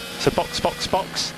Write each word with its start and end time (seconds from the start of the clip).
So 0.00 0.30
box, 0.30 0.60
box, 0.60 0.86
box. 0.88 1.34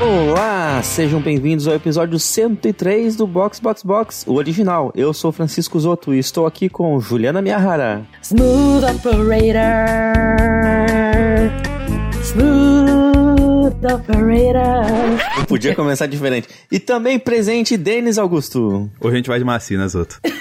Olá, 0.00 0.82
sejam 0.82 1.20
bem-vindos 1.20 1.66
ao 1.66 1.74
episódio 1.74 2.18
103 2.18 3.16
do 3.16 3.26
Box 3.26 3.60
Box 3.60 3.82
Box, 3.82 4.24
o 4.26 4.34
original. 4.34 4.92
Eu 4.94 5.12
sou 5.12 5.32
Francisco 5.32 5.78
Zoto 5.78 6.14
e 6.14 6.18
estou 6.18 6.46
aqui 6.46 6.68
com 6.68 6.98
Juliana 7.00 7.42
Miyahara. 7.42 8.06
Smooth 8.22 8.84
operator. 8.84 10.53
Não 15.36 15.44
podia 15.44 15.74
começar 15.74 16.06
diferente. 16.06 16.48
E 16.70 16.78
também 16.78 17.18
presente 17.18 17.76
Denis 17.76 18.18
Augusto. 18.18 18.90
Hoje 19.00 19.12
a 19.14 19.16
gente 19.16 19.28
vai 19.28 19.38
de 19.38 19.44
macio, 19.44 19.78
né, 19.78 19.86
Zoto? 19.88 20.20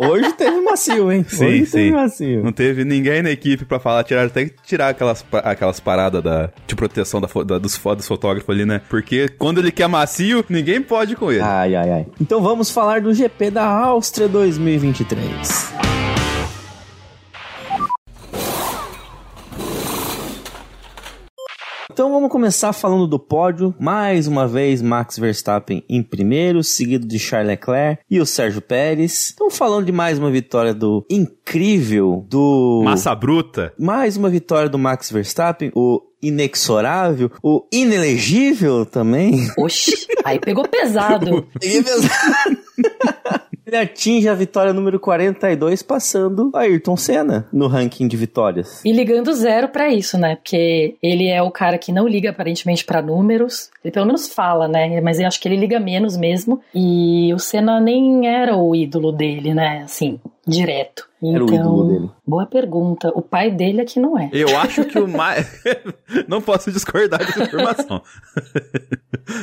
Hoje 0.00 0.32
teve 0.34 0.60
macio, 0.60 1.10
hein? 1.10 1.26
Sim, 1.28 1.44
Hoje 1.46 1.66
sim. 1.66 1.72
teve 1.72 1.90
macio. 1.90 2.44
Não 2.44 2.52
teve 2.52 2.84
ninguém 2.84 3.20
na 3.20 3.32
equipe 3.32 3.64
pra 3.64 3.80
falar, 3.80 4.04
tirar, 4.04 4.26
até 4.26 4.44
que 4.44 4.54
tirar 4.64 4.90
aquelas, 4.90 5.24
aquelas 5.42 5.80
paradas 5.80 6.22
da, 6.22 6.50
de 6.68 6.76
proteção 6.76 7.20
da, 7.20 7.26
da- 7.44 7.58
dos, 7.58 7.76
dos 7.76 8.06
fotógrafos 8.06 8.48
ali, 8.54 8.64
né? 8.64 8.80
Porque 8.88 9.28
quando 9.36 9.58
ele 9.58 9.72
quer 9.72 9.88
macio, 9.88 10.44
ninguém 10.48 10.80
pode 10.80 11.16
com 11.16 11.32
ele. 11.32 11.40
Ai, 11.42 11.74
ai, 11.74 11.90
ai. 11.90 12.06
Então 12.20 12.40
vamos 12.40 12.70
falar 12.70 13.00
do 13.00 13.12
GP 13.12 13.50
da 13.50 13.64
Áustria 13.66 14.28
2023. 14.28 15.72
Então 21.98 22.12
vamos 22.12 22.30
começar 22.30 22.72
falando 22.72 23.08
do 23.08 23.18
pódio. 23.18 23.74
Mais 23.76 24.28
uma 24.28 24.46
vez, 24.46 24.80
Max 24.80 25.18
Verstappen 25.18 25.82
em 25.88 26.00
primeiro, 26.00 26.62
seguido 26.62 27.04
de 27.04 27.18
Charles 27.18 27.48
Leclerc 27.48 28.04
e 28.08 28.20
o 28.20 28.24
Sérgio 28.24 28.62
Pérez. 28.62 29.32
Então 29.34 29.50
falando 29.50 29.86
de 29.86 29.90
mais 29.90 30.16
uma 30.16 30.30
vitória 30.30 30.72
do 30.72 31.04
incrível, 31.10 32.24
do... 32.30 32.82
Massa 32.84 33.12
bruta. 33.16 33.72
Mais 33.76 34.16
uma 34.16 34.30
vitória 34.30 34.68
do 34.68 34.78
Max 34.78 35.10
Verstappen, 35.10 35.72
o 35.74 36.00
inexorável, 36.22 37.30
o 37.42 37.64
inelegível 37.72 38.84
também. 38.84 39.48
Oxi, 39.56 40.06
aí 40.24 40.38
pegou 40.38 40.66
pesado. 40.66 41.46
Ele 43.68 43.76
atinge 43.76 44.26
a 44.26 44.34
vitória 44.34 44.72
número 44.72 44.98
42, 44.98 45.82
passando 45.82 46.50
Ayrton 46.54 46.96
Senna 46.96 47.46
no 47.52 47.66
ranking 47.66 48.08
de 48.08 48.16
vitórias. 48.16 48.82
E 48.82 48.90
ligando 48.90 49.30
zero 49.34 49.68
pra 49.68 49.92
isso, 49.92 50.16
né? 50.16 50.36
Porque 50.36 50.96
ele 51.02 51.28
é 51.28 51.42
o 51.42 51.50
cara 51.50 51.76
que 51.76 51.92
não 51.92 52.08
liga 52.08 52.30
aparentemente 52.30 52.82
pra 52.82 53.02
números. 53.02 53.68
Ele 53.84 53.92
pelo 53.92 54.06
menos 54.06 54.26
fala, 54.26 54.66
né? 54.66 55.02
Mas 55.02 55.20
eu 55.20 55.26
acho 55.26 55.38
que 55.38 55.46
ele 55.46 55.56
liga 55.56 55.78
menos 55.78 56.16
mesmo. 56.16 56.62
E 56.74 57.30
o 57.34 57.38
Senna 57.38 57.78
nem 57.78 58.26
era 58.26 58.56
o 58.56 58.74
ídolo 58.74 59.12
dele, 59.12 59.52
né? 59.52 59.82
Assim, 59.84 60.18
direto. 60.48 61.08
Era 61.22 61.44
o 61.44 61.46
Então, 61.46 61.56
ídolo 61.56 61.84
dele. 61.88 62.10
Boa 62.26 62.46
pergunta. 62.46 63.10
O 63.14 63.20
pai 63.22 63.50
dele 63.50 63.80
é 63.80 63.84
que 63.84 63.98
não 64.00 64.18
é. 64.18 64.30
Eu 64.32 64.56
acho 64.58 64.84
que 64.84 64.98
o 64.98 65.06
mais. 65.08 65.62
Não 66.26 66.40
posso 66.40 66.70
discordar 66.72 67.18
dessa 67.18 67.42
informação. 67.42 68.02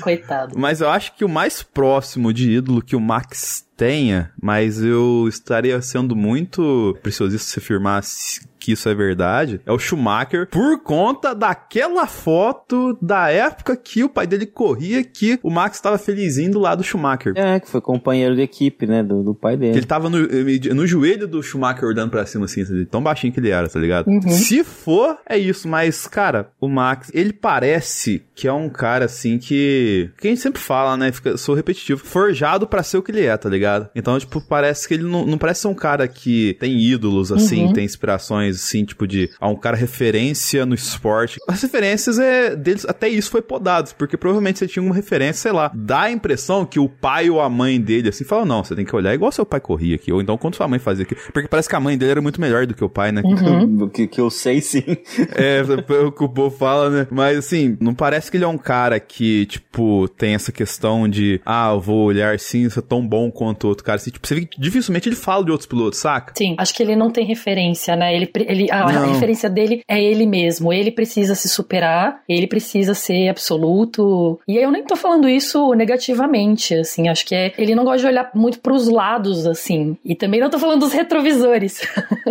Coitado. 0.01 0.57
Mas 0.57 0.81
eu 0.81 0.89
acho 0.89 1.15
que 1.15 1.23
o 1.25 1.29
mais 1.29 1.61
próximo 1.61 2.33
de 2.33 2.51
ídolo 2.51 2.81
que 2.81 2.95
o 2.95 2.99
Max 3.01 3.64
tenha, 3.75 4.31
mas 4.41 4.81
eu 4.81 5.27
estaria 5.27 5.81
sendo 5.81 6.15
muito 6.15 6.97
preciosista 7.01 7.51
se 7.51 7.59
afirmasse 7.59 8.41
que 8.65 8.71
isso 8.71 8.89
é 8.89 8.95
verdade, 8.95 9.61
é 9.63 9.71
o 9.71 9.77
Schumacher, 9.77 10.47
por 10.49 10.81
conta 10.81 11.35
daquela 11.35 12.07
foto 12.07 12.97
da 12.99 13.29
época 13.29 13.77
que 13.77 14.03
o 14.03 14.09
pai 14.09 14.25
dele 14.25 14.47
corria, 14.47 15.03
que 15.03 15.39
o 15.43 15.51
Max 15.51 15.77
estava 15.77 15.99
felizinho 15.99 16.51
do 16.51 16.59
lado 16.59 16.79
do 16.79 16.83
Schumacher. 16.83 17.33
É, 17.35 17.59
que 17.59 17.69
foi 17.69 17.79
companheiro 17.79 18.35
de 18.35 18.41
equipe, 18.41 18.87
né, 18.87 19.03
do, 19.03 19.21
do 19.21 19.35
pai 19.35 19.53
Que 19.53 19.59
dele. 19.59 19.77
ele 19.77 19.85
tava 19.85 20.09
no, 20.09 20.17
no 20.17 20.87
joelho 20.87 21.27
do 21.27 21.43
Schumacher 21.43 21.85
olhando 21.87 22.09
pra 22.09 22.25
cima, 22.25 22.45
assim, 22.45 22.63
assim, 22.63 22.85
tão 22.85 23.03
baixinho 23.03 23.31
que 23.31 23.39
ele 23.39 23.51
era, 23.51 23.69
tá 23.69 23.79
ligado? 23.79 24.07
Uhum. 24.07 24.21
Se 24.31 24.63
for, 24.63 25.19
é 25.29 25.37
isso, 25.37 25.67
mas, 25.67 26.07
cara, 26.07 26.49
o 26.59 26.67
Max, 26.67 27.11
ele 27.13 27.33
parece 27.33 28.23
que 28.33 28.47
é 28.47 28.53
um 28.53 28.67
cara, 28.67 29.05
assim, 29.05 29.37
que. 29.37 30.09
que 30.19 30.27
a 30.27 30.31
gente 30.31 30.41
sempre 30.41 30.59
fala, 30.59 30.97
né? 30.97 31.11
Fica, 31.11 31.37
sou 31.37 31.53
repetitivo. 31.53 32.03
Forjado 32.03 32.65
pra 32.65 32.81
ser 32.81 32.97
o 32.97 33.03
que 33.03 33.11
ele 33.11 33.25
é, 33.25 33.37
tá 33.37 33.47
ligado? 33.47 33.64
Então, 33.95 34.17
tipo, 34.19 34.41
parece 34.41 34.87
que 34.87 34.93
ele 34.93 35.03
não, 35.03 35.25
não 35.25 35.37
parece 35.37 35.61
ser 35.61 35.67
um 35.67 35.73
cara 35.73 36.07
que 36.07 36.55
tem 36.59 36.79
ídolos, 36.79 37.31
assim, 37.31 37.65
Uhum. 37.65 37.73
tem 37.73 37.85
inspirações, 37.85 38.55
assim, 38.57 38.85
tipo, 38.85 39.07
de. 39.07 39.29
Ah, 39.39 39.49
um 39.49 39.55
cara 39.55 39.75
referência 39.75 40.65
no 40.65 40.75
esporte. 40.75 41.39
As 41.47 41.61
referências 41.61 42.19
é, 42.19 42.55
deles, 42.55 42.85
até 42.85 43.07
isso 43.09 43.29
foi 43.31 43.41
podado, 43.41 43.91
porque 43.97 44.17
provavelmente 44.17 44.59
você 44.59 44.67
tinha 44.67 44.83
uma 44.83 44.93
referência, 44.95 45.41
sei 45.41 45.51
lá. 45.51 45.71
Dá 45.73 46.01
a 46.01 46.11
impressão 46.11 46.65
que 46.65 46.79
o 46.79 46.87
pai 46.89 47.29
ou 47.29 47.41
a 47.41 47.49
mãe 47.49 47.79
dele, 47.79 48.09
assim, 48.09 48.23
fala, 48.23 48.45
não, 48.45 48.63
você 48.63 48.75
tem 48.75 48.85
que 48.85 48.95
olhar 48.95 49.13
igual 49.13 49.31
seu 49.31 49.45
pai 49.45 49.59
corria 49.59 49.95
aqui, 49.95 50.11
ou 50.11 50.21
então 50.21 50.37
quando 50.37 50.55
sua 50.55 50.67
mãe 50.67 50.79
fazia 50.79 51.03
aqui. 51.03 51.15
Porque 51.33 51.47
parece 51.47 51.67
que 51.69 51.75
a 51.75 51.79
mãe 51.79 51.97
dele 51.97 52.11
era 52.11 52.21
muito 52.21 52.39
melhor 52.39 52.65
do 52.65 52.73
que 52.73 52.83
o 52.83 52.89
pai, 52.89 53.11
né? 53.11 53.21
Uhum. 53.23 53.89
Que, 53.95 54.07
que 54.07 54.19
eu 54.19 54.29
sei 54.29 54.61
sim. 54.61 54.83
É, 55.35 55.63
pelo 55.83 56.11
que 56.11 56.23
o 56.23 56.29
povo 56.29 56.55
fala, 56.55 56.89
né? 56.89 57.07
Mas 57.11 57.37
assim, 57.37 57.77
não 57.79 57.93
parece 57.93 58.29
que 58.29 58.37
ele 58.37 58.43
é 58.43 58.47
um 58.47 58.57
cara 58.57 58.99
que, 58.99 59.45
tipo, 59.45 60.07
tem 60.09 60.33
essa 60.33 60.51
questão 60.51 61.07
de, 61.07 61.41
ah, 61.45 61.71
eu 61.73 61.79
vou 61.79 62.05
olhar 62.05 62.37
sim, 62.39 62.69
ser 62.69 62.81
tão 62.81 63.05
bom 63.05 63.31
quanto 63.31 63.54
outro 63.63 63.83
cara. 63.83 63.97
Assim, 63.97 64.11
tipo, 64.11 64.25
você 64.25 64.35
vê 64.35 64.45
que 64.45 64.59
dificilmente 64.59 65.09
ele 65.09 65.15
fala 65.15 65.43
de 65.43 65.51
outros 65.51 65.67
pilotos, 65.67 65.99
saca? 65.99 66.33
Sim, 66.37 66.55
acho 66.57 66.73
que 66.73 66.83
ele 66.83 66.95
não 66.95 67.09
tem 67.09 67.25
referência, 67.25 67.95
né? 67.95 68.15
Ele, 68.15 68.29
ele, 68.35 68.71
a, 68.71 68.83
a 68.83 69.05
referência 69.05 69.49
dele 69.49 69.83
é 69.87 70.01
ele 70.01 70.25
mesmo. 70.25 70.71
Ele 70.71 70.91
precisa 70.91 71.35
se 71.35 71.49
superar, 71.49 72.21
ele 72.27 72.47
precisa 72.47 72.93
ser 72.93 73.29
absoluto. 73.29 74.39
E 74.47 74.57
aí 74.57 74.63
eu 74.63 74.71
nem 74.71 74.83
tô 74.83 74.95
falando 74.95 75.27
isso 75.27 75.73
negativamente, 75.73 76.75
assim. 76.75 77.07
Acho 77.07 77.25
que 77.25 77.35
é, 77.35 77.53
ele 77.57 77.75
não 77.75 77.83
gosta 77.83 77.99
de 77.99 78.07
olhar 78.07 78.31
muito 78.33 78.59
pros 78.59 78.87
lados, 78.87 79.45
assim. 79.45 79.97
E 80.03 80.15
também 80.15 80.39
não 80.39 80.49
tô 80.49 80.59
falando 80.59 80.81
dos 80.81 80.93
retrovisores. 80.93 81.81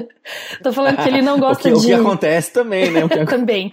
tô 0.63 0.73
falando 0.73 0.97
que 0.97 1.09
ele 1.09 1.23
não 1.23 1.35
O 1.35 1.41
gosta 1.41 1.69
que, 1.69 1.75
o 1.75 1.81
de. 1.81 1.87
que 1.89 1.93
acontece 1.93 2.53
também, 2.53 2.91
né? 2.91 3.05
O 3.05 3.09
que. 3.09 3.25
Também. 3.35 3.73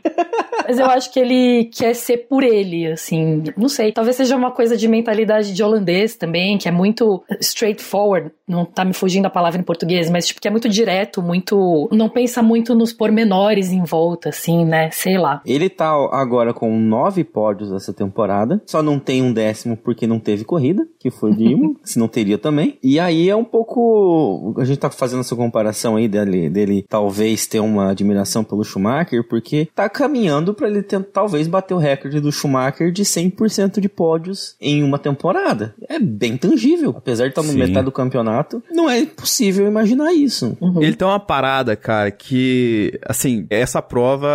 Mas 0.65 0.79
eu 0.79 0.85
acho 0.87 1.11
que 1.11 1.19
ele 1.19 1.65
quer 1.65 1.93
ser 1.93 2.17
por 2.29 2.43
ele, 2.43 2.87
assim. 2.87 3.43
Não 3.55 3.69
sei. 3.69 3.91
Talvez 3.91 4.15
seja 4.15 4.35
uma 4.35 4.51
coisa 4.51 4.75
de 4.75 4.87
mentalidade 4.87 5.53
de 5.53 5.63
holandês 5.63 6.15
também, 6.15 6.57
que 6.57 6.67
é 6.67 6.71
muito 6.71 7.23
straightforward. 7.41 8.31
Não 8.47 8.65
tá 8.65 8.83
me 8.83 8.93
fugindo 8.93 9.25
a 9.25 9.29
palavra 9.29 9.59
em 9.59 9.63
português, 9.63 10.09
mas 10.09 10.27
tipo, 10.27 10.41
que 10.41 10.47
é 10.47 10.51
muito 10.51 10.69
direto, 10.69 11.21
muito. 11.21 11.89
Não 11.91 12.09
pensa 12.09 12.41
muito 12.41 12.75
nos 12.75 12.93
pormenores 12.93 13.71
em 13.71 13.83
volta, 13.83 14.29
assim, 14.29 14.65
né? 14.65 14.89
Sei 14.91 15.17
lá. 15.17 15.41
Ele 15.45 15.69
tá 15.69 15.89
agora 16.11 16.53
com 16.53 16.77
nove 16.77 17.23
pódios 17.23 17.71
essa 17.71 17.93
temporada. 17.93 18.61
Só 18.65 18.83
não 18.83 18.99
tem 18.99 19.21
um 19.21 19.33
décimo 19.33 19.77
porque 19.77 20.05
não 20.05 20.19
teve 20.19 20.43
corrida, 20.43 20.85
que 20.99 21.09
foi 21.09 21.33
de 21.33 21.45
Imo, 21.45 21.77
se 21.83 21.97
não 21.97 22.07
teria 22.07 22.37
também. 22.37 22.77
E 22.83 22.99
aí 22.99 23.29
é 23.29 23.35
um 23.35 23.43
pouco. 23.43 24.53
A 24.57 24.65
gente 24.65 24.79
tá 24.79 24.89
fazendo 24.89 25.21
essa 25.21 25.35
comparação 25.35 25.95
aí 25.95 26.07
dele, 26.07 26.49
dele 26.49 26.85
talvez 26.87 27.47
ter 27.47 27.59
uma 27.59 27.91
admiração 27.91 28.43
pelo 28.43 28.63
Schumacher, 28.63 29.27
porque 29.27 29.69
tá 29.73 29.89
caminhando 29.89 30.53
pra 30.53 30.67
ele 30.67 30.83
tentar, 30.83 31.09
talvez 31.13 31.47
bater 31.47 31.73
o 31.73 31.77
recorde 31.77 32.19
do 32.19 32.31
Schumacher 32.31 32.91
de 32.91 33.03
100% 33.03 33.79
de 33.79 33.89
pódios 33.89 34.55
em 34.59 34.83
uma 34.83 34.99
temporada. 34.99 35.73
É 35.87 35.99
bem 35.99 36.37
tangível. 36.37 36.93
Apesar 36.97 37.30
estar 37.31 37.41
no 37.41 37.51
Sim. 37.51 37.57
metade 37.57 37.85
do 37.85 37.91
campeonato, 37.91 38.63
não 38.71 38.89
é 38.89 39.05
possível 39.05 39.67
imaginar 39.67 40.13
isso. 40.13 40.57
Uhum. 40.61 40.81
Ele 40.81 40.95
tem 40.95 41.07
uma 41.07 41.19
parada, 41.19 41.75
cara, 41.75 42.11
que, 42.11 42.99
assim, 43.05 43.45
essa 43.49 43.81
prova 43.81 44.29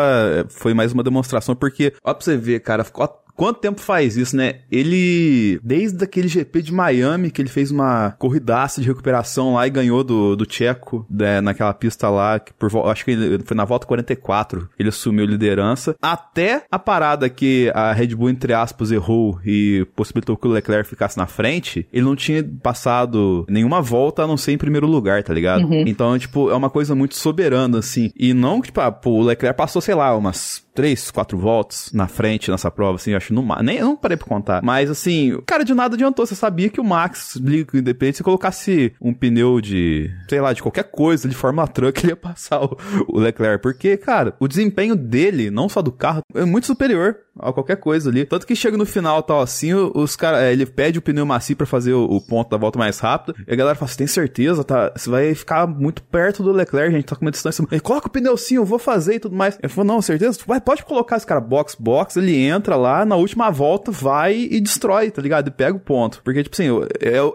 foi 0.49 0.75
mais 0.75 0.93
uma 0.93 1.03
demonstração, 1.03 1.55
porque, 1.55 1.93
ó 2.03 2.13
pra 2.13 2.25
você 2.25 2.37
ver, 2.37 2.61
cara, 2.61 2.85
ficou 2.85 3.05
Quanto 3.37 3.61
tempo 3.61 3.81
faz 3.81 4.17
isso, 4.17 4.37
né? 4.37 4.61
Ele, 4.71 5.61
desde 5.63 6.03
aquele 6.03 6.27
GP 6.27 6.63
de 6.63 6.73
Miami, 6.73 7.31
que 7.31 7.43
ele 7.43 7.49
fez 7.49 7.71
uma 7.71 8.13
corridaça 8.19 8.81
de 8.81 8.89
recuperação 8.89 9.55
lá 9.55 9.67
e 9.67 9.71
ganhou 9.71 10.03
do, 10.03 10.35
do 10.35 10.47
Tcheco, 10.47 11.07
né, 11.11 11.41
naquela 11.41 11.75
pista 11.75 12.09
lá, 12.09 12.41
que 12.41 12.53
por, 12.55 12.71
acho 12.89 13.05
que 13.05 13.11
ele, 13.11 13.45
foi 13.45 13.57
na 13.57 13.65
volta 13.65 13.87
44, 13.87 14.69
ele 14.79 14.89
assumiu 14.89 15.27
liderança, 15.27 15.95
até 16.01 16.65
a 16.71 16.79
parada 16.79 17.29
que 17.29 17.71
a 17.75 17.93
Red 17.93 18.15
Bull, 18.15 18.31
entre 18.31 18.55
aspas, 18.55 18.91
errou 18.91 19.39
e 19.45 19.87
possibilitou 19.95 20.37
que 20.37 20.49
o 20.49 20.51
Leclerc 20.51 20.89
ficasse 20.89 21.19
na 21.19 21.27
frente, 21.27 21.87
ele 21.93 22.05
não 22.05 22.17
tinha 22.17 22.43
passado 22.63 23.45
nenhuma 23.49 23.83
volta 23.83 24.23
a 24.23 24.27
não 24.27 24.37
ser 24.37 24.53
em 24.53 24.59
primeiro 24.59 24.87
lugar, 24.87 25.23
tá 25.23 25.35
ligado? 25.35 25.67
Então, 25.87 26.19
tipo, 26.19 26.51
é 26.51 26.55
uma 26.55 26.71
coisa 26.71 26.95
muito 26.95 27.17
soberana, 27.17 27.79
assim. 27.79 28.11
E 28.17 28.33
não 28.33 28.61
que, 28.61 28.69
tipo, 28.69 28.81
ah, 28.81 28.91
pô, 28.91 29.11
o 29.11 29.23
Leclerc 29.23 29.57
passou, 29.57 29.83
sei 29.83 29.95
lá, 29.95 30.17
umas 30.17 30.66
três, 30.77 31.11
quatro 31.11 31.39
voltas 31.39 31.91
na 31.93 32.07
frente 32.07 32.51
nessa 32.51 32.71
prova, 32.71 32.97
assim, 32.97 33.13
eu 33.13 33.17
acho 33.17 33.33
no 33.33 33.47
nem 33.63 33.79
eu 33.79 33.87
não 33.87 33.97
parei 33.97 34.17
pra 34.17 34.27
contar. 34.27 34.63
Mas 34.63 34.91
assim, 34.91 35.41
cara, 35.47 35.65
de 35.65 35.73
nada 35.73 35.95
adiantou. 35.95 36.27
Você 36.27 36.35
sabia 36.35 36.69
que 36.69 36.81
o 36.81 36.85
Max, 36.85 37.37
independente 37.73 38.19
se 38.19 38.23
colocasse 38.23 38.93
um 39.01 39.15
pneu 39.15 39.61
de, 39.61 40.11
sei 40.29 40.41
lá, 40.41 40.53
de 40.53 40.63
qualquer 40.63 40.85
coisa, 40.85 41.29
de 41.29 41.35
Fórmula 41.35 41.67
Truck, 41.67 41.99
ele 42.05 42.13
ia 42.13 42.17
passar 42.17 42.63
o, 42.63 42.77
o 43.09 43.19
Leclerc. 43.19 43.63
Porque, 43.63 43.97
cara, 43.97 44.35
o 44.39 44.47
desempenho 44.47 44.95
dele, 44.95 45.51
não 45.51 45.69
só 45.69 45.81
do 45.81 45.93
carro, 45.93 46.21
é 46.35 46.45
muito 46.45 46.67
superior. 46.67 47.17
A 47.39 47.53
qualquer 47.53 47.77
coisa 47.77 48.11
ali. 48.11 48.25
Tanto 48.25 48.47
que 48.47 48.57
chega 48.57 48.77
no 48.77 48.87
final, 48.87 49.23
tal 49.23 49.41
assim, 49.41 49.73
os 49.75 50.17
caras, 50.17 50.41
é, 50.41 50.53
ele 50.53 50.67
pede 50.67 50.99
o 50.99 51.03
pneu 51.03 51.27
macio 51.27 51.57
para 51.57 51.67
fazer 51.67 51.93
o, 51.93 52.05
o, 52.05 52.21
ponto 52.21 52.51
da 52.51 52.57
volta 52.57 52.79
mais 52.79 52.99
rápido, 52.99 53.35
e 53.47 53.53
a 53.53 53.57
galera 53.57 53.77
fala, 53.77 53.89
você 53.89 53.99
tem 53.99 54.07
certeza, 54.07 54.65
tá? 54.65 54.93
Você 54.97 55.11
vai 55.11 55.35
ficar 55.35 55.67
muito 55.67 56.03
perto 56.03 56.43
do 56.43 56.53
Leclerc, 56.53 56.93
gente 56.93 57.05
tá 57.05 57.17
com 57.17 57.25
uma 57.25 57.31
distância. 57.31 57.67
Ele 57.71 57.81
coloca 57.81 58.09
o 58.09 58.11
pneu 58.11 58.37
sim, 58.37 58.57
eu 58.57 58.65
vou 58.65 58.79
fazer 58.79 59.17
e 59.17 59.21
tudo 59.21 59.37
mais. 59.37 59.59
Ele 59.63 59.73
falou, 59.73 59.95
não, 59.95 60.03
certeza? 60.03 60.39
Vai, 60.47 60.61
pode 60.61 60.85
colocar 60.85 61.17
esse 61.17 61.27
cara 61.27 61.41
box, 61.41 61.77
box, 61.79 62.17
ele 62.17 62.37
entra 62.37 62.77
lá, 62.77 63.05
na 63.05 63.17
última 63.17 63.51
volta, 63.51 63.91
vai 63.91 64.49
e 64.51 64.61
destrói, 64.61 65.11
tá 65.11 65.23
ligado? 65.23 65.49
E 65.49 65.51
pega 65.51 65.77
o 65.77 65.81
ponto. 65.81 66.21
Porque, 66.23 66.43
tipo 66.43 66.55
assim, 66.55 66.69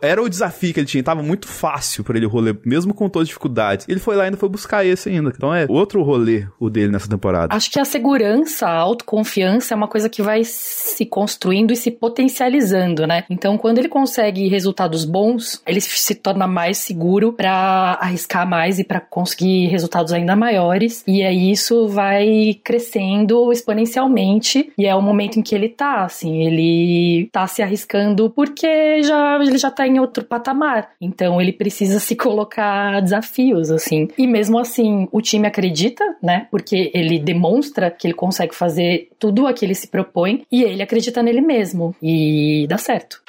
era 0.01 0.21
o 0.21 0.30
desafio 0.30 0.74
que 0.74 0.80
ele 0.80 0.88
tinha, 0.88 1.03
tava 1.03 1.24
muito 1.24 1.48
fácil 1.48 2.03
para 2.03 2.18
ele 2.18 2.25
o 2.25 2.30
rolê, 2.30 2.56
mesmo 2.65 2.94
com 2.94 3.09
todas 3.09 3.25
as 3.25 3.30
dificuldades. 3.30 3.88
Ele 3.88 4.00
foi 4.00 4.15
lá 4.15 4.24
e 4.24 4.25
ainda 4.25 4.38
foi 4.38 4.50
buscar 4.50 4.86
esse 4.86 5.09
ainda. 5.09 5.31
Então 5.36 5.53
é 5.53 5.65
outro 5.69 6.01
rolê 6.01 6.48
o 6.59 6.69
dele 6.69 6.92
nessa 6.92 7.07
temporada. 7.07 7.53
Acho 7.53 7.69
que 7.71 7.80
a 7.80 7.86
segurança, 7.86 8.68
a 8.68 8.77
autoconfiança 8.77 9.74
é 9.74 9.77
uma 9.77 9.88
coisa 9.91 10.07
que 10.07 10.21
vai 10.21 10.41
se 10.45 11.05
construindo 11.05 11.73
e 11.73 11.75
se 11.75 11.91
potencializando, 11.91 13.05
né? 13.05 13.25
Então, 13.29 13.57
quando 13.57 13.79
ele 13.79 13.89
consegue 13.89 14.47
resultados 14.47 15.03
bons, 15.03 15.61
ele 15.67 15.81
se 15.81 16.15
torna 16.15 16.47
mais 16.47 16.77
seguro 16.77 17.33
para 17.33 17.97
arriscar 17.99 18.47
mais 18.47 18.79
e 18.79 18.85
para 18.85 19.01
conseguir 19.01 19.67
resultados 19.67 20.13
ainda 20.13 20.33
maiores. 20.33 21.03
E 21.05 21.21
aí 21.21 21.51
isso 21.51 21.89
vai 21.89 22.57
crescendo 22.63 23.51
exponencialmente. 23.51 24.71
E 24.77 24.85
é 24.85 24.95
o 24.95 25.01
momento 25.01 25.38
em 25.38 25.41
que 25.41 25.53
ele 25.53 25.67
tá, 25.67 26.05
assim, 26.05 26.41
ele 26.41 27.27
tá 27.29 27.45
se 27.47 27.61
arriscando 27.61 28.29
porque 28.29 29.03
já 29.03 29.38
ele 29.41 29.57
já 29.57 29.69
tá 29.69 29.85
em 29.85 29.99
outro 29.99 30.23
patamar. 30.23 30.91
Então 31.01 31.41
ele 31.41 31.51
precisa 31.51 31.99
se 31.99 32.15
colocar 32.15 33.01
desafios, 33.01 33.69
assim. 33.71 34.07
E 34.17 34.25
mesmo 34.25 34.57
assim, 34.57 35.09
o 35.11 35.21
time 35.21 35.47
acredita, 35.47 36.15
né? 36.23 36.47
Porque 36.49 36.89
ele 36.93 37.19
demonstra 37.19 37.91
que 37.91 38.07
ele 38.07 38.13
consegue 38.13 38.55
fazer 38.55 39.09
tudo 39.19 39.45
o 39.45 39.53
que 39.53 39.65
ele 39.65 39.81
se 39.81 39.88
propõe 39.88 40.45
e 40.51 40.63
ele 40.63 40.81
acredita 40.81 41.22
nele 41.22 41.42
mesmo. 41.42 41.95
E 42.01 42.66
dá 42.68 42.78
certo. 42.78 43.22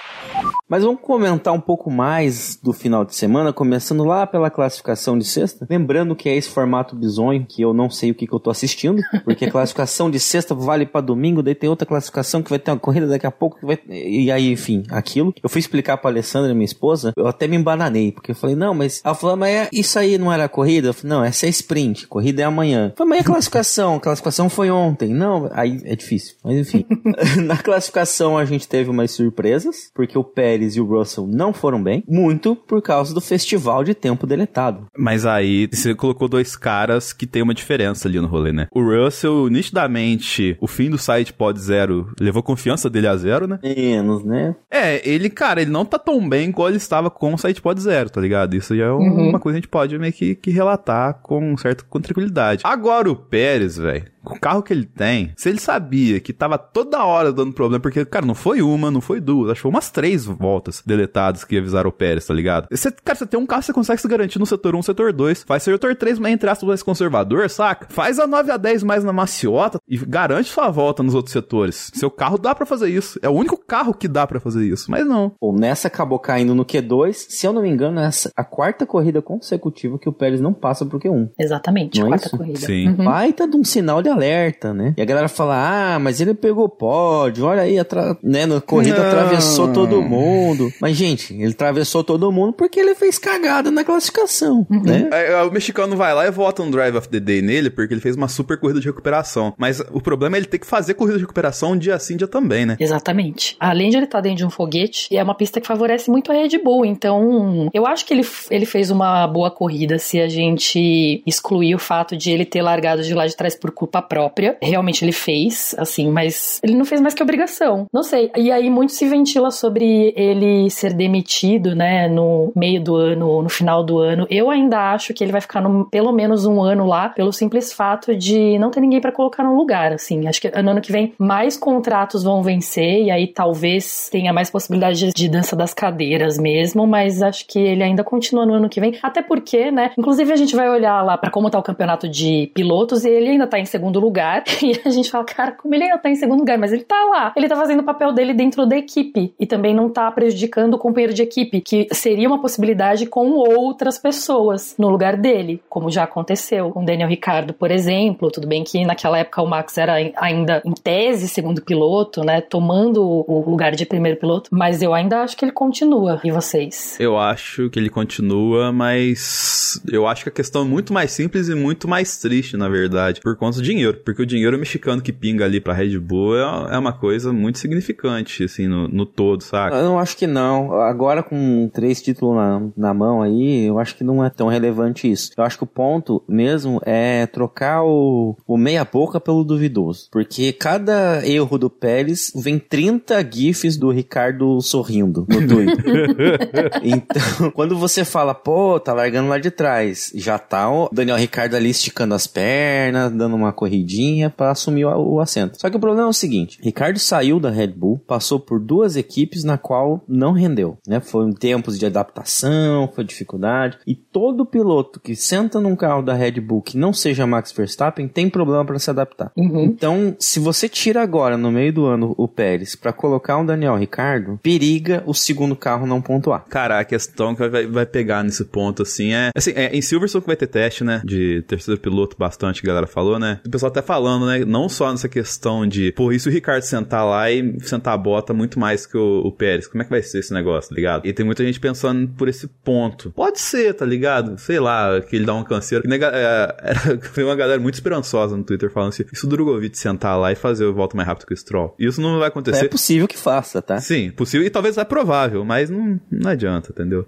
Mas 0.68 0.84
vamos 0.84 1.02
comentar 1.02 1.52
um 1.52 1.60
pouco 1.60 1.90
mais 1.90 2.58
do 2.62 2.72
final 2.72 3.04
de 3.04 3.14
semana, 3.14 3.52
começando 3.52 4.04
lá 4.04 4.26
pela 4.26 4.50
classificação 4.50 5.18
de 5.18 5.24
sexta. 5.24 5.66
Lembrando 5.68 6.16
que 6.16 6.28
é 6.28 6.36
esse 6.36 6.48
formato 6.48 6.96
bizonho, 6.96 7.44
que 7.46 7.60
eu 7.60 7.74
não 7.74 7.90
sei 7.90 8.10
o 8.10 8.14
que, 8.14 8.26
que 8.26 8.32
eu 8.32 8.40
tô 8.40 8.50
assistindo, 8.50 9.02
porque 9.24 9.44
a 9.44 9.50
classificação 9.52 10.10
de 10.10 10.18
sexta 10.18 10.54
vale 10.54 10.86
para 10.86 11.02
domingo, 11.02 11.42
daí 11.42 11.54
tem 11.54 11.68
outra 11.68 11.86
classificação 11.86 12.42
que 12.42 12.48
vai 12.48 12.58
ter 12.58 12.70
uma 12.70 12.78
corrida 12.78 13.06
daqui 13.06 13.26
a 13.26 13.30
pouco, 13.30 13.58
que 13.58 13.66
vai... 13.66 13.78
e 13.86 14.30
aí, 14.30 14.50
enfim, 14.50 14.82
aquilo. 14.88 15.34
Eu 15.42 15.48
fui 15.48 15.58
explicar 15.58 15.98
pra 15.98 16.10
Alessandra, 16.10 16.54
minha 16.54 16.64
esposa, 16.64 17.12
eu 17.16 17.26
até 17.26 17.46
me 17.46 17.56
embananei, 17.56 18.10
porque 18.10 18.30
eu 18.30 18.34
falei, 18.34 18.56
não, 18.56 18.72
mas 18.72 19.02
ela 19.04 19.14
falou, 19.14 19.36
mas 19.36 19.50
é, 19.50 19.68
isso 19.72 19.98
aí 19.98 20.16
não 20.16 20.32
era 20.32 20.48
corrida? 20.48 20.88
Eu 20.88 20.94
falei, 20.94 21.16
não, 21.16 21.24
essa 21.24 21.46
é 21.46 21.48
sprint, 21.50 22.06
corrida 22.06 22.42
é 22.42 22.44
amanhã. 22.44 22.88
Eu 22.92 22.96
falei, 22.96 23.10
mas 23.10 23.20
é 23.20 23.24
classificação? 23.24 23.96
A 23.96 24.00
classificação 24.00 24.48
foi 24.48 24.70
ontem. 24.70 25.12
Não, 25.12 25.50
aí 25.52 25.80
é 25.84 25.94
difícil, 25.94 26.36
mas 26.44 26.56
enfim. 26.56 26.84
Na 27.44 27.56
classificação 27.56 28.36
a 28.36 28.44
gente 28.44 28.68
teve 28.68 28.90
umas 28.90 29.10
surpresas, 29.10 29.90
porque 29.94 30.18
o 30.18 30.24
Pérez 30.24 30.76
e 30.76 30.80
o 30.80 30.84
Russell 30.84 31.26
não 31.26 31.52
foram 31.52 31.82
bem, 31.82 32.04
muito 32.08 32.56
por 32.56 32.82
causa 32.82 33.14
do 33.14 33.20
festival 33.20 33.84
de 33.84 33.94
tempo 33.94 34.26
deletado. 34.26 34.86
Mas 34.96 35.26
aí 35.26 35.68
você 35.72 35.94
colocou 35.94 36.28
dois 36.28 36.56
caras 36.56 37.12
que 37.12 37.26
tem 37.26 37.42
uma 37.42 37.54
diferença 37.54 38.08
ali 38.08 38.20
no 38.20 38.26
rolê, 38.26 38.52
né? 38.52 38.68
O 38.72 38.82
Russell, 38.82 39.48
nitidamente, 39.48 40.56
o 40.60 40.66
fim 40.66 40.90
do 40.90 40.98
site 40.98 41.32
pod 41.32 41.58
zero 41.60 42.12
levou 42.20 42.42
confiança 42.42 42.88
dele 42.88 43.06
a 43.06 43.16
zero, 43.16 43.46
né? 43.46 43.58
Menos, 43.62 44.24
né? 44.24 44.54
É, 44.70 45.06
ele, 45.08 45.30
cara, 45.30 45.62
ele 45.62 45.70
não 45.70 45.84
tá 45.84 45.98
tão 45.98 46.28
bem 46.28 46.50
quanto 46.50 46.70
ele 46.70 46.76
estava 46.76 47.10
com 47.10 47.34
o 47.34 47.38
site 47.38 47.60
pod 47.60 47.80
zero, 47.80 48.10
tá 48.10 48.20
ligado? 48.20 48.54
Isso 48.54 48.76
já 48.76 48.84
é 48.84 48.90
uhum. 48.90 49.28
uma 49.28 49.40
coisa 49.40 49.54
que 49.54 49.58
a 49.58 49.62
gente 49.62 49.68
pode 49.68 49.98
meio 49.98 50.12
que, 50.12 50.34
que 50.34 50.50
relatar 50.50 51.20
com 51.22 51.56
certa 51.56 51.84
com 51.84 52.00
tranquilidade. 52.00 52.62
Agora 52.64 53.10
o 53.10 53.16
Pérez, 53.16 53.76
velho, 53.76 54.04
com 54.24 54.34
o 54.34 54.40
carro 54.40 54.62
que 54.62 54.72
ele 54.72 54.86
tem, 54.86 55.32
se 55.36 55.48
ele 55.48 55.60
sabia 55.60 56.20
que 56.20 56.31
tava 56.32 56.58
toda 56.58 57.04
hora 57.04 57.32
dando 57.32 57.52
problema, 57.52 57.80
porque, 57.80 58.04
cara, 58.04 58.24
não 58.24 58.34
foi 58.34 58.62
uma, 58.62 58.90
não 58.90 59.00
foi 59.00 59.20
duas, 59.20 59.50
acho 59.50 59.58
que 59.58 59.62
foi 59.62 59.70
umas 59.70 59.90
três 59.90 60.24
voltas 60.24 60.82
deletadas 60.84 61.44
que 61.44 61.56
avisaram 61.56 61.90
o 61.90 61.92
Pérez, 61.92 62.26
tá 62.26 62.34
ligado? 62.34 62.68
Você, 62.70 62.90
cara, 62.90 63.18
você 63.18 63.26
tem 63.26 63.38
um 63.38 63.46
carro 63.46 63.60
que 63.60 63.66
você 63.66 63.72
consegue 63.72 64.00
se 64.00 64.08
garantir 64.08 64.38
no 64.38 64.46
setor 64.46 64.74
1, 64.74 64.82
setor 64.82 65.12
2, 65.12 65.44
faz 65.44 65.62
setor 65.62 65.94
3, 65.94 66.18
mas 66.18 66.32
entre 66.32 66.48
aspas 66.50 66.68
mais 66.68 66.82
conservador, 66.82 67.48
saca? 67.50 67.86
Faz 67.90 68.18
a 68.18 68.26
9 68.26 68.50
a 68.50 68.56
10 68.56 68.82
mais 68.82 69.04
na 69.04 69.12
maciota 69.12 69.78
e 69.88 69.96
garante 69.96 70.50
sua 70.50 70.70
volta 70.70 71.02
nos 71.02 71.14
outros 71.14 71.32
setores. 71.32 71.90
Seu 71.94 72.10
carro 72.10 72.38
dá 72.38 72.54
para 72.54 72.66
fazer 72.66 72.88
isso. 72.88 73.18
É 73.22 73.28
o 73.28 73.32
único 73.32 73.56
carro 73.56 73.94
que 73.94 74.08
dá 74.08 74.26
para 74.26 74.40
fazer 74.40 74.64
isso, 74.66 74.90
mas 74.90 75.06
não. 75.06 75.32
Bom, 75.40 75.54
nessa 75.54 75.88
acabou 75.88 76.18
caindo 76.18 76.54
no 76.54 76.64
Q2, 76.64 77.12
se 77.12 77.46
eu 77.46 77.52
não 77.52 77.62
me 77.62 77.68
engano, 77.68 78.00
essa 78.00 78.30
a 78.36 78.44
quarta 78.44 78.86
corrida 78.86 79.20
consecutiva 79.20 79.98
que 79.98 80.08
o 80.08 80.12
Pérez 80.12 80.40
não 80.40 80.52
passa 80.52 80.84
pro 80.86 80.98
Q1. 80.98 81.30
Exatamente, 81.38 82.00
não 82.00 82.06
é 82.06 82.10
quarta 82.10 82.28
é 82.28 82.38
corrida. 82.38 82.58
Sim. 82.60 82.88
Uhum. 82.88 83.04
Baita 83.04 83.46
de 83.48 83.56
um 83.56 83.64
sinal 83.64 84.02
de 84.02 84.08
alerta, 84.08 84.72
né? 84.72 84.94
E 84.96 85.02
a 85.02 85.04
galera 85.04 85.28
fala, 85.28 85.94
ah, 85.94 85.98
mas 85.98 86.20
ele 86.22 86.34
pegou 86.34 86.68
pódio, 86.68 87.44
olha 87.44 87.62
aí, 87.62 87.78
atra... 87.78 88.16
né, 88.22 88.46
na 88.46 88.60
corrida 88.60 88.98
não. 88.98 89.06
atravessou 89.08 89.72
todo 89.72 90.00
mundo. 90.00 90.72
Mas, 90.80 90.96
gente, 90.96 91.34
ele 91.34 91.52
atravessou 91.52 92.04
todo 92.04 92.30
mundo 92.30 92.52
porque 92.52 92.78
ele 92.80 92.94
fez 92.94 93.18
cagada 93.18 93.70
na 93.70 93.84
classificação, 93.84 94.66
uhum. 94.70 94.82
né? 94.82 95.08
É, 95.12 95.32
é, 95.32 95.42
o 95.42 95.50
mexicano 95.50 95.96
vai 95.96 96.14
lá 96.14 96.26
e 96.26 96.30
vota 96.30 96.62
um 96.62 96.70
Drive 96.70 96.96
of 96.96 97.08
the 97.08 97.20
Day 97.20 97.42
nele 97.42 97.70
porque 97.70 97.92
ele 97.92 98.00
fez 98.00 98.16
uma 98.16 98.28
super 98.28 98.58
corrida 98.58 98.80
de 98.80 98.86
recuperação. 98.86 99.52
Mas 99.56 99.80
o 99.92 100.00
problema 100.00 100.36
é 100.36 100.38
ele 100.38 100.46
ter 100.46 100.58
que 100.58 100.66
fazer 100.66 100.94
corrida 100.94 101.18
de 101.18 101.22
recuperação 101.24 101.72
um 101.72 101.78
dia 101.78 101.98
sim, 101.98 102.16
dia 102.16 102.28
também, 102.28 102.64
né? 102.64 102.76
Exatamente. 102.78 103.56
Além 103.58 103.90
de 103.90 103.96
ele 103.96 104.04
estar 104.04 104.18
tá 104.18 104.22
dentro 104.22 104.38
de 104.38 104.46
um 104.46 104.50
foguete, 104.50 105.14
é 105.14 105.22
uma 105.22 105.34
pista 105.34 105.60
que 105.60 105.66
favorece 105.66 106.10
muito 106.10 106.30
a 106.30 106.34
Red 106.34 106.58
Bull, 106.62 106.84
então 106.84 107.68
eu 107.72 107.86
acho 107.86 108.04
que 108.06 108.14
ele, 108.14 108.26
ele 108.50 108.66
fez 108.66 108.90
uma 108.90 109.26
boa 109.26 109.50
corrida 109.50 109.98
se 109.98 110.20
a 110.20 110.28
gente 110.28 111.22
excluir 111.26 111.74
o 111.74 111.78
fato 111.78 112.16
de 112.16 112.30
ele 112.30 112.44
ter 112.44 112.62
largado 112.62 113.02
de 113.02 113.14
lá 113.14 113.26
de 113.26 113.36
trás 113.36 113.54
por 113.54 113.70
culpa 113.70 114.00
própria. 114.00 114.56
Realmente 114.60 114.92
realmente 114.92 115.04
ele 115.04 115.12
fez, 115.12 115.74
assim, 115.78 116.10
mas 116.12 116.60
ele 116.62 116.76
não 116.76 116.84
fez 116.84 117.00
mais 117.00 117.14
que 117.14 117.22
obrigação. 117.22 117.86
Não 117.92 118.02
sei. 118.02 118.30
E 118.36 118.50
aí 118.52 118.70
muito 118.70 118.92
se 118.92 119.08
ventila 119.08 119.50
sobre 119.50 120.12
ele 120.16 120.70
ser 120.70 120.92
demitido, 120.92 121.74
né, 121.74 122.08
no 122.08 122.52
meio 122.54 122.82
do 122.82 122.96
ano, 122.96 123.42
no 123.42 123.48
final 123.48 123.82
do 123.82 123.98
ano. 123.98 124.26
Eu 124.30 124.50
ainda 124.50 124.92
acho 124.92 125.12
que 125.14 125.24
ele 125.24 125.32
vai 125.32 125.40
ficar 125.40 125.60
no, 125.60 125.86
pelo 125.90 126.12
menos 126.12 126.46
um 126.46 126.62
ano 126.62 126.86
lá, 126.86 127.08
pelo 127.08 127.32
simples 127.32 127.72
fato 127.72 128.14
de 128.16 128.58
não 128.58 128.70
ter 128.70 128.80
ninguém 128.80 129.00
para 129.00 129.12
colocar 129.12 129.42
no 129.42 129.56
lugar, 129.56 129.92
assim. 129.92 130.26
Acho 130.28 130.40
que 130.40 130.62
no 130.62 130.70
ano 130.70 130.80
que 130.80 130.92
vem 130.92 131.14
mais 131.18 131.56
contratos 131.56 132.22
vão 132.22 132.42
vencer 132.42 133.02
e 133.04 133.10
aí 133.10 133.26
talvez 133.26 134.08
tenha 134.10 134.32
mais 134.32 134.50
possibilidade 134.50 135.12
de, 135.12 135.32
dança 135.32 135.56
das 135.56 135.72
cadeiras 135.72 136.36
mesmo, 136.36 136.86
mas 136.86 137.22
acho 137.22 137.46
que 137.46 137.58
ele 137.58 137.82
ainda 137.82 138.04
continua 138.04 138.44
no 138.44 138.54
ano 138.54 138.68
que 138.68 138.80
vem, 138.80 138.98
até 139.02 139.22
porque, 139.22 139.70
né, 139.70 139.92
inclusive 139.96 140.30
a 140.30 140.36
gente 140.36 140.54
vai 140.54 140.68
olhar 140.68 141.02
lá 141.02 141.16
para 141.16 141.30
como 141.30 141.48
tá 141.48 141.58
o 141.58 141.62
campeonato 141.62 142.06
de 142.06 142.50
pilotos 142.52 143.04
e 143.04 143.08
ele 143.08 143.30
ainda 143.30 143.46
tá 143.46 143.58
em 143.58 143.64
segundo 143.64 143.98
lugar 143.98 144.44
e 144.62 144.78
a 144.84 144.90
gente 144.90 145.10
fala, 145.10 145.24
cara, 145.24 145.52
como 145.52 145.74
ele 145.74 145.84
ainda 145.84 145.98
tá 146.02 146.10
em 146.10 146.16
segundo 146.16 146.40
lugar, 146.40 146.58
mas 146.58 146.72
ele 146.72 146.82
tá 146.82 147.04
lá. 147.04 147.32
Ele 147.36 147.48
tá 147.48 147.56
fazendo 147.56 147.80
o 147.80 147.84
papel 147.84 148.12
dele 148.12 148.34
dentro 148.34 148.66
da 148.66 148.76
equipe 148.76 149.32
e 149.38 149.46
também 149.46 149.74
não 149.74 149.88
tá 149.88 150.10
prejudicando 150.10 150.74
o 150.74 150.78
companheiro 150.78 151.14
de 151.14 151.22
equipe, 151.22 151.60
que 151.60 151.86
seria 151.92 152.28
uma 152.28 152.40
possibilidade 152.40 153.06
com 153.06 153.30
outras 153.30 153.98
pessoas 153.98 154.74
no 154.78 154.88
lugar 154.88 155.16
dele, 155.16 155.62
como 155.68 155.90
já 155.90 156.04
aconteceu 156.04 156.70
com 156.70 156.84
Daniel 156.84 157.08
Ricardo, 157.08 157.52
por 157.54 157.70
exemplo. 157.70 158.30
Tudo 158.30 158.46
bem 158.46 158.64
que 158.64 158.84
naquela 158.84 159.18
época 159.18 159.42
o 159.42 159.46
Max 159.46 159.78
era 159.78 159.94
ainda 160.16 160.62
em 160.64 160.72
tese 160.72 161.28
segundo 161.28 161.62
piloto, 161.62 162.24
né, 162.24 162.40
tomando 162.40 163.02
o 163.02 163.44
lugar 163.48 163.72
de 163.72 163.86
primeiro 163.86 164.18
piloto, 164.18 164.50
mas 164.52 164.82
eu 164.82 164.92
ainda 164.94 165.22
acho 165.22 165.36
que 165.36 165.44
ele 165.44 165.52
continua. 165.52 166.20
E 166.24 166.30
vocês? 166.30 166.98
Eu 166.98 167.18
acho 167.18 167.70
que 167.70 167.78
ele 167.78 167.88
continua, 167.88 168.72
mas 168.72 169.80
eu 169.90 170.06
acho 170.06 170.24
que 170.24 170.28
a 170.28 170.32
questão 170.32 170.62
é 170.62 170.64
muito 170.64 170.92
mais 170.92 171.12
simples 171.12 171.48
e 171.48 171.54
muito 171.54 171.88
mais 171.88 172.18
triste, 172.18 172.56
na 172.56 172.68
verdade, 172.68 173.20
por 173.20 173.36
conta 173.36 173.58
do 173.58 173.62
dinheiro, 173.62 174.00
porque 174.04 174.22
o 174.22 174.26
dinheiro 174.26 174.58
mexicano 174.58 175.02
que 175.02 175.12
pinga 175.12 175.44
ali 175.44 175.60
pra 175.60 175.74
Red 175.74 175.91
Bull 175.98 176.36
é, 176.36 176.74
é 176.74 176.78
uma 176.78 176.92
coisa 176.92 177.32
muito 177.32 177.58
significante, 177.58 178.44
assim, 178.44 178.66
no, 178.66 178.88
no 178.88 179.06
todo, 179.06 179.42
saca? 179.42 179.76
Eu 179.76 179.84
não 179.84 179.98
acho 179.98 180.16
que 180.16 180.26
não. 180.26 180.72
Agora 180.80 181.22
com 181.22 181.70
três 181.72 182.00
títulos 182.00 182.36
na, 182.36 182.62
na 182.76 182.94
mão 182.94 183.22
aí, 183.22 183.66
eu 183.66 183.78
acho 183.78 183.96
que 183.96 184.04
não 184.04 184.24
é 184.24 184.30
tão 184.30 184.48
relevante 184.48 185.10
isso. 185.10 185.32
Eu 185.36 185.44
acho 185.44 185.58
que 185.58 185.64
o 185.64 185.66
ponto 185.66 186.22
mesmo 186.28 186.80
é 186.84 187.26
trocar 187.26 187.82
o, 187.84 188.36
o 188.46 188.56
meia-boca 188.56 189.20
pelo 189.20 189.44
duvidoso. 189.44 190.08
Porque 190.10 190.52
cada 190.52 191.26
erro 191.26 191.58
do 191.58 191.70
Pérez 191.70 192.32
vem 192.34 192.58
30 192.58 193.28
GIFs 193.30 193.76
do 193.76 193.90
Ricardo 193.90 194.60
sorrindo 194.60 195.26
no 195.28 195.46
Twitter. 195.46 195.84
então, 196.82 197.50
quando 197.52 197.76
você 197.76 198.04
fala, 198.04 198.34
pô, 198.34 198.78
tá 198.78 198.92
largando 198.92 199.28
lá 199.28 199.38
de 199.38 199.50
trás, 199.50 200.12
já 200.14 200.38
tá 200.38 200.70
o 200.70 200.88
Daniel 200.92 201.16
Ricardo 201.16 201.54
ali 201.54 201.70
esticando 201.70 202.14
as 202.14 202.26
pernas, 202.26 203.12
dando 203.12 203.36
uma 203.36 203.52
corridinha 203.52 204.30
pra 204.30 204.50
assumiu 204.50 204.88
o 204.88 205.20
assento. 205.20 205.60
Só 205.60 205.68
que 205.70 205.76
o 205.76 205.80
problema 205.82 206.06
é 206.06 206.10
o 206.10 206.12
seguinte: 206.12 206.58
Ricardo 206.62 206.98
saiu 206.98 207.40
da 207.40 207.50
Red 207.50 207.68
Bull, 207.68 207.98
passou 208.06 208.38
por 208.38 208.60
duas 208.60 208.96
equipes 208.96 209.42
na 209.42 209.58
qual 209.58 210.04
não 210.06 210.32
rendeu, 210.32 210.78
né? 210.86 211.00
Foi 211.00 211.32
tempos 211.34 211.78
de 211.78 211.86
adaptação, 211.86 212.90
foi 212.94 213.04
dificuldade 213.04 213.78
e 213.86 213.94
todo 213.94 214.46
piloto 214.46 215.00
que 215.00 215.16
senta 215.16 215.60
num 215.60 215.74
carro 215.74 216.02
da 216.02 216.14
Red 216.14 216.40
Bull 216.40 216.62
que 216.62 216.76
não 216.76 216.92
seja 216.92 217.26
Max 217.26 217.52
Verstappen 217.52 218.06
tem 218.06 218.28
problema 218.28 218.64
para 218.64 218.78
se 218.78 218.90
adaptar. 218.90 219.32
Uhum. 219.36 219.64
Então, 219.64 220.14
se 220.18 220.38
você 220.38 220.68
tira 220.68 221.02
agora 221.02 221.36
no 221.36 221.50
meio 221.50 221.72
do 221.72 221.86
ano 221.86 222.14
o 222.16 222.28
Pérez 222.28 222.76
para 222.76 222.92
colocar 222.92 223.38
um 223.38 223.46
Daniel 223.46 223.76
Ricardo, 223.76 224.38
periga 224.42 225.02
o 225.06 225.14
segundo 225.14 225.56
carro 225.56 225.86
não 225.86 226.02
pontuar. 226.02 226.44
Cara, 226.48 226.78
a 226.78 226.84
questão 226.84 227.34
que 227.34 227.48
vai, 227.48 227.66
vai 227.66 227.86
pegar 227.86 228.22
nesse 228.22 228.44
ponto 228.44 228.82
assim 228.82 229.12
é, 229.12 229.30
assim, 229.34 229.52
é 229.54 229.74
em 229.74 229.82
Silverstone 229.82 230.22
que 230.22 230.26
vai 230.28 230.36
ter 230.36 230.46
teste, 230.46 230.84
né? 230.84 231.02
De 231.04 231.42
terceiro 231.42 231.80
piloto 231.80 232.16
bastante, 232.18 232.60
a 232.62 232.66
galera 232.66 232.86
falou, 232.86 233.18
né? 233.18 233.40
O 233.44 233.50
pessoal 233.50 233.62
pessoal 233.62 233.70
até 233.70 233.82
falando, 233.82 234.26
né? 234.26 234.44
Não 234.44 234.68
só 234.68 234.90
nessa 234.90 235.08
questão 235.08 235.61
de, 235.66 235.92
pô, 235.92 236.12
e 236.12 236.18
se 236.18 236.28
o 236.28 236.32
Ricardo 236.32 236.62
sentar 236.62 237.04
lá 237.04 237.30
e 237.30 237.58
sentar 237.60 237.94
a 237.94 237.96
bota 237.96 238.32
muito 238.32 238.58
mais 238.58 238.86
que 238.86 238.96
o, 238.96 239.20
o 239.24 239.32
Pérez? 239.32 239.66
Como 239.66 239.82
é 239.82 239.84
que 239.84 239.90
vai 239.90 240.02
ser 240.02 240.18
esse 240.18 240.32
negócio, 240.32 240.70
tá 240.70 240.76
ligado? 240.76 241.06
E 241.06 241.12
tem 241.12 241.24
muita 241.24 241.44
gente 241.44 241.60
pensando 241.60 242.08
por 242.08 242.28
esse 242.28 242.46
ponto. 242.46 243.10
Pode 243.12 243.40
ser, 243.40 243.74
tá 243.74 243.84
ligado? 243.84 244.38
Sei 244.38 244.58
lá, 244.58 245.00
que 245.00 245.16
ele 245.16 245.24
dá 245.24 245.34
um 245.34 245.44
canseiro. 245.44 245.84
É, 245.92 246.56
era, 246.62 246.98
foi 247.12 247.24
uma 247.24 247.36
galera 247.36 247.60
muito 247.60 247.74
esperançosa 247.74 248.36
no 248.36 248.44
Twitter 248.44 248.70
falando 248.70 248.90
assim: 248.90 249.04
isso 249.12 249.26
o 249.26 249.28
Drogovic 249.28 249.76
sentar 249.76 250.18
lá 250.18 250.32
e 250.32 250.34
fazer 250.34 250.64
o 250.64 250.74
volta 250.74 250.96
mais 250.96 251.06
rápido 251.06 251.26
que 251.26 251.34
o 251.34 251.36
Stroll. 251.36 251.74
Isso 251.78 252.00
não 252.00 252.18
vai 252.18 252.28
acontecer. 252.28 252.66
É 252.66 252.68
possível 252.68 253.08
que 253.08 253.18
faça, 253.18 253.60
tá? 253.60 253.78
Sim, 253.78 254.10
possível 254.10 254.46
e 254.46 254.50
talvez 254.50 254.76
é 254.78 254.84
provável, 254.84 255.44
mas 255.44 255.70
não, 255.70 256.00
não 256.10 256.30
adianta, 256.30 256.70
entendeu? 256.72 257.06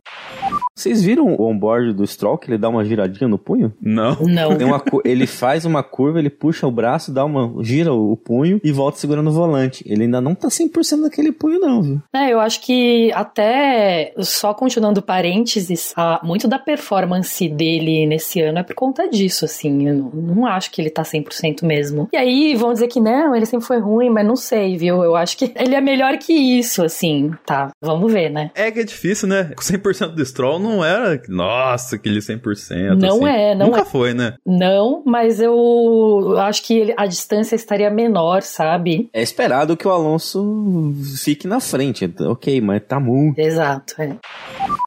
Vocês 0.76 1.02
viram 1.02 1.26
o 1.26 1.49
onboard 1.49 1.93
do 1.93 2.04
Stroll 2.07 2.37
que 2.37 2.50
ele 2.50 2.59
dá 2.59 2.69
uma 2.69 2.85
giradinha 2.85 3.28
no 3.28 3.38
punho? 3.38 3.73
Não. 3.81 4.16
Não. 4.23 4.50
Uma, 4.50 4.83
ele 5.04 5.26
faz 5.26 5.64
uma 5.64 5.83
curva, 5.85 6.19
ele 6.19 6.31
puxa 6.31 6.66
o 6.66 6.71
braço, 6.71 7.12
dá 7.12 7.25
uma 7.25 7.62
gira 7.62 7.93
o 7.93 8.16
punho 8.16 8.61
e 8.62 8.73
volta 8.73 8.99
segurando 8.99 9.31
o 9.31 9.33
volante. 9.33 9.85
Ele 9.87 10.02
ainda 10.02 10.21
não 10.21 10.35
tá 10.35 10.49
100% 10.49 10.97
naquele 11.02 11.31
punho 11.31 11.61
não, 11.61 11.81
viu? 11.81 12.02
É, 12.12 12.33
eu 12.33 12.40
acho 12.40 12.61
que 12.61 13.12
até 13.12 14.12
só 14.19 14.52
continuando 14.52 15.00
parênteses, 15.00 15.93
a, 15.97 16.21
muito 16.25 16.49
da 16.49 16.59
performance 16.59 17.49
dele 17.49 18.07
nesse 18.07 18.40
ano 18.40 18.59
é 18.59 18.62
por 18.64 18.75
conta 18.75 19.09
disso, 19.09 19.45
assim. 19.45 19.88
Eu 19.88 19.95
não, 19.95 20.11
não 20.11 20.47
acho 20.47 20.73
que 20.73 20.83
ele 20.83 20.90
tá 20.90 21.02
100% 21.02 21.62
mesmo. 21.62 22.09
E 22.12 22.16
aí 22.16 22.57
vão 22.57 22.73
dizer 22.73 22.88
que 22.88 23.00
não, 23.00 23.35
ele 23.37 23.47
sempre 23.47 23.66
foi 23.66 23.78
ruim, 23.78 24.11
mas 24.11 24.26
não 24.26 24.37
sei, 24.37 24.76
viu? 24.76 25.04
Eu 25.04 25.14
acho 25.14 25.37
que 25.37 25.52
ele 25.57 25.76
é 25.76 25.81
melhor 25.81 26.19
que 26.19 26.33
isso, 26.33 26.83
assim. 26.83 27.31
Tá, 27.47 27.71
vamos 27.81 28.12
ver, 28.12 28.28
né? 28.28 28.50
É 28.57 28.73
que 28.73 28.81
é 28.81 28.85
difícil, 28.85 29.28
né? 29.28 29.52
100% 29.57 30.09
do 30.09 30.26
Stroll 30.26 30.63
não 30.64 30.85
era, 30.85 31.21
nossa, 31.28 31.97
aquele 31.97 32.18
100%. 32.21 32.94
Não 32.97 33.25
assim. 33.25 33.26
é, 33.26 33.54
não 33.54 33.66
Nunca 33.66 33.80
é. 33.80 33.85
foi, 33.85 34.14
né? 34.14 34.35
Não, 34.47 35.02
mas 35.06 35.40
eu 35.40 36.35
acho 36.38 36.62
que 36.64 36.75
ele, 36.76 36.94
a 36.97 37.06
distância 37.06 37.54
estaria 37.54 37.90
menor, 37.90 38.42
sabe? 38.42 39.09
É 39.12 39.23
esperado 39.23 39.76
que 39.76 39.87
o 39.87 39.90
Alonso 39.90 40.92
fique 41.23 41.47
na 41.47 41.61
frente, 41.61 42.12
ok, 42.21 42.61
mas 42.61 42.83
tá 42.87 42.99
muito. 42.99 43.38
Exato, 43.38 43.94
é. 44.00 44.16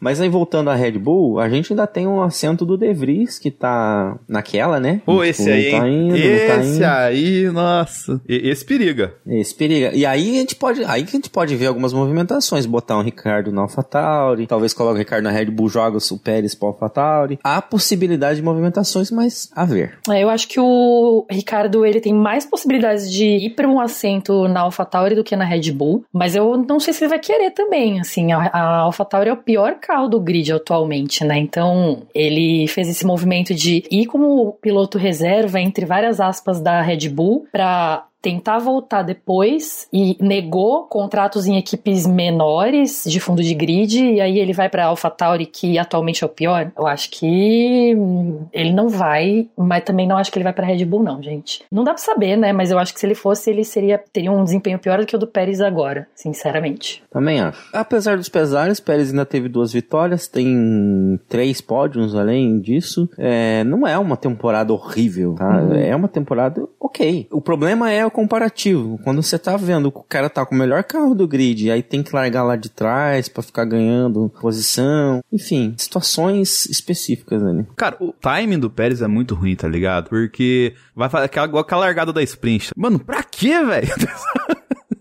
Mas 0.02 0.22
aí 0.22 0.30
voltando 0.30 0.70
à 0.70 0.76
Red 0.76 0.92
Bull, 0.94 1.40
a 1.40 1.50
gente 1.50 1.72
ainda 1.74 1.88
tem 1.88 2.08
um 2.08 2.22
assento 2.22 2.66
do 2.66 2.78
De 2.78 2.94
Vries 2.94 3.40
que 3.40 3.50
tá 3.50 4.18
naquela, 4.28 4.80
né? 4.80 5.02
Pô, 5.06 5.14
Tipo, 5.14 5.24
esse 5.24 5.46
não 5.46 5.54
aí, 5.54 5.72
tá 5.72 5.90
indo, 5.90 6.08
não 6.18 6.48
tá 6.48 6.58
esse 6.64 6.76
indo. 6.76 6.84
aí, 6.86 7.50
nossa. 7.52 8.22
E- 8.28 8.50
esse 8.50 8.64
periga. 8.66 9.14
Esse 9.28 9.56
periga. 9.56 9.92
E 9.96 10.06
aí 10.06 10.36
a 10.38 10.40
gente 10.40 10.56
pode, 10.56 10.84
aí 10.86 11.04
que 11.04 11.10
a 11.10 11.18
gente 11.18 11.30
pode 11.30 11.56
ver 11.56 11.68
algumas 11.68 11.94
movimentações, 11.94 12.66
botar 12.66 12.98
um 12.98 13.02
Ricardo 13.02 13.52
na 13.52 13.62
AlphaTauri, 13.62 14.46
talvez 14.48 14.74
coloque 14.74 14.96
o 14.96 15.00
Ricardo 15.00 15.24
na 15.24 15.32
Red 15.32 15.46
Bull, 15.46 15.67
joga 15.70 15.98
o 15.98 16.18
Pérez 16.18 16.56
para 16.56 16.70
AlphaTauri. 16.70 17.40
Há 17.44 17.62
possibilidade 17.62 18.38
de 18.38 18.46
movimentações, 18.46 19.12
mas 19.12 19.50
a 19.56 19.66
ver. 19.66 19.98
É, 20.10 20.24
Eu 20.24 20.30
acho 20.30 20.48
que 20.48 20.60
o 20.60 21.26
Ricardo 21.30 21.86
ele 21.86 22.02
tem 22.02 22.14
mais 22.14 22.46
possibilidades 22.46 23.12
de 23.12 23.26
ir 23.26 23.50
para 23.52 23.68
um 23.68 23.80
assento 23.80 24.48
na 24.48 24.62
AlphaTauri 24.62 25.16
do 25.16 25.24
que 25.24 25.36
na 25.36 25.46
Red 25.46 25.72
Bull, 25.72 26.04
mas 26.12 26.36
eu 26.36 26.58
não 26.58 26.80
sei 26.80 26.94
se 26.94 27.04
ele 27.04 27.10
vai 27.10 27.20
querer 27.20 27.52
também, 27.52 28.00
assim, 28.00 28.32
a, 28.32 28.40
a 28.48 28.78
AlphaTauri 28.80 29.30
é 29.30 29.34
o 29.34 29.38
pior 29.38 29.76
carro 29.80 30.08
do 30.08 30.20
grid 30.20 30.52
atualmente, 30.52 31.24
né? 31.24 31.38
Então, 31.38 32.04
ele 32.14 32.68
fez 32.68 32.88
esse 32.90 33.06
movimento 33.06 33.54
de 33.54 33.84
ir 33.92 34.06
como 34.06 34.54
piloto 34.62 34.98
reserva 34.98 35.60
entre 35.60 35.86
várias 35.86 36.20
aspas 36.20 36.60
da 36.60 36.82
Red 36.82 37.10
Bull 37.10 37.46
para 37.52 38.07
tentar 38.22 38.60
voltar 38.60 39.04
depois 39.04 39.88
e 39.94 40.18
negou 40.20 40.84
contratos 40.84 41.46
em 41.46 41.58
equipes 41.58 42.06
menores 42.06 43.04
de 43.06 43.20
fundo 43.20 43.44
de 43.44 43.54
grid 43.54 44.04
e 44.04 44.22
aí 44.22 44.40
ele 44.40 44.54
vai 44.54 44.70
para 44.70 44.86
AlphaTauri 44.86 45.46
que 45.46 45.78
atualmente 45.78 46.24
é 46.24 46.28
o 46.28 46.30
pior. 46.30 46.72
Eu 46.78 46.88
acho 46.88 47.10
que 47.12 47.96
hum, 47.96 48.46
ele 48.52 48.74
não 48.74 48.90
vai, 48.90 49.48
mas 49.58 49.84
também 49.84 50.08
não 50.08 50.18
acho 50.18 50.32
que 50.32 50.38
ele 50.38 50.44
vai 50.44 50.54
para 50.54 50.66
Red 50.66 50.84
Bull 50.86 51.04
não, 51.04 51.22
gente. 51.22 51.64
Não 51.72 51.84
dá 51.84 51.94
para 51.94 52.04
saber, 52.04 52.36
né? 52.36 52.52
Mas 52.52 52.72
eu 52.72 52.80
acho 52.80 52.94
que 52.94 53.00
se 53.00 53.06
ele 53.06 53.16
fosse, 53.16 53.50
ele 53.50 53.64
seria 53.64 53.98
teria 54.12 54.32
um 54.32 54.44
desempenho 54.44 54.80
pior 54.80 55.00
do 55.00 55.06
que 55.06 55.16
o 55.16 55.20
do 55.20 55.28
Pérez 55.28 55.62
agora, 55.62 56.08
sinceramente. 56.16 57.04
Também 57.12 57.40
acho. 57.40 57.70
Apesar 57.72 58.18
dos 58.18 58.30
pesares, 58.30 58.80
Pérez 58.80 59.12
ainda 59.12 59.26
teve 59.26 59.48
duas 59.48 59.72
vitórias, 59.72 60.28
tem 60.28 61.20
três 61.30 61.62
pódios 61.62 62.16
além 62.16 62.60
disso. 62.60 63.10
É, 63.18 63.64
não 63.64 63.88
é 63.88 63.98
uma 63.98 64.18
temporada 64.18 64.74
horrível, 64.74 65.36
tá? 65.36 65.62
É 65.76 65.96
uma 65.96 66.08
temporada 66.08 66.68
ok. 66.80 67.28
O 67.32 67.42
problema 67.42 67.92
é 67.92 68.07
o 68.08 68.12
comparativo. 68.12 69.00
Quando 69.04 69.22
você 69.22 69.38
tá 69.38 69.56
vendo 69.58 69.92
que 69.92 70.00
o 70.00 70.04
cara 70.04 70.30
tá 70.30 70.46
com 70.46 70.56
o 70.56 70.58
melhor 70.58 70.84
carro 70.84 71.14
do 71.14 71.28
grid, 71.28 71.70
aí 71.72 71.84
tem 71.84 72.02
que 72.02 72.16
largar 72.16 72.44
lá 72.44 72.56
de 72.56 72.70
trás 72.70 73.30
pra 73.30 73.44
ficar 73.44 73.66
ganhando 73.66 74.32
posição. 74.42 75.22
Enfim, 75.32 75.74
situações 75.78 76.66
específicas 76.66 77.44
ali. 77.44 77.66
Cara, 77.76 77.98
o 78.00 78.14
timing 78.14 78.60
do 78.60 78.70
Pérez 78.70 79.02
é 79.02 79.08
muito 79.08 79.36
ruim, 79.36 79.56
tá 79.56 79.68
ligado? 79.68 80.10
Porque 80.10 80.74
vai 80.96 81.10
fazer 81.10 81.26
aquela, 81.26 81.60
aquela 81.60 81.82
largada 81.82 82.12
da 82.12 82.24
sprint. 82.24 82.72
Mano, 82.76 83.00
pra 83.00 83.24
quê, 83.24 83.64
velho? 83.64 83.88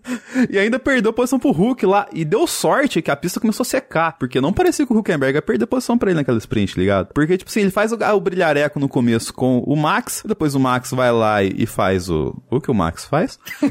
E 0.49 0.57
ainda 0.57 0.79
perdeu 0.79 1.11
posição 1.11 1.39
pro 1.39 1.51
Hulk 1.51 1.85
lá. 1.85 2.07
E 2.13 2.23
deu 2.23 2.45
sorte 2.47 3.01
que 3.01 3.11
a 3.11 3.15
pista 3.15 3.39
começou 3.39 3.63
a 3.63 3.65
secar. 3.65 4.17
Porque 4.17 4.39
não 4.39 4.53
parecia 4.53 4.85
que 4.85 4.93
o 4.93 4.97
Huckenberg 4.97 5.35
ia 5.35 5.41
perder 5.41 5.65
posição 5.65 5.97
pra 5.97 6.09
ele 6.09 6.19
naquela 6.19 6.37
sprint, 6.37 6.77
ligado? 6.77 7.09
Porque, 7.13 7.37
tipo 7.37 7.49
assim, 7.49 7.61
ele 7.61 7.71
faz 7.71 7.91
o, 7.91 7.95
o 7.95 8.19
brilhareco 8.19 8.79
no 8.79 8.87
começo 8.87 9.33
com 9.33 9.59
o 9.59 9.75
Max. 9.75 10.23
Depois 10.25 10.55
o 10.55 10.59
Max 10.59 10.91
vai 10.91 11.11
lá 11.11 11.43
e, 11.43 11.53
e 11.57 11.65
faz 11.65 12.09
o. 12.09 12.35
O 12.49 12.61
que 12.61 12.71
o 12.71 12.73
Max 12.73 13.05
faz? 13.05 13.39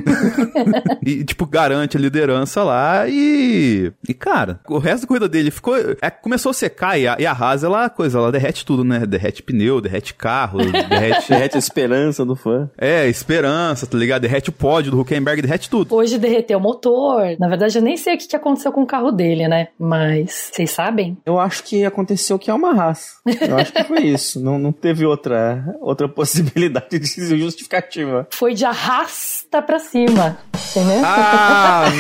e, 1.05 1.25
tipo, 1.25 1.47
garante 1.47 1.97
a 1.97 2.01
liderança 2.01 2.63
lá. 2.63 3.09
E. 3.09 3.93
E, 4.09 4.15
cara, 4.15 4.61
o 4.69 4.79
resto 4.79 5.03
da 5.03 5.09
corrida 5.09 5.29
dele 5.29 5.51
ficou. 5.51 5.77
É, 6.01 6.11
começou 6.11 6.51
a 6.51 6.55
secar. 6.55 6.99
E 6.99 7.07
a, 7.07 7.17
e 7.19 7.27
a 7.27 7.33
Haas, 7.33 7.65
ela, 7.65 7.89
coisa, 7.89 8.19
ela 8.19 8.33
derrete 8.33 8.65
tudo, 8.65 8.85
né? 8.85 9.05
Derrete 9.07 9.43
pneu, 9.43 9.81
derrete 9.81 10.15
carro, 10.15 10.59
derrete. 10.59 11.29
Derrete 11.29 11.57
a 11.57 11.59
esperança 11.59 12.25
do 12.25 12.37
fã. 12.37 12.71
É, 12.77 13.09
esperança, 13.09 13.87
tá 13.87 13.97
ligado? 13.97 14.23
Derrete 14.23 14.51
o 14.51 14.53
pódio 14.53 14.91
do 14.91 15.01
Huckenberg, 15.01 15.43
derrete 15.43 15.71
tudo. 15.71 15.95
Hoje 15.95 16.19
derreteu 16.27 16.59
o 16.59 16.61
motor. 16.61 17.37
Na 17.39 17.49
verdade, 17.49 17.79
eu 17.79 17.83
nem 17.83 17.97
sei 17.97 18.15
o 18.15 18.19
que 18.19 18.27
que 18.27 18.37
aconteceu 18.37 18.73
com 18.73 18.83
o 18.83 18.87
carro 18.87 19.13
dele, 19.13 19.47
né? 19.49 19.69
Mas 19.79 20.51
vocês 20.53 20.71
sabem? 20.71 21.17
Eu 21.25 21.39
acho 21.39 21.63
que 21.63 21.85
aconteceu 21.85 22.39
que 22.39 22.51
é 22.51 22.55
uma 22.55 22.75
raça. 22.75 23.17
Eu 23.41 23.57
acho 23.57 23.73
que 23.73 23.85
foi 23.85 24.01
isso. 24.07 24.43
Não, 24.43 24.59
não 24.59 24.73
teve 24.73 25.07
outra, 25.07 25.77
outra 25.81 26.09
possibilidade 26.09 26.99
de 26.99 27.39
justificativa. 27.39 28.27
Foi 28.31 28.55
de 28.55 28.65
arrasta 28.65 29.63
pra 29.63 29.79
cima, 29.79 30.39
entendeu? 30.71 31.03
Ah, 31.05 31.85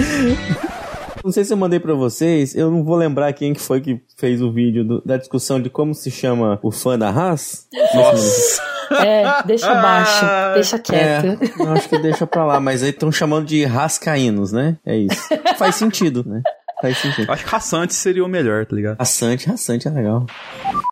não! 0.00 0.66
Não 1.26 1.32
sei 1.32 1.44
se 1.44 1.52
eu 1.52 1.56
mandei 1.56 1.80
pra 1.80 1.92
vocês, 1.92 2.54
eu 2.54 2.70
não 2.70 2.84
vou 2.84 2.94
lembrar 2.94 3.32
quem 3.32 3.52
que 3.52 3.60
foi 3.60 3.80
que 3.80 4.00
fez 4.16 4.40
o 4.40 4.52
vídeo 4.52 4.84
do- 4.84 5.02
da 5.04 5.16
discussão 5.16 5.60
de 5.60 5.68
como 5.68 5.92
se 5.92 6.08
chama 6.08 6.60
o 6.62 6.70
fã 6.70 6.96
da 6.96 7.08
Haas. 7.10 7.66
Nossa! 7.92 8.62
É, 9.04 9.42
deixa 9.44 9.68
abaixo, 9.72 10.24
deixa 10.54 10.78
quieto. 10.78 11.26
É, 11.26 11.62
eu 11.64 11.72
acho 11.72 11.88
que 11.88 11.98
deixa 11.98 12.24
pra 12.28 12.44
lá, 12.44 12.60
mas 12.60 12.84
aí 12.84 12.90
estão 12.90 13.10
chamando 13.10 13.44
de 13.44 13.64
rascaínos, 13.64 14.52
né? 14.52 14.76
É 14.86 14.96
isso. 14.96 15.20
Faz 15.58 15.74
sentido, 15.74 16.22
né? 16.24 16.40
Faz 16.80 16.98
sentido. 16.98 17.30
Acho 17.30 17.44
que 17.44 17.50
Rassante 17.50 17.94
seria 17.94 18.24
o 18.24 18.28
melhor, 18.28 18.66
tá 18.66 18.76
ligado? 18.76 18.98
Rassante, 18.98 19.48
rassante 19.48 19.88
é 19.88 19.90
legal. 19.90 20.26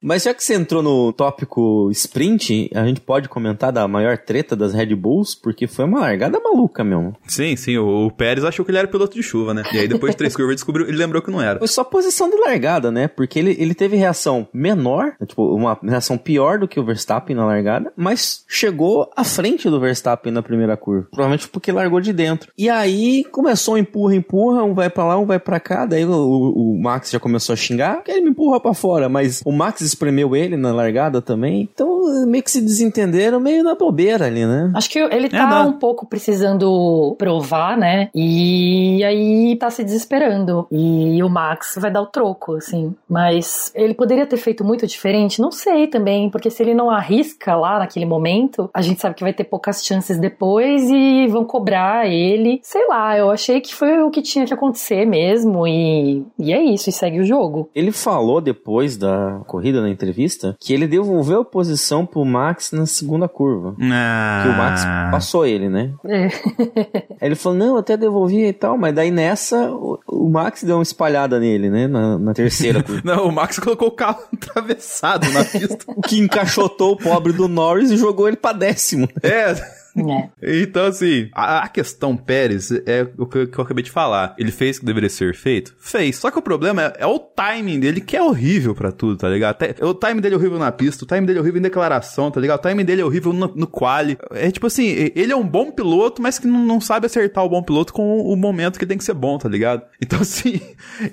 Mas 0.03 0.23
já 0.23 0.35
que 0.35 0.43
você 0.43 0.55
entrou 0.55 0.83
no 0.83 1.13
tópico 1.13 1.91
sprint, 1.91 2.71
a 2.75 2.85
gente 2.85 3.01
pode 3.01 3.29
comentar 3.29 3.73
da 3.73 3.87
maior 3.89 4.19
treta 4.19 4.55
das 4.55 4.73
Red 4.75 4.95
Bulls, 4.95 5.35
porque 5.35 5.67
foi 5.67 5.85
uma 5.85 6.01
largada 6.01 6.39
maluca 6.41 6.85
mesmo. 6.85 7.15
Sim, 7.27 7.57
sim, 7.57 7.77
o, 7.79 8.07
o 8.07 8.11
Pérez 8.11 8.45
achou 8.45 8.65
que 8.65 8.71
ele 8.71 8.79
era 8.79 8.89
piloto 8.89 9.15
de 9.15 9.23
chuva, 9.23 9.55
né? 9.55 9.63
E 9.73 9.79
aí 9.79 9.89
depois 9.89 10.13
de 10.13 10.17
três 10.19 10.35
curvas 10.37 10.57
descobriu, 10.57 10.87
ele 10.87 10.97
lembrou 10.97 11.23
que 11.23 11.31
não 11.31 11.41
era. 11.41 11.59
Foi 11.59 11.69
só 11.69 11.85
posição 11.85 12.29
de 12.31 12.37
largada, 12.37 12.91
né? 12.91 13.09
Porque 13.09 13.39
ele, 13.39 13.57
ele 13.59 13.75
teve 13.75 13.97
reação 13.97 14.49
menor, 14.53 15.15
tipo, 15.27 15.55
uma 15.55 15.79
reação 15.83 16.17
pior 16.19 16.59
do 16.59 16.69
que 16.69 16.79
o 16.81 16.85
Verstappen 16.85 17.37
na 17.37 17.47
largada, 17.47 17.93
mas 17.97 18.45
chegou 18.49 19.11
à 19.17 19.25
frente 19.25 19.69
do 19.69 19.81
Verstappen 19.81 20.33
na 20.33 20.43
primeira 20.43 20.77
curva. 20.77 21.09
Provavelmente 21.11 21.49
porque 21.49 21.73
largou 21.73 22.01
de 22.01 22.13
dentro. 22.13 22.51
E 22.57 22.69
aí 22.69 23.25
começou 23.31 23.75
um 23.75 23.79
empurra, 23.79 24.15
empurra, 24.15 24.65
um 24.65 24.75
vai 24.75 24.91
pra 24.91 25.05
lá, 25.05 25.19
um 25.19 25.27
vai 25.27 25.39
pra 25.39 25.61
cá. 25.61 25.74
Daí 25.87 26.05
o, 26.05 26.11
o- 26.13 26.73
o 26.75 26.83
Max 26.83 27.11
já 27.11 27.19
começou 27.21 27.53
a 27.53 27.57
xingar, 27.57 28.03
que 28.03 28.11
ele 28.11 28.21
me 28.23 28.31
empurra 28.31 28.61
pra 28.61 28.75
fora, 28.75 29.09
mas 29.09 29.43
o 29.45 29.53
Max 29.53 29.81
espremeu 29.81 30.35
ele 30.37 30.57
na 30.57 30.73
largada 30.73 31.21
também. 31.23 31.69
Então 31.73 32.05
meio 32.27 32.43
que 32.43 32.51
se 32.51 32.61
desentenderam, 32.61 33.41
meio 33.41 33.63
na 33.65 33.75
bobeira 33.75 34.27
ali, 34.27 34.45
né? 34.47 34.71
Acho 34.75 34.91
que 34.91 34.99
ele 34.99 35.29
tá 35.29 35.47
não. 35.47 35.69
um 35.71 35.73
pouco 35.73 36.07
precisando 36.07 37.15
provar, 37.19 37.77
né? 37.77 38.09
E 38.15 39.03
aí 39.05 39.57
tá 39.57 39.71
se 39.71 39.83
desesperando. 39.85 40.67
E 40.71 41.23
o 41.23 41.29
Max 41.29 41.77
vai 41.81 41.91
dar 41.91 42.03
o 42.03 42.07
troco, 42.07 42.55
assim. 42.57 42.95
Mas 43.09 43.73
ele 43.75 43.95
poderia 43.95 44.27
ter 44.27 44.37
feito 44.37 44.65
muito 44.65 44.87
diferente? 44.87 45.41
Não 45.41 45.51
sei 45.51 45.87
também, 45.87 46.31
porque 46.31 46.51
se 46.51 46.63
ele 46.63 46.75
não 46.75 46.91
arrisca 46.91 47.55
lá 47.57 47.79
naquele 47.79 48.07
momento, 48.07 48.69
a 48.75 48.83
gente 48.83 49.01
sabe 49.01 49.15
que 49.15 49.23
vai 49.25 49.33
ter 49.33 49.45
poucas 49.45 49.85
chances 49.85 50.19
depois 50.19 50.89
e 50.91 51.27
vão 51.29 51.45
cobrar 51.45 52.07
ele. 52.07 52.61
Sei 52.63 52.87
lá, 52.89 53.17
eu 53.17 53.31
achei 53.31 53.61
que 53.61 53.75
foi 53.75 54.03
o 54.03 54.11
que 54.11 54.23
tinha 54.23 54.45
que 54.47 54.55
acontecer 54.55 55.05
mesmo. 55.07 55.64
E, 55.67 56.25
e 56.39 56.53
é 56.53 56.63
isso, 56.63 56.89
e 56.91 56.93
segue 56.93 57.21
o 57.21 57.25
jogo. 57.25 57.69
Ele 57.75 57.93
falou 57.93 58.41
depois 58.41 58.97
da 58.97 59.41
corrida 59.47 59.81
na 59.81 59.89
entrevista 59.91 60.57
que 60.61 60.73
ele 60.73 60.87
devolveu 60.87 61.41
a 61.41 61.45
posição 61.45 62.05
pro 62.07 62.25
Max 62.25 62.73
na 62.73 62.87
segunda 62.87 63.29
curva. 63.29 63.75
Ah. 63.81 64.41
Que 64.43 64.49
o 64.49 64.57
Max 64.57 64.85
passou 65.11 65.47
ele, 65.47 65.69
né? 65.69 65.93
É. 66.07 66.27
Aí 67.21 67.29
ele 67.29 67.35
falou, 67.35 67.59
não, 67.59 67.67
eu 67.69 67.77
até 67.79 67.97
devolvi 67.97 68.45
e 68.47 68.53
tal, 68.53 68.77
mas 68.77 68.95
daí 68.95 69.11
nessa 69.11 69.71
o, 69.71 69.99
o 70.07 70.29
Max 70.31 70.63
deu 70.63 70.77
uma 70.77 70.83
espalhada 70.83 71.39
nele, 71.39 71.71
né? 71.71 71.87
Na, 71.87 72.19
na 72.19 72.35
terceira 72.35 72.83
curva. 72.83 73.03
Não, 73.05 73.29
o 73.29 73.33
Max 73.33 73.59
colocou 73.59 73.89
o 73.89 73.93
carro 73.93 74.23
atravessado 74.33 75.31
na 75.33 75.45
pista. 75.45 75.85
o 75.89 76.01
que 76.01 76.19
encaixotou 76.19 76.93
o 76.93 76.97
pobre 76.97 77.33
do 77.33 77.49
Norris 77.49 77.91
e 77.91 77.97
jogou 77.97 78.29
ele 78.29 78.37
pra 78.37 78.53
décimo. 78.53 79.09
é. 79.23 79.84
É. 79.97 80.63
Então, 80.63 80.87
assim, 80.87 81.29
a, 81.33 81.65
a 81.65 81.69
questão 81.69 82.17
Pérez 82.17 82.71
é 82.87 83.07
o 83.17 83.27
que, 83.27 83.47
que 83.47 83.59
eu 83.59 83.65
acabei 83.65 83.85
de 83.85 83.91
falar. 83.91 84.35
Ele 84.39 84.51
fez 84.51 84.77
o 84.77 84.81
que 84.81 84.87
deveria 84.87 85.09
ser 85.09 85.35
feito? 85.35 85.75
Fez. 85.79 86.17
Só 86.17 86.31
que 86.31 86.39
o 86.39 86.43
problema 86.43 86.83
é, 86.83 86.93
é 86.99 87.07
o 87.07 87.19
timing 87.19 87.81
dele, 87.81 88.01
que 88.01 88.17
é 88.17 88.23
horrível 88.23 88.75
pra 88.75 88.91
tudo, 88.91 89.17
tá 89.17 89.29
ligado? 89.29 89.53
Até, 89.53 89.85
o 89.85 89.95
timing 89.95 90.21
dele 90.21 90.35
é 90.35 90.39
horrível 90.39 90.59
na 90.59 90.73
pista, 90.73 91.05
o 91.05 91.07
timing 91.07 91.27
dele 91.27 91.39
é 91.39 91.43
horrível 91.43 91.59
em 91.59 91.63
declaração, 91.63 92.31
tá 92.31 92.41
ligado? 92.41 92.59
O 92.59 92.63
timing 92.63 92.85
dele 92.85 93.03
é 93.03 93.05
horrível 93.05 93.33
no, 93.33 93.53
no 93.55 93.67
quali. 93.67 94.19
É 94.33 94.51
tipo 94.51 94.67
assim, 94.67 95.11
ele 95.15 95.33
é 95.33 95.37
um 95.37 95.47
bom 95.47 95.71
piloto, 95.71 96.21
mas 96.21 96.39
que 96.39 96.47
não, 96.47 96.65
não 96.65 96.81
sabe 96.81 97.07
acertar 97.07 97.45
o 97.45 97.49
bom 97.49 97.63
piloto 97.63 97.93
com 97.93 98.21
o 98.21 98.37
momento 98.37 98.79
que 98.79 98.87
tem 98.87 98.99
que 98.99 99.05
ser 99.05 99.15
bom, 99.15 99.39
tá 99.39 99.49
ligado? 99.49 99.83
Então, 100.05 100.21
assim, 100.21 100.61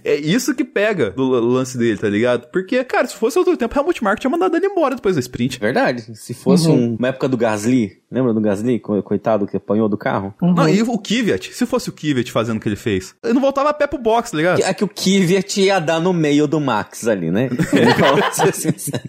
é 0.03 0.17
isso 0.17 0.53
que 0.53 0.65
pega 0.65 1.11
do 1.11 1.29
lance 1.29 1.77
dele, 1.77 1.97
tá 1.97 2.09
ligado? 2.09 2.51
Porque, 2.51 2.83
cara, 2.83 3.07
se 3.07 3.15
fosse 3.15 3.39
outro 3.39 3.55
tempo, 3.55 3.73
o 3.73 3.79
Helmut 3.79 4.03
Marko 4.03 4.19
tinha 4.19 4.29
mandado 4.29 4.57
ele 4.57 4.65
embora 4.65 4.95
depois 4.95 5.15
da 5.15 5.21
sprint. 5.21 5.59
Verdade. 5.61 6.13
Se 6.13 6.33
fosse 6.33 6.67
um, 6.67 6.95
uma 6.95 7.07
época 7.07 7.29
do 7.29 7.37
Gasly, 7.37 8.00
lembra 8.11 8.33
do 8.33 8.41
Gasly? 8.41 8.79
Co- 8.79 9.01
Coitado 9.01 9.47
que 9.47 9.57
apanhou 9.57 9.87
do 9.89 9.97
carro. 9.97 10.33
Não, 10.41 10.67
e 10.67 10.81
o 10.81 10.97
Kvyat, 10.97 11.53
se 11.53 11.65
fosse 11.65 11.89
o 11.89 11.93
Kvyat 11.93 12.31
fazendo 12.31 12.57
o 12.57 12.59
que 12.59 12.67
ele 12.69 12.75
fez, 12.75 13.15
ele 13.23 13.33
não 13.33 13.41
voltava 13.41 13.69
a 13.69 13.73
pé 13.73 13.87
pro 13.87 13.97
box, 13.99 14.31
tá 14.31 14.37
ligado? 14.37 14.61
É 14.61 14.73
que 14.73 14.83
o 14.83 14.87
Kvyat 14.87 15.61
ia 15.61 15.79
dar 15.79 15.99
no 15.99 16.13
meio 16.13 16.47
do 16.47 16.59
Max 16.59 17.07
ali, 17.07 17.31
né? 17.31 17.49
Vamos 17.99 18.35
ser 18.35 18.53
sinceros. 18.53 19.01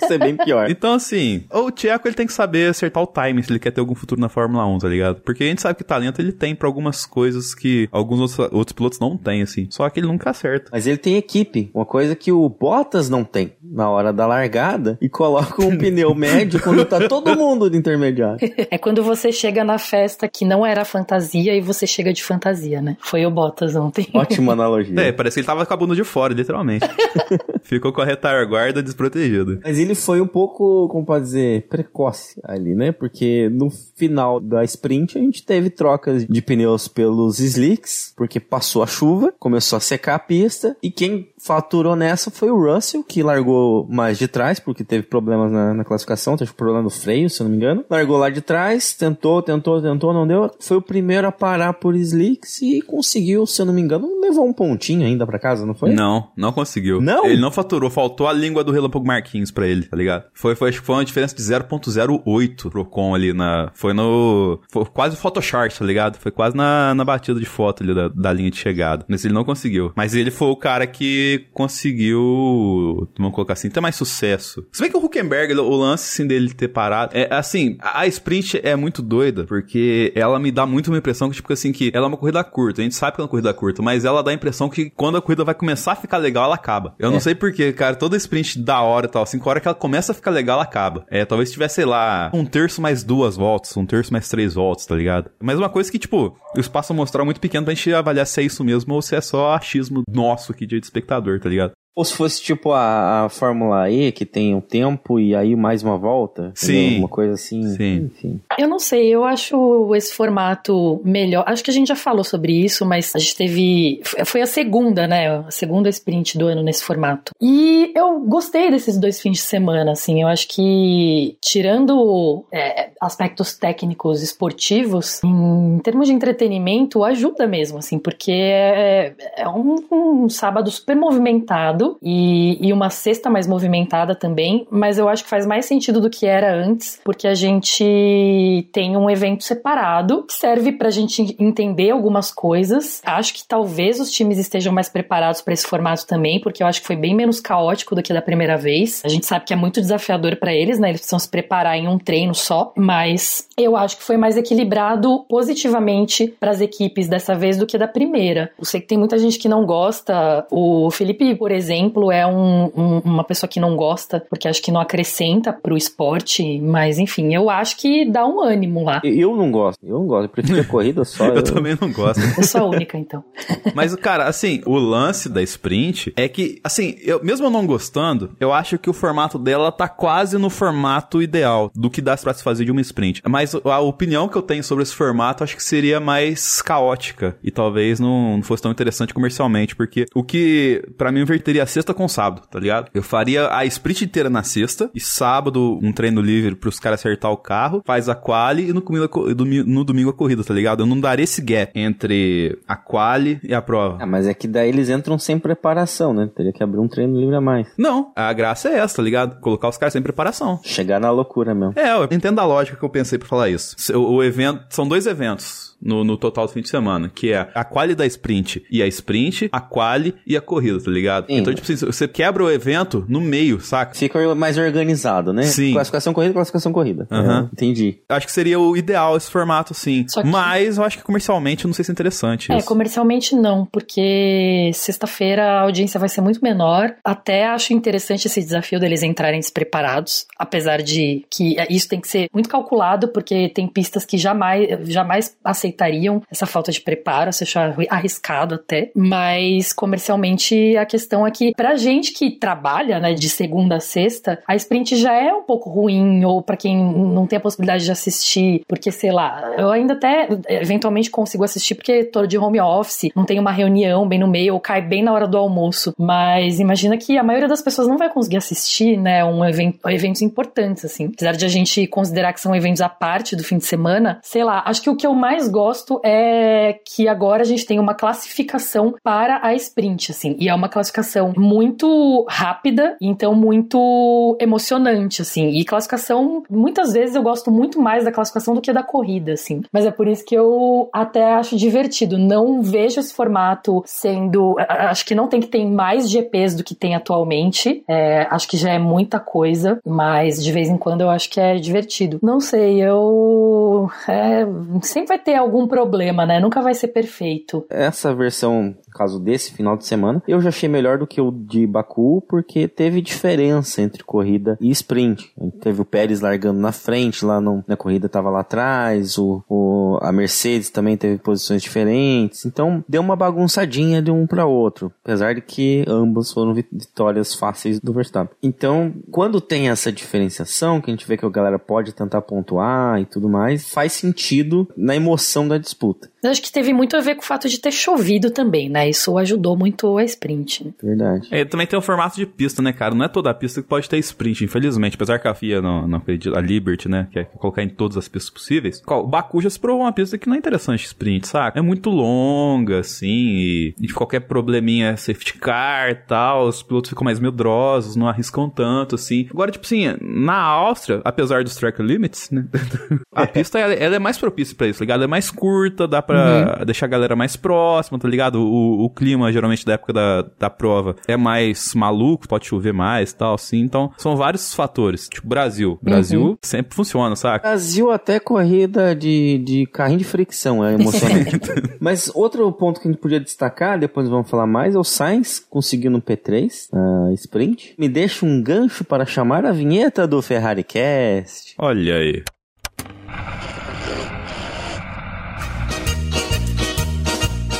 Ia 0.00 0.08
ser 0.08 0.18
bem 0.18 0.36
pior. 0.36 0.70
Então, 0.70 0.94
assim, 0.94 1.44
o 1.52 1.70
Tcheco 1.70 2.06
ele 2.08 2.14
tem 2.14 2.26
que 2.26 2.32
saber 2.32 2.70
acertar 2.70 3.02
o 3.02 3.06
timing 3.06 3.42
se 3.42 3.50
ele 3.52 3.58
quer 3.58 3.70
ter 3.70 3.80
algum 3.80 3.94
futuro 3.94 4.20
na 4.20 4.28
Fórmula 4.28 4.66
1, 4.66 4.78
tá 4.78 4.88
ligado? 4.88 5.20
Porque 5.22 5.44
a 5.44 5.46
gente 5.46 5.62
sabe 5.62 5.76
que 5.78 5.84
talento 5.84 6.20
ele 6.20 6.32
tem 6.32 6.54
pra 6.54 6.66
algumas 6.68 7.06
coisas 7.06 7.54
que 7.54 7.88
alguns 7.92 8.20
outros, 8.20 8.38
outros 8.52 8.72
pilotos 8.72 8.98
não 8.98 9.16
têm, 9.16 9.42
assim. 9.42 9.66
Só 9.70 9.88
que 9.90 10.00
ele 10.00 10.06
nunca 10.06 10.30
acerta. 10.30 10.70
Mas 10.72 10.86
ele 10.86 10.96
tem 10.98 11.16
equipe, 11.16 11.70
uma 11.74 11.84
coisa 11.86 12.14
que 12.16 12.32
o 12.32 12.48
Bottas 12.48 13.08
não 13.08 13.24
tem 13.24 13.52
na 13.62 13.88
hora 13.90 14.12
da 14.12 14.26
largada 14.26 14.98
e 15.00 15.08
coloca 15.08 15.62
um 15.64 15.76
pneu 15.76 16.14
médio 16.14 16.60
quando 16.62 16.84
tá 16.84 17.06
todo 17.08 17.36
mundo 17.36 17.68
de 17.70 17.76
intermediário. 17.76 18.15
É 18.70 18.78
quando 18.78 19.02
você 19.02 19.30
chega 19.30 19.62
na 19.62 19.78
festa 19.78 20.28
que 20.28 20.44
não 20.44 20.64
era 20.66 20.84
fantasia 20.84 21.54
e 21.54 21.60
você 21.60 21.86
chega 21.86 22.12
de 22.12 22.22
fantasia, 22.22 22.80
né? 22.80 22.96
Foi 23.00 23.24
o 23.24 23.30
Bottas 23.30 23.76
ontem. 23.76 24.08
Ótima 24.12 24.52
analogia. 24.54 25.00
É, 25.00 25.12
parece 25.12 25.34
que 25.34 25.40
ele 25.40 25.46
tava 25.46 25.64
com 25.64 25.72
a 25.72 25.76
bunda 25.76 25.94
de 25.94 26.04
fora, 26.04 26.34
literalmente. 26.34 26.86
Ficou 27.62 27.92
com 27.92 28.00
a 28.00 28.04
retaguarda 28.04 28.82
desprotegida. 28.82 29.60
Mas 29.62 29.78
ele 29.78 29.94
foi 29.94 30.20
um 30.20 30.26
pouco, 30.26 30.88
como 30.88 31.04
pode 31.04 31.24
dizer, 31.24 31.66
precoce 31.68 32.40
ali, 32.44 32.74
né? 32.74 32.92
Porque 32.92 33.48
no 33.50 33.70
final 33.70 34.40
da 34.40 34.64
sprint 34.64 35.18
a 35.18 35.20
gente 35.20 35.44
teve 35.44 35.70
trocas 35.70 36.26
de 36.26 36.42
pneus 36.42 36.88
pelos 36.88 37.40
slicks, 37.40 38.12
porque 38.16 38.40
passou 38.40 38.82
a 38.82 38.86
chuva, 38.86 39.34
começou 39.38 39.76
a 39.76 39.80
secar 39.80 40.14
a 40.14 40.18
pista, 40.18 40.76
e 40.82 40.90
quem 40.90 41.28
faturou 41.38 41.96
nessa 41.96 42.30
foi 42.30 42.50
o 42.50 42.56
Russell, 42.56 43.02
que 43.02 43.22
largou 43.22 43.86
mais 43.88 44.18
de 44.18 44.28
trás, 44.28 44.60
porque 44.60 44.84
teve 44.84 45.04
problemas 45.04 45.50
na, 45.50 45.74
na 45.74 45.84
classificação, 45.84 46.36
teve 46.36 46.52
problema 46.52 46.82
no 46.82 46.90
freio, 46.90 47.28
se 47.28 47.40
eu 47.40 47.44
não 47.44 47.50
me 47.50 47.56
engano. 47.56 47.84
Largou 47.90 48.05
lá 48.14 48.30
de 48.30 48.40
trás, 48.40 48.92
tentou, 48.92 49.42
tentou, 49.42 49.80
tentou, 49.80 50.12
não 50.12 50.26
deu. 50.26 50.50
Foi 50.60 50.76
o 50.76 50.82
primeiro 50.82 51.26
a 51.26 51.32
parar 51.32 51.72
por 51.74 51.96
slicks 51.96 52.60
e 52.62 52.82
conseguiu, 52.82 53.46
se 53.46 53.60
eu 53.60 53.66
não 53.66 53.72
me 53.72 53.80
engano, 53.80 54.08
levou 54.20 54.46
um 54.46 54.52
pontinho 54.52 55.06
ainda 55.06 55.26
pra 55.26 55.38
casa, 55.38 55.66
não 55.66 55.74
foi? 55.74 55.92
Não, 55.92 56.28
não 56.36 56.52
conseguiu. 56.52 57.00
Não? 57.00 57.26
Ele 57.26 57.40
não 57.40 57.50
faturou, 57.50 57.90
faltou 57.90 58.28
a 58.28 58.32
língua 58.32 58.62
do 58.62 58.72
Relâmpago 58.72 59.06
Marquinhos 59.06 59.50
pra 59.50 59.66
ele, 59.66 59.84
tá 59.84 59.96
ligado? 59.96 60.24
Foi, 60.34 60.54
foi, 60.54 60.68
acho 60.68 60.80
que 60.80 60.86
foi 60.86 60.96
uma 60.96 61.04
diferença 61.04 61.34
de 61.34 61.42
0.08 61.42 62.70
pro 62.70 62.82
Ocon 62.82 63.14
ali 63.14 63.32
na... 63.32 63.70
Foi 63.74 63.92
no... 63.92 64.60
Foi 64.70 64.84
quase 64.84 65.16
o 65.16 65.18
Photoshop, 65.18 65.78
tá 65.78 65.84
ligado? 65.84 66.18
Foi 66.18 66.30
quase 66.30 66.56
na, 66.56 66.94
na 66.94 67.04
batida 67.04 67.40
de 67.40 67.46
foto 67.46 67.82
ali 67.82 67.94
da, 67.94 68.08
da 68.08 68.32
linha 68.32 68.50
de 68.50 68.56
chegada. 68.56 69.04
Mas 69.08 69.24
ele 69.24 69.34
não 69.34 69.44
conseguiu. 69.44 69.92
Mas 69.96 70.14
ele 70.14 70.30
foi 70.30 70.48
o 70.48 70.56
cara 70.56 70.86
que 70.86 71.46
conseguiu, 71.52 73.08
vamos 73.18 73.34
colocar 73.34 73.54
assim, 73.54 73.70
ter 73.70 73.80
mais 73.80 73.96
sucesso. 73.96 74.66
Se 74.72 74.82
bem 74.82 74.90
que 74.90 74.96
o 74.96 75.04
Huckenberg, 75.04 75.54
o 75.54 75.76
lance 75.76 76.12
assim, 76.12 76.26
dele 76.26 76.52
ter 76.52 76.68
parado, 76.68 77.16
é 77.16 77.28
assim, 77.34 77.76
a 77.96 78.06
sprint 78.06 78.60
é 78.62 78.76
muito 78.76 79.00
doida, 79.00 79.44
porque 79.44 80.12
ela 80.14 80.38
me 80.38 80.52
dá 80.52 80.66
muito 80.66 80.88
uma 80.88 80.98
impressão 80.98 81.30
que, 81.30 81.36
tipo 81.36 81.52
assim, 81.52 81.72
que 81.72 81.90
ela 81.94 82.06
é 82.06 82.08
uma 82.08 82.16
corrida 82.16 82.44
curta. 82.44 82.80
A 82.80 82.84
gente 82.84 82.94
sabe 82.94 83.16
que 83.16 83.20
é 83.20 83.24
uma 83.24 83.28
corrida 83.28 83.52
curta, 83.54 83.82
mas 83.82 84.04
ela 84.04 84.22
dá 84.22 84.30
a 84.30 84.34
impressão 84.34 84.68
que 84.68 84.90
quando 84.90 85.16
a 85.16 85.22
corrida 85.22 85.44
vai 85.44 85.54
começar 85.54 85.92
a 85.92 85.96
ficar 85.96 86.18
legal, 86.18 86.44
ela 86.44 86.54
acaba. 86.54 86.94
Eu 86.98 87.10
não 87.10 87.20
sei 87.20 87.34
porquê, 87.34 87.72
cara, 87.72 87.96
toda 87.96 88.16
sprint 88.16 88.58
da 88.58 88.80
hora 88.82 89.06
e 89.06 89.08
tal, 89.08 89.22
assim, 89.22 89.38
com 89.38 89.48
a 89.48 89.52
hora 89.52 89.60
que 89.60 89.68
ela 89.68 89.74
começa 89.74 90.12
a 90.12 90.14
ficar 90.14 90.30
legal, 90.30 90.56
ela 90.56 90.64
acaba. 90.64 91.06
É, 91.10 91.24
talvez 91.24 91.50
tivesse, 91.50 91.76
sei 91.76 91.84
lá, 91.84 92.30
um 92.34 92.44
terço 92.44 92.80
mais 92.80 93.02
duas 93.02 93.36
voltas, 93.36 93.76
um 93.76 93.86
terço 93.86 94.12
mais 94.12 94.28
três 94.28 94.54
voltas, 94.54 94.84
tá 94.84 94.94
ligado? 94.94 95.30
Mas 95.40 95.58
uma 95.58 95.68
coisa 95.68 95.90
que, 95.90 95.98
tipo, 95.98 96.36
o 96.54 96.60
espaço 96.60 96.92
mostrar 96.92 97.24
muito 97.24 97.40
pequeno 97.40 97.64
pra 97.64 97.74
gente 97.74 97.92
avaliar 97.92 98.26
se 98.26 98.40
é 98.40 98.44
isso 98.44 98.62
mesmo 98.62 98.94
ou 98.94 99.02
se 99.02 99.16
é 99.16 99.20
só 99.20 99.54
achismo 99.54 100.02
nosso 100.08 100.52
aqui 100.52 100.66
de 100.66 100.76
espectador, 100.76 101.40
tá 101.40 101.48
ligado? 101.48 101.72
Ou 101.96 102.04
se 102.04 102.12
fosse 102.12 102.42
tipo 102.42 102.72
a, 102.72 103.24
a 103.24 103.28
Fórmula 103.30 103.90
E, 103.90 104.12
que 104.12 104.26
tem 104.26 104.54
um 104.54 104.60
tempo 104.60 105.18
e 105.18 105.34
aí 105.34 105.56
mais 105.56 105.82
uma 105.82 105.96
volta. 105.96 106.52
Sim. 106.54 106.98
Uma 106.98 107.08
coisa 107.08 107.32
assim. 107.32 107.62
Sim. 107.74 108.10
Enfim. 108.14 108.40
Eu 108.58 108.68
não 108.68 108.78
sei, 108.78 109.08
eu 109.08 109.24
acho 109.24 109.94
esse 109.94 110.12
formato 110.14 111.00
melhor. 111.02 111.42
Acho 111.46 111.64
que 111.64 111.70
a 111.70 111.74
gente 111.74 111.88
já 111.88 111.96
falou 111.96 112.22
sobre 112.22 112.52
isso, 112.52 112.84
mas 112.84 113.16
a 113.16 113.18
gente 113.18 113.34
teve. 113.34 114.02
Foi 114.26 114.42
a 114.42 114.46
segunda, 114.46 115.06
né? 115.06 115.38
A 115.38 115.50
segunda 115.50 115.88
sprint 115.88 116.36
do 116.36 116.46
ano 116.46 116.62
nesse 116.62 116.84
formato. 116.84 117.32
E 117.40 117.92
eu 117.94 118.20
gostei 118.20 118.70
desses 118.70 118.98
dois 118.98 119.18
fins 119.18 119.38
de 119.38 119.42
semana, 119.42 119.92
assim. 119.92 120.20
Eu 120.20 120.28
acho 120.28 120.48
que, 120.48 121.38
tirando 121.40 122.44
é, 122.52 122.90
aspectos 123.00 123.56
técnicos 123.56 124.22
esportivos, 124.22 125.22
em 125.24 125.78
termos 125.78 126.08
de 126.08 126.12
entretenimento, 126.12 127.02
ajuda 127.02 127.46
mesmo, 127.46 127.78
assim, 127.78 127.98
porque 127.98 128.32
é, 128.32 129.14
é 129.34 129.48
um, 129.48 129.76
um 129.90 130.28
sábado 130.28 130.70
super 130.70 130.94
movimentado 130.94 131.85
e, 132.02 132.58
e 132.66 132.72
uma 132.72 132.90
sexta 132.90 133.30
mais 133.30 133.46
movimentada 133.46 134.14
também, 134.14 134.66
mas 134.70 134.98
eu 134.98 135.08
acho 135.08 135.24
que 135.24 135.30
faz 135.30 135.46
mais 135.46 135.66
sentido 135.66 136.00
do 136.00 136.10
que 136.10 136.26
era 136.26 136.54
antes, 136.54 137.00
porque 137.04 137.26
a 137.26 137.34
gente 137.34 138.68
tem 138.72 138.96
um 138.96 139.08
evento 139.08 139.44
separado 139.44 140.24
que 140.24 140.34
serve 140.34 140.72
pra 140.72 140.90
gente 140.90 141.36
entender 141.38 141.90
algumas 141.90 142.30
coisas. 142.30 143.00
Acho 143.04 143.34
que 143.34 143.46
talvez 143.46 144.00
os 144.00 144.10
times 144.10 144.38
estejam 144.38 144.72
mais 144.72 144.88
preparados 144.88 145.40
para 145.40 145.54
esse 145.54 145.66
formato 145.66 146.06
também, 146.06 146.40
porque 146.40 146.62
eu 146.62 146.66
acho 146.66 146.80
que 146.80 146.86
foi 146.86 146.96
bem 146.96 147.14
menos 147.14 147.40
caótico 147.40 147.94
do 147.94 148.02
que 148.02 148.12
da 148.12 148.22
primeira 148.22 148.56
vez. 148.56 149.02
A 149.04 149.08
gente 149.08 149.26
sabe 149.26 149.44
que 149.44 149.52
é 149.52 149.56
muito 149.56 149.80
desafiador 149.80 150.36
para 150.36 150.52
eles, 150.52 150.78
né? 150.78 150.88
Eles 150.88 151.00
precisam 151.00 151.18
se 151.18 151.28
preparar 151.28 151.76
em 151.76 151.88
um 151.88 151.98
treino 151.98 152.34
só, 152.34 152.72
mas 152.76 153.48
eu 153.56 153.76
acho 153.76 153.96
que 153.96 154.02
foi 154.02 154.16
mais 154.16 154.36
equilibrado 154.36 155.24
positivamente 155.28 156.28
para 156.38 156.50
as 156.50 156.60
equipes 156.60 157.08
dessa 157.08 157.34
vez 157.34 157.56
do 157.56 157.66
que 157.66 157.78
da 157.78 157.88
primeira. 157.88 158.50
Eu 158.58 158.64
sei 158.64 158.80
que 158.80 158.86
tem 158.86 158.98
muita 158.98 159.18
gente 159.18 159.38
que 159.38 159.48
não 159.48 159.64
gosta. 159.64 160.46
O 160.50 160.90
Felipe, 160.90 161.34
por 161.34 161.50
exemplo, 161.50 161.75
é 162.12 162.26
um- 162.26 162.70
um- 162.76 162.98
uma 163.04 163.24
pessoa 163.24 163.48
que 163.48 163.60
não 163.60 163.76
gosta, 163.76 164.24
porque 164.30 164.48
acho 164.48 164.62
que 164.62 164.70
não 164.72 164.80
acrescenta 164.80 165.52
pro 165.52 165.76
esporte, 165.76 166.60
mas 166.60 166.98
enfim, 166.98 167.34
eu 167.34 167.50
acho 167.50 167.76
que 167.76 168.04
dá 168.10 168.26
um 168.26 168.40
ânimo 168.42 168.84
lá. 168.84 169.00
Eu- 169.04 169.26
Eu 169.26 169.36
não 169.36 169.50
gosto. 169.50 169.78
Eu 169.84 169.98
não 169.98 170.06
gosto. 170.06 170.24
Eu 170.24 170.28
prefiro 170.28 170.60
a 170.60 170.64
corrida 170.64 171.04
só. 171.04 171.26
Eu 171.26 171.42
também 171.42 171.76
não 171.80 171.92
gosto. 171.92 172.20
Eu 172.38 172.44
sou 172.44 172.60
a 172.60 172.64
única, 172.66 172.96
então. 172.96 173.24
Mas, 173.74 173.94
cara, 173.96 174.24
assim, 174.24 174.62
o 174.64 174.76
lance 174.76 175.28
da 175.28 175.42
sprint 175.42 176.12
é 176.16 176.28
que, 176.28 176.60
assim, 176.62 176.96
eu, 177.02 177.22
mesmo 177.24 177.46
eu 177.46 177.50
não 177.50 177.66
gostando, 177.66 178.30
eu 178.38 178.52
acho 178.52 178.78
que 178.78 178.88
o 178.88 178.92
formato 178.92 179.38
dela 179.38 179.72
tá 179.72 179.88
quase 179.88 180.38
no 180.38 180.48
formato 180.48 181.20
ideal 181.20 181.70
do 181.74 181.90
que 181.90 182.00
dá 182.00 182.16
pra 182.16 182.32
se 182.32 182.42
fazer 182.42 182.64
de 182.64 182.70
uma 182.70 182.80
sprint. 182.80 183.20
Mas 183.28 183.54
a 183.54 183.80
opinião 183.80 184.28
que 184.28 184.36
eu 184.36 184.42
tenho 184.42 184.62
sobre 184.62 184.82
esse 184.84 184.94
formato 184.94 185.42
acho 185.42 185.56
que 185.56 185.62
seria 185.64 185.98
mais 186.00 186.62
caótica 186.62 187.36
e 187.42 187.50
talvez 187.50 187.98
não, 187.98 188.36
não 188.36 188.42
fosse 188.42 188.62
tão 188.62 188.70
interessante 188.72 189.12
comercialmente, 189.12 189.74
porque 189.74 190.06
o 190.14 190.22
que, 190.22 190.82
pra 190.96 191.10
mim, 191.10 191.20
inverteria 191.20 191.65
a 191.66 191.68
sexta 191.68 191.92
com 191.92 192.08
sábado, 192.08 192.42
tá 192.50 192.58
ligado? 192.58 192.90
Eu 192.94 193.02
faria 193.02 193.48
a 193.54 193.64
sprint 193.66 194.04
inteira 194.04 194.30
na 194.30 194.42
sexta 194.42 194.90
e 194.94 195.00
sábado 195.00 195.78
um 195.82 195.92
treino 195.92 196.20
livre 196.20 196.54
pros 196.54 196.78
caras 196.80 197.00
acertar 197.00 197.30
o 197.30 197.36
carro, 197.36 197.82
faz 197.84 198.08
a 198.08 198.14
quali 198.14 198.68
e 198.70 198.72
no, 198.72 198.80
comi- 198.80 199.06
domi- 199.34 199.62
no 199.62 199.84
domingo 199.84 200.10
a 200.10 200.14
corrida, 200.14 200.42
tá 200.44 200.54
ligado? 200.54 200.82
Eu 200.82 200.86
não 200.86 200.98
daria 201.00 201.24
esse 201.24 201.40
gap 201.42 201.72
entre 201.74 202.58
a 202.66 202.76
quali 202.76 203.40
e 203.42 203.54
a 203.54 203.60
prova. 203.62 203.98
Ah, 204.00 204.06
mas 204.06 204.26
é 204.26 204.34
que 204.34 204.46
daí 204.48 204.68
eles 204.68 204.88
entram 204.88 205.18
sem 205.18 205.38
preparação, 205.38 206.12
né? 206.14 206.28
Teria 206.34 206.52
que 206.52 206.62
abrir 206.62 206.78
um 206.80 206.88
treino 206.88 207.18
livre 207.18 207.34
a 207.36 207.40
mais. 207.40 207.66
Não, 207.78 208.12
a 208.14 208.32
graça 208.32 208.68
é 208.68 208.78
essa, 208.78 208.96
tá 208.96 209.02
ligado? 209.02 209.40
Colocar 209.40 209.68
os 209.68 209.76
caras 209.78 209.92
sem 209.92 210.02
preparação. 210.02 210.60
Chegar 210.62 211.00
na 211.00 211.10
loucura 211.10 211.54
mesmo. 211.54 211.74
É, 211.76 211.92
eu 211.92 212.04
entendo 212.10 212.38
a 212.40 212.44
lógica 212.44 212.76
que 212.78 212.84
eu 212.84 212.88
pensei 212.90 213.18
pra 213.18 213.28
falar 213.28 213.48
isso. 213.48 213.74
O 213.96 214.22
evento, 214.22 214.62
são 214.70 214.86
dois 214.86 215.06
eventos 215.06 215.75
no, 215.86 216.04
no 216.04 216.16
total 216.16 216.46
do 216.46 216.52
fim 216.52 216.60
de 216.60 216.68
semana, 216.68 217.10
que 217.14 217.32
é 217.32 217.48
a 217.54 217.64
quali 217.64 217.94
da 217.94 218.04
sprint 218.06 218.64
e 218.70 218.82
a 218.82 218.86
sprint, 218.86 219.48
a 219.52 219.60
quali 219.60 220.14
e 220.26 220.36
a 220.36 220.40
corrida, 220.40 220.80
tá 220.82 220.90
ligado? 220.90 221.26
Sim. 221.26 221.36
Então, 221.38 221.54
tipo 221.54 221.70
assim, 221.70 221.86
você 221.86 222.08
quebra 222.08 222.42
o 222.44 222.50
evento 222.50 223.04
no 223.08 223.20
meio, 223.20 223.60
saca? 223.60 223.94
Fica 223.94 224.34
mais 224.34 224.58
organizado, 224.58 225.32
né? 225.32 225.42
Sim. 225.44 225.72
Classificação 225.72 226.12
corrida, 226.12 226.34
classificação 226.34 226.72
corrida. 226.72 227.06
Aham. 227.10 227.48
É, 227.50 227.52
entendi. 227.52 227.98
Acho 228.08 228.26
que 228.26 228.32
seria 228.32 228.58
o 228.58 228.76
ideal 228.76 229.16
esse 229.16 229.30
formato, 229.30 229.72
sim. 229.74 230.04
Que- 230.04 230.22
Mas 230.24 230.78
eu 230.78 230.84
acho 230.84 230.98
que 230.98 231.04
comercialmente 231.04 231.64
eu 231.64 231.68
não 231.68 231.74
sei 231.74 231.84
se 231.84 231.90
é 231.90 231.92
interessante 231.92 232.50
É, 232.52 232.56
isso. 232.58 232.66
comercialmente 232.66 233.34
não, 233.36 233.64
porque 233.66 234.70
sexta-feira 234.74 235.42
a 235.44 235.60
audiência 235.62 235.98
vai 236.00 236.08
ser 236.08 236.20
muito 236.20 236.40
menor. 236.42 236.94
Até 237.04 237.46
acho 237.46 237.72
interessante 237.72 238.26
esse 238.26 238.40
desafio 238.40 238.80
deles 238.80 239.02
entrarem 239.02 239.40
despreparados, 239.40 240.26
apesar 240.38 240.82
de 240.82 241.24
que 241.30 241.56
isso 241.70 241.88
tem 241.88 242.00
que 242.00 242.08
ser 242.08 242.28
muito 242.32 242.48
calculado, 242.48 243.08
porque 243.08 243.48
tem 243.48 243.66
pistas 243.68 244.04
que 244.04 244.18
jamais, 244.18 244.68
jamais 244.88 245.36
aceitariam 245.76 246.22
essa 246.30 246.46
falta 246.46 246.72
de 246.72 246.80
preparo, 246.80 247.32
você 247.32 247.44
acha 247.44 247.74
arriscado 247.90 248.54
até. 248.54 248.90
Mas 248.94 249.72
comercialmente 249.72 250.76
a 250.76 250.86
questão 250.86 251.26
é 251.26 251.30
que 251.30 251.52
pra 251.54 251.76
gente 251.76 252.12
que 252.12 252.30
trabalha, 252.30 252.98
né, 252.98 253.12
de 253.12 253.28
segunda 253.28 253.76
a 253.76 253.80
sexta, 253.80 254.42
a 254.46 254.56
sprint 254.56 254.96
já 254.96 255.14
é 255.14 255.32
um 255.32 255.42
pouco 255.42 255.68
ruim, 255.68 256.24
ou 256.24 256.42
pra 256.42 256.56
quem 256.56 256.76
não 256.76 257.26
tem 257.26 257.36
a 257.36 257.40
possibilidade 257.40 257.84
de 257.84 257.92
assistir, 257.92 258.62
porque 258.66 258.90
sei 258.90 259.12
lá, 259.12 259.54
eu 259.58 259.70
ainda 259.70 259.92
até 259.92 260.28
eventualmente 260.48 261.10
consigo 261.10 261.44
assistir 261.44 261.74
porque 261.74 262.04
tô 262.04 262.26
de 262.26 262.38
home 262.38 262.60
office, 262.60 263.10
não 263.14 263.24
tem 263.24 263.38
uma 263.38 263.52
reunião 263.52 264.08
bem 264.08 264.18
no 264.18 264.28
meio, 264.28 264.54
ou 264.54 264.60
cai 264.60 264.80
bem 264.80 265.02
na 265.02 265.12
hora 265.12 265.26
do 265.26 265.36
almoço. 265.36 265.92
Mas 265.98 266.58
imagina 266.58 266.96
que 266.96 267.18
a 267.18 267.22
maioria 267.22 267.48
das 267.48 267.62
pessoas 267.62 267.88
não 267.88 267.98
vai 267.98 268.08
conseguir 268.08 268.38
assistir, 268.38 268.96
né, 268.96 269.24
um 269.24 269.44
evento, 269.44 269.78
eventos 269.88 270.22
importantes, 270.22 270.84
assim. 270.84 271.10
Apesar 271.12 271.32
de 271.32 271.44
a 271.44 271.48
gente 271.48 271.86
considerar 271.86 272.32
que 272.32 272.40
são 272.40 272.54
eventos 272.54 272.80
à 272.80 272.88
parte 272.88 273.36
do 273.36 273.44
fim 273.44 273.58
de 273.58 273.64
semana, 273.64 274.18
sei 274.22 274.44
lá, 274.44 274.62
acho 274.66 274.82
que 274.82 274.90
o 274.90 274.96
que 274.96 275.06
eu 275.06 275.14
mais 275.14 275.48
gosto 275.48 275.65
é 276.04 276.78
que 276.84 277.08
agora 277.08 277.42
a 277.42 277.46
gente 277.46 277.66
tem 277.66 277.78
uma 277.78 277.94
classificação 277.94 278.94
para 279.02 279.40
a 279.42 279.54
sprint, 279.54 280.10
assim. 280.10 280.36
E 280.38 280.48
é 280.48 280.54
uma 280.54 280.68
classificação 280.68 281.32
muito 281.36 282.24
rápida, 282.28 282.96
então 283.00 283.34
muito 283.34 284.36
emocionante, 284.40 285.22
assim. 285.22 285.48
E 285.50 285.64
classificação, 285.64 286.42
muitas 286.50 286.92
vezes 286.92 287.14
eu 287.14 287.22
gosto 287.22 287.50
muito 287.50 287.80
mais 287.80 288.04
da 288.04 288.12
classificação 288.12 288.54
do 288.54 288.60
que 288.60 288.72
da 288.72 288.82
corrida, 288.82 289.32
assim. 289.32 289.62
Mas 289.72 289.86
é 289.86 289.90
por 289.90 290.08
isso 290.08 290.24
que 290.24 290.34
eu 290.34 290.88
até 290.92 291.34
acho 291.34 291.56
divertido. 291.56 292.18
Não 292.18 292.62
vejo 292.62 293.00
esse 293.00 293.12
formato 293.12 293.82
sendo. 293.86 294.56
Acho 294.58 295.04
que 295.04 295.14
não 295.14 295.28
tem 295.28 295.40
que 295.40 295.48
ter 295.48 295.64
mais 295.64 296.10
GPs 296.10 296.56
do 296.56 296.64
que 296.64 296.74
tem 296.74 296.94
atualmente. 296.94 297.84
É, 297.88 298.26
acho 298.30 298.48
que 298.48 298.56
já 298.56 298.70
é 298.70 298.78
muita 298.78 299.18
coisa, 299.18 299.78
mas 299.84 300.42
de 300.42 300.52
vez 300.52 300.68
em 300.68 300.76
quando 300.76 301.00
eu 301.00 301.10
acho 301.10 301.30
que 301.30 301.40
é 301.40 301.56
divertido. 301.56 302.18
Não 302.22 302.40
sei, 302.40 302.82
eu. 302.82 303.90
é, 304.08 304.46
sempre 304.82 305.08
vai 305.08 305.18
ter 305.18 305.34
algum 305.46 305.66
problema, 305.66 306.26
né? 306.26 306.38
Nunca 306.38 306.60
vai 306.60 306.74
ser 306.74 306.88
perfeito. 306.88 307.64
Essa 307.70 308.14
versão, 308.14 308.76
caso 308.96 309.18
desse 309.20 309.52
final 309.52 309.76
de 309.76 309.86
semana, 309.86 310.22
eu 310.26 310.40
já 310.40 310.48
achei 310.48 310.68
melhor 310.68 310.98
do 310.98 311.06
que 311.06 311.20
o 311.20 311.30
de 311.30 311.66
Baku, 311.66 312.22
porque 312.28 312.66
teve 312.68 313.00
diferença 313.00 313.82
entre 313.82 314.02
corrida 314.04 314.56
e 314.60 314.70
sprint. 314.70 315.30
Teve 315.60 315.80
o 315.82 315.84
Pérez 315.84 316.20
largando 316.20 316.60
na 316.60 316.72
frente, 316.72 317.24
lá 317.24 317.40
no- 317.40 317.64
na 317.66 317.76
corrida 317.76 318.08
tava 318.08 318.30
lá 318.30 318.40
atrás, 318.40 319.18
o, 319.18 319.42
o- 319.48 319.98
a 320.02 320.12
Mercedes 320.12 320.70
também 320.70 320.96
teve 320.96 321.18
posições 321.18 321.62
diferentes. 321.62 322.44
Então, 322.46 322.84
deu 322.88 323.00
uma 323.02 323.16
bagunçadinha 323.16 324.00
de 324.02 324.10
um 324.10 324.26
para 324.26 324.46
outro, 324.46 324.92
apesar 325.04 325.34
de 325.34 325.40
que 325.40 325.84
ambos 325.88 326.32
foram 326.32 326.54
vi- 326.54 326.66
vitórias 326.70 327.34
fáceis 327.34 327.80
do 327.80 327.92
Verstappen. 327.92 328.34
Então, 328.42 328.92
quando 329.10 329.40
tem 329.40 329.68
essa 329.68 329.92
diferenciação, 329.92 330.80
que 330.80 330.90
a 330.90 330.94
gente 330.94 331.06
vê 331.06 331.16
que 331.16 331.24
a 331.24 331.28
galera 331.30 331.58
pode 331.58 331.92
tentar 331.94 332.20
pontuar 332.22 333.00
e 333.00 333.04
tudo 333.06 333.28
mais, 333.28 333.68
faz 333.68 333.92
sentido 333.92 334.68
na 334.76 334.94
emoção 334.96 335.46
da 335.46 335.58
disputa. 335.58 336.08
Eu 336.22 336.30
acho 336.30 336.42
que 336.42 336.50
teve 336.50 336.72
muito 336.72 336.96
a 336.96 337.00
ver 337.00 337.14
com 337.14 337.20
o 337.22 337.24
fato 337.24 337.48
de 337.48 337.60
ter 337.60 337.70
chovido 337.70 338.30
também, 338.30 338.68
né? 338.68 338.88
Isso 338.88 339.16
ajudou 339.18 339.56
muito 339.56 339.96
a 339.98 340.02
sprint. 340.04 340.64
né? 340.64 340.72
Verdade. 340.82 341.28
É, 341.30 341.44
também 341.44 341.66
tem 341.66 341.78
o 341.78 341.82
formato 341.82 342.16
de 342.16 342.26
pista, 342.26 342.60
né, 342.62 342.72
cara? 342.72 342.94
Não 342.94 343.04
é 343.04 343.08
toda 343.08 343.30
a 343.30 343.34
pista 343.34 343.62
que 343.62 343.68
pode 343.68 343.88
ter 343.88 343.98
sprint, 343.98 344.42
infelizmente. 344.44 344.94
Apesar 344.96 345.18
que 345.18 345.28
a 345.28 345.34
FIA 345.34 345.60
não, 345.62 345.86
não 345.86 345.98
acredita, 345.98 346.36
a 346.36 346.40
Liberty, 346.40 346.88
né, 346.88 347.06
quer 347.12 347.26
colocar 347.26 347.62
em 347.62 347.68
todas 347.68 347.96
as 347.96 348.08
pistas 348.08 348.30
possíveis. 348.30 348.80
Qual- 348.84 349.04
O 349.04 349.06
Baku 349.06 349.40
já 349.40 349.50
se 349.50 349.60
provou 349.60 349.82
uma 349.82 349.92
pista 349.92 350.18
que 350.18 350.26
não 350.28 350.34
é 350.34 350.38
interessante 350.38 350.84
sprint, 350.86 351.28
saca? 351.28 351.58
É 351.58 351.62
muito 351.62 351.90
longa, 351.90 352.80
assim, 352.80 353.06
e, 353.36 353.74
e 353.80 353.88
qualquer 353.88 354.20
probleminha 354.20 354.88
é 354.88 354.96
safety 354.96 355.34
car 355.38 355.90
e 355.90 355.94
tal, 355.94 356.48
os 356.48 356.62
pilotos 356.62 356.88
ficam 356.90 357.04
mais 357.04 357.20
medrosos, 357.20 357.94
não 357.94 358.08
arriscam 358.08 358.48
tanto, 358.48 358.94
assim. 358.96 359.26
Agora, 359.30 359.50
tipo 359.52 359.64
assim, 359.64 359.84
na 360.00 360.36
Áustria, 360.36 361.00
apesar 361.04 361.44
dos 361.44 361.54
track 361.56 361.80
limits, 361.82 362.30
né, 362.30 362.46
a 363.14 363.26
pista, 363.26 363.58
ela, 363.58 363.74
ela 363.74 363.96
é 363.96 363.98
mais 364.00 364.18
propícia 364.18 364.56
pra 364.56 364.66
isso, 364.66 364.82
ligado? 364.82 364.96
Ela 364.98 365.04
é 365.04 365.06
mais 365.06 365.30
curta, 365.30 365.86
dá 365.86 366.02
pra 366.02 366.15
deixar 366.64 366.86
a 366.86 366.88
galera 366.88 367.16
mais 367.16 367.36
próxima, 367.36 367.98
tá 367.98 368.08
ligado? 368.08 368.40
O, 368.40 368.84
o 368.84 368.90
clima, 368.90 369.32
geralmente, 369.32 369.64
da 369.64 369.74
época 369.74 369.92
da, 369.92 370.24
da 370.38 370.50
prova 370.50 370.96
é 371.06 371.16
mais 371.16 371.74
maluco, 371.74 372.28
pode 372.28 372.46
chover 372.46 372.72
mais 372.72 373.10
e 373.10 373.16
tal, 373.16 373.34
assim. 373.34 373.60
Então, 373.60 373.92
são 373.96 374.16
vários 374.16 374.54
fatores. 374.54 375.08
Tipo, 375.08 375.26
Brasil. 375.28 375.78
Brasil 375.82 376.38
sempre 376.42 376.74
funciona, 376.74 377.16
saca? 377.16 377.48
Brasil 377.48 377.90
até 377.90 378.18
corrida 378.20 378.94
de, 378.94 379.38
de 379.38 379.66
carrinho 379.66 379.98
de 379.98 380.04
fricção 380.04 380.64
é 380.64 380.74
emocionante. 380.74 381.40
Mas 381.80 382.10
outro 382.14 382.50
ponto 382.52 382.80
que 382.80 382.88
a 382.88 382.90
gente 382.90 383.00
podia 383.00 383.20
destacar, 383.20 383.78
depois 383.78 384.08
vamos 384.08 384.28
falar 384.28 384.46
mais, 384.46 384.74
é 384.74 384.78
o 384.78 384.84
Sainz 384.84 385.38
conseguindo 385.38 385.96
um 385.96 386.00
P3 386.00 386.68
na 386.72 387.12
sprint. 387.14 387.74
Me 387.78 387.88
deixa 387.88 388.24
um 388.24 388.42
gancho 388.42 388.84
para 388.84 389.04
chamar 389.06 389.44
a 389.44 389.52
vinheta 389.52 390.06
do 390.06 390.20
Ferrari 390.22 390.64
Cast. 390.64 391.54
Olha 391.58 391.96
aí. 391.96 392.22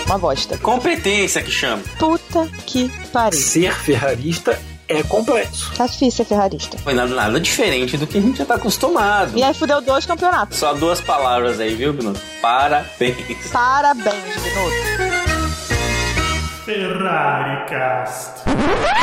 Uma 0.07 0.19
bosta. 0.19 0.57
Competência 0.59 1.43
que 1.43 1.51
chama. 1.51 1.83
Puta 1.99 2.49
que 2.65 2.89
pariu. 3.13 3.39
Ser 3.41 3.75
ferrarista 3.75 4.57
é 4.89 5.03
complexo. 5.03 5.73
Tá 5.77 5.85
difícil 5.87 6.13
ser 6.13 6.25
ferrarista. 6.27 6.79
Foi 6.79 6.95
nada, 6.95 7.13
nada 7.13 7.41
diferente 7.41 7.97
do 7.97 8.07
que 8.07 8.19
a 8.19 8.21
gente 8.21 8.39
já 8.39 8.45
tá 8.45 8.55
acostumado. 8.55 9.37
E 9.37 9.43
aí 9.43 9.53
fudeu 9.53 9.81
dois 9.81 10.07
campeonatos. 10.07 10.59
Só 10.59 10.73
duas 10.75 11.01
palavras 11.01 11.59
aí, 11.59 11.75
viu, 11.75 11.93
Bruno? 11.93 12.15
Parabéns. 12.41 13.51
Parabéns, 13.53 14.37
Binotto. 14.43 15.26
Ferrari 16.67 17.65
Cast. 17.69 18.43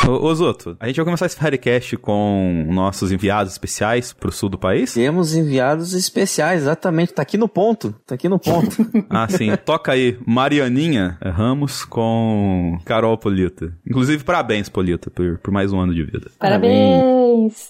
Ô, 0.06 0.36
Zoto, 0.36 0.76
a 0.82 0.88
gente 0.88 0.98
vai 0.98 1.06
começar 1.06 1.28
esse 1.28 1.40
Firecast 1.40 1.96
com 1.96 2.68
nossos 2.70 3.10
enviados 3.10 3.54
especiais 3.54 4.12
pro 4.12 4.34
sul 4.34 4.50
do 4.50 4.58
país? 4.58 4.94
Temos 4.94 5.34
enviados 5.34 5.94
especiais, 5.94 6.64
exatamente. 6.64 7.14
Tá 7.14 7.22
aqui 7.22 7.38
no 7.38 7.48
ponto. 7.48 7.96
Tá 8.06 8.16
aqui 8.16 8.28
no 8.28 8.38
ponto. 8.38 8.76
Ah, 9.10 9.28
sim. 9.30 9.56
Toca 9.56 9.94
aí, 9.94 10.18
Marianinha 10.26 11.18
Ramos 11.22 11.86
com 11.86 12.78
Carol 12.84 13.18
Polita. 13.18 13.72
Inclusive, 13.88 14.24
parabéns, 14.24 14.68
Polita, 14.68 15.10
por, 15.10 15.38
por 15.38 15.52
mais 15.52 15.72
um 15.72 15.80
ano 15.80 15.94
de 15.94 16.04
vida. 16.04 16.32
Parabéns! 16.40 17.68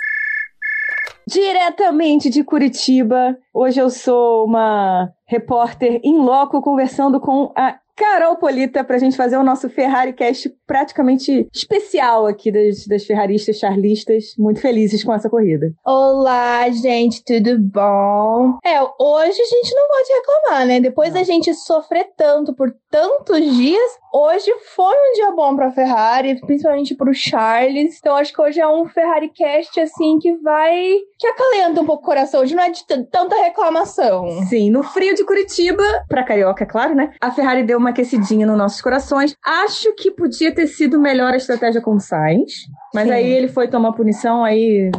Diretamente 1.28 2.30
de 2.30 2.44
Curitiba, 2.44 3.38
hoje 3.54 3.80
eu 3.80 3.90
sou 3.90 4.46
uma 4.46 5.10
repórter 5.26 6.02
em 6.04 6.18
loco 6.18 6.62
conversando 6.62 7.20
com 7.20 7.54
a 7.56 7.78
Carol 7.96 8.38
Polita 8.38 8.84
para 8.84 8.96
a 8.96 9.00
gente 9.00 9.16
fazer 9.16 9.38
o 9.38 9.44
nosso 9.44 9.70
Ferrari 9.70 10.14
Cast 10.14 10.50
praticamente 10.66 11.48
especial 11.54 12.26
aqui 12.26 12.52
das, 12.52 12.88
das 12.88 13.06
ferraristas 13.06 13.58
charlistas, 13.58 14.34
muito 14.38 14.62
felizes 14.62 15.04
com 15.04 15.14
essa 15.14 15.30
corrida. 15.30 15.72
Olá, 15.86 16.70
gente, 16.70 17.24
tudo 17.24 17.60
bom? 17.60 18.58
É, 18.64 18.82
hoje 18.82 19.42
a 19.42 19.46
gente 19.46 19.76
não 19.76 19.88
pode 19.88 20.14
reclamar, 20.14 20.68
né? 20.68 20.80
Depois 20.80 21.14
da 21.14 21.24
gente 21.24 21.54
sofrer 21.54 22.08
tanto 22.18 22.54
por 22.54 22.74
tantos 22.90 23.42
dias, 23.56 23.92
hoje 24.14 24.52
foi 24.76 24.94
um 24.96 25.14
dia 25.16 25.32
bom 25.32 25.56
pra 25.56 25.72
Ferrari, 25.72 26.40
principalmente 26.42 26.96
pro 26.96 27.14
Charles. 27.14 27.98
Então 27.98 28.16
acho 28.16 28.34
que 28.34 28.42
hoje 28.42 28.60
é 28.60 28.68
um 28.68 28.86
Ferrari 28.86 29.30
Cast 29.30 29.80
assim 29.80 30.20
que 30.20 30.36
vai 30.38 30.98
que 31.18 31.28
acalenta 31.28 31.82
um 31.82 31.86
pouco 31.86 32.04
o 32.04 32.06
coração. 32.06 32.42
Hoje 32.42 32.56
não 32.56 32.64
é 32.64 32.70
de 32.70 32.86
tanta 32.86 33.36
reclamação. 33.36 34.44
Sim, 34.50 34.70
no 34.70 34.84
frio 34.84 35.16
de 35.16 35.24
Curitiba, 35.26 35.84
pra 36.08 36.24
carioca, 36.24 36.64
é 36.64 36.68
claro, 36.68 36.94
né? 36.94 37.14
A 37.20 37.32
Ferrari 37.32 37.64
deu 37.64 37.78
uma 37.78 37.92
aquecidinha 37.92 38.46
nos 38.46 38.58
nossos 38.58 38.82
corações. 38.82 39.36
Acho 39.44 39.94
que 39.96 40.12
podia 40.12 40.54
ter 40.54 40.63
sido 40.68 41.00
melhor 41.00 41.34
a 41.34 41.38
estratégia 41.38 41.82
com 41.82 41.96
o 41.96 42.00
Sainz. 42.00 42.68
Mas 42.94 43.08
Sim. 43.08 43.14
aí 43.14 43.32
ele 43.32 43.48
foi 43.48 43.68
tomar 43.68 43.94
punição, 43.94 44.44
aí 44.44 44.92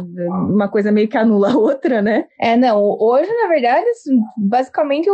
uma 0.49 0.67
coisa 0.67 0.91
meio 0.91 1.07
que 1.07 1.17
anula 1.17 1.53
a 1.53 1.57
outra, 1.57 2.01
né? 2.01 2.25
É, 2.39 2.57
não, 2.57 2.81
hoje, 2.99 3.31
na 3.41 3.47
verdade, 3.47 3.87
assim, 3.89 4.19
basicamente, 4.37 5.09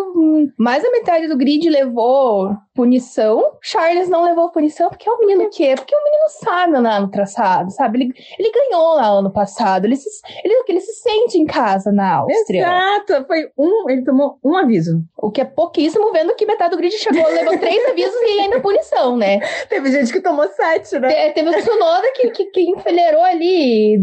mais 0.58 0.82
da 0.82 0.90
metade 0.90 1.28
do 1.28 1.38
grid 1.38 1.70
levou 1.70 2.56
punição. 2.74 3.58
Charles 3.62 4.10
não 4.10 4.24
levou 4.24 4.50
punição 4.50 4.90
porque 4.90 5.08
é 5.08 5.12
o 5.12 5.20
menino 5.20 5.44
o 5.44 5.50
quê? 5.50 5.74
Porque 5.76 5.96
o 5.96 6.04
menino 6.04 6.24
sabe 6.30 6.76
andar 6.78 7.02
no 7.02 7.12
traçado, 7.12 7.72
sabe? 7.72 8.00
Ele, 8.00 8.14
ele 8.40 8.52
ganhou 8.52 8.96
lá 8.96 9.08
ano 9.10 9.32
passado, 9.32 9.86
ele 9.86 9.96
se, 9.96 10.10
ele, 10.44 10.64
ele 10.68 10.80
se 10.80 10.94
sente 10.94 11.38
em 11.38 11.46
casa 11.46 11.92
na 11.92 12.16
Áustria. 12.16 12.62
Exato, 12.62 13.26
foi 13.28 13.50
um, 13.58 13.90
ele 13.90 14.04
tomou 14.04 14.40
um 14.44 14.56
aviso. 14.56 15.04
O 15.18 15.30
que 15.30 15.42
é 15.42 15.46
pouquíssimo, 15.46 16.12
vendo 16.12 16.36
que 16.36 16.46
metade 16.46 16.72
do 16.72 16.78
grid 16.78 16.96
chegou, 16.98 17.26
levou 17.28 17.58
três 17.60 17.86
avisos 17.90 18.22
e 18.22 18.40
ainda 18.40 18.60
punição, 18.60 19.18
né? 19.18 19.40
Teve 19.70 19.92
gente 19.92 20.12
que 20.12 20.22
tomou 20.22 20.31
sete, 20.50 21.00
né? 21.00 21.30
Te- 21.30 21.34
Teve 21.36 21.50
o 21.50 21.54
Tsunoda 21.54 22.12
que, 22.16 22.30
que, 22.32 22.46
que 22.46 22.62
enfileirou 22.62 23.24
ali 23.24 24.00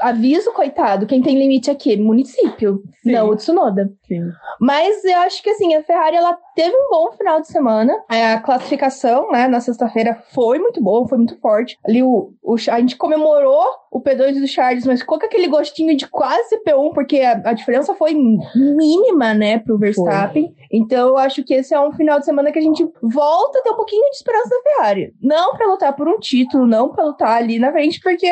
aviso, 0.00 0.52
coitado, 0.52 1.06
quem 1.06 1.22
tem 1.22 1.38
limite 1.38 1.70
aqui? 1.70 1.96
Município, 1.96 2.82
Sim. 3.02 3.12
não 3.12 3.28
o 3.30 3.36
Tsunoda. 3.36 3.90
Sim. 4.06 4.30
Mas 4.60 5.04
eu 5.04 5.18
acho 5.20 5.42
que 5.42 5.50
assim, 5.50 5.74
a 5.74 5.82
Ferrari 5.82 6.16
ela 6.16 6.38
teve 6.56 6.74
um 6.74 6.88
bom 6.88 7.12
final 7.12 7.40
de 7.40 7.48
semana. 7.48 7.92
A 8.08 8.40
classificação, 8.40 9.30
né, 9.30 9.46
na 9.46 9.60
sexta-feira 9.60 10.20
foi 10.32 10.58
muito 10.58 10.82
boa, 10.82 11.06
foi 11.06 11.18
muito 11.18 11.38
forte. 11.38 11.78
Ali 11.86 12.02
o, 12.02 12.32
o, 12.42 12.54
a 12.54 12.80
gente 12.80 12.96
comemorou 12.96 13.62
o 13.92 14.00
P2 14.00 14.40
do 14.40 14.46
Charles, 14.48 14.86
mas 14.86 15.00
ficou 15.00 15.18
com 15.18 15.26
aquele 15.26 15.46
gostinho 15.48 15.94
de 15.96 16.08
quase 16.08 16.58
P1, 16.62 16.92
porque 16.94 17.20
a, 17.20 17.42
a 17.44 17.52
diferença 17.52 17.94
foi 17.94 18.14
mínima, 18.14 19.34
né, 19.34 19.58
pro 19.58 19.78
Verstappen. 19.78 20.54
Então 20.72 21.08
eu 21.08 21.18
acho 21.18 21.44
que 21.44 21.54
esse 21.54 21.74
é 21.74 21.80
um 21.80 21.92
final 21.92 22.18
de 22.18 22.24
semana 22.24 22.50
que 22.50 22.58
a 22.58 22.62
gente 22.62 22.88
volta 23.02 23.58
a 23.58 23.62
ter 23.62 23.70
um 23.70 23.76
pouquinho 23.76 24.10
de 24.10 24.16
esperança 24.16 24.48
da 24.48 24.62
Ferrari. 24.62 25.14
Não 25.20 25.54
pra 25.54 25.66
lutar 25.66 25.94
por 25.94 26.08
um 26.08 26.18
título, 26.18 26.66
não 26.66 26.88
pra 26.88 27.04
lutar 27.04 27.36
ali 27.36 27.58
na 27.58 27.70
frente, 27.70 28.00
porque 28.00 28.26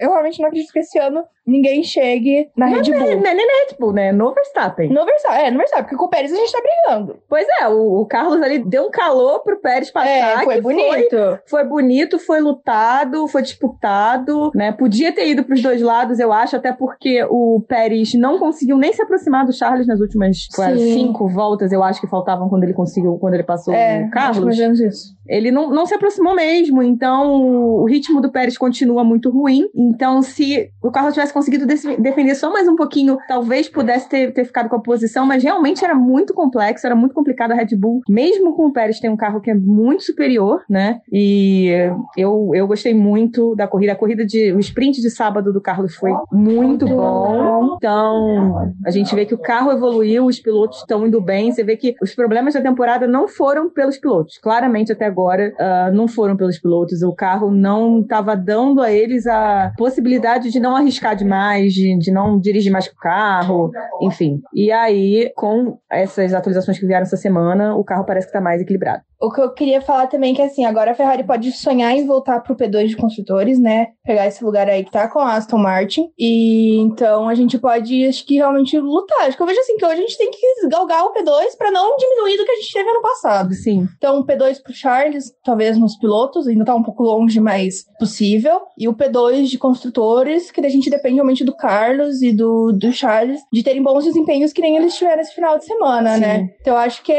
eu 0.00 0.10
realmente 0.10 0.40
não 0.40 0.48
acredito 0.48 0.72
que 0.72 0.80
esse 0.80 0.98
ano 0.98 1.24
ninguém 1.46 1.82
chegue 1.82 2.48
na 2.56 2.66
Red 2.66 2.82
Não 2.90 2.96
é 2.98 3.14
Bull. 3.14 3.22
nem 3.22 3.34
na 3.36 3.52
Red 3.68 3.76
Bull, 3.78 3.92
né? 3.92 4.12
No 4.12 4.32
Verstappen. 4.32 4.88
No 4.90 5.04
Verstappen, 5.04 5.46
é, 5.46 5.50
no 5.50 5.58
Verstappen, 5.58 5.84
porque 5.84 5.96
com 5.96 6.04
o 6.04 6.08
Pérez 6.08 6.32
a 6.32 6.36
gente 6.36 6.52
tá 6.52 6.60
brigando. 6.60 7.16
Pois 7.28 7.46
é, 7.60 7.68
o, 7.68 8.00
o 8.00 8.06
Carlos 8.06 8.40
ali 8.42 8.58
deu 8.60 8.84
um 8.84 8.90
calor 8.90 9.40
pro 9.42 9.60
Pérez 9.60 9.90
passar. 9.90 10.08
É, 10.08 10.44
foi 10.44 10.60
bonito. 10.60 11.16
Foi 11.46 11.64
bonito, 11.64 12.18
foi 12.18 12.40
lutado, 12.40 13.26
foi 13.28 13.42
disputado, 13.42 14.50
né? 14.54 14.72
Podia 14.72 15.12
ter 15.12 15.28
ido 15.28 15.44
pros 15.44 15.62
dois 15.62 15.82
lados, 15.82 16.18
eu 16.18 16.32
acho, 16.32 16.56
até 16.56 16.72
porque 16.72 17.24
o 17.28 17.64
Pérez 17.68 18.14
não 18.14 18.38
conseguiu 18.38 18.76
nem 18.76 18.92
se 18.92 19.02
aproximar 19.02 19.44
do 19.44 19.52
Charles 19.52 19.86
nas 19.86 20.00
últimas 20.00 20.46
foi, 20.54 20.76
Sim. 20.76 20.92
cinco 20.94 21.28
voltas, 21.28 21.72
eu 21.72 21.82
acho 21.82 22.00
que 22.00 22.06
faltavam 22.06 22.48
quando 22.48 22.64
ele 22.64 22.74
conseguiu, 22.74 23.16
quando 23.18 23.34
ele 23.34 23.42
passou 23.42 23.74
É, 23.74 24.00
o 24.00 24.02
acho 24.04 24.10
Carlos. 24.10 24.44
mais 24.44 24.58
ou 24.58 24.64
menos 24.64 24.80
isso. 24.80 25.16
Ele 25.26 25.50
não, 25.50 25.70
não 25.70 25.86
se 25.86 25.94
aproximou 25.94 26.34
mesmo, 26.34 26.82
então 26.82 27.32
o 27.80 27.84
ritmo 27.86 28.20
do 28.20 28.30
Pérez 28.30 28.58
continua 28.58 29.02
muito 29.04 29.30
ruim. 29.30 29.68
Então, 29.74 30.20
se 30.20 30.70
o 30.82 30.90
Carlos 30.90 31.14
tivesse 31.14 31.31
conseguido 31.32 31.66
desse- 31.66 31.96
defender 32.00 32.34
só 32.34 32.52
mais 32.52 32.68
um 32.68 32.76
pouquinho, 32.76 33.18
talvez 33.28 33.68
pudesse 33.68 34.08
ter, 34.08 34.32
ter 34.32 34.44
ficado 34.44 34.68
com 34.68 34.76
a 34.76 34.80
posição, 34.80 35.26
mas 35.26 35.42
realmente 35.42 35.84
era 35.84 35.94
muito 35.94 36.34
complexo, 36.34 36.86
era 36.86 36.94
muito 36.94 37.14
complicado 37.14 37.52
a 37.52 37.54
Red 37.54 37.76
Bull. 37.76 38.00
Mesmo 38.08 38.54
com 38.54 38.66
o 38.66 38.72
Pérez 38.72 39.00
tem 39.00 39.10
um 39.10 39.16
carro 39.16 39.40
que 39.40 39.50
é 39.50 39.54
muito 39.54 40.02
superior, 40.04 40.62
né? 40.68 41.00
E 41.12 41.70
eu, 42.16 42.50
eu 42.54 42.66
gostei 42.66 42.94
muito 42.94 43.54
da 43.56 43.66
corrida. 43.66 43.92
A 43.92 43.96
corrida 43.96 44.24
de. 44.24 44.52
O 44.52 44.58
sprint 44.60 45.00
de 45.00 45.10
sábado 45.10 45.52
do 45.52 45.60
Carlos 45.60 45.94
foi 45.94 46.12
muito 46.32 46.86
bom. 46.86 47.74
Então, 47.76 48.72
a 48.84 48.90
gente 48.90 49.14
vê 49.14 49.24
que 49.24 49.34
o 49.34 49.38
carro 49.38 49.70
evoluiu, 49.72 50.26
os 50.26 50.38
pilotos 50.40 50.78
estão 50.78 51.06
indo 51.06 51.20
bem. 51.20 51.50
Você 51.52 51.62
vê 51.64 51.76
que 51.76 51.94
os 52.02 52.14
problemas 52.14 52.54
da 52.54 52.60
temporada 52.60 53.06
não 53.06 53.28
foram 53.28 53.70
pelos 53.70 53.98
pilotos. 53.98 54.38
Claramente, 54.38 54.92
até 54.92 55.06
agora, 55.06 55.52
ah, 55.58 55.90
não 55.92 56.06
foram 56.08 56.36
pelos 56.36 56.58
pilotos. 56.58 57.02
O 57.02 57.12
carro 57.12 57.50
não 57.50 58.00
estava 58.00 58.36
dando 58.36 58.80
a 58.80 58.90
eles 58.90 59.26
a 59.26 59.72
possibilidade 59.76 60.50
de 60.50 60.60
não 60.60 60.76
arriscar 60.76 61.14
demais, 61.22 61.72
de, 61.72 61.96
de 61.98 62.10
não 62.10 62.38
dirigir 62.38 62.72
mais 62.72 62.88
com 62.88 62.94
o 62.94 62.98
carro, 62.98 63.70
enfim. 64.00 64.40
E 64.54 64.70
aí, 64.70 65.30
com 65.36 65.78
essas 65.90 66.34
atualizações 66.34 66.78
que 66.78 66.86
vieram 66.86 67.02
essa 67.02 67.16
semana, 67.16 67.74
o 67.74 67.84
carro 67.84 68.04
parece 68.04 68.26
que 68.26 68.30
está 68.30 68.40
mais 68.40 68.60
equilibrado. 68.60 69.02
O 69.22 69.30
que 69.30 69.40
eu 69.40 69.50
queria 69.50 69.80
falar 69.80 70.08
também 70.08 70.32
é 70.32 70.34
que, 70.34 70.42
assim, 70.42 70.64
agora 70.64 70.90
a 70.90 70.94
Ferrari 70.94 71.22
pode 71.22 71.52
sonhar 71.52 71.92
em 71.92 72.04
voltar 72.04 72.40
pro 72.40 72.56
P2 72.56 72.88
de 72.88 72.96
construtores, 72.96 73.56
né? 73.56 73.86
Pegar 74.04 74.26
esse 74.26 74.44
lugar 74.44 74.68
aí 74.68 74.84
que 74.84 74.90
tá 74.90 75.06
com 75.06 75.20
a 75.20 75.36
Aston 75.36 75.58
Martin. 75.58 76.10
E 76.18 76.78
então 76.78 77.28
a 77.28 77.34
gente 77.36 77.56
pode, 77.56 78.04
acho 78.04 78.26
que, 78.26 78.34
realmente 78.34 78.76
lutar. 78.80 79.28
Acho 79.28 79.36
que 79.36 79.42
eu 79.42 79.46
vejo 79.46 79.60
assim 79.60 79.76
que 79.76 79.86
hoje 79.86 79.94
a 79.94 80.00
gente 80.00 80.18
tem 80.18 80.28
que 80.28 80.68
galgar 80.68 81.04
o 81.04 81.14
P2 81.14 81.56
pra 81.56 81.70
não 81.70 81.96
diminuir 81.96 82.36
do 82.36 82.44
que 82.44 82.50
a 82.50 82.56
gente 82.56 82.72
teve 82.72 82.90
ano 82.90 83.00
passado. 83.00 83.54
Sim. 83.54 83.86
Então, 83.96 84.18
o 84.18 84.26
P2 84.26 84.60
pro 84.60 84.74
Charles, 84.74 85.32
talvez 85.44 85.78
nos 85.78 85.96
pilotos, 85.96 86.48
ainda 86.48 86.64
tá 86.64 86.74
um 86.74 86.82
pouco 86.82 87.04
longe, 87.04 87.38
mas 87.38 87.86
possível. 88.00 88.62
E 88.76 88.88
o 88.88 88.94
P2 88.94 89.44
de 89.44 89.56
construtores, 89.56 90.50
que 90.50 90.60
a 90.60 90.68
gente 90.68 90.90
depende 90.90 91.14
realmente 91.14 91.44
do 91.44 91.54
Carlos 91.54 92.22
e 92.22 92.32
do, 92.32 92.72
do 92.72 92.92
Charles 92.92 93.40
de 93.52 93.62
terem 93.62 93.84
bons 93.84 94.04
desempenhos 94.04 94.52
que 94.52 94.60
nem 94.60 94.76
eles 94.76 94.96
tiveram 94.96 95.22
esse 95.22 95.32
final 95.32 95.56
de 95.58 95.64
semana, 95.64 96.14
Sim. 96.14 96.20
né? 96.20 96.50
Então, 96.60 96.74
eu 96.74 96.78
acho 96.80 97.04
que 97.04 97.14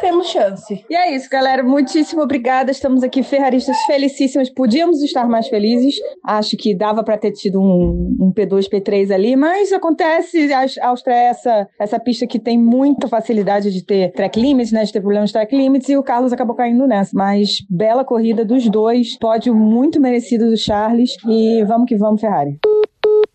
temos 0.00 0.26
chance. 0.26 0.84
E 0.90 0.96
é 0.96 1.14
isso, 1.14 1.30
galera. 1.36 1.62
Muitíssimo 1.62 2.22
obrigada. 2.22 2.70
Estamos 2.70 3.02
aqui, 3.02 3.22
ferraristas 3.22 3.76
felicíssimas. 3.86 4.48
Podíamos 4.48 5.02
estar 5.02 5.28
mais 5.28 5.48
felizes. 5.48 5.96
Acho 6.24 6.56
que 6.56 6.74
dava 6.74 7.04
para 7.04 7.18
ter 7.18 7.32
tido 7.32 7.60
um, 7.60 8.16
um 8.18 8.32
P2, 8.32 8.70
P3 8.70 9.12
ali, 9.12 9.36
mas 9.36 9.70
acontece. 9.70 10.50
A 10.50 10.88
Áustria 10.88 11.14
é 11.14 11.24
essa, 11.26 11.68
essa 11.78 12.00
pista 12.00 12.26
que 12.26 12.38
tem 12.38 12.58
muita 12.58 13.06
facilidade 13.06 13.70
de 13.70 13.84
ter 13.84 14.12
track 14.12 14.40
limits, 14.40 14.72
né? 14.72 14.82
De 14.84 14.92
ter 14.92 15.00
problemas 15.02 15.28
de 15.28 15.34
track 15.34 15.54
limits, 15.54 15.90
e 15.90 15.96
o 15.98 16.02
Carlos 16.02 16.32
acabou 16.32 16.56
caindo 16.56 16.86
nessa. 16.86 17.10
Mas 17.12 17.58
bela 17.68 18.02
corrida 18.02 18.42
dos 18.42 18.66
dois. 18.70 19.18
Pódio 19.18 19.54
muito 19.54 20.00
merecido 20.00 20.48
do 20.48 20.56
Charles. 20.56 21.16
E 21.28 21.62
vamos 21.64 21.86
que 21.86 21.96
vamos, 21.96 22.18
Ferrari. 22.18 22.58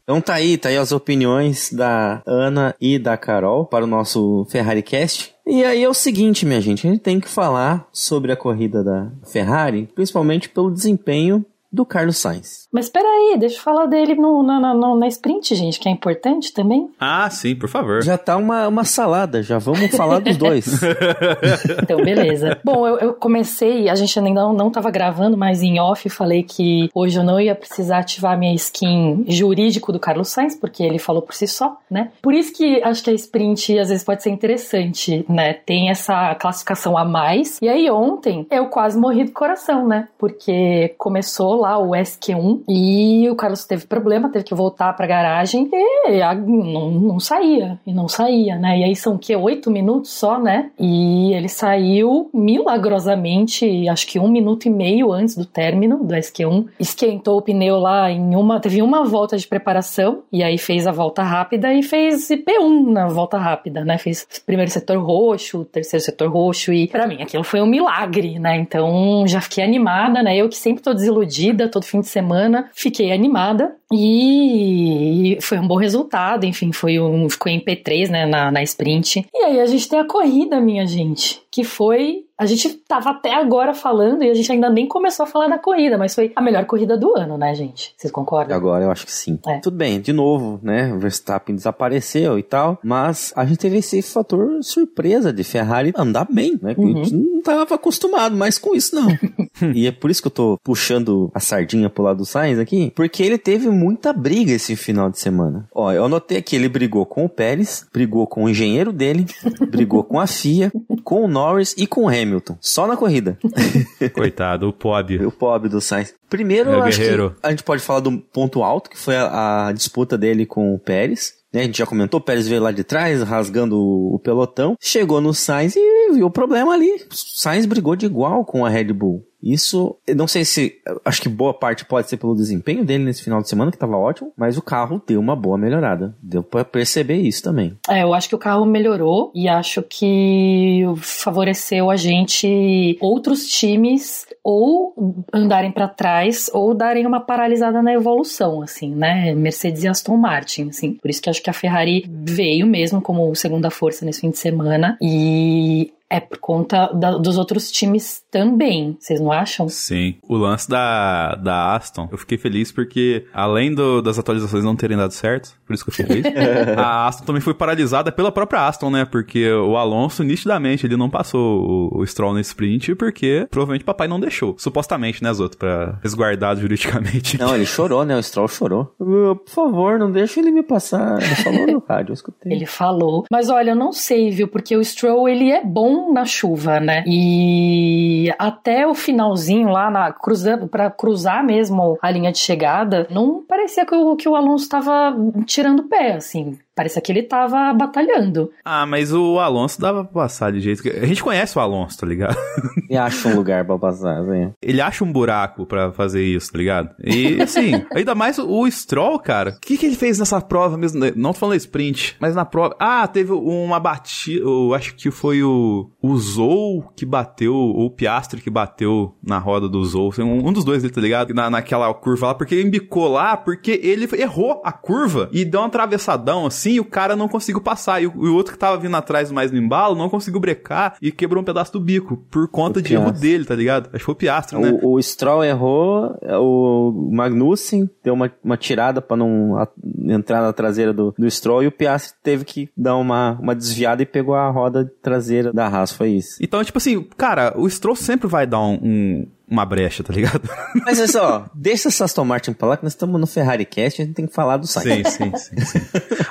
Então 0.03 0.19
tá 0.19 0.33
aí, 0.33 0.57
tá 0.57 0.69
aí 0.69 0.77
as 0.77 0.91
opiniões 0.91 1.71
da 1.71 2.23
Ana 2.25 2.75
e 2.81 2.97
da 2.97 3.15
Carol 3.15 3.65
para 3.65 3.85
o 3.85 3.87
nosso 3.87 4.43
Ferrari 4.49 4.81
Cast. 4.81 5.30
E 5.45 5.63
aí 5.63 5.83
é 5.83 5.89
o 5.89 5.93
seguinte, 5.93 6.45
minha 6.45 6.61
gente, 6.61 6.87
a 6.87 6.91
gente 6.91 7.01
tem 7.01 7.19
que 7.19 7.27
falar 7.27 7.87
sobre 7.91 8.31
a 8.31 8.37
corrida 8.37 8.83
da 8.83 9.11
Ferrari, 9.25 9.89
principalmente 9.93 10.49
pelo 10.49 10.71
desempenho 10.71 11.45
do 11.71 11.85
Carlos 11.85 12.17
Sainz. 12.17 12.67
Mas 12.71 12.89
peraí, 12.89 13.35
deixa 13.39 13.57
eu 13.57 13.61
falar 13.61 13.85
dele 13.85 14.15
no, 14.15 14.43
na, 14.43 14.59
na, 14.59 14.73
na- 14.73 14.95
na 14.95 15.07
sprint, 15.07 15.53
gente, 15.55 15.79
que 15.79 15.87
é 15.89 15.91
importante 15.91 16.53
também. 16.53 16.89
Ah, 16.99 17.29
sim, 17.29 17.55
por 17.55 17.69
favor. 17.69 18.03
Já 18.03 18.17
tá 18.17 18.37
uma, 18.37 18.67
uma 18.67 18.83
salada, 18.83 19.41
já 19.43 19.57
vamos 19.57 19.95
falar 19.95 20.19
dos 20.19 20.37
dois. 20.37 20.65
Então, 21.83 22.03
beleza. 22.03 22.57
Bom, 22.63 22.87
eu, 22.87 22.97
eu 22.99 23.13
comecei, 23.13 23.89
a 23.89 23.95
gente 23.95 24.17
ainda 24.19 24.41
não, 24.41 24.53
não 24.53 24.69
tava 24.69 24.89
gravando, 24.91 25.37
mas 25.37 25.61
em 25.61 25.79
off 25.79 26.09
falei 26.09 26.43
que 26.43 26.89
hoje 26.93 27.17
eu 27.19 27.23
não 27.23 27.39
ia 27.39 27.55
precisar 27.55 27.99
ativar 27.99 28.37
minha 28.37 28.53
skin 28.53 29.25
jurídico 29.27 29.91
do 29.91 29.99
Carlos 29.99 30.29
Sainz, 30.29 30.55
porque 30.55 30.83
ele 30.83 30.99
falou 30.99 31.21
por 31.21 31.33
si 31.33 31.47
só, 31.47 31.77
né? 31.89 32.11
Por 32.21 32.33
isso 32.33 32.53
que 32.53 32.81
acho 32.83 33.03
que 33.03 33.09
a 33.09 33.13
sprint 33.13 33.77
às 33.79 33.89
vezes 33.89 34.03
pode 34.03 34.23
ser 34.23 34.29
interessante, 34.29 35.25
né? 35.27 35.53
Tem 35.53 35.89
essa 35.89 36.35
classificação 36.35 36.97
a 36.97 37.03
mais. 37.05 37.57
E 37.61 37.67
aí 37.69 37.89
ontem 37.89 38.45
eu 38.51 38.67
quase 38.67 38.97
morri 38.97 39.23
do 39.25 39.31
coração, 39.31 39.87
né? 39.87 40.07
Porque 40.17 40.93
começou 40.97 41.60
lá 41.61 41.77
o 41.79 41.91
SQ1 41.91 42.61
e 42.67 43.29
o 43.29 43.35
Carlos 43.35 43.65
teve 43.65 43.85
problema, 43.87 44.29
teve 44.29 44.43
que 44.45 44.53
voltar 44.55 44.93
pra 44.93 45.07
garagem 45.07 45.69
e 46.09 46.21
a- 46.21 46.35
não, 46.35 46.91
não 46.91 47.19
saía, 47.19 47.79
e 47.85 47.93
não 47.93 48.07
saía, 48.07 48.55
né? 48.57 48.79
E 48.79 48.83
aí 48.83 48.95
são 48.95 49.15
o 49.15 49.19
quê? 49.19 49.35
Oito 49.35 49.69
minutos 49.71 50.11
só, 50.11 50.39
né? 50.39 50.71
E 50.79 51.33
ele 51.33 51.47
saiu 51.47 52.29
milagrosamente, 52.33 53.87
acho 53.89 54.07
que 54.07 54.19
um 54.19 54.27
minuto 54.27 54.65
e 54.65 54.69
meio 54.69 55.11
antes 55.11 55.35
do 55.35 55.45
término 55.45 56.03
do 56.03 56.13
SQ1, 56.15 56.65
esquentou 56.79 57.37
o 57.37 57.41
pneu 57.41 57.77
lá 57.79 58.11
em 58.11 58.35
uma, 58.35 58.59
teve 58.59 58.81
uma 58.81 59.03
volta 59.05 59.37
de 59.37 59.47
preparação 59.47 60.23
e 60.31 60.43
aí 60.43 60.57
fez 60.57 60.87
a 60.87 60.91
volta 60.91 61.23
rápida 61.23 61.73
e 61.73 61.83
fez 61.83 62.27
P1 62.29 62.91
na 62.91 63.07
volta 63.07 63.37
rápida, 63.37 63.83
né? 63.85 63.97
Fez 63.97 64.25
primeiro 64.45 64.71
setor 64.71 64.97
roxo, 65.03 65.65
terceiro 65.65 66.03
setor 66.03 66.29
roxo 66.31 66.73
e 66.73 66.87
pra 66.87 67.07
mim 67.07 67.21
aquilo 67.21 67.43
foi 67.43 67.61
um 67.61 67.65
milagre, 67.65 68.39
né? 68.39 68.57
Então 68.57 69.23
já 69.27 69.39
fiquei 69.41 69.63
animada, 69.63 70.21
né? 70.23 70.35
Eu 70.35 70.49
que 70.49 70.57
sempre 70.57 70.81
tô 70.83 70.93
desiludida 70.93 71.50
todo 71.69 71.83
fim 71.83 72.01
de 72.01 72.07
semana, 72.07 72.69
fiquei 72.73 73.11
animada 73.11 73.75
e 73.91 75.37
foi 75.41 75.59
um 75.59 75.67
bom 75.67 75.75
resultado, 75.75 76.45
enfim, 76.45 76.71
foi 76.71 76.99
um, 76.99 77.29
ficou 77.29 77.51
em 77.51 77.59
P3, 77.59 78.09
né, 78.09 78.25
na, 78.25 78.51
na 78.51 78.63
sprint. 78.63 79.27
E 79.33 79.43
aí 79.43 79.59
a 79.59 79.65
gente 79.65 79.87
tem 79.87 79.99
a 79.99 80.05
corrida, 80.05 80.59
minha 80.59 80.85
gente, 80.85 81.41
que 81.51 81.63
foi 81.63 82.25
a 82.41 82.45
gente 82.47 82.69
tava 82.87 83.11
até 83.11 83.35
agora 83.35 83.71
falando 83.71 84.23
e 84.23 84.29
a 84.31 84.33
gente 84.33 84.51
ainda 84.51 84.67
nem 84.67 84.87
começou 84.87 85.25
a 85.25 85.27
falar 85.27 85.47
da 85.47 85.59
corrida, 85.59 85.95
mas 85.95 86.15
foi 86.15 86.31
a 86.35 86.41
melhor 86.41 86.65
corrida 86.65 86.97
do 86.97 87.15
ano, 87.15 87.37
né, 87.37 87.53
gente? 87.53 87.93
Vocês 87.95 88.11
concordam? 88.11 88.57
Agora 88.57 88.83
eu 88.83 88.89
acho 88.89 89.05
que 89.05 89.11
sim. 89.11 89.37
É. 89.45 89.59
Tudo 89.59 89.77
bem, 89.77 90.01
de 90.01 90.11
novo, 90.11 90.59
né? 90.63 90.91
O 90.91 90.97
Verstappen 90.97 91.55
desapareceu 91.55 92.39
e 92.39 92.41
tal, 92.41 92.79
mas 92.83 93.31
a 93.35 93.45
gente 93.45 93.59
teve 93.59 93.77
esse 93.77 94.01
fator 94.01 94.57
surpresa 94.63 95.31
de 95.31 95.43
Ferrari 95.43 95.93
andar 95.95 96.25
bem, 96.27 96.57
né? 96.59 96.73
Que 96.73 96.81
A 96.81 96.87
gente 96.87 97.13
não 97.13 97.43
tava 97.43 97.75
acostumado 97.75 98.35
mais 98.35 98.57
com 98.57 98.73
isso, 98.73 98.95
não. 98.95 99.09
e 99.75 99.85
é 99.85 99.91
por 99.91 100.09
isso 100.09 100.23
que 100.23 100.27
eu 100.27 100.31
tô 100.31 100.57
puxando 100.63 101.29
a 101.35 101.39
sardinha 101.39 101.91
pro 101.91 102.03
lado 102.03 102.17
do 102.17 102.25
Sainz 102.25 102.57
aqui, 102.57 102.91
porque 102.95 103.21
ele 103.21 103.37
teve 103.37 103.69
muita 103.81 104.13
briga 104.13 104.51
esse 104.51 104.75
final 104.75 105.09
de 105.09 105.17
semana. 105.17 105.67
Ó, 105.73 105.91
eu 105.91 106.05
anotei 106.05 106.37
aqui, 106.37 106.55
ele 106.55 106.69
brigou 106.69 107.03
com 107.03 107.25
o 107.25 107.29
Pérez, 107.29 107.87
brigou 107.91 108.27
com 108.27 108.43
o 108.43 108.49
engenheiro 108.49 108.93
dele, 108.93 109.25
brigou 109.71 110.03
com 110.03 110.19
a 110.19 110.27
FIA, 110.27 110.71
com 111.03 111.25
o 111.25 111.27
Norris 111.27 111.73
e 111.75 111.87
com 111.87 112.03
o 112.03 112.07
Hamilton. 112.07 112.57
Só 112.61 112.85
na 112.85 112.95
corrida. 112.95 113.39
Coitado, 114.13 114.69
o 114.69 114.73
pobre. 114.73 115.25
O 115.25 115.31
pobre 115.31 115.67
do 115.67 115.81
Sainz. 115.81 116.13
Primeiro, 116.29 116.69
eu 116.69 116.83
acho 116.83 116.99
guerreiro. 116.99 117.31
que 117.31 117.47
a 117.47 117.49
gente 117.49 117.63
pode 117.63 117.81
falar 117.81 118.01
do 118.01 118.19
ponto 118.19 118.61
alto, 118.61 118.89
que 118.89 118.97
foi 118.97 119.15
a, 119.15 119.67
a 119.67 119.71
disputa 119.71 120.15
dele 120.15 120.45
com 120.45 120.75
o 120.75 120.79
Pérez. 120.79 121.33
Né? 121.51 121.61
A 121.61 121.63
gente 121.63 121.79
já 121.79 121.85
comentou, 121.85 122.19
o 122.19 122.23
Pérez 122.23 122.47
veio 122.47 122.61
lá 122.61 122.71
de 122.71 122.83
trás, 122.83 123.21
rasgando 123.23 123.77
o, 123.77 124.15
o 124.15 124.19
pelotão. 124.19 124.77
Chegou 124.79 125.19
no 125.19 125.33
Sainz 125.33 125.75
e 125.75 126.13
viu 126.13 126.27
o 126.27 126.31
problema 126.31 126.73
ali. 126.73 126.91
O 127.11 127.15
Sainz 127.15 127.65
brigou 127.65 127.95
de 127.95 128.05
igual 128.05 128.45
com 128.45 128.63
a 128.63 128.69
Red 128.69 128.93
Bull. 128.93 129.25
Isso, 129.41 129.95
não 130.15 130.27
sei 130.27 130.45
se, 130.45 130.79
acho 131.03 131.21
que 131.21 131.29
boa 131.29 131.53
parte 131.53 131.85
pode 131.85 132.09
ser 132.09 132.17
pelo 132.17 132.35
desempenho 132.35 132.85
dele 132.85 133.03
nesse 133.03 133.23
final 133.23 133.41
de 133.41 133.49
semana, 133.49 133.71
que 133.71 133.77
tava 133.77 133.97
ótimo, 133.97 134.31
mas 134.37 134.57
o 134.57 134.61
carro 134.61 135.01
deu 135.05 135.19
uma 135.19 135.35
boa 135.35 135.57
melhorada. 135.57 136.15
Deu 136.21 136.43
pra 136.43 136.63
perceber 136.63 137.17
isso 137.17 137.43
também. 137.43 137.77
É, 137.89 138.03
eu 138.03 138.13
acho 138.13 138.29
que 138.29 138.35
o 138.35 138.39
carro 138.39 138.65
melhorou 138.65 139.31
e 139.33 139.47
acho 139.47 139.81
que 139.83 140.83
favoreceu 140.97 141.89
a 141.89 141.95
gente 141.95 142.97
outros 143.01 143.47
times 143.47 144.25
ou 144.43 145.15
andarem 145.33 145.71
para 145.71 145.87
trás 145.87 146.49
ou 146.53 146.73
darem 146.73 147.05
uma 147.05 147.19
paralisada 147.19 147.81
na 147.81 147.93
evolução, 147.93 148.61
assim, 148.61 148.93
né? 148.93 149.33
Mercedes 149.33 149.83
e 149.83 149.87
Aston 149.87 150.17
Martin, 150.17 150.69
assim. 150.69 150.93
Por 150.93 151.09
isso 151.09 151.21
que 151.21 151.29
acho 151.29 151.41
que 151.41 151.49
a 151.49 151.53
Ferrari 151.53 152.05
veio 152.07 152.65
mesmo 152.65 153.01
como 153.01 153.33
segunda 153.35 153.69
força 153.69 154.05
nesse 154.05 154.21
fim 154.21 154.31
de 154.31 154.37
semana 154.37 154.97
e 155.01 155.93
é 156.11 156.19
por 156.19 156.37
conta 156.37 156.87
da, 156.87 157.17
dos 157.17 157.37
outros 157.37 157.71
times 157.71 158.21
também, 158.29 158.97
vocês 158.99 159.21
não 159.21 159.31
acham? 159.31 159.69
Sim. 159.69 160.15
O 160.27 160.35
lance 160.35 160.69
da, 160.69 161.35
da 161.35 161.73
Aston, 161.73 162.09
eu 162.11 162.17
fiquei 162.17 162.37
feliz 162.37 162.69
porque, 162.69 163.25
além 163.33 163.73
do, 163.73 164.01
das 164.01 164.19
atualizações 164.19 164.65
não 164.65 164.75
terem 164.75 164.97
dado 164.97 165.13
certo, 165.13 165.53
por 165.65 165.73
isso 165.73 165.85
que 165.85 165.89
eu 165.89 165.93
fiquei 165.93 166.21
feliz, 166.21 166.37
a 166.77 167.07
Aston 167.07 167.23
também 167.23 167.41
foi 167.41 167.53
paralisada 167.53 168.11
pela 168.11 168.29
própria 168.29 168.67
Aston, 168.67 168.89
né? 168.89 169.05
Porque 169.05 169.49
o 169.49 169.77
Alonso, 169.77 170.21
nitidamente, 170.21 170.85
ele 170.85 170.97
não 170.97 171.09
passou 171.09 171.89
o, 171.93 172.01
o 172.01 172.05
Stroll 172.05 172.33
no 172.33 172.39
sprint 172.41 172.93
porque 172.95 173.47
provavelmente 173.49 173.85
papai 173.85 174.09
não 174.09 174.19
deixou. 174.19 174.55
Supostamente, 174.57 175.23
né, 175.23 175.33
Zoto? 175.33 175.57
Pra 175.57 175.97
resguardado 176.03 176.59
juridicamente. 176.59 177.39
Não, 177.39 177.55
ele 177.55 177.65
chorou, 177.65 178.03
né? 178.03 178.17
O 178.17 178.23
Stroll 178.23 178.49
chorou. 178.49 178.85
Por 178.97 179.41
favor, 179.47 179.97
não 179.97 180.11
deixa 180.11 180.41
ele 180.41 180.51
me 180.51 180.63
passar. 180.63 181.21
Ele 181.21 181.35
falou 181.35 181.67
no 181.67 181.83
rádio, 181.87 182.11
eu 182.11 182.15
escutei. 182.15 182.51
Ele 182.51 182.65
falou. 182.65 183.25
Mas 183.31 183.49
olha, 183.49 183.71
eu 183.71 183.75
não 183.75 183.93
sei, 183.93 184.29
viu? 184.29 184.49
Porque 184.49 184.75
o 184.75 184.83
Stroll, 184.83 185.29
ele 185.29 185.51
é 185.51 185.63
bom 185.63 186.00
na 186.09 186.23
chuva, 186.25 186.79
né? 186.79 187.03
E 187.05 188.33
até 188.39 188.87
o 188.87 188.93
finalzinho 188.95 189.67
lá, 189.69 189.91
na, 189.91 190.11
cruzando, 190.13 190.67
para 190.67 190.89
cruzar 190.89 191.43
mesmo 191.43 191.97
a 192.01 192.09
linha 192.09 192.31
de 192.31 192.37
chegada, 192.37 193.07
não 193.09 193.43
parecia 193.43 193.85
que 193.85 193.93
o, 193.93 194.15
que 194.15 194.29
o 194.29 194.35
Alonso 194.35 194.69
tava 194.69 195.15
tirando 195.45 195.83
pé, 195.83 196.13
assim. 196.13 196.57
Parecia 196.75 197.01
que 197.01 197.11
ele 197.11 197.23
tava 197.23 197.73
batalhando. 197.73 198.49
Ah, 198.63 198.85
mas 198.85 199.13
o 199.13 199.39
Alonso 199.39 199.79
dava 199.79 200.03
pra 200.05 200.23
passar 200.23 200.51
de 200.51 200.61
jeito 200.61 200.81
que... 200.81 200.89
A 200.89 201.05
gente 201.05 201.21
conhece 201.23 201.57
o 201.57 201.61
Alonso, 201.61 201.97
tá 201.99 202.07
ligado? 202.07 202.37
E 202.89 202.97
acha 202.97 203.29
um 203.29 203.35
lugar 203.35 203.63
pra 203.65 203.77
passar, 203.79 204.19
assim. 204.19 204.51
Ele 204.61 204.81
acha 204.81 205.01
um 205.05 205.11
buraco 205.11 205.65
pra 205.65 205.93
fazer 205.93 206.23
isso, 206.25 206.51
tá 206.51 206.57
ligado? 206.57 206.89
E, 207.01 207.41
assim, 207.41 207.85
ainda 207.95 208.13
mais 208.13 208.37
o 208.37 208.69
Stroll, 208.69 209.17
cara. 209.17 209.51
O 209.51 209.59
que, 209.61 209.77
que 209.77 209.85
ele 209.85 209.95
fez 209.95 210.19
nessa 210.19 210.41
prova 210.41 210.77
mesmo? 210.77 210.99
Não 211.15 211.31
tô 211.31 211.39
falando 211.39 211.55
sprint, 211.55 212.17
mas 212.19 212.35
na 212.35 212.43
prova. 212.43 212.75
Ah, 212.77 213.07
teve 213.07 213.31
uma 213.31 213.79
batida. 213.79 214.41
Eu 214.41 214.73
acho 214.73 214.93
que 214.95 215.09
foi 215.09 215.41
o, 215.41 215.89
o 216.01 216.17
Zou 216.17 216.91
que 216.93 217.05
bateu, 217.05 217.55
ou 217.55 217.85
o 217.85 217.91
Piastri 217.91 218.41
que 218.41 218.49
bateu 218.49 219.15
na 219.23 219.37
roda 219.37 219.69
do 219.69 219.85
Zou. 219.85 220.09
Assim, 220.09 220.21
Um, 220.23 220.49
um 220.49 220.51
dos 220.51 220.65
dois, 220.65 220.83
tá 220.91 220.99
ligado? 220.99 221.33
Na, 221.33 221.49
naquela 221.49 221.93
curva 221.93 222.27
lá, 222.27 222.35
porque 222.35 222.55
ele 222.55 222.67
embicou 222.67 223.07
lá, 223.07 223.37
porque 223.37 223.79
ele 223.81 224.05
errou 224.21 224.61
a 224.65 224.71
curva 224.73 225.29
e 225.31 225.45
deu 225.45 225.61
um 225.61 225.65
atravessadão 225.65 226.45
assim, 226.45 226.60
e 226.69 226.79
o 226.79 226.85
cara 226.85 227.15
não 227.15 227.27
conseguiu 227.27 227.61
passar. 227.61 228.01
E 228.01 228.07
o, 228.07 228.11
e 228.25 228.29
o 228.29 228.35
outro 228.35 228.53
que 228.53 228.59
tava 228.59 228.77
vindo 228.77 228.95
atrás 228.95 229.31
mais 229.31 229.51
no 229.51 229.57
embalo 229.57 229.95
não 229.95 230.09
conseguiu 230.09 230.39
brecar 230.39 230.95
e 231.01 231.11
quebrou 231.11 231.41
um 231.41 231.45
pedaço 231.45 231.71
do 231.73 231.79
bico 231.79 232.17
por 232.29 232.47
conta 232.47 232.79
O 232.79 232.81
de 232.81 232.93
erro 232.93 233.11
dele, 233.11 233.45
tá 233.45 233.55
ligado? 233.55 233.87
Acho 233.87 233.97
que 233.99 234.03
foi 234.05 234.13
o 234.13 234.17
Piastri, 234.17 234.59
né? 234.59 234.79
O, 234.81 234.93
o 234.95 235.01
Stroll 235.01 235.43
errou, 235.43 236.15
o 236.39 237.09
Magnussen 237.11 237.89
deu 238.03 238.13
uma, 238.13 238.31
uma 238.43 238.57
tirada 238.57 239.01
pra 239.01 239.15
não 239.17 239.57
a- 239.57 239.67
entrar 240.07 240.41
na 240.41 240.53
traseira 240.53 240.93
do, 240.93 241.13
do 241.17 241.29
Stroll 241.29 241.63
e 241.63 241.67
o 241.67 241.71
Piastri 241.71 242.13
teve 242.23 242.45
que 242.45 242.69
dar 242.75 242.95
uma, 242.97 243.37
uma 243.41 243.55
desviada 243.55 244.01
e 244.01 244.05
pegou 244.05 244.35
a 244.35 244.49
roda 244.49 244.91
traseira 245.01 245.51
da 245.53 245.67
Haas, 245.67 245.91
foi 245.91 246.09
isso. 246.11 246.37
Então, 246.41 246.63
tipo 246.63 246.77
assim, 246.77 247.03
cara, 247.17 247.53
o 247.57 247.69
Stroll 247.69 247.95
sempre 247.95 248.27
vai 248.27 248.45
dar 248.45 248.59
um, 248.61 248.73
um- 248.81 249.27
uma 249.51 249.65
brecha, 249.65 250.03
tá 250.03 250.13
ligado? 250.13 250.41
Mas 250.85 250.97
é 250.99 251.05
só, 251.07 251.45
deixa 251.53 251.89
essa 251.89 252.05
Aston 252.05 252.23
Martin 252.25 252.53
pra 252.53 252.69
lá 252.69 252.77
que 252.77 252.83
nós 252.83 252.93
estamos 252.93 253.19
no 253.19 253.27
Ferrari 253.27 253.65
Cast, 253.65 254.01
a 254.01 254.05
gente 254.05 254.15
tem 254.15 254.25
que 254.25 254.33
falar 254.33 254.57
do 254.57 254.65
Sainz. 254.65 255.09
sim, 255.09 255.31
sim, 255.35 255.59
sim. 255.59 255.79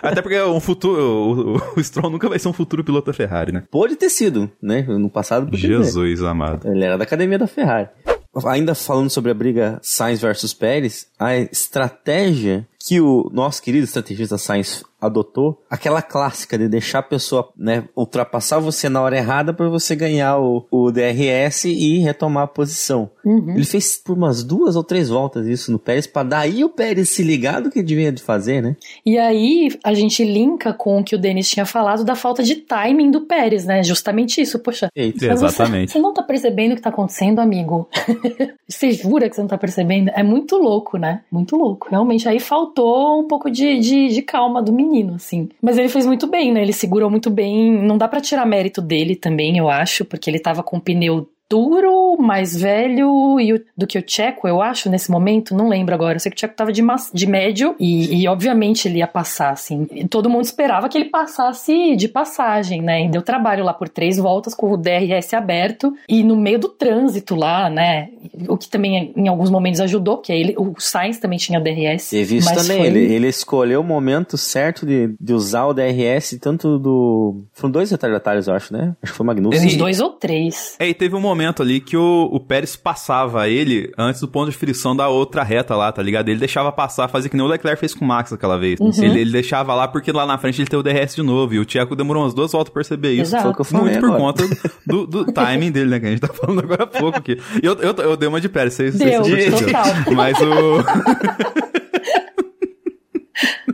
Até 0.02 0.22
porque 0.22 0.40
um 0.42 0.58
futuro, 0.60 1.00
o, 1.00 1.78
o- 1.78 1.84
Stroll 1.84 2.10
nunca 2.10 2.28
vai 2.28 2.38
ser 2.38 2.48
um 2.48 2.52
futuro 2.52 2.82
piloto 2.82 3.06
da 3.06 3.12
Ferrari, 3.12 3.52
né? 3.52 3.62
Pode 3.70 3.96
ter 3.96 4.08
sido, 4.08 4.50
né? 4.62 4.82
No 4.82 5.10
passado. 5.10 5.54
Jesus 5.56 6.22
amado. 6.22 6.66
Ele 6.68 6.84
era 6.84 6.96
da 6.96 7.04
academia 7.04 7.38
da 7.38 7.46
Ferrari. 7.46 7.88
Ainda 8.46 8.74
falando 8.76 9.10
sobre 9.10 9.30
a 9.32 9.34
briga 9.34 9.78
Sainz 9.82 10.20
versus 10.20 10.54
Pérez, 10.54 11.08
a 11.18 11.36
estratégia 11.36 12.66
que 12.82 13.00
o 13.00 13.30
nosso 13.32 13.62
querido 13.62 13.84
estrategista 13.84 14.38
Sainz 14.38 14.82
adotou, 15.00 15.62
aquela 15.68 16.02
clássica 16.02 16.58
de 16.58 16.68
deixar 16.68 16.98
a 16.98 17.02
pessoa 17.02 17.50
né, 17.56 17.84
ultrapassar 17.96 18.58
você 18.58 18.88
na 18.88 19.00
hora 19.00 19.16
errada 19.16 19.52
para 19.52 19.68
você 19.68 19.96
ganhar 19.96 20.38
o, 20.38 20.66
o 20.70 20.90
DRS 20.90 21.64
e 21.64 21.98
retomar 21.98 22.44
a 22.44 22.48
posição. 22.48 23.10
Ele 23.24 23.64
fez 23.64 23.96
por 23.96 24.16
umas 24.16 24.44
duas 24.44 24.76
ou 24.76 24.84
três 24.84 25.08
voltas 25.08 25.46
isso 25.46 25.72
no 25.72 25.78
Pérez, 25.78 26.06
para 26.06 26.28
daí 26.28 26.64
o 26.64 26.68
Pérez 26.68 27.08
se 27.10 27.22
ligar 27.22 27.62
do 27.62 27.70
que 27.70 27.82
devia 27.82 28.12
de 28.12 28.22
fazer, 28.22 28.62
né? 28.62 28.76
E 29.04 29.18
aí 29.18 29.68
a 29.82 29.94
gente 29.94 30.24
linka 30.24 30.72
com 30.72 31.00
o 31.00 31.04
que 31.04 31.14
o 31.14 31.18
Denis 31.18 31.48
tinha 31.48 31.64
falado 31.64 32.04
da 32.04 32.14
falta 32.14 32.42
de 32.42 32.56
timing 32.56 33.10
do 33.10 33.22
Pérez, 33.22 33.64
né? 33.64 33.82
Justamente 33.82 34.40
isso, 34.40 34.58
poxa. 34.58 34.88
Eita. 34.94 35.26
Exatamente. 35.26 35.92
Você, 35.92 35.98
você 35.98 36.02
não 36.02 36.12
tá 36.12 36.22
percebendo 36.22 36.72
o 36.72 36.76
que 36.76 36.82
tá 36.82 36.90
acontecendo, 36.90 37.38
amigo? 37.38 37.88
você 38.68 38.92
jura 38.92 39.28
que 39.28 39.36
você 39.36 39.40
não 39.40 39.48
tá 39.48 39.58
percebendo? 39.58 40.10
É 40.14 40.22
muito 40.22 40.56
louco, 40.56 40.98
né? 40.98 41.22
Muito 41.30 41.56
louco. 41.56 41.88
Realmente, 41.90 42.28
aí 42.28 42.40
faltou 42.70 43.20
um 43.20 43.26
pouco 43.26 43.50
de, 43.50 43.78
de, 43.78 44.08
de 44.08 44.22
calma 44.22 44.62
do 44.62 44.72
menino, 44.72 45.14
assim. 45.14 45.48
Mas 45.60 45.76
ele 45.76 45.88
fez 45.88 46.06
muito 46.06 46.26
bem, 46.26 46.52
né? 46.52 46.62
Ele 46.62 46.72
segurou 46.72 47.10
muito 47.10 47.30
bem. 47.30 47.72
Não 47.82 47.98
dá 47.98 48.08
pra 48.08 48.20
tirar 48.20 48.46
mérito 48.46 48.80
dele 48.80 49.16
também, 49.16 49.58
eu 49.58 49.68
acho, 49.68 50.04
porque 50.04 50.30
ele 50.30 50.38
tava 50.38 50.62
com 50.62 50.76
o 50.76 50.80
pneu 50.80 51.28
duro, 51.50 52.16
mais 52.18 52.54
velho 52.56 53.40
e 53.40 53.52
o- 53.54 53.60
do 53.76 53.86
que 53.86 53.98
o 53.98 54.04
Checo, 54.06 54.46
eu 54.46 54.62
acho, 54.62 54.88
nesse 54.88 55.10
momento, 55.10 55.54
não 55.54 55.68
lembro 55.68 55.92
agora. 55.94 56.14
Eu 56.16 56.20
sei 56.20 56.30
que 56.30 56.36
o 56.36 56.40
Checo 56.40 56.54
tava 56.54 56.72
de, 56.72 56.80
mas- 56.80 57.10
de 57.12 57.26
médio 57.26 57.74
e, 57.78 58.22
e, 58.22 58.28
obviamente 58.28 58.86
ele 58.86 58.98
ia 58.98 59.06
passar, 59.06 59.50
assim. 59.50 59.86
E 59.90 60.06
todo 60.06 60.30
mundo 60.30 60.44
esperava 60.44 60.88
que 60.88 60.96
ele 60.96 61.06
passasse 61.10 61.96
de 61.96 62.06
passagem, 62.08 62.80
né? 62.80 63.04
E 63.04 63.08
deu 63.08 63.20
trabalho 63.22 63.64
lá 63.64 63.74
por 63.74 63.88
três 63.88 64.16
voltas 64.16 64.54
com 64.54 64.70
o 64.72 64.76
DRS 64.76 65.34
aberto 65.34 65.92
e 66.08 66.22
no 66.22 66.36
meio 66.36 66.58
do 66.60 66.68
trânsito 66.68 67.34
lá, 67.34 67.68
né? 67.68 68.10
O 68.48 68.56
que 68.56 68.68
também 68.68 69.12
em 69.16 69.26
alguns 69.28 69.50
momentos 69.50 69.80
ajudou, 69.80 70.18
porque 70.18 70.32
ele, 70.32 70.54
o 70.56 70.74
Sainz 70.78 71.18
também 71.18 71.38
tinha 71.38 71.58
DRS. 71.60 72.10
Teve 72.10 72.36
isso 72.36 72.54
também, 72.54 72.78
foi- 72.78 72.86
ele, 72.86 73.00
ele 73.12 73.26
escolheu 73.28 73.80
o 73.80 73.84
momento 73.84 74.38
certo 74.38 74.86
de, 74.86 75.14
de 75.20 75.32
usar 75.32 75.66
o 75.66 75.74
DRS, 75.74 76.38
tanto 76.40 76.78
do... 76.78 77.42
Foram 77.52 77.72
dois 77.72 77.90
retardatários, 77.90 78.46
eu 78.46 78.54
acho, 78.54 78.72
né? 78.72 78.94
Acho 79.02 79.12
que 79.12 79.16
foi 79.16 79.24
o 79.24 79.26
Magnussen. 79.26 79.66
Uns 79.66 79.76
dois 79.76 80.00
ou 80.00 80.10
três. 80.10 80.76
É, 80.78 80.86
e 80.88 80.94
teve 80.94 81.16
um 81.16 81.20
momento 81.20 81.39
ali 81.60 81.80
que 81.80 81.96
o, 81.96 82.28
o 82.32 82.40
Pérez 82.40 82.76
passava 82.76 83.48
ele 83.48 83.92
antes 83.96 84.20
do 84.20 84.28
ponto 84.28 84.50
de 84.50 84.56
frição 84.56 84.94
da 84.94 85.08
outra 85.08 85.42
reta 85.42 85.74
lá, 85.76 85.90
tá 85.92 86.02
ligado? 86.02 86.28
Ele 86.28 86.38
deixava 86.38 86.70
passar, 86.72 87.08
fazia 87.08 87.28
que 87.30 87.36
nem 87.36 87.44
o 87.44 87.48
Leclerc 87.48 87.78
fez 87.80 87.94
com 87.94 88.04
o 88.04 88.08
Max 88.08 88.32
aquela 88.32 88.58
vez. 88.58 88.78
Ele, 88.98 89.20
ele 89.20 89.32
deixava 89.32 89.74
lá 89.74 89.86
porque 89.88 90.12
lá 90.12 90.26
na 90.26 90.38
frente 90.38 90.60
ele 90.60 90.68
tem 90.68 90.78
o 90.78 90.82
DRS 90.82 91.14
de 91.14 91.22
novo. 91.22 91.54
E 91.54 91.58
o 91.58 91.64
Tcheco 91.64 91.94
demorou 91.96 92.22
umas 92.22 92.34
duas 92.34 92.52
voltas 92.52 92.72
pra 92.72 92.80
perceber 92.80 93.12
isso. 93.12 93.22
Exato. 93.34 93.44
Foi 93.44 93.54
que 93.54 93.60
eu 93.60 93.64
falei 93.64 93.84
Muito 93.86 94.00
por 94.00 94.06
agora. 94.14 94.22
conta 94.22 94.44
do, 94.86 95.06
do 95.06 95.24
timing 95.32 95.70
dele, 95.70 95.90
né? 95.90 96.00
Que 96.00 96.06
a 96.06 96.10
gente 96.10 96.20
tá 96.20 96.28
falando 96.28 96.60
agora 96.60 96.84
há 96.84 96.86
pouco 96.86 97.18
aqui. 97.18 97.38
E 97.62 97.66
eu, 97.66 97.74
eu, 97.74 97.92
eu 97.94 98.16
dei 98.16 98.28
uma 98.28 98.40
de 98.40 98.48
Pérez, 98.48 98.74
vocês 98.74 98.98
Deu, 98.98 99.22
vocês 99.22 99.44
perceberam. 99.50 99.82
total. 99.84 100.14
Mas 100.14 100.36
o. 100.40 101.60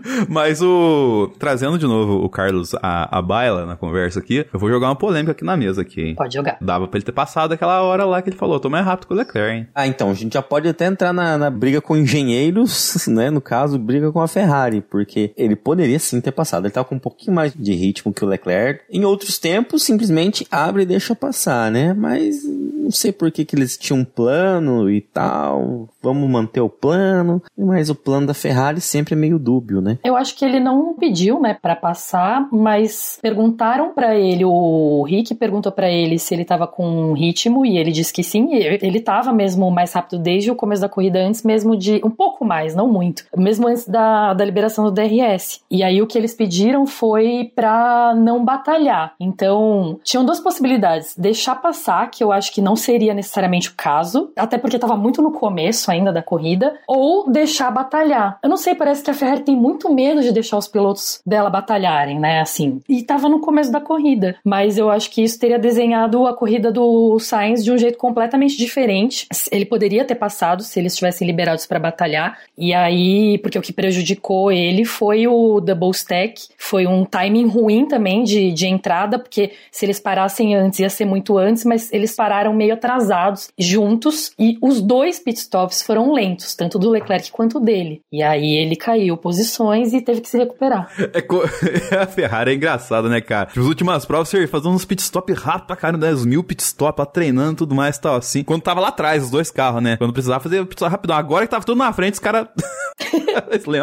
Mas 0.28 0.62
o. 0.62 1.32
Trazendo 1.38 1.78
de 1.78 1.86
novo 1.86 2.24
o 2.24 2.28
Carlos 2.28 2.74
a, 2.82 3.18
a 3.18 3.22
baila 3.22 3.66
na 3.66 3.76
conversa 3.76 4.20
aqui, 4.20 4.46
eu 4.52 4.58
vou 4.58 4.68
jogar 4.68 4.88
uma 4.88 4.96
polêmica 4.96 5.32
aqui 5.32 5.44
na 5.44 5.56
mesa 5.56 5.82
aqui, 5.82 6.00
hein? 6.00 6.14
Pode 6.14 6.34
jogar. 6.34 6.58
Dava 6.60 6.88
pra 6.88 6.98
ele 6.98 7.04
ter 7.04 7.12
passado 7.12 7.52
aquela 7.52 7.82
hora 7.82 8.04
lá 8.04 8.22
que 8.22 8.30
ele 8.30 8.36
falou, 8.36 8.60
tô 8.60 8.70
mais 8.70 8.84
rápido 8.84 9.08
que 9.08 9.14
o 9.14 9.16
Leclerc, 9.16 9.56
hein? 9.56 9.68
Ah, 9.74 9.86
então, 9.86 10.10
a 10.10 10.14
gente 10.14 10.34
já 10.34 10.42
pode 10.42 10.68
até 10.68 10.86
entrar 10.86 11.12
na, 11.12 11.36
na 11.36 11.50
briga 11.50 11.80
com 11.80 11.96
engenheiros, 11.96 13.06
né? 13.08 13.30
No 13.30 13.40
caso, 13.40 13.78
briga 13.78 14.10
com 14.12 14.20
a 14.20 14.28
Ferrari, 14.28 14.80
porque 14.80 15.32
ele 15.36 15.56
poderia 15.56 15.98
sim 15.98 16.20
ter 16.20 16.32
passado. 16.32 16.66
Ele 16.66 16.72
tava 16.72 16.86
com 16.86 16.96
um 16.96 17.00
pouquinho 17.00 17.34
mais 17.34 17.52
de 17.54 17.74
ritmo 17.74 18.12
que 18.12 18.24
o 18.24 18.28
Leclerc. 18.28 18.82
Em 18.90 19.04
outros 19.04 19.38
tempos, 19.38 19.82
simplesmente 19.82 20.46
abre 20.50 20.82
e 20.82 20.86
deixa 20.86 21.14
passar, 21.14 21.70
né? 21.70 21.92
Mas 21.92 22.42
não 22.86 22.90
sei 22.90 23.12
por 23.12 23.30
que, 23.32 23.44
que 23.44 23.56
eles 23.56 23.76
tinham 23.76 24.00
um 24.00 24.04
plano 24.04 24.88
e 24.90 25.00
tal. 25.00 25.88
Vamos 26.00 26.30
manter 26.30 26.60
o 26.60 26.68
plano. 26.68 27.42
Mas 27.56 27.90
o 27.90 27.94
plano 27.94 28.28
da 28.28 28.34
Ferrari 28.34 28.80
sempre 28.80 29.14
é 29.14 29.16
meio 29.16 29.38
dúbio, 29.38 29.80
né? 29.80 29.95
Eu 30.02 30.16
acho 30.16 30.36
que 30.36 30.44
ele 30.44 30.60
não 30.60 30.94
pediu, 30.94 31.40
né, 31.40 31.56
pra 31.60 31.76
passar, 31.76 32.48
mas 32.50 33.18
perguntaram 33.20 33.92
pra 33.92 34.14
ele, 34.14 34.44
o 34.44 35.02
Rick 35.02 35.34
perguntou 35.34 35.72
pra 35.72 35.90
ele 35.90 36.18
se 36.18 36.34
ele 36.34 36.44
tava 36.44 36.66
com 36.66 37.12
ritmo 37.12 37.64
e 37.64 37.78
ele 37.78 37.92
disse 37.92 38.12
que 38.12 38.22
sim, 38.22 38.54
ele 38.54 39.00
tava 39.00 39.32
mesmo 39.32 39.70
mais 39.70 39.92
rápido 39.92 40.18
desde 40.18 40.50
o 40.50 40.56
começo 40.56 40.82
da 40.82 40.88
corrida, 40.88 41.18
antes 41.18 41.42
mesmo 41.42 41.76
de 41.76 42.00
um 42.04 42.10
pouco 42.10 42.44
mais, 42.44 42.74
não 42.74 42.88
muito, 42.88 43.24
mesmo 43.36 43.68
antes 43.68 43.86
da, 43.86 44.34
da 44.34 44.44
liberação 44.44 44.84
do 44.84 44.90
DRS. 44.90 45.60
E 45.70 45.82
aí 45.82 46.00
o 46.00 46.06
que 46.06 46.18
eles 46.18 46.34
pediram 46.34 46.86
foi 46.86 47.50
pra 47.54 48.14
não 48.14 48.44
batalhar. 48.44 49.14
Então, 49.20 49.98
tinham 50.02 50.24
duas 50.24 50.40
possibilidades: 50.40 51.14
deixar 51.16 51.56
passar, 51.56 52.10
que 52.10 52.22
eu 52.22 52.32
acho 52.32 52.52
que 52.52 52.60
não 52.60 52.76
seria 52.76 53.14
necessariamente 53.14 53.70
o 53.70 53.74
caso, 53.76 54.30
até 54.36 54.58
porque 54.58 54.76
estava 54.76 54.96
muito 54.96 55.22
no 55.22 55.32
começo 55.32 55.90
ainda 55.90 56.12
da 56.12 56.22
corrida, 56.22 56.78
ou 56.86 57.30
deixar 57.30 57.70
batalhar. 57.70 58.38
Eu 58.42 58.48
não 58.48 58.56
sei, 58.56 58.74
parece 58.74 59.02
que 59.02 59.10
a 59.10 59.14
Ferrari 59.14 59.42
tem 59.42 59.56
muito 59.56 59.85
medo 59.94 60.22
de 60.22 60.32
deixar 60.32 60.58
os 60.58 60.68
pilotos 60.68 61.20
dela 61.26 61.50
batalharem, 61.50 62.18
né? 62.18 62.40
Assim, 62.40 62.80
e 62.88 63.00
estava 63.00 63.28
no 63.28 63.40
começo 63.40 63.70
da 63.70 63.80
corrida, 63.80 64.36
mas 64.44 64.78
eu 64.78 64.90
acho 64.90 65.10
que 65.10 65.22
isso 65.22 65.38
teria 65.38 65.58
desenhado 65.58 66.26
a 66.26 66.34
corrida 66.34 66.70
do 66.70 67.18
Sainz 67.18 67.64
de 67.64 67.72
um 67.72 67.78
jeito 67.78 67.98
completamente 67.98 68.56
diferente. 68.56 69.26
Ele 69.50 69.64
poderia 69.64 70.04
ter 70.04 70.14
passado 70.14 70.62
se 70.62 70.78
eles 70.78 70.96
tivessem 70.96 71.26
liberados 71.26 71.66
para 71.66 71.78
batalhar, 71.78 72.38
e 72.56 72.72
aí, 72.72 73.38
porque 73.38 73.58
o 73.58 73.62
que 73.62 73.72
prejudicou 73.72 74.50
ele 74.50 74.84
foi 74.84 75.26
o 75.26 75.60
double 75.60 75.90
stack, 75.90 76.48
foi 76.56 76.86
um 76.86 77.04
timing 77.04 77.46
ruim 77.46 77.86
também 77.86 78.24
de, 78.24 78.52
de 78.52 78.66
entrada, 78.66 79.18
porque 79.18 79.52
se 79.70 79.84
eles 79.84 80.00
parassem 80.00 80.54
antes 80.54 80.80
ia 80.80 80.90
ser 80.90 81.04
muito 81.04 81.36
antes, 81.38 81.64
mas 81.64 81.92
eles 81.92 82.14
pararam 82.14 82.52
meio 82.52 82.74
atrasados 82.74 83.48
juntos 83.58 84.32
e 84.38 84.58
os 84.60 84.80
dois 84.80 85.18
pitstops 85.18 85.82
foram 85.82 86.12
lentos, 86.12 86.54
tanto 86.54 86.78
do 86.78 86.90
Leclerc 86.90 87.30
quanto 87.30 87.60
dele. 87.60 88.00
E 88.10 88.22
aí 88.22 88.56
ele 88.56 88.76
caiu 88.76 89.16
posições 89.16 89.75
e 89.84 90.00
teve 90.00 90.20
que 90.20 90.28
se 90.28 90.38
recuperar. 90.38 90.90
É 91.12 91.20
co- 91.20 91.42
a 92.00 92.06
Ferrari 92.06 92.52
é 92.52 92.54
engraçada, 92.54 93.08
né, 93.08 93.20
cara? 93.20 93.48
Nas 93.54 93.66
últimas 93.66 94.04
provas, 94.04 94.28
você 94.28 94.46
fazendo 94.46 94.70
uns 94.70 94.84
pitstop 94.84 95.32
rápido 95.32 95.66
pra 95.66 95.76
caramba, 95.76 95.98
10 96.06 96.24
mil 96.26 96.42
pitstop, 96.44 96.98
lá, 97.00 97.06
treinando 97.06 97.52
e 97.52 97.56
tudo 97.56 97.74
mais 97.74 97.96
e 97.96 98.00
tal, 98.00 98.16
assim. 98.16 98.42
Quando 98.42 98.62
tava 98.62 98.80
lá 98.80 98.88
atrás, 98.88 99.24
os 99.24 99.30
dois 99.30 99.50
carros, 99.50 99.82
né? 99.82 99.96
Quando 99.96 100.12
precisava 100.12 100.40
fazer 100.42 100.64
pitstop 100.66 100.90
rapidão. 100.90 101.16
Agora 101.16 101.44
que 101.46 101.50
tava 101.50 101.64
tudo 101.64 101.78
na 101.78 101.92
frente, 101.92 102.14
os 102.14 102.20
caras... 102.20 102.46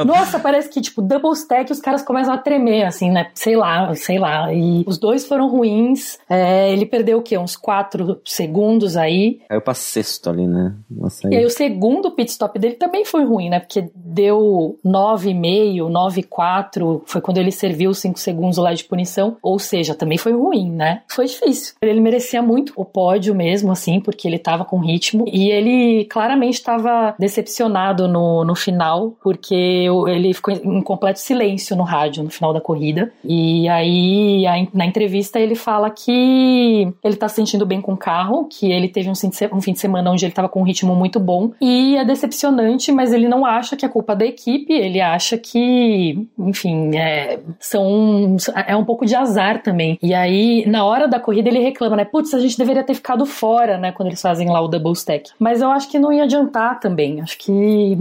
Nossa, 0.05 0.39
parece 0.39 0.69
que, 0.69 0.81
tipo, 0.81 1.01
double 1.01 1.31
stack 1.31 1.71
os 1.71 1.79
caras 1.79 2.03
começam 2.03 2.33
a 2.33 2.37
tremer, 2.37 2.85
assim, 2.85 3.11
né? 3.11 3.29
Sei 3.33 3.55
lá, 3.55 3.93
sei 3.95 4.19
lá. 4.19 4.53
E 4.53 4.83
os 4.87 4.97
dois 4.97 5.25
foram 5.25 5.49
ruins. 5.49 6.17
É, 6.29 6.71
ele 6.71 6.85
perdeu 6.85 7.19
o 7.19 7.21
quê? 7.21 7.37
Uns 7.37 7.55
quatro 7.55 8.19
segundos 8.25 8.97
aí. 8.97 9.39
Caiu 9.47 9.61
pra 9.61 9.73
sexto 9.73 10.29
ali, 10.29 10.47
né? 10.47 10.73
Nossa, 10.89 11.27
E 11.29 11.35
aí 11.35 11.45
o 11.45 11.49
segundo 11.49 12.11
pit 12.11 12.31
stop 12.31 12.57
dele 12.57 12.75
também 12.75 13.05
foi 13.05 13.23
ruim, 13.23 13.49
né? 13.49 13.59
Porque 13.59 13.89
deu 13.95 14.77
9,5, 14.85 15.89
9,4. 15.89 17.01
Foi 17.05 17.21
quando 17.21 17.37
ele 17.37 17.51
serviu 17.51 17.91
os 17.91 17.99
5 17.99 18.19
segundos 18.19 18.57
lá 18.57 18.73
de 18.73 18.83
punição. 18.83 19.37
Ou 19.41 19.59
seja, 19.59 19.95
também 19.95 20.17
foi 20.17 20.33
ruim, 20.33 20.69
né? 20.71 21.01
Foi 21.07 21.25
difícil. 21.25 21.75
Ele 21.81 21.99
merecia 21.99 22.41
muito 22.41 22.73
o 22.75 22.85
pódio 22.85 23.33
mesmo, 23.35 23.71
assim, 23.71 23.99
porque 23.99 24.27
ele 24.27 24.39
tava 24.39 24.65
com 24.65 24.79
ritmo. 24.79 25.25
E 25.27 25.49
ele 25.49 26.05
claramente 26.05 26.55
estava 26.55 27.15
decepcionado 27.17 28.07
no, 28.07 28.43
no 28.43 28.55
final, 28.55 29.15
porque 29.23 29.42
o- 29.89 30.07
ele 30.07 30.33
ficou 30.33 30.53
em 30.53 30.81
completo 30.81 31.19
silêncio 31.19 31.75
no 31.75 31.83
rádio 31.83 32.23
no 32.23 32.29
final 32.29 32.53
da 32.53 32.61
corrida. 32.61 33.11
E 33.23 33.67
aí, 33.69 34.43
na 34.73 34.85
entrevista, 34.85 35.39
ele 35.39 35.55
fala 35.55 35.89
que 35.89 36.87
ele 37.03 37.15
tá 37.15 37.27
se 37.27 37.35
sentindo 37.35 37.65
bem 37.65 37.81
com 37.81 37.93
o 37.93 37.97
carro, 37.97 38.45
que 38.49 38.71
ele 38.71 38.87
teve 38.87 39.09
um 39.09 39.15
fim 39.15 39.29
de, 39.29 39.35
se- 39.35 39.49
um 39.53 39.61
fim 39.61 39.73
de 39.73 39.79
semana 39.79 40.11
onde 40.11 40.25
ele 40.25 40.33
tava 40.33 40.49
com 40.49 40.61
um 40.61 40.63
ritmo 40.63 40.95
muito 40.95 41.19
bom. 41.19 41.51
E 41.61 41.95
é 41.97 42.05
decepcionante, 42.05 42.91
mas 42.91 43.11
ele 43.13 43.27
não 43.27 43.45
acha 43.45 43.75
que 43.75 43.85
é 43.85 43.89
culpa 43.89 44.15
da 44.15 44.25
equipe, 44.25 44.71
ele 44.73 45.01
acha 45.01 45.37
que, 45.37 46.27
enfim, 46.37 46.95
é, 46.95 47.39
são, 47.59 48.35
é 48.67 48.75
um 48.75 48.85
pouco 48.85 49.05
de 49.05 49.15
azar 49.15 49.61
também. 49.61 49.97
E 50.01 50.13
aí, 50.13 50.65
na 50.67 50.85
hora 50.85 51.07
da 51.07 51.19
corrida, 51.19 51.49
ele 51.49 51.59
reclama, 51.59 51.95
né? 51.95 52.05
Putz, 52.05 52.33
a 52.33 52.39
gente 52.39 52.57
deveria 52.57 52.83
ter 52.83 52.93
ficado 52.93 53.25
fora, 53.25 53.77
né? 53.77 53.91
Quando 53.91 54.07
eles 54.09 54.21
fazem 54.21 54.49
lá 54.49 54.61
o 54.61 54.67
double 54.67 54.93
stack. 54.93 55.31
Mas 55.39 55.61
eu 55.61 55.69
acho 55.71 55.89
que 55.89 55.99
não 55.99 56.11
ia 56.11 56.23
adiantar 56.23 56.79
também. 56.79 57.21
Acho 57.21 57.37
que 57.37 57.97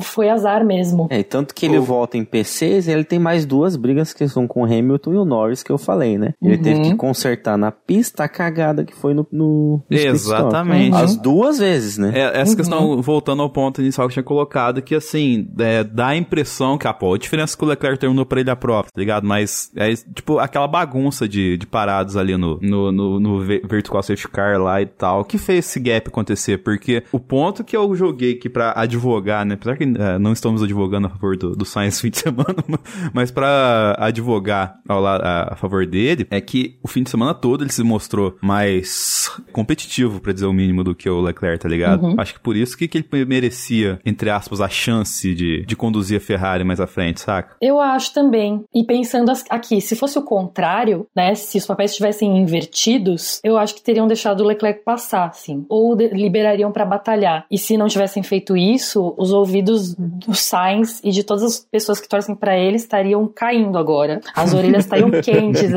foi 0.00 0.28
azar 0.28 0.64
mesmo. 0.64 0.71
É, 1.10 1.20
e 1.20 1.24
tanto 1.24 1.54
que 1.54 1.66
ele 1.66 1.78
volta 1.78 2.16
em 2.16 2.24
P6 2.24 2.88
ele 2.88 3.04
tem 3.04 3.18
mais 3.18 3.44
duas 3.46 3.76
brigas 3.76 4.12
que 4.12 4.26
são 4.28 4.46
com 4.46 4.62
o 4.62 4.64
Hamilton 4.64 5.14
e 5.14 5.16
o 5.16 5.24
Norris, 5.24 5.62
que 5.62 5.70
eu 5.70 5.78
falei, 5.78 6.18
né? 6.18 6.34
Ele 6.42 6.56
Uhum. 6.56 6.62
teve 6.62 6.80
que 6.82 6.94
consertar 6.94 7.56
na 7.56 7.70
pista 7.70 8.24
a 8.24 8.28
cagada 8.28 8.84
que 8.84 8.94
foi 8.94 9.14
no. 9.14 9.26
no 9.32 9.82
stop. 9.90 10.06
Exatamente. 10.14 10.96
As 10.96 11.16
duas 11.16 11.58
vezes, 11.58 11.98
né? 11.98 12.12
É, 12.14 12.40
essa 12.40 12.56
questão, 12.56 13.00
voltando 13.02 13.42
ao 13.42 13.50
ponto 13.50 13.80
inicial 13.80 14.06
que 14.06 14.12
eu 14.12 14.14
tinha 14.14 14.22
colocado, 14.22 14.82
que 14.82 14.94
assim, 14.94 15.48
é, 15.58 15.82
dá 15.84 16.08
a 16.08 16.16
impressão 16.16 16.76
que, 16.78 16.86
ah, 16.86 16.92
pô, 16.92 17.14
a 17.14 17.18
diferença 17.18 17.56
que 17.56 17.64
o 17.64 17.66
Leclerc 17.68 17.98
terminou 17.98 18.24
pra 18.26 18.40
ele 18.40 18.50
a 18.50 18.56
prova, 18.56 18.84
tá 18.84 19.00
ligado? 19.00 19.26
Mas 19.26 19.70
é 19.76 19.92
tipo 19.94 20.38
aquela 20.38 20.66
bagunça 20.68 21.28
de, 21.28 21.56
de 21.56 21.66
paradas 21.66 22.16
ali 22.16 22.36
no, 22.36 22.58
no, 22.60 22.92
no, 22.92 23.20
no 23.20 23.40
Vertical 23.40 24.02
Safety 24.02 24.28
Car 24.28 24.60
lá 24.60 24.80
e 24.80 24.86
tal, 24.86 25.24
que 25.24 25.38
fez 25.38 25.60
esse 25.66 25.80
gap 25.80 26.08
acontecer, 26.08 26.58
porque 26.58 27.02
o 27.12 27.18
ponto 27.20 27.64
que 27.64 27.76
eu 27.76 27.94
joguei 27.94 28.34
aqui 28.34 28.48
pra 28.48 28.72
advogar, 28.76 29.44
né? 29.44 29.54
Apesar 29.54 29.76
que 29.76 29.84
é, 29.84 30.18
não 30.18 30.32
estamos 30.54 30.62
advogando 30.62 31.06
a 31.06 31.10
favor 31.10 31.36
do, 31.36 31.54
do 31.56 31.64
Science 31.64 32.00
fim 32.00 32.10
de 32.10 32.18
semana, 32.18 32.56
mas 33.12 33.30
pra 33.30 33.96
advogar 33.98 34.76
ao 34.88 35.00
la- 35.00 35.16
a, 35.16 35.52
a 35.54 35.56
favor 35.56 35.86
dele, 35.86 36.26
é 36.30 36.40
que 36.40 36.78
o 36.82 36.88
fim 36.88 37.02
de 37.02 37.10
semana 37.10 37.34
todo 37.34 37.64
ele 37.64 37.72
se 37.72 37.82
mostrou 37.82 38.36
mais 38.40 39.30
competitivo, 39.52 40.20
pra 40.20 40.32
dizer 40.32 40.46
o 40.46 40.52
mínimo, 40.52 40.84
do 40.84 40.94
que 40.94 41.08
o 41.08 41.20
Leclerc, 41.20 41.62
tá 41.62 41.68
ligado? 41.68 42.04
Uhum. 42.04 42.14
Acho 42.18 42.34
que 42.34 42.40
por 42.40 42.56
isso 42.56 42.76
que, 42.76 42.86
que 42.88 42.98
ele 42.98 43.24
merecia, 43.24 43.98
entre 44.04 44.30
aspas, 44.30 44.60
a 44.60 44.68
chance 44.68 45.34
de, 45.34 45.64
de 45.64 45.76
conduzir 45.76 46.16
a 46.18 46.20
Ferrari 46.20 46.64
mais 46.64 46.80
à 46.80 46.86
frente, 46.86 47.20
saca? 47.20 47.56
Eu 47.60 47.80
acho 47.80 48.12
também. 48.12 48.64
E 48.74 48.84
pensando 48.84 49.32
aqui, 49.50 49.80
se 49.80 49.96
fosse 49.96 50.18
o 50.18 50.22
contrário, 50.22 51.06
né? 51.14 51.34
Se 51.34 51.58
os 51.58 51.66
papéis 51.66 51.90
estivessem 51.92 52.38
invertidos, 52.38 53.40
eu 53.44 53.56
acho 53.56 53.74
que 53.74 53.82
teriam 53.82 54.06
deixado 54.06 54.40
o 54.42 54.46
Leclerc 54.46 54.82
passar, 54.84 55.28
assim. 55.28 55.64
Ou 55.68 55.94
liberariam 55.94 56.72
pra 56.72 56.84
batalhar. 56.84 57.46
E 57.50 57.58
se 57.58 57.76
não 57.76 57.86
tivessem 57.88 58.22
feito 58.22 58.56
isso, 58.56 59.14
os 59.18 59.32
ouvidos 59.32 59.94
do 59.94 60.34
Sainz 60.42 61.00
e 61.02 61.10
de 61.10 61.24
todas 61.24 61.42
as 61.42 61.58
pessoas 61.60 62.00
que 62.00 62.08
torcem 62.08 62.34
pra 62.34 62.56
ele 62.56 62.76
estariam 62.76 63.26
caindo 63.28 63.78
agora. 63.78 64.20
As 64.34 64.52
orelhas 64.54 64.84
estariam 64.84 65.10
quentes. 65.22 65.70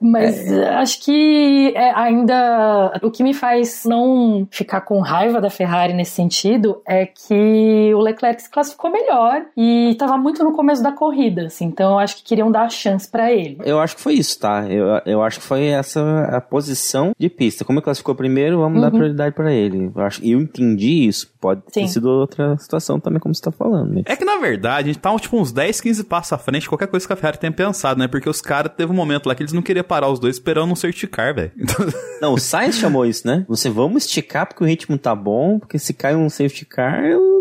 Mas 0.00 0.50
eh, 0.50 0.68
acho 0.76 1.02
que 1.04 1.72
é, 1.76 1.90
ainda 1.94 2.92
o 3.02 3.10
que 3.10 3.22
me 3.22 3.34
faz 3.34 3.82
não 3.84 4.46
ficar 4.50 4.80
com 4.82 5.00
raiva 5.00 5.40
da 5.40 5.50
Ferrari 5.50 5.92
nesse 5.92 6.12
sentido 6.12 6.80
é 6.86 7.06
que 7.06 7.92
o 7.94 7.98
Leclerc 8.00 8.42
se 8.42 8.50
classificou 8.50 8.90
melhor 8.90 9.42
e 9.56 9.90
estava 9.90 10.16
muito 10.16 10.42
no 10.42 10.52
começo 10.52 10.82
da 10.82 10.92
corrida, 10.92 11.46
assim, 11.46 11.66
então 11.66 11.92
eu 11.92 11.98
acho 11.98 12.16
que 12.16 12.22
queriam 12.24 12.50
dar 12.50 12.62
a 12.62 12.68
chance 12.70 13.08
pra 13.10 13.30
ele. 13.32 13.58
Eu 13.64 13.78
acho 13.80 13.96
que 13.96 14.02
foi 14.02 14.14
isso, 14.14 14.38
tá? 14.40 14.66
Eu, 14.68 14.86
eu 15.04 15.22
acho 15.22 15.40
que 15.40 15.46
foi 15.46 15.66
essa 15.66 16.00
a 16.30 16.40
posição 16.40 17.12
de 17.18 17.28
pista. 17.28 17.64
Como 17.64 17.78
ele 17.78 17.84
classificou 17.84 18.14
primeiro, 18.14 18.58
vamos 18.58 18.80
dar 18.80 18.90
Uhum. 18.90 18.98
prioridade 18.98 19.34
pra 19.34 19.52
ele. 19.52 19.90
Eu 19.94 20.02
acho, 20.02 20.24
eu 20.24 20.40
entendi 20.40 21.06
isso. 21.06 21.30
Pode 21.40 21.62
ter 21.72 21.80
Sim. 21.82 21.86
sido 21.88 22.08
outra 22.10 22.56
situação 22.58 22.98
também, 22.98 23.20
como 23.20 23.34
você 23.34 23.42
tá 23.42 23.52
falando. 23.52 23.94
Né? 23.94 24.02
É 24.06 24.16
que, 24.16 24.24
na 24.24 24.36
verdade, 24.38 24.90
a 24.90 24.92
gente 24.92 25.00
tá 25.00 25.14
tipo, 25.18 25.36
uns 25.36 25.52
10, 25.52 25.80
15 25.80 26.04
passos 26.04 26.32
à 26.32 26.38
frente 26.38 26.62
de 26.62 26.68
qualquer 26.68 26.88
coisa 26.88 27.06
que 27.06 27.12
a 27.12 27.16
Ferrari 27.16 27.38
tenha 27.38 27.52
pensado, 27.52 27.98
né? 28.00 28.08
Porque 28.08 28.28
os 28.28 28.40
caras 28.40 28.72
teve 28.76 28.90
um 28.90 28.94
momento 28.94 29.26
lá 29.26 29.34
que 29.34 29.42
eles 29.42 29.52
não 29.52 29.62
queriam 29.62 29.84
parar 29.90 30.08
os 30.08 30.20
dois 30.20 30.36
esperando 30.36 30.70
um 30.70 30.76
safety 30.76 31.08
car, 31.08 31.34
velho. 31.34 31.50
Não, 32.22 32.34
o 32.34 32.38
Sainz 32.38 32.76
chamou 32.76 33.04
isso, 33.04 33.26
né? 33.26 33.44
Você 33.48 33.68
vamos 33.68 34.04
esticar 34.04 34.46
porque 34.46 34.62
o 34.62 34.66
ritmo 34.66 34.96
tá 34.96 35.16
bom, 35.16 35.58
porque 35.58 35.80
se 35.80 35.92
cai 35.92 36.14
um 36.14 36.30
safety 36.30 36.64
car, 36.64 37.04
eu 37.04 37.39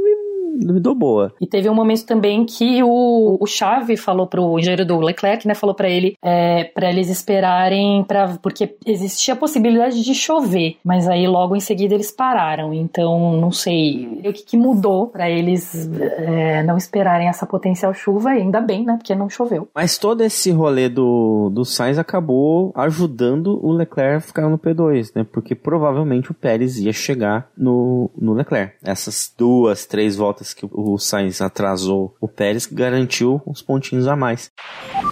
me, 0.60 0.74
me 0.74 0.80
dou 0.80 0.96
boa. 0.96 1.34
E 1.40 1.48
teve 1.48 1.70
um 1.70 1.74
momento 1.74 2.06
também 2.06 2.46
que 2.46 2.84
o, 2.84 3.38
o 3.40 3.46
Chave 3.46 3.98
falou 3.98 4.28
pro 4.28 4.58
engenheiro 4.60 4.86
do 4.86 5.00
Leclerc, 5.00 5.48
né? 5.48 5.54
Falou 5.54 5.76
pra 5.76 5.90
ele 5.90 6.16
é, 6.22 6.66
para 6.66 6.90
eles 6.90 7.10
esperarem 7.10 8.04
para 8.04 8.38
porque 8.42 8.76
existia 8.86 9.34
a 9.34 9.38
possibilidade 9.38 10.04
de 10.04 10.14
chover, 10.14 10.78
mas 10.84 11.08
aí 11.08 11.28
logo 11.28 11.56
em 11.56 11.60
seguida 11.60 11.94
eles 11.94 12.12
pararam. 12.12 12.74
Então 12.74 13.38
não 13.38 13.52
sei 13.52 14.22
o 14.26 14.34
que, 14.34 14.44
que 14.44 14.58
mudou 14.58 15.08
pra 15.08 15.30
eles 15.30 15.90
é, 16.00 16.64
não 16.64 16.78
esperarem 16.78 17.28
essa 17.28 17.46
potencial 17.46 17.94
chuva. 17.94 18.36
E 18.36 18.42
ainda 18.42 18.62
bem, 18.62 18.84
né? 18.84 18.96
Porque 18.98 19.16
não 19.16 19.30
choveu. 19.30 19.68
Mas 19.74 19.98
todo 19.98 20.22
esse 20.22 20.52
rolê 20.52 20.90
do, 20.90 21.50
do 21.54 21.64
Sainz 21.66 21.98
acabou 21.98 22.72
ajudando 22.76 23.60
o 23.64 23.72
Leclerc 23.72 24.18
a 24.18 24.22
ficar 24.22 24.50
no 24.50 24.58
P2, 24.58 25.12
né? 25.16 25.26
Porque 25.30 25.56
provavelmente 25.56 26.32
o 26.32 26.34
Pérez 26.34 26.78
ia 26.78 26.94
chegar 26.94 27.50
no, 27.58 28.10
no 28.18 28.34
Leclerc. 28.34 28.74
Essas 28.84 29.34
duas, 29.38 29.86
três 29.86 30.16
voltas 30.16 30.49
que 30.54 30.68
o 30.72 30.98
Sainz 30.98 31.42
atrasou 31.42 32.16
o 32.20 32.28
Pérez 32.28 32.66
garantiu 32.66 33.42
os 33.46 33.62
pontinhos 33.62 34.08
a 34.08 34.16
mais. 34.16 34.52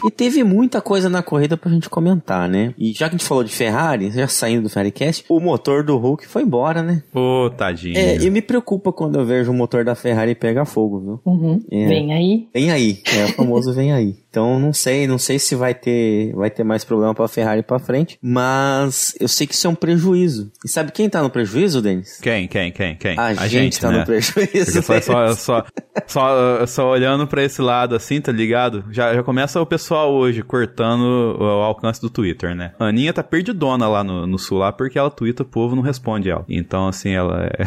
E 0.05 0.11
teve 0.11 0.43
muita 0.43 0.81
coisa 0.81 1.09
na 1.09 1.23
corrida 1.23 1.57
pra 1.57 1.71
gente 1.71 1.89
comentar, 1.89 2.47
né? 2.47 2.73
E 2.77 2.93
já 2.93 3.09
que 3.09 3.15
a 3.15 3.17
gente 3.17 3.27
falou 3.27 3.43
de 3.43 3.53
Ferrari, 3.53 4.11
já 4.11 4.27
saindo 4.27 4.63
do 4.63 4.69
Ferrari-Cast, 4.69 5.25
o 5.29 5.39
motor 5.39 5.83
do 5.83 5.97
Hulk 5.97 6.27
foi 6.27 6.43
embora, 6.43 6.81
né? 6.81 7.03
Ô, 7.13 7.49
tadinho. 7.49 7.97
É, 7.97 8.17
e 8.17 8.29
me 8.29 8.41
preocupa 8.41 8.91
quando 8.91 9.19
eu 9.19 9.25
vejo 9.25 9.51
o 9.51 9.53
motor 9.53 9.83
da 9.83 9.95
Ferrari 9.95 10.35
pegar 10.35 10.65
fogo, 10.65 10.99
viu? 10.99 11.21
Uhum. 11.25 11.61
É. 11.71 11.88
Vem 11.88 12.13
aí. 12.13 12.47
Vem 12.53 12.71
aí, 12.71 13.01
é 13.15 13.25
o 13.25 13.33
famoso 13.33 13.73
vem 13.73 13.93
aí. 13.93 14.15
Então 14.29 14.59
não 14.59 14.71
sei, 14.71 15.07
não 15.07 15.17
sei 15.17 15.39
se 15.39 15.55
vai 15.55 15.73
ter, 15.73 16.31
vai 16.35 16.51
ter 16.51 16.63
mais 16.63 16.85
problema 16.85 17.15
pra 17.15 17.27
Ferrari 17.27 17.63
pra 17.63 17.79
frente, 17.79 18.19
mas 18.21 19.15
eu 19.19 19.27
sei 19.27 19.47
que 19.47 19.53
isso 19.55 19.65
é 19.65 19.69
um 19.69 19.75
prejuízo. 19.75 20.51
E 20.63 20.69
sabe 20.69 20.91
quem 20.91 21.09
tá 21.09 21.23
no 21.23 21.29
prejuízo, 21.29 21.81
Denis? 21.81 22.19
Quem, 22.21 22.47
quem, 22.47 22.71
quem, 22.71 22.95
quem? 22.95 23.17
A, 23.17 23.47
gente, 23.47 23.79
tá 23.79 23.89
né? 23.89 23.99
no 23.99 24.05
prejuízo. 24.05 24.83
Porque 24.83 25.01
só, 25.01 25.26
só, 25.34 25.65
só, 26.05 26.65
só, 26.65 26.89
olhando 26.89 27.28
pra 27.28 27.43
esse 27.43 27.61
lado 27.61 27.95
assim, 27.95 28.19
tá 28.21 28.32
ligado? 28.32 28.84
Já, 28.91 29.13
já 29.13 29.23
começa 29.23 29.61
o 29.61 29.65
pessoal 29.65 30.13
hoje 30.13 30.41
cortando 30.41 31.38
o 31.39 31.43
alcance 31.63 32.01
do 32.01 32.09
Twitter, 32.09 32.55
né? 32.55 32.71
A 32.80 32.86
Aninha 32.86 33.13
tá 33.13 33.23
perdidona 33.23 33.88
lá 33.88 34.03
no, 34.03 34.25
no 34.28 34.38
sul 34.38 34.59
lá 34.59 34.71
porque 34.71 34.97
ela 34.97 35.09
twitta, 35.11 35.43
o 35.43 35.45
povo 35.45 35.75
não 35.75 35.84
responde 35.84 36.30
ela. 36.30 36.45
Então, 36.47 36.88
assim, 36.88 37.11
ela 37.11 37.45
é... 37.45 37.63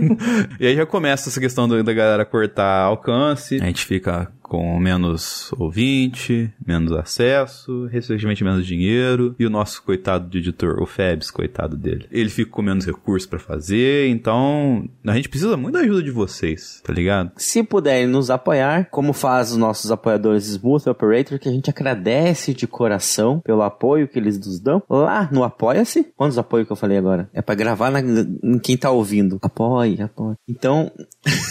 e 0.60 0.66
aí 0.66 0.76
já 0.76 0.86
começa 0.86 1.28
essa 1.28 1.40
questão 1.40 1.68
do- 1.68 1.82
da 1.82 1.92
galera 1.92 2.24
cortar 2.24 2.82
alcance. 2.82 3.56
A 3.60 3.64
gente 3.66 3.84
fica 3.84 4.30
com 4.50 4.80
menos 4.80 5.52
ouvinte, 5.56 6.52
menos 6.66 6.90
acesso, 6.90 7.86
recentemente 7.86 8.42
menos 8.42 8.66
dinheiro, 8.66 9.32
e 9.38 9.46
o 9.46 9.50
nosso 9.50 9.80
coitado 9.84 10.28
de 10.28 10.38
editor, 10.38 10.82
o 10.82 10.86
Febs, 10.86 11.30
coitado 11.30 11.76
dele. 11.76 12.08
Ele 12.10 12.28
fica 12.28 12.50
com 12.50 12.60
menos 12.60 12.84
recursos 12.84 13.28
pra 13.28 13.38
fazer, 13.38 14.08
então 14.08 14.88
a 15.06 15.14
gente 15.14 15.28
precisa 15.28 15.56
muito 15.56 15.74
da 15.74 15.80
ajuda 15.80 16.02
de 16.02 16.10
vocês, 16.10 16.82
tá 16.84 16.92
ligado? 16.92 17.30
Se 17.36 17.62
puderem 17.62 18.08
nos 18.08 18.28
apoiar, 18.28 18.88
como 18.90 19.12
faz 19.12 19.52
os 19.52 19.56
nossos 19.56 19.92
apoiadores 19.92 20.48
Smooth 20.48 20.90
Operator, 20.90 21.38
que 21.38 21.48
a 21.48 21.52
gente 21.52 21.70
agradece 21.70 22.52
de 22.52 22.66
coração 22.66 23.38
pelo 23.38 23.62
apoio 23.62 24.08
que 24.08 24.18
eles 24.18 24.36
nos 24.36 24.58
dão, 24.58 24.82
lá 24.90 25.28
no 25.30 25.44
Apoia-se. 25.44 26.12
Quantos 26.16 26.38
apoios 26.38 26.66
que 26.66 26.72
eu 26.72 26.76
falei 26.76 26.98
agora? 26.98 27.30
É 27.32 27.40
pra 27.40 27.54
gravar 27.54 27.90
na, 27.90 28.00
em 28.00 28.58
quem 28.58 28.76
tá 28.76 28.90
ouvindo. 28.90 29.38
Apoie, 29.42 30.00
apoie. 30.00 30.34
Então, 30.48 30.90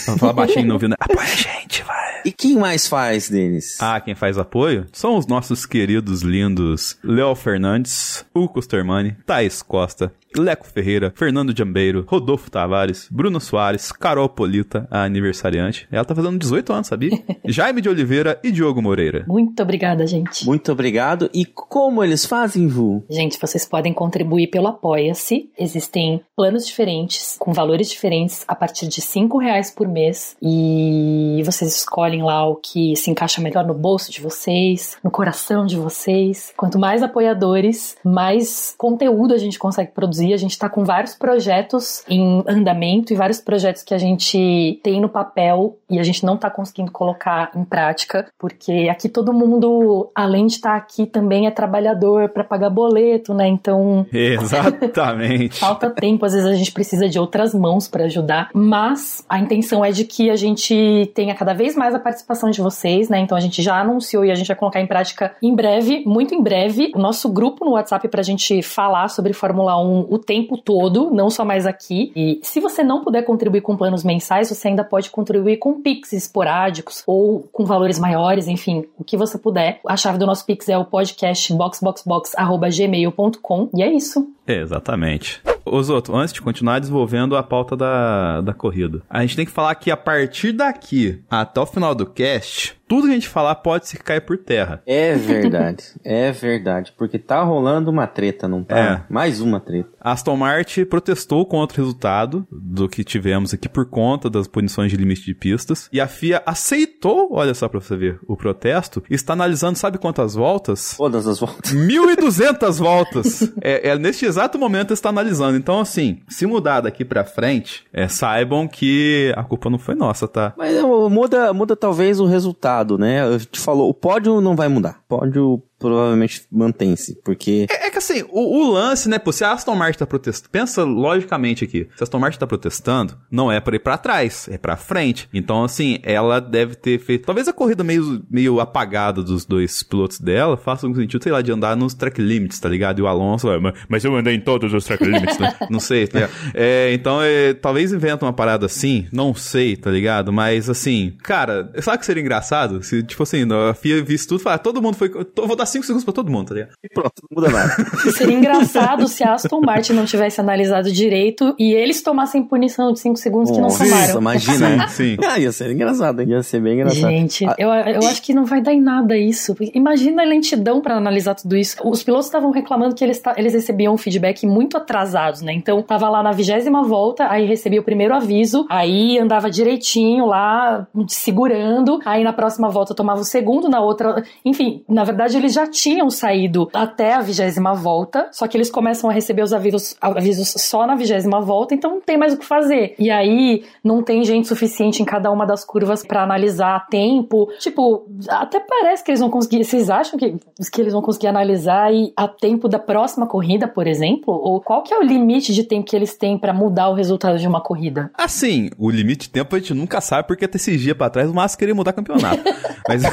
Vamos 0.06 0.20
falar 0.20 0.34
baixinho 0.34 0.66
não 0.66 0.76
ouvindo. 0.76 0.96
Apoia 1.00 1.22
a 1.28 1.36
gente, 1.36 1.84
vai. 1.84 2.22
e 2.26 2.32
quem 2.32 2.58
mais 2.58 2.88
faz, 2.88 3.30
Denis? 3.30 3.78
Ah, 3.80 4.00
quem 4.02 4.16
faz 4.16 4.38
apoio 4.38 4.88
são 4.92 5.16
os 5.18 5.28
nossos 5.28 5.66
queridos 5.66 6.22
lindos 6.22 6.98
Léo 7.04 7.36
Fernandes, 7.36 8.26
Hugo 8.34 8.60
Stermani, 8.60 9.16
Thaís 9.26 9.62
Costa, 9.62 10.12
Leco 10.38 10.68
Ferreira, 10.68 11.12
Fernando 11.16 11.56
Jambeiro, 11.58 12.06
Rodolfo 12.08 12.52
Tavares, 12.52 13.08
Bruno 13.12 13.40
Soares, 13.40 13.92
Carol 13.92 14.30
Polita, 14.30 14.88
a 14.92 15.04
aniversariante. 15.04 15.88
Ela 15.92 16.06
tá 16.06 16.14
fazendo 16.14 16.38
18 16.38 16.72
anos, 16.72 16.88
sabia? 16.88 17.12
Jaime 17.46 17.82
de 17.82 17.90
Oliveira 17.90 18.40
e 18.44 18.52
Diogo 18.52 18.82
Moreira. 18.82 19.26
Muito 19.28 19.62
obrigada, 19.64 20.06
gente. 20.06 20.46
Muito 20.46 20.72
obrigado. 20.72 21.30
E 21.34 21.46
como 21.46 22.04
eles 22.04 22.26
fazem, 22.26 22.68
Vu? 22.68 23.04
Gente, 23.10 23.40
vocês 23.40 23.66
podem 23.66 23.94
contribuir 23.94 24.48
pelo 24.48 24.68
Apoia-se. 24.68 25.50
Existem 25.58 26.22
planos 26.36 26.66
diferentes, 26.66 27.36
com 27.40 27.52
valores 27.52 27.90
diferentes, 27.90 28.46
a 28.48 28.56
partir 28.56 28.88
de 28.88 29.02
cinco 29.02 29.38
reais 29.40 29.72
por 29.72 29.88
mês. 29.88 30.36
E 30.42 31.42
vocês 31.44 31.76
escolhem 31.76 32.24
lá 32.24 32.48
o 32.48 32.56
que 32.56 32.96
se 32.96 33.10
encaixa 33.10 33.42
melhor 33.42 33.66
no 33.66 33.74
bolso 33.74 34.12
de 34.12 34.22
vocês, 34.22 34.98
no 35.04 35.10
coração 35.10 35.66
de 35.66 35.76
vocês. 35.76 36.54
Quanto 36.56 36.78
mais 36.78 37.02
apoiadores, 37.02 37.98
mais 38.04 38.76
conteúdo 38.78 39.34
a 39.34 39.38
gente 39.38 39.58
consegue 39.58 39.92
produzir. 39.92 40.19
A 40.34 40.38
gente 40.38 40.52
está 40.52 40.70
com 40.70 40.84
vários 40.84 41.16
projetos 41.16 42.04
em 42.08 42.44
andamento 42.48 43.14
e 43.14 43.16
vários 43.16 43.40
projetos 43.40 43.84
que 43.84 43.94
a 43.94 43.98
gente 43.98 44.80
tem 44.84 45.02
no 45.02 45.10
papel 45.10 45.78
e 45.90 46.00
a 46.00 46.04
gente 46.04 46.26
não 46.26 46.36
está 46.36 46.50
conseguindo 46.50 46.92
colocar 46.92 47.52
em 47.56 47.64
prática, 47.64 48.28
porque 48.38 48.88
aqui 48.92 49.10
todo 49.10 49.34
mundo, 49.34 50.12
além 50.14 50.46
de 50.46 50.54
estar 50.54 50.76
aqui, 50.76 51.06
também 51.06 51.48
é 51.48 51.52
trabalhador 51.52 52.30
para 52.30 52.44
pagar 52.44 52.70
boleto, 52.70 53.34
né? 53.34 53.48
Então 53.48 54.06
Exatamente. 54.12 55.58
falta 55.60 55.90
tempo, 55.90 56.26
às 56.26 56.34
vezes 56.34 56.48
a 56.48 56.54
gente 56.54 56.72
precisa 56.72 57.10
de 57.10 57.20
outras 57.20 57.54
mãos 57.54 57.88
para 57.88 58.06
ajudar, 58.06 58.50
mas 58.54 59.26
a 59.28 59.40
intenção 59.40 59.84
é 59.84 59.92
de 59.92 60.06
que 60.06 60.30
a 60.30 60.36
gente 60.36 61.12
tenha 61.16 61.34
cada 61.34 61.54
vez 61.54 61.76
mais 61.76 61.96
a 61.96 62.00
participação 62.00 62.50
de 62.50 62.62
vocês, 62.62 63.10
né? 63.10 63.20
Então 63.20 63.38
a 63.38 63.42
gente 63.42 63.62
já 63.62 63.80
anunciou 63.80 64.24
e 64.24 64.32
a 64.32 64.36
gente 64.36 64.48
vai 64.48 64.56
colocar 64.56 64.82
em 64.82 64.88
prática 64.88 65.34
em 65.42 65.56
breve, 65.56 66.04
muito 66.06 66.34
em 66.34 66.42
breve, 66.42 66.92
o 66.96 67.00
nosso 67.00 67.30
grupo 67.30 67.66
no 67.66 67.72
WhatsApp 67.72 68.08
pra 68.08 68.22
gente 68.22 68.62
falar 68.62 69.10
sobre 69.10 69.34
Fórmula 69.34 69.80
1 69.82 70.08
o 70.10 70.18
tempo 70.18 70.58
todo, 70.58 71.10
não 71.12 71.30
só 71.30 71.46
mais 71.46 71.66
aqui. 71.66 72.12
E 72.16 72.40
se 72.44 72.60
você 72.60 72.84
não 72.84 73.04
puder 73.04 73.24
contribuir 73.24 73.62
com 73.62 73.78
planos 73.78 74.04
mensais, 74.04 74.50
você 74.50 74.68
ainda 74.68 74.84
pode 74.84 75.10
contribuir 75.10 75.58
com 75.58 75.82
Pix 75.82 76.12
esporádicos 76.14 77.04
ou 77.06 77.48
com 77.52 77.66
valores 77.66 78.00
maiores, 78.00 78.48
enfim, 78.48 78.86
o 78.98 79.04
que 79.04 79.16
você 79.16 79.38
puder. 79.38 79.80
A 79.86 79.96
chave 79.96 80.18
do 80.18 80.26
nosso 80.26 80.44
Pix 80.46 80.68
é 80.70 80.78
o 80.78 80.86
podcast 80.86 81.54
boxboxbox@gmail.com 81.54 83.70
e 83.76 83.84
é 83.84 83.92
isso. 83.92 84.28
Exatamente. 84.54 85.42
Osoto, 85.66 86.16
antes 86.16 86.34
de 86.34 86.42
continuar 86.42 86.80
desenvolvendo 86.80 87.38
a 87.38 87.44
pauta 87.44 87.78
da, 87.78 88.42
da 88.42 88.54
corrida, 88.54 89.02
a 89.10 89.22
gente 89.22 89.36
tem 89.36 89.46
que 89.46 89.52
falar 89.52 89.76
que 89.76 89.92
a 89.92 89.98
partir 89.98 90.52
daqui 90.52 91.22
até 91.30 91.60
o 91.62 91.66
final 91.66 91.94
do 91.94 92.06
cast, 92.08 92.80
tudo 92.88 93.06
que 93.06 93.12
a 93.12 93.14
gente 93.14 93.28
falar 93.30 93.54
pode 93.56 93.88
se 93.88 93.98
cair 93.98 94.22
por 94.22 94.36
terra. 94.36 94.82
É 94.84 95.14
verdade, 95.14 95.84
é 96.04 96.32
verdade. 96.32 96.92
Porque 96.98 97.20
tá 97.20 97.44
rolando 97.44 97.92
uma 97.92 98.08
treta, 98.08 98.48
não 98.48 98.64
tá? 98.64 98.80
É. 98.80 99.14
Mais 99.14 99.40
uma 99.42 99.60
treta. 99.60 99.90
Aston 100.02 100.36
Martin 100.36 100.86
protestou 100.86 101.46
contra 101.46 101.80
o 101.80 101.86
resultado 101.86 102.48
do 102.52 102.90
que 102.90 103.04
tivemos 103.04 103.54
aqui 103.54 103.70
por 103.70 103.86
conta 103.86 104.28
das 104.28 104.48
punições 104.48 104.90
de 104.90 104.98
limite 104.98 105.24
de 105.24 105.36
pistas. 105.36 105.88
E 105.94 106.02
a 106.02 106.08
FIA 106.08 106.42
aceitou, 106.48 107.30
olha 107.32 107.54
só 107.54 107.68
pra 107.70 107.80
você 107.80 107.96
ver, 107.96 108.20
o 108.28 108.36
protesto. 108.36 109.04
e 109.08 109.14
Está 109.14 109.34
analisando, 109.34 109.78
sabe 109.78 110.00
quantas 110.00 110.34
voltas? 110.34 110.96
Todas 110.98 111.28
as 111.28 111.40
voltas. 111.40 111.72
1.200 111.72 112.80
voltas. 112.80 113.54
É, 113.62 113.90
é, 113.90 114.00
neste 114.00 114.26
exato 114.26 114.39
momento 114.58 114.94
está 114.94 115.10
analisando. 115.10 115.58
Então, 115.58 115.80
assim, 115.80 116.20
se 116.28 116.46
mudar 116.46 116.82
daqui 116.82 117.04
pra 117.04 117.24
frente, 117.24 117.84
é, 117.92 118.08
saibam 118.08 118.68
que 118.68 119.34
a 119.36 119.44
culpa 119.44 119.70
não 119.70 119.80
foi 119.80 119.96
nossa, 119.96 120.28
tá? 120.28 120.54
Mas 120.58 120.82
ó, 120.84 121.10
muda, 121.10 121.54
muda 121.54 121.76
talvez 121.76 122.20
o 122.20 122.26
resultado, 122.26 122.98
né? 122.98 123.26
Eu 123.26 123.40
te 123.40 123.60
falou, 123.60 123.90
o 123.90 123.94
pódio 123.94 124.42
não 124.42 124.56
vai 124.56 124.68
mudar. 124.68 125.02
Pódio 125.08 125.62
provavelmente 125.80 126.44
mantém-se, 126.52 127.16
porque 127.24 127.66
É, 127.70 127.88
é 127.88 127.90
que 127.90 127.98
assim, 127.98 128.24
o, 128.30 128.60
o 128.60 128.72
lance, 128.72 129.08
né, 129.10 129.18
pô, 129.18 129.32
se 129.32 129.44
a 129.44 129.52
Aston 129.54 129.76
Martin 129.76 130.00
tá 130.00 130.06
protestando, 130.08 130.50
pensa 130.52 130.84
logicamente 130.84 131.64
aqui, 131.64 131.88
se 131.96 132.02
a 132.02 132.04
Aston 132.04 132.20
Martin 132.20 132.38
tá 132.40 132.48
protestando, 132.48 133.18
não 133.32 133.52
é 133.52 133.60
pra 133.60 133.76
ir 133.76 133.80
pra 133.80 133.98
trás, 133.98 134.48
é 134.52 134.58
pra 134.58 134.76
frente. 134.78 135.28
Então, 135.34 135.64
assim, 135.64 136.00
ela 136.04 136.40
deve 136.40 136.76
ter 136.76 137.00
feito, 137.00 137.26
talvez 137.26 137.48
a 137.48 137.54
corrida 137.54 137.84
meio, 137.84 138.22
meio 138.30 138.60
apagada 138.60 139.24
dos 139.24 139.46
dois 139.46 139.82
pilotos 139.84 140.20
dela 140.20 140.58
faça 140.58 140.88
um 140.88 140.94
sentido, 140.94 141.24
sei 141.24 141.32
lá, 141.32 141.42
de 141.42 141.52
andar 141.52 141.76
nos 141.76 141.94
track 141.94 142.22
limits, 142.22 142.60
tá 142.60 142.68
ligado? 142.70 143.00
E 143.00 143.02
o 143.02 143.08
Alonso, 143.08 143.50
"Ah, 143.50 143.60
mas, 143.88 144.04
eu 144.04 144.16
andei 144.16 144.36
em 144.36 144.40
todos 144.42 144.74
os 144.74 144.84
track 144.86 145.04
limits, 145.06 145.38
né? 145.38 145.56
Não 145.70 145.80
sei, 145.80 146.08
tá 146.08 146.20
ligado? 146.20 146.34
É, 146.54 146.94
então, 146.94 147.22
é, 147.22 147.54
talvez 147.54 147.94
inventa 147.94 148.26
uma 148.26 148.34
parada 148.34 148.66
assim, 148.66 149.08
não 149.12 149.34
sei, 149.34 149.76
tá 149.76 149.90
ligado? 149.92 150.32
Mas, 150.34 150.70
assim, 150.70 151.14
cara, 151.24 151.72
sabe 151.82 152.00
que 152.00 152.06
seria 152.06 152.22
engraçado? 152.22 152.82
Se, 152.84 153.02
tipo 153.04 153.24
assim, 153.24 153.44
a 153.70 153.74
FIA 153.74 154.04
visse 154.04 154.28
tudo 154.28 154.40
e 154.42 154.44
falar, 154.44 154.58
todo 154.60 154.82
mundo 154.82 154.96
foi, 154.96 155.10
tô- 155.10 155.48
vou 155.48 155.56
dar 155.56 155.66
5 155.72 155.86
segundos 155.86 156.04
pra 156.04 156.14
todo 156.14 156.32
mundo, 156.32 156.48
tá 156.50 156.54
ligado? 156.56 156.72
e 156.84 156.90
pronto, 156.90 157.14
não 157.30 157.42
muda 157.44 157.52
nada. 157.52 157.74
Seria 158.12 158.36
engraçado 158.36 159.08
se 159.08 159.24
a 159.24 159.34
Aston 159.34 159.62
Martin 159.62 159.94
não 159.94 160.06
tivesse 160.06 160.40
analisado 160.42 160.92
direito 160.92 161.56
e 161.60 161.74
eles 161.74 162.02
tomassem 162.02 162.44
punição 162.44 162.92
de 162.92 163.00
5 163.00 163.16
segundos 163.18 163.52
que 163.52 163.58
não 163.58 163.64
Nossa, 163.70 163.84
tomaram. 163.86 164.20
imagina. 164.20 164.70
né? 164.78 164.88
Sim, 164.88 165.16
sim. 165.16 165.18
Ah, 165.28 165.40
ia 165.40 165.52
ser 165.52 165.72
engraçado, 165.72 166.22
ia 166.24 166.42
ser 166.44 166.62
bem 166.62 166.74
engraçado. 166.76 167.10
Gente, 167.10 167.46
Ah, 167.46 167.56
eu, 167.58 167.70
eu 167.70 168.08
acho 168.08 168.22
que 168.22 168.34
não 168.34 168.46
vai 168.46 168.62
dar 168.62 168.74
em 168.74 168.82
nada 168.82 169.18
isso. 169.18 169.56
Imagina 169.74 170.24
a 170.24 170.26
lentidão 170.26 170.82
pra 170.82 170.96
analisar 170.96 171.36
tudo 171.36 171.56
isso. 171.56 171.78
Os 171.84 172.04
pilotos 172.04 172.26
estavam 172.28 172.52
reclamando 172.52 172.96
que 172.96 173.04
eles, 173.04 173.22
eles 173.38 173.54
recebiam 173.54 173.94
um 173.94 173.98
feedback 173.98 174.46
muito 174.46 174.78
atrasados, 174.78 175.42
né? 175.42 175.54
Então, 175.54 175.82
tava 175.82 176.10
lá 176.10 176.22
na 176.24 176.32
vigésima 176.32 176.84
volta, 176.84 177.28
aí 177.30 177.46
recebia 177.46 177.80
o 177.80 177.84
primeiro 177.84 178.14
aviso, 178.14 178.66
aí 178.70 179.18
andava 179.20 179.50
direitinho 179.50 180.26
lá, 180.26 180.88
segurando, 181.08 182.00
aí 182.06 182.24
na 182.24 182.34
próxima 182.34 182.70
volta 182.70 182.94
tomava 182.96 183.22
o 183.22 183.26
segundo, 183.26 183.70
na 183.70 183.80
outra. 183.82 184.24
Enfim, 184.44 184.84
na 184.90 185.04
verdade, 185.04 185.38
eles 185.38 185.54
já 185.54 185.59
tinham 185.68 186.10
saído 186.10 186.70
até 186.74 187.14
a 187.14 187.22
vigésima 187.22 187.74
volta, 187.74 188.28
só 188.32 188.48
que 188.48 188.58
eles 188.58 188.70
começam 188.70 189.10
a 189.10 189.14
receber 189.14 189.42
os 189.42 189.54
avisos, 189.54 189.96
avisos 190.02 190.54
só 190.58 190.86
na 190.86 190.96
vigésima 190.96 191.42
volta, 191.42 191.74
então 191.74 191.92
não 191.92 192.02
tem 192.02 192.18
mais 192.18 192.34
o 192.34 192.38
que 192.38 192.46
fazer. 192.46 192.96
E 192.98 193.10
aí, 193.10 193.64
não 193.84 194.04
tem 194.04 194.24
gente 194.24 194.48
suficiente 194.48 195.02
em 195.02 195.06
cada 195.06 195.32
uma 195.32 195.46
das 195.46 195.64
curvas 195.64 196.06
pra 196.06 196.24
analisar 196.24 196.88
tempo. 196.88 197.50
Tipo, 197.60 198.08
até 198.28 198.60
parece 198.60 199.04
que 199.04 199.12
eles 199.12 199.20
vão 199.20 199.30
conseguir. 199.30 199.64
Vocês 199.64 199.90
acham 199.90 200.18
que, 200.18 200.36
que 200.72 200.82
eles 200.82 200.94
vão 200.94 201.02
conseguir 201.02 201.28
analisar 201.28 201.94
e 201.94 202.14
a 202.16 202.28
tempo 202.28 202.68
da 202.68 202.80
próxima 202.80 203.28
corrida, 203.28 203.68
por 203.68 203.88
exemplo? 203.88 204.34
Ou 204.34 204.62
qual 204.62 204.84
que 204.84 204.94
é 204.94 204.98
o 204.98 205.04
limite 205.04 205.54
de 205.54 205.64
tempo 205.64 205.86
que 205.86 205.96
eles 205.96 206.16
têm 206.16 206.38
pra 206.38 206.54
mudar 206.54 206.90
o 206.90 206.94
resultado 206.94 207.38
de 207.38 207.48
uma 207.48 207.62
corrida? 207.62 208.12
Assim, 208.18 208.70
o 208.78 208.90
limite 208.90 209.28
de 209.28 209.30
tempo 209.30 209.56
a 209.56 209.60
gente 209.60 209.74
nunca 209.74 210.02
sabe, 210.02 210.28
porque 210.28 210.46
até 210.46 210.58
esses 210.58 210.80
dias 210.80 210.96
pra 210.96 211.10
trás 211.10 211.30
o 211.30 211.34
Massa 211.34 211.58
queria 211.58 211.76
mudar 211.76 211.94
campeonato. 211.94 212.44
mas, 212.88 213.04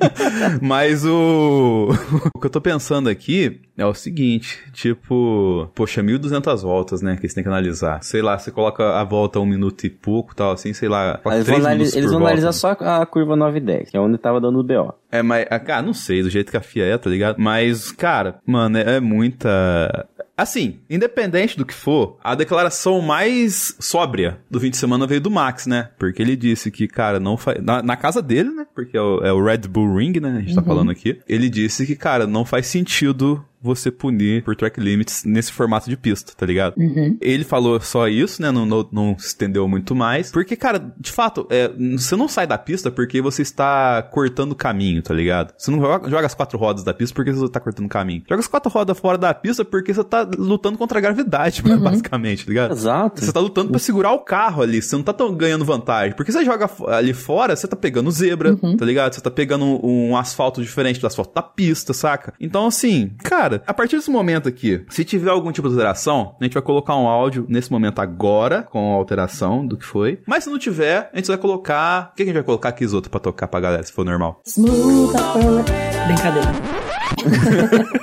mas 0.60 1.04
o... 1.04 1.69
o 2.34 2.38
que 2.40 2.46
eu 2.46 2.50
tô 2.50 2.60
pensando 2.60 3.08
aqui 3.08 3.60
é 3.76 3.86
o 3.86 3.94
seguinte, 3.94 4.58
tipo, 4.72 5.70
poxa, 5.74 6.02
1.200 6.02 6.62
voltas, 6.62 7.00
né, 7.00 7.16
que 7.16 7.22
eles 7.22 7.32
têm 7.34 7.42
que 7.42 7.48
analisar. 7.48 8.02
Sei 8.02 8.20
lá, 8.20 8.38
você 8.38 8.50
coloca 8.50 8.98
a 9.00 9.04
volta 9.04 9.40
um 9.40 9.46
minuto 9.46 9.84
e 9.84 9.90
pouco, 9.90 10.34
tal, 10.34 10.52
assim, 10.52 10.72
sei 10.72 10.88
lá, 10.88 11.18
Eles 11.24 11.38
vão, 11.38 11.44
três 11.44 11.60
anali- 11.60 11.78
minutos 11.78 11.96
eles 11.96 12.10
vão 12.12 12.20
analisar 12.20 12.52
só 12.52 12.70
a 12.72 13.06
curva 13.06 13.34
9 13.36 13.58
e 13.58 13.60
10, 13.60 13.90
que 13.90 13.96
é 13.96 14.00
onde 14.00 14.18
tava 14.18 14.40
dando 14.40 14.58
o 14.58 14.62
BO. 14.62 14.92
É, 15.10 15.22
mas, 15.22 15.46
ah, 15.50 15.58
cara, 15.58 15.82
não 15.82 15.94
sei, 15.94 16.22
do 16.22 16.30
jeito 16.30 16.50
que 16.50 16.56
a 16.56 16.60
FIA 16.60 16.84
é, 16.84 16.98
tá 16.98 17.08
ligado? 17.10 17.36
Mas, 17.38 17.90
cara, 17.90 18.38
mano, 18.46 18.76
é, 18.78 18.96
é 18.96 19.00
muita. 19.00 20.06
Assim, 20.40 20.78
independente 20.88 21.54
do 21.58 21.66
que 21.66 21.74
for, 21.74 22.16
a 22.24 22.34
declaração 22.34 23.02
mais 23.02 23.76
sóbria 23.78 24.40
do 24.50 24.58
fim 24.58 24.70
de 24.70 24.78
semana 24.78 25.06
veio 25.06 25.20
do 25.20 25.30
Max, 25.30 25.66
né? 25.66 25.90
Porque 25.98 26.22
ele 26.22 26.34
disse 26.34 26.70
que, 26.70 26.88
cara, 26.88 27.20
não 27.20 27.36
faz. 27.36 27.62
Na, 27.62 27.82
na 27.82 27.94
casa 27.94 28.22
dele, 28.22 28.48
né? 28.48 28.66
Porque 28.74 28.96
é 28.96 29.00
o, 29.02 29.20
é 29.22 29.30
o 29.30 29.44
Red 29.44 29.68
Bull 29.68 29.96
Ring, 29.96 30.18
né? 30.18 30.38
A 30.38 30.40
gente 30.40 30.54
tá 30.54 30.62
falando 30.62 30.90
aqui. 30.90 31.20
Ele 31.28 31.50
disse 31.50 31.84
que, 31.86 31.94
cara, 31.94 32.26
não 32.26 32.46
faz 32.46 32.66
sentido 32.68 33.44
você 33.62 33.90
punir 33.90 34.42
por 34.42 34.56
track 34.56 34.80
limits 34.80 35.24
nesse 35.24 35.52
formato 35.52 35.88
de 35.88 35.96
pista, 35.96 36.32
tá 36.36 36.46
ligado? 36.46 36.74
Uhum. 36.76 37.16
Ele 37.20 37.44
falou 37.44 37.80
só 37.80 38.08
isso, 38.08 38.40
né? 38.40 38.50
Não, 38.50 38.64
não, 38.64 38.88
não 38.90 39.18
se 39.18 39.28
estendeu 39.28 39.68
muito 39.68 39.94
mais. 39.94 40.30
Porque, 40.30 40.56
cara, 40.56 40.92
de 40.98 41.12
fato, 41.12 41.46
é, 41.50 41.70
você 41.96 42.16
não 42.16 42.28
sai 42.28 42.46
da 42.46 42.56
pista 42.56 42.90
porque 42.90 43.20
você 43.20 43.42
está 43.42 44.02
cortando 44.02 44.52
o 44.52 44.56
caminho, 44.56 45.02
tá 45.02 45.12
ligado? 45.12 45.52
Você 45.56 45.70
não 45.70 45.80
joga, 45.80 46.08
joga 46.08 46.26
as 46.26 46.34
quatro 46.34 46.58
rodas 46.58 46.82
da 46.82 46.94
pista 46.94 47.14
porque 47.14 47.32
você 47.32 47.48
tá 47.48 47.60
cortando 47.60 47.86
o 47.86 47.88
caminho. 47.88 48.22
Joga 48.28 48.40
as 48.40 48.46
quatro 48.46 48.70
rodas 48.70 48.98
fora 48.98 49.18
da 49.18 49.34
pista 49.34 49.64
porque 49.64 49.92
você 49.92 50.04
tá 50.04 50.28
lutando 50.38 50.78
contra 50.78 50.98
a 50.98 51.00
gravidade, 51.00 51.62
basicamente, 51.80 52.44
tá 52.46 52.48
ligado? 52.48 52.72
Exato. 52.72 53.24
Você 53.24 53.32
tá 53.32 53.40
lutando 53.40 53.70
pra 53.70 53.78
segurar 53.78 54.12
o 54.12 54.20
carro 54.20 54.62
ali, 54.62 54.80
você 54.80 54.96
não 54.96 55.02
tá 55.02 55.12
tão 55.12 55.34
ganhando 55.34 55.64
vantagem. 55.64 56.14
Porque 56.14 56.32
você 56.32 56.44
joga 56.44 56.68
ali 56.88 57.12
fora, 57.12 57.54
você 57.54 57.68
tá 57.68 57.76
pegando 57.76 58.10
zebra, 58.10 58.56
tá 58.56 58.84
ligado? 58.84 59.14
Você 59.14 59.20
tá 59.20 59.30
pegando 59.30 59.64
um, 59.64 60.10
um 60.10 60.16
asfalto 60.16 60.62
diferente 60.62 61.00
do 61.00 61.06
asfalto 61.06 61.34
da 61.34 61.42
pista, 61.42 61.92
saca? 61.92 62.32
Então, 62.40 62.66
assim, 62.66 63.12
cara, 63.22 63.49
a 63.66 63.74
partir 63.74 63.96
desse 63.96 64.10
momento 64.10 64.48
aqui, 64.48 64.84
se 64.88 65.04
tiver 65.04 65.30
algum 65.30 65.50
tipo 65.52 65.68
de 65.68 65.74
alteração, 65.74 66.36
a 66.40 66.44
gente 66.44 66.54
vai 66.54 66.62
colocar 66.62 66.96
um 66.96 67.06
áudio 67.08 67.46
nesse 67.48 67.70
momento 67.70 68.00
agora, 68.00 68.62
com 68.62 68.92
a 68.92 68.96
alteração 68.96 69.66
do 69.66 69.76
que 69.76 69.84
foi. 69.84 70.20
Mas 70.26 70.44
se 70.44 70.50
não 70.50 70.58
tiver, 70.58 71.10
a 71.12 71.16
gente 71.16 71.28
vai 71.28 71.38
colocar. 71.38 72.10
O 72.12 72.16
que 72.16 72.22
a 72.22 72.26
gente 72.26 72.34
vai 72.34 72.42
colocar 72.44 72.68
aqui, 72.70 72.84
outros 72.86 73.08
pra 73.10 73.20
tocar 73.20 73.48
pra 73.48 73.60
galera, 73.60 73.82
se 73.82 73.92
for 73.92 74.04
normal? 74.04 74.40
Smooth 74.46 75.14
opera- 75.16 75.64
Brincadeira. 76.06 76.52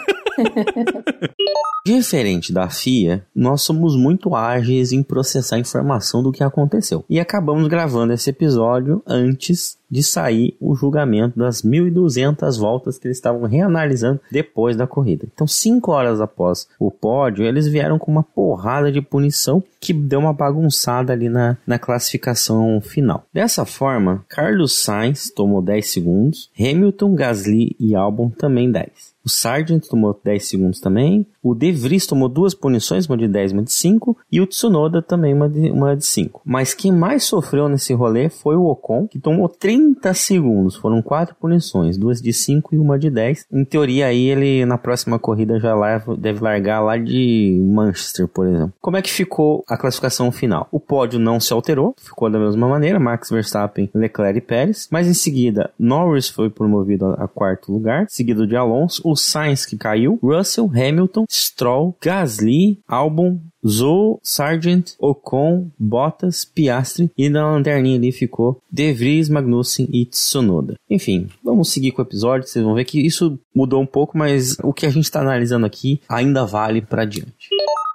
Diferente 1.85 2.51
da 2.51 2.69
FIA, 2.69 3.25
nós 3.33 3.61
somos 3.61 3.95
muito 3.95 4.35
ágeis 4.35 4.91
em 4.91 5.01
processar 5.01 5.57
informação 5.57 6.21
do 6.21 6.31
que 6.31 6.43
aconteceu. 6.43 7.05
E 7.09 7.19
acabamos 7.19 7.67
gravando 7.67 8.13
esse 8.13 8.29
episódio 8.29 9.01
antes 9.07 9.77
de 9.89 10.03
sair 10.03 10.55
o 10.59 10.75
julgamento 10.75 11.39
das 11.39 11.61
1.200 11.61 12.59
voltas 12.59 12.97
que 12.97 13.07
eles 13.07 13.17
estavam 13.17 13.43
reanalisando 13.43 14.19
depois 14.29 14.75
da 14.75 14.85
corrida. 14.85 15.25
Então, 15.33 15.47
cinco 15.47 15.91
horas 15.91 16.19
após 16.19 16.67
o 16.77 16.91
pódio, 16.91 17.45
eles 17.45 17.67
vieram 17.67 17.97
com 17.97 18.11
uma 18.11 18.23
porrada 18.23 18.91
de 18.91 19.01
punição 19.01 19.63
que 19.79 19.93
deu 19.93 20.19
uma 20.19 20.33
bagunçada 20.33 21.13
ali 21.13 21.29
na, 21.29 21.57
na 21.65 21.79
classificação 21.79 22.81
final. 22.81 23.25
Dessa 23.33 23.65
forma, 23.65 24.25
Carlos 24.27 24.77
Sainz 24.77 25.31
tomou 25.31 25.61
10 25.61 25.89
segundos, 25.89 26.51
Hamilton, 26.59 27.15
Gasly 27.15 27.75
e 27.79 27.95
Albon 27.95 28.29
também 28.29 28.69
10. 28.69 29.15
O 29.27 29.29
Sargent 29.29 29.85
tomou 29.89 30.17
10 30.23 30.47
segundos 30.47 30.79
também. 30.79 31.27
O 31.49 31.55
De 31.55 31.71
Vries 31.71 32.05
tomou 32.07 32.27
duas 32.29 32.53
punições, 32.53 33.07
uma 33.07 33.17
de 33.17 33.27
10 33.27 33.51
e 33.51 33.53
uma 33.53 33.63
de 33.63 33.71
5. 33.71 34.17
E 34.31 34.41
o 34.41 34.47
Tsunoda 34.47 35.01
também 35.01 35.33
uma 35.33 35.47
de, 35.49 35.69
uma 35.71 35.95
de 35.95 36.05
5. 36.05 36.41
Mas 36.45 36.73
quem 36.73 36.91
mais 36.91 37.23
sofreu 37.23 37.69
nesse 37.69 37.93
rolê 37.93 38.29
foi 38.29 38.55
o 38.55 38.65
Ocon, 38.65 39.07
que 39.07 39.19
tomou 39.19 39.47
30 39.49 40.13
segundos. 40.13 40.75
Foram 40.75 41.01
quatro 41.01 41.35
punições, 41.35 41.97
duas 41.97 42.21
de 42.21 42.33
5 42.33 42.75
e 42.75 42.77
uma 42.79 42.97
de 42.99 43.09
10. 43.09 43.45
Em 43.51 43.63
teoria 43.63 44.07
aí 44.07 44.25
ele 44.27 44.65
na 44.65 44.77
próxima 44.77 45.17
corrida 45.19 45.59
já 45.59 45.73
larga- 45.75 46.15
deve 46.15 46.43
largar 46.43 46.79
lá 46.81 46.97
de 46.97 47.59
Manchester, 47.63 48.27
por 48.27 48.45
exemplo. 48.47 48.73
Como 48.81 48.97
é 48.97 49.01
que 49.01 49.11
ficou 49.11 49.63
a 49.67 49.77
classificação 49.77 50.31
final? 50.31 50.67
O 50.71 50.79
pódio 50.79 51.19
não 51.19 51.39
se 51.39 51.53
alterou, 51.53 51.95
ficou 51.97 52.29
da 52.29 52.39
mesma 52.39 52.67
maneira, 52.67 52.99
Max 52.99 53.29
Verstappen, 53.29 53.89
Leclerc 53.93 54.37
e 54.37 54.41
Pérez. 54.41 54.87
Mas 54.91 55.07
em 55.07 55.13
seguida, 55.13 55.71
Norris 55.79 56.29
foi 56.29 56.49
promovido 56.49 57.05
a, 57.07 57.25
a 57.25 57.27
quarto 57.27 57.71
lugar, 57.71 58.05
seguido 58.09 58.45
de 58.47 58.55
Alonso, 58.55 59.01
o 59.05 59.15
Sainz 59.15 59.65
que 59.65 59.77
caiu, 59.77 60.19
Russell, 60.21 60.69
Hamilton, 60.73 61.25
Stroll, 61.37 61.95
Gasly, 62.01 62.79
Albon, 62.87 63.39
Zou, 63.65 64.19
Sargent, 64.23 64.93
Ocon, 64.99 65.69
Bottas, 65.77 66.45
Piastri 66.45 67.11
e 67.17 67.29
na 67.29 67.51
lanterninha 67.51 67.97
ali 67.97 68.11
ficou 68.11 68.61
De 68.71 68.93
Vries, 68.93 69.29
Magnussen 69.29 69.87
e 69.91 70.05
Tsunoda. 70.05 70.75
Enfim, 70.89 71.27
vamos 71.43 71.69
seguir 71.69 71.91
com 71.91 72.01
o 72.01 72.05
episódio, 72.05 72.47
vocês 72.47 72.63
vão 72.63 72.75
ver 72.75 72.85
que 72.85 72.99
isso 72.99 73.39
mudou 73.53 73.81
um 73.81 73.85
pouco, 73.85 74.17
mas 74.17 74.57
o 74.63 74.73
que 74.73 74.85
a 74.85 74.89
gente 74.89 75.05
está 75.05 75.21
analisando 75.21 75.65
aqui 75.65 76.01
ainda 76.07 76.45
vale 76.45 76.81
para 76.81 77.05
diante. 77.05 77.49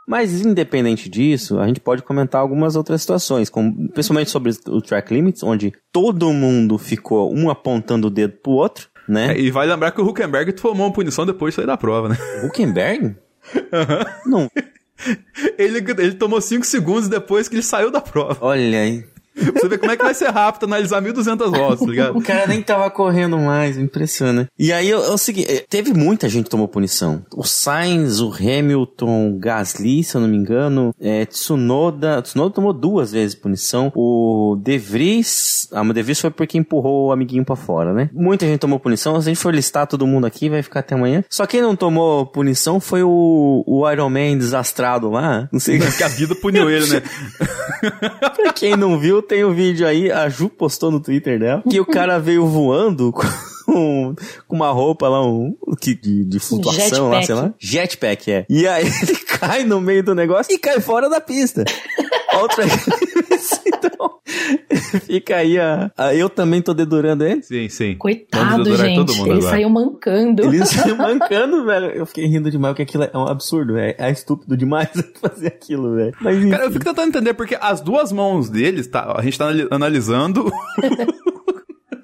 Mas 0.06 0.44
independente 0.44 1.08
disso, 1.08 1.58
a 1.58 1.66
gente 1.66 1.80
pode 1.80 2.02
comentar 2.02 2.40
algumas 2.40 2.76
outras 2.76 3.00
situações, 3.00 3.48
como, 3.48 3.88
principalmente 3.90 4.30
sobre 4.30 4.52
o 4.66 4.82
track 4.82 5.14
limits, 5.14 5.42
onde 5.42 5.72
todo 5.92 6.32
mundo 6.32 6.76
ficou 6.76 7.32
um 7.32 7.48
apontando 7.48 8.08
o 8.08 8.10
dedo 8.10 8.34
pro 8.42 8.52
outro, 8.52 8.88
né? 9.08 9.38
E 9.38 9.50
vai 9.50 9.66
lembrar 9.66 9.92
que 9.92 10.00
o 10.00 10.06
Huckenberg 10.06 10.52
tomou 10.52 10.86
uma 10.86 10.92
punição 10.92 11.24
depois 11.24 11.52
de 11.52 11.56
sair 11.56 11.66
da 11.66 11.76
prova, 11.76 12.08
né? 12.08 12.16
Huckenberg? 12.44 13.16
Não, 14.26 14.50
Ele, 15.58 15.78
ele 15.78 16.14
tomou 16.14 16.40
5 16.40 16.64
segundos 16.64 17.08
depois 17.08 17.48
que 17.48 17.56
ele 17.56 17.62
saiu 17.62 17.90
da 17.90 18.00
prova. 18.00 18.38
olha 18.40 18.80
aí. 18.80 19.04
Você 19.34 19.68
ver 19.68 19.78
como 19.78 19.90
é 19.90 19.96
que 19.96 20.04
vai 20.04 20.14
ser 20.14 20.28
rápido 20.28 20.64
analisar 20.64 21.02
1.200 21.02 21.50
voltas, 21.50 21.80
tá 21.80 21.86
ligado? 21.86 22.18
O 22.18 22.22
cara 22.22 22.46
nem 22.46 22.62
tava 22.62 22.90
correndo 22.90 23.38
mais, 23.38 23.78
impressiona. 23.78 24.46
E 24.58 24.72
aí 24.72 24.90
é 24.90 24.96
o 24.96 25.18
seguinte, 25.18 25.50
eh, 25.50 25.64
teve 25.68 25.92
muita 25.94 26.28
gente 26.28 26.44
que 26.44 26.50
tomou 26.50 26.68
punição. 26.68 27.24
O 27.34 27.44
Sainz, 27.44 28.20
o 28.20 28.32
Hamilton, 28.32 29.30
o 29.30 29.38
Gasly, 29.38 30.04
se 30.04 30.16
eu 30.16 30.20
não 30.20 30.28
me 30.28 30.36
engano, 30.36 30.94
é, 31.00 31.24
Tsunoda, 31.26 32.22
Tsunoda 32.22 32.54
tomou 32.54 32.72
duas 32.72 33.12
vezes 33.12 33.34
punição. 33.34 33.90
O 33.94 34.56
De 34.62 34.78
Vries, 34.78 35.68
ah, 35.72 35.82
o 35.82 35.92
De 35.92 36.02
Vries 36.02 36.20
foi 36.20 36.30
porque 36.30 36.58
empurrou 36.58 37.08
o 37.08 37.12
amiguinho 37.12 37.44
pra 37.44 37.56
fora, 37.56 37.92
né? 37.92 38.10
Muita 38.12 38.46
gente 38.46 38.60
tomou 38.60 38.78
punição. 38.78 39.20
Se 39.20 39.28
a 39.28 39.32
gente 39.32 39.42
for 39.42 39.54
listar 39.54 39.86
todo 39.86 40.06
mundo 40.06 40.26
aqui, 40.26 40.48
vai 40.48 40.62
ficar 40.62 40.80
até 40.80 40.94
amanhã. 40.94 41.24
Só 41.30 41.46
quem 41.46 41.62
não 41.62 41.74
tomou 41.74 42.26
punição 42.26 42.80
foi 42.80 43.02
o, 43.02 43.64
o 43.66 43.90
Iron 43.90 44.10
Man 44.10 44.36
desastrado 44.36 45.10
lá. 45.10 45.48
Não 45.50 45.60
sei 45.60 45.78
Que 45.92 46.04
a 46.04 46.08
vida 46.08 46.34
puniu 46.34 46.70
ele, 46.70 46.86
né? 46.86 47.02
Pra 48.36 48.52
quem 48.52 48.76
não 48.76 48.98
viu, 48.98 49.21
tem 49.22 49.44
o 49.44 49.52
vídeo 49.52 49.86
aí, 49.86 50.10
a 50.10 50.28
Ju 50.28 50.48
postou 50.48 50.90
no 50.90 51.00
Twitter 51.00 51.38
dela, 51.38 51.62
que 51.68 51.80
o 51.80 51.86
cara 51.86 52.18
veio 52.20 52.46
voando 52.46 53.12
com, 53.12 53.22
com 54.46 54.56
uma 54.56 54.70
roupa 54.70 55.08
lá, 55.08 55.24
um, 55.24 55.56
que, 55.80 55.94
de, 55.94 56.24
de 56.24 56.38
flutuação 56.38 57.08
lá, 57.08 57.20
Jetpack. 57.20 57.26
sei 57.26 57.34
lá. 57.34 57.54
Jetpack, 57.58 58.32
é. 58.32 58.46
E 58.48 58.66
aí 58.66 58.84
ele 59.02 59.16
cai 59.16 59.64
no 59.64 59.80
meio 59.80 60.02
do 60.02 60.14
negócio 60.14 60.52
e 60.52 60.58
cai 60.58 60.80
fora 60.80 61.08
da 61.08 61.20
pista. 61.20 61.64
Outra 62.40 62.64
Então, 64.02 65.00
fica 65.06 65.36
aí 65.36 65.58
a, 65.58 65.90
a- 65.96 66.14
Eu 66.14 66.28
também 66.28 66.60
tô 66.62 66.74
dedurando 66.74 67.24
ele. 67.24 67.42
Sim, 67.42 67.68
sim. 67.68 67.94
Coitado, 67.96 68.76
gente. 68.76 68.96
todo 68.96 69.14
mundo 69.14 69.26
Ele 69.30 69.38
agora. 69.38 69.50
saiu 69.50 69.70
mancando. 69.70 70.42
Ele 70.44 70.64
saiu 70.66 70.96
mancando, 70.96 71.64
velho. 71.64 71.86
Eu 71.86 72.06
fiquei 72.06 72.26
rindo 72.26 72.50
demais, 72.50 72.72
porque 72.72 72.82
aquilo 72.82 73.04
é 73.04 73.16
um 73.16 73.26
absurdo, 73.26 73.74
velho. 73.74 73.94
É 73.98 74.10
estúpido 74.10 74.56
demais 74.56 74.88
fazer 75.20 75.48
aquilo, 75.48 75.94
velho. 75.96 76.12
Mas 76.20 76.36
enfim. 76.38 76.50
Cara, 76.50 76.64
eu 76.64 76.70
fico 76.72 76.84
tentando 76.84 77.08
entender 77.08 77.34
porque 77.34 77.56
as 77.60 77.80
duas 77.80 78.12
mãos 78.12 78.48
deles, 78.48 78.86
tá, 78.86 79.14
a 79.16 79.22
gente 79.22 79.38
tá 79.38 79.44
anali- 79.46 79.68
analisando 79.70 80.52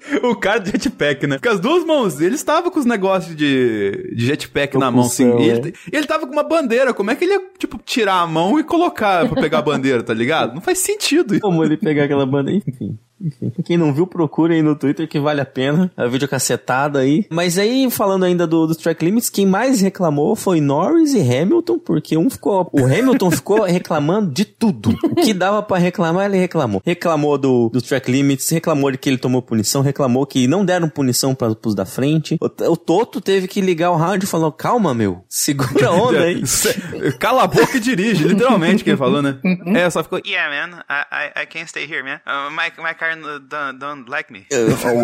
o 0.23 0.35
cara 0.35 0.59
de 0.59 0.71
jetpack, 0.71 1.27
né? 1.27 1.35
Porque 1.37 1.49
as 1.49 1.59
duas 1.59 1.85
mãos 1.85 2.15
dele 2.15 2.35
estavam 2.35 2.71
com 2.71 2.79
os 2.79 2.85
negócios 2.85 3.35
de, 3.35 4.13
de 4.15 4.25
jetpack 4.25 4.77
na 4.77 4.91
mão. 4.91 5.07
Propulsão, 5.07 5.39
E 5.39 5.49
ele, 5.49 5.73
e 5.91 5.95
ele 5.95 6.07
tava 6.07 6.25
com 6.25 6.33
uma 6.33 6.43
bandeira. 6.43 6.93
Como 6.93 7.11
é 7.11 7.15
que 7.15 7.25
ele 7.25 7.33
ia, 7.33 7.41
tipo, 7.57 7.79
tirar 7.83 8.21
a 8.21 8.27
mão 8.27 8.59
e 8.59 8.63
colocar 8.63 9.27
pra 9.27 9.41
pegar 9.41 9.59
a 9.59 9.63
bandeira, 9.63 10.03
tá 10.03 10.13
ligado? 10.13 10.53
Não 10.53 10.61
faz 10.61 10.79
sentido. 10.79 11.39
Como 11.39 11.63
ele 11.63 11.77
pegar 11.77 12.05
aquela 12.05 12.25
banda, 12.25 12.51
enfim. 12.51 12.97
Enfim, 13.21 13.51
quem 13.63 13.77
não 13.77 13.93
viu, 13.93 14.07
procura 14.07 14.53
aí 14.53 14.61
no 14.61 14.75
Twitter 14.75 15.07
que 15.07 15.19
vale 15.19 15.41
a 15.41 15.45
pena. 15.45 15.91
É 15.97 16.07
vídeo 16.07 16.27
cacetado 16.27 16.97
aí. 16.97 17.25
Mas 17.29 17.57
aí, 17.57 17.89
falando 17.91 18.23
ainda 18.23 18.47
do, 18.47 18.65
dos 18.65 18.77
track 18.77 19.03
limits, 19.03 19.29
quem 19.29 19.45
mais 19.45 19.81
reclamou 19.81 20.35
foi 20.35 20.61
Norris 20.61 21.13
e 21.13 21.19
Hamilton, 21.21 21.79
porque 21.79 22.17
um 22.17 22.29
ficou. 22.29 22.69
O 22.71 22.85
Hamilton 22.85 23.31
ficou 23.31 23.63
reclamando 23.67 24.31
de 24.31 24.45
tudo. 24.45 24.95
O 25.03 25.15
que 25.15 25.33
dava 25.33 25.61
pra 25.61 25.77
reclamar, 25.77 26.25
ele 26.25 26.37
reclamou. 26.37 26.81
Reclamou 26.85 27.37
do, 27.37 27.69
do 27.69 27.81
track 27.81 28.09
limits, 28.09 28.49
reclamou 28.49 28.91
de 28.91 28.97
que 28.97 29.09
ele 29.09 29.17
tomou 29.17 29.41
punição, 29.41 29.81
reclamou 29.81 30.25
que 30.25 30.47
não 30.47 30.63
deram 30.63 30.89
punição 30.89 31.35
para 31.35 31.55
os 31.65 31.75
da 31.75 31.85
frente. 31.85 32.37
O, 32.39 32.71
o 32.71 32.77
Toto 32.77 33.19
teve 33.19 33.47
que 33.47 33.61
ligar 33.61 33.91
o 33.91 33.97
rádio 33.97 34.25
e 34.25 34.29
falou: 34.29 34.51
calma, 34.51 34.93
meu, 34.93 35.23
segura 35.27 35.87
a 35.87 35.91
onda 35.91 36.23
aí. 36.23 36.41
Cala 37.19 37.43
a 37.43 37.47
boca 37.47 37.77
e 37.77 37.79
dirige, 37.79 38.23
literalmente, 38.23 38.83
que 38.83 38.91
ele 38.91 38.97
falou, 38.97 39.21
né? 39.21 39.37
Uhum. 39.43 39.75
É, 39.75 39.89
só 39.89 40.03
ficou. 40.03 40.21
Yeah, 40.25 40.49
man. 40.49 40.79
I, 40.89 41.03
I, 41.11 41.43
I 41.43 41.45
can't 41.45 41.67
stay 41.67 41.85
here, 41.85 42.03
man. 42.03 42.19
Uh, 42.25 42.49
my, 42.51 42.71
my 42.81 42.93
car 42.93 43.08
uh, 43.17 43.39
don't, 43.39 43.79
don't 43.79 44.09
like 44.09 44.31
me. 44.31 44.45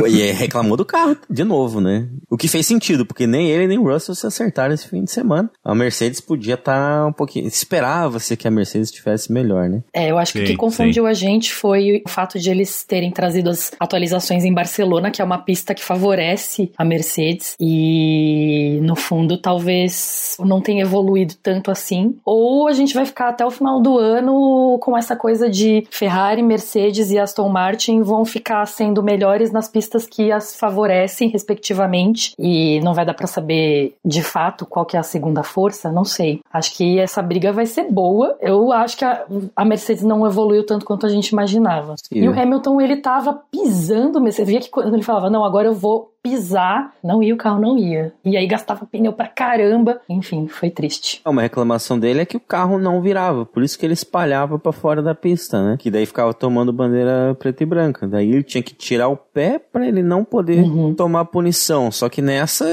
E 0.07 0.31
reclamou 0.31 0.77
do 0.77 0.85
carro 0.85 1.17
de 1.29 1.43
novo, 1.43 1.79
né? 1.79 2.07
O 2.29 2.37
que 2.37 2.47
fez 2.47 2.65
sentido, 2.65 3.05
porque 3.05 3.27
nem 3.27 3.49
ele 3.49 3.67
nem 3.67 3.77
o 3.77 3.91
Russell 3.91 4.15
se 4.15 4.25
acertaram 4.27 4.73
esse 4.73 4.87
fim 4.87 5.03
de 5.03 5.11
semana. 5.11 5.49
A 5.63 5.73
Mercedes 5.73 6.21
podia 6.21 6.55
estar 6.55 7.07
um 7.07 7.13
pouquinho. 7.13 7.47
Esperava-se 7.47 8.35
que 8.35 8.47
a 8.47 8.51
Mercedes 8.51 8.89
estivesse 8.89 9.31
melhor, 9.31 9.69
né? 9.69 9.83
É, 9.93 10.11
eu 10.11 10.17
acho 10.17 10.33
que 10.33 10.39
o 10.39 10.41
Sim, 10.45 10.51
que 10.53 10.57
confundiu 10.57 11.05
a 11.05 11.13
gente 11.13 11.53
foi 11.53 12.03
o 12.05 12.09
fato 12.09 12.39
de 12.39 12.49
eles 12.49 12.83
terem 12.83 13.11
trazido 13.11 13.49
as 13.49 13.71
atualizações 13.79 14.43
em 14.43 14.53
Barcelona, 14.53 15.11
que 15.11 15.21
é 15.21 15.25
uma 15.25 15.37
pista 15.37 15.73
que 15.73 15.83
favorece 15.83 16.71
a 16.77 16.83
Mercedes, 16.83 17.55
e 17.59 18.79
no 18.81 18.95
fundo 18.95 19.37
talvez 19.37 20.35
não 20.39 20.61
tenha 20.61 20.83
evoluído 20.83 21.35
tanto 21.41 21.71
assim. 21.71 22.17
Ou 22.25 22.67
a 22.67 22.73
gente 22.73 22.93
vai 22.93 23.05
ficar 23.05 23.29
até 23.29 23.45
o 23.45 23.51
final 23.51 23.81
do 23.81 23.97
ano 23.97 24.77
com 24.81 24.97
essa 24.97 25.15
coisa 25.15 25.49
de 25.49 25.85
Ferrari, 25.89 26.41
Mercedes 26.41 27.11
e 27.11 27.19
Aston 27.19 27.49
Martin 27.49 27.94
vão 28.01 28.25
ficar 28.25 28.65
sendo 28.65 29.03
melhores 29.03 29.51
nas 29.51 29.67
pistas 29.67 30.05
que 30.05 30.31
as 30.31 30.55
favorecem, 30.55 31.29
respectivamente, 31.29 32.33
e 32.37 32.79
não 32.81 32.93
vai 32.93 33.05
dar 33.05 33.13
pra 33.13 33.27
saber 33.27 33.95
de 34.03 34.21
fato 34.21 34.65
qual 34.65 34.85
que 34.85 34.95
é 34.95 34.99
a 34.99 35.03
segunda 35.03 35.43
força, 35.43 35.91
não 35.91 36.03
sei. 36.03 36.41
Acho 36.51 36.75
que 36.75 36.99
essa 36.99 37.21
briga 37.21 37.51
vai 37.51 37.65
ser 37.65 37.91
boa. 37.91 38.37
Eu 38.41 38.71
acho 38.71 38.97
que 38.97 39.05
a, 39.05 39.25
a 39.55 39.65
Mercedes 39.65 40.03
não 40.03 40.25
evoluiu 40.25 40.65
tanto 40.65 40.85
quanto 40.85 41.05
a 41.05 41.09
gente 41.09 41.29
imaginava. 41.29 41.95
Sim. 41.97 42.19
E 42.19 42.27
o 42.27 42.39
Hamilton, 42.39 42.81
ele 42.81 42.97
tava 42.97 43.41
pisando, 43.51 44.19
você 44.19 44.43
via 44.43 44.59
que 44.59 44.69
quando 44.69 44.93
ele 44.93 45.03
falava, 45.03 45.29
não, 45.29 45.43
agora 45.43 45.67
eu 45.67 45.73
vou 45.73 46.14
pisar, 46.25 46.91
não 47.03 47.21
ia, 47.21 47.35
o 47.35 47.37
carro 47.37 47.61
não 47.61 47.77
ia. 47.77 48.11
E 48.25 48.35
aí 48.35 48.47
gastava 48.47 48.83
pneu 48.83 49.13
pra 49.13 49.27
caramba. 49.27 50.01
Enfim, 50.09 50.47
foi 50.47 50.71
triste. 50.71 51.21
Uma 51.23 51.43
reclamação 51.43 51.99
dele 51.99 52.21
é 52.21 52.25
que 52.25 52.35
o 52.35 52.39
carro 52.39 52.79
não 52.79 52.99
virava, 52.99 53.45
por 53.45 53.61
isso 53.61 53.77
que 53.77 53.85
ele 53.85 53.93
espalhava 53.93 54.57
pra 54.57 54.71
fora 54.71 55.03
da 55.03 55.13
pista, 55.13 55.61
né? 55.63 55.77
Que 55.77 55.91
daí 55.91 56.03
ficava 56.07 56.33
tomando 56.33 56.73
bandeira 56.73 57.35
preta 57.37 57.61
e 57.61 57.65
branca. 57.67 58.07
Daí 58.07 58.31
ele 58.31 58.41
tinha 58.43 58.63
que 58.63 58.73
tirar 58.73 59.07
o 59.07 59.15
pé 59.15 59.59
pra 59.59 59.87
ele 59.87 60.01
não 60.01 60.23
poder 60.25 60.63
Uhum. 60.63 60.95
tomar 60.95 61.25
punição. 61.25 61.91
Só 61.91 62.09
que 62.09 62.23
nessa 62.23 62.65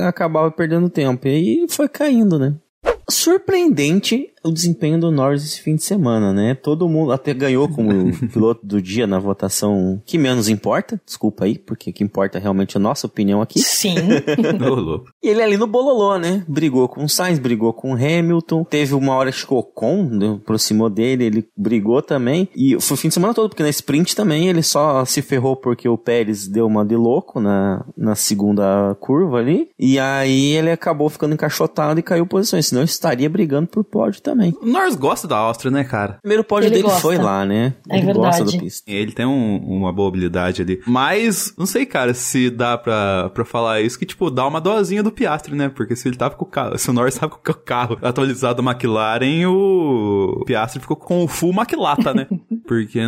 acabava 0.00 0.50
perdendo 0.50 0.90
tempo. 0.90 1.26
E 1.26 1.30
aí 1.30 1.66
foi 1.70 1.88
caindo, 1.88 2.38
né? 2.38 2.54
Surpreendente 3.08 4.29
o 4.42 4.50
desempenho 4.50 4.98
do 4.98 5.10
Norris 5.10 5.44
esse 5.44 5.60
fim 5.60 5.74
de 5.76 5.82
semana, 5.82 6.32
né? 6.32 6.54
Todo 6.54 6.88
mundo 6.88 7.12
até 7.12 7.34
ganhou 7.34 7.68
como 7.68 7.90
piloto 8.32 8.66
do 8.66 8.80
dia 8.80 9.06
na 9.06 9.18
votação 9.18 10.00
que 10.04 10.18
menos 10.18 10.48
importa. 10.48 11.00
Desculpa 11.04 11.44
aí, 11.44 11.58
porque 11.58 11.90
o 11.90 11.92
que 11.92 12.04
importa 12.04 12.38
é 12.38 12.40
realmente 12.40 12.76
a 12.76 12.80
nossa 12.80 13.06
opinião 13.06 13.40
aqui. 13.40 13.60
Sim. 13.60 13.94
E 15.22 15.28
ele 15.28 15.42
ali 15.42 15.56
no 15.56 15.66
bololô, 15.66 16.18
né? 16.18 16.44
Brigou 16.48 16.88
com 16.88 17.04
o 17.04 17.08
Sainz, 17.08 17.38
brigou 17.38 17.72
com 17.72 17.92
o 17.92 17.94
Hamilton. 17.94 18.64
Teve 18.64 18.94
uma 18.94 19.14
hora 19.14 19.30
que 19.30 19.52
o 19.52 19.58
Ocon 19.58 20.04
né, 20.04 20.38
aproximou 20.42 20.88
dele, 20.88 21.24
ele 21.24 21.48
brigou 21.56 22.00
também. 22.00 22.48
E 22.56 22.80
foi 22.80 22.94
o 22.94 22.98
fim 22.98 23.08
de 23.08 23.14
semana 23.14 23.34
todo, 23.34 23.50
porque 23.50 23.62
na 23.62 23.68
sprint 23.68 24.16
também 24.16 24.48
ele 24.48 24.62
só 24.62 25.04
se 25.04 25.20
ferrou 25.20 25.56
porque 25.56 25.88
o 25.88 25.98
Pérez 25.98 26.48
deu 26.48 26.66
uma 26.66 26.84
de 26.84 26.96
louco 26.96 27.40
na, 27.40 27.84
na 27.96 28.14
segunda 28.14 28.96
curva 29.00 29.38
ali. 29.38 29.68
E 29.78 29.98
aí 29.98 30.52
ele 30.52 30.70
acabou 30.70 31.08
ficando 31.08 31.34
encaixotado 31.34 32.00
e 32.00 32.02
caiu 32.02 32.26
posições. 32.26 32.66
Senão 32.66 32.82
estaria 32.82 33.28
brigando 33.28 33.68
por 33.68 33.84
pódio 33.84 34.22
também. 34.22 34.29
O 34.62 34.66
Norris 34.66 34.94
gosta 34.96 35.26
da 35.28 35.36
Áustria, 35.36 35.70
né, 35.70 35.84
cara? 35.84 36.16
O 36.18 36.20
primeiro 36.22 36.44
pódio 36.44 36.66
Ele 36.66 36.76
dele 36.76 36.84
gosta. 36.84 37.00
foi 37.00 37.18
lá, 37.18 37.44
né? 37.44 37.74
É 37.88 37.98
ele 37.98 38.12
gosta 38.12 38.36
verdade. 38.44 38.56
da 38.58 38.62
pista. 38.64 38.90
Ele 38.90 39.12
tem 39.12 39.26
um- 39.26 39.56
uma 39.58 39.92
boa 39.92 40.08
habilidade 40.08 40.62
ali. 40.62 40.80
Mas, 40.86 41.52
não 41.58 41.66
sei, 41.66 41.84
cara, 41.86 42.14
se 42.14 42.50
dá 42.50 42.76
pra, 42.78 43.30
pra 43.30 43.44
falar 43.44 43.80
isso, 43.80 43.98
que, 43.98 44.06
tipo, 44.06 44.30
dá 44.30 44.46
uma 44.46 44.60
dosinha 44.60 45.02
do 45.02 45.10
Piastri, 45.12 45.54
né? 45.54 45.68
Porque 45.68 45.94
se 45.96 46.08
ele 46.08 46.16
tava 46.16 46.34
com 46.34 46.44
o 46.44 46.48
carro, 46.48 46.78
se 46.78 46.88
o 46.90 46.92
Norris 46.92 47.14
tava 47.16 47.32
com 47.32 47.50
o 47.50 47.54
carro 47.54 47.98
atualizado 48.02 48.62
da 48.62 48.70
McLaren, 48.70 49.46
o 49.46 50.42
Piastri 50.46 50.80
ficou 50.80 50.96
com 50.96 51.24
o 51.24 51.28
full 51.28 51.52
maquilata, 51.52 52.12
né? 52.14 52.26
Porque 52.66 53.00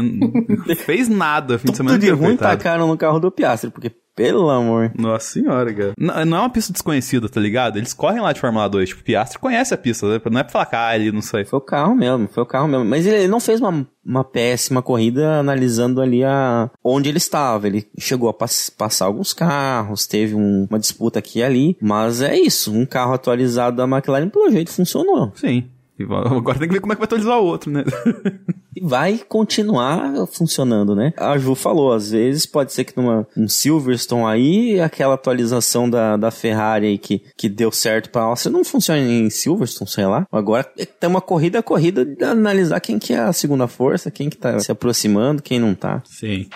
fez 0.84 1.08
nada 1.08 1.58
fim 1.58 1.70
de 1.70 1.76
semana 1.76 1.96
Tudo 1.96 2.04
de 2.04 2.10
ruim 2.12 2.36
coitado. 2.36 2.56
tacaram 2.56 2.88
no 2.88 2.96
carro 2.96 3.20
do 3.20 3.30
Piastri, 3.30 3.70
porque, 3.70 3.92
pelo 4.14 4.50
amor. 4.50 4.92
Nossa 4.98 5.26
senhora, 5.32 5.72
cara. 5.72 5.92
Não, 5.98 6.24
não 6.24 6.36
é 6.36 6.40
uma 6.40 6.50
pista 6.50 6.72
desconhecida, 6.72 7.28
tá 7.28 7.40
ligado? 7.40 7.76
Eles 7.78 7.92
correm 7.94 8.20
lá 8.20 8.32
de 8.32 8.40
Fórmula 8.40 8.68
2. 8.68 8.88
Tipo, 8.90 9.00
o 9.00 9.04
Piastri 9.04 9.38
conhece 9.38 9.72
a 9.74 9.78
pista, 9.78 10.06
né? 10.06 10.20
não 10.30 10.40
é 10.40 10.42
pra 10.44 10.52
falar 10.52 10.68
ah, 10.88 10.96
ele 10.96 11.12
não 11.12 11.22
sei. 11.22 11.44
Foi 11.44 11.58
o 11.58 11.62
carro 11.62 11.94
mesmo, 11.94 12.28
foi 12.28 12.42
o 12.42 12.46
carro 12.46 12.68
mesmo. 12.68 12.84
Mas 12.84 13.06
ele 13.06 13.26
não 13.28 13.40
fez 13.40 13.60
uma, 13.60 13.86
uma 14.04 14.24
péssima 14.24 14.82
corrida 14.82 15.38
analisando 15.40 16.00
ali 16.00 16.22
a, 16.24 16.70
onde 16.84 17.08
ele 17.08 17.18
estava. 17.18 17.66
Ele 17.66 17.86
chegou 17.98 18.28
a 18.28 18.34
pass- 18.34 18.70
passar 18.70 19.06
alguns 19.06 19.32
carros, 19.32 20.06
teve 20.06 20.34
um- 20.34 20.66
uma 20.68 20.78
disputa 20.78 21.18
aqui 21.18 21.38
e 21.40 21.42
ali. 21.42 21.76
Mas 21.80 22.20
é 22.22 22.36
isso, 22.38 22.72
um 22.72 22.84
carro 22.86 23.14
atualizado 23.14 23.76
da 23.76 23.84
McLaren, 23.84 24.28
pelo 24.28 24.50
jeito, 24.50 24.70
funcionou. 24.70 25.32
Sim. 25.34 25.64
Agora 26.00 26.58
tem 26.58 26.66
que 26.68 26.74
ver 26.74 26.80
como 26.80 26.92
é 26.92 26.96
que 26.96 27.00
vai 27.00 27.04
atualizar 27.06 27.38
o 27.38 27.44
outro, 27.44 27.70
né? 27.70 27.84
E 28.74 28.80
vai 28.80 29.20
continuar 29.28 30.26
funcionando, 30.26 30.94
né? 30.94 31.12
A 31.16 31.36
Ju 31.38 31.54
falou, 31.54 31.92
às 31.92 32.10
vezes 32.10 32.46
pode 32.46 32.72
ser 32.72 32.84
que 32.84 32.96
numa 32.96 33.26
um 33.36 33.48
Silverstone 33.48 34.24
aí, 34.24 34.80
aquela 34.80 35.14
atualização 35.14 35.88
da, 35.88 36.16
da 36.16 36.30
Ferrari 36.30 36.86
aí 36.86 36.98
que, 36.98 37.22
que 37.36 37.48
deu 37.48 37.70
certo 37.70 38.10
pra 38.10 38.22
Áustria 38.22 38.52
não 38.52 38.64
funciona 38.64 39.00
em 39.00 39.28
Silverstone, 39.30 39.90
sei 39.90 40.06
lá. 40.06 40.26
Agora 40.32 40.64
tem 40.64 41.08
uma 41.08 41.20
corrida, 41.20 41.58
a 41.58 41.62
corrida 41.62 42.04
de 42.04 42.24
analisar 42.24 42.80
quem 42.80 42.98
que 42.98 43.12
é 43.12 43.18
a 43.18 43.32
segunda 43.32 43.66
força, 43.66 44.10
quem 44.10 44.30
que 44.30 44.36
tá 44.36 44.58
se 44.58 44.72
aproximando, 44.72 45.42
quem 45.42 45.58
não 45.58 45.74
tá. 45.74 46.02
Sim. 46.04 46.48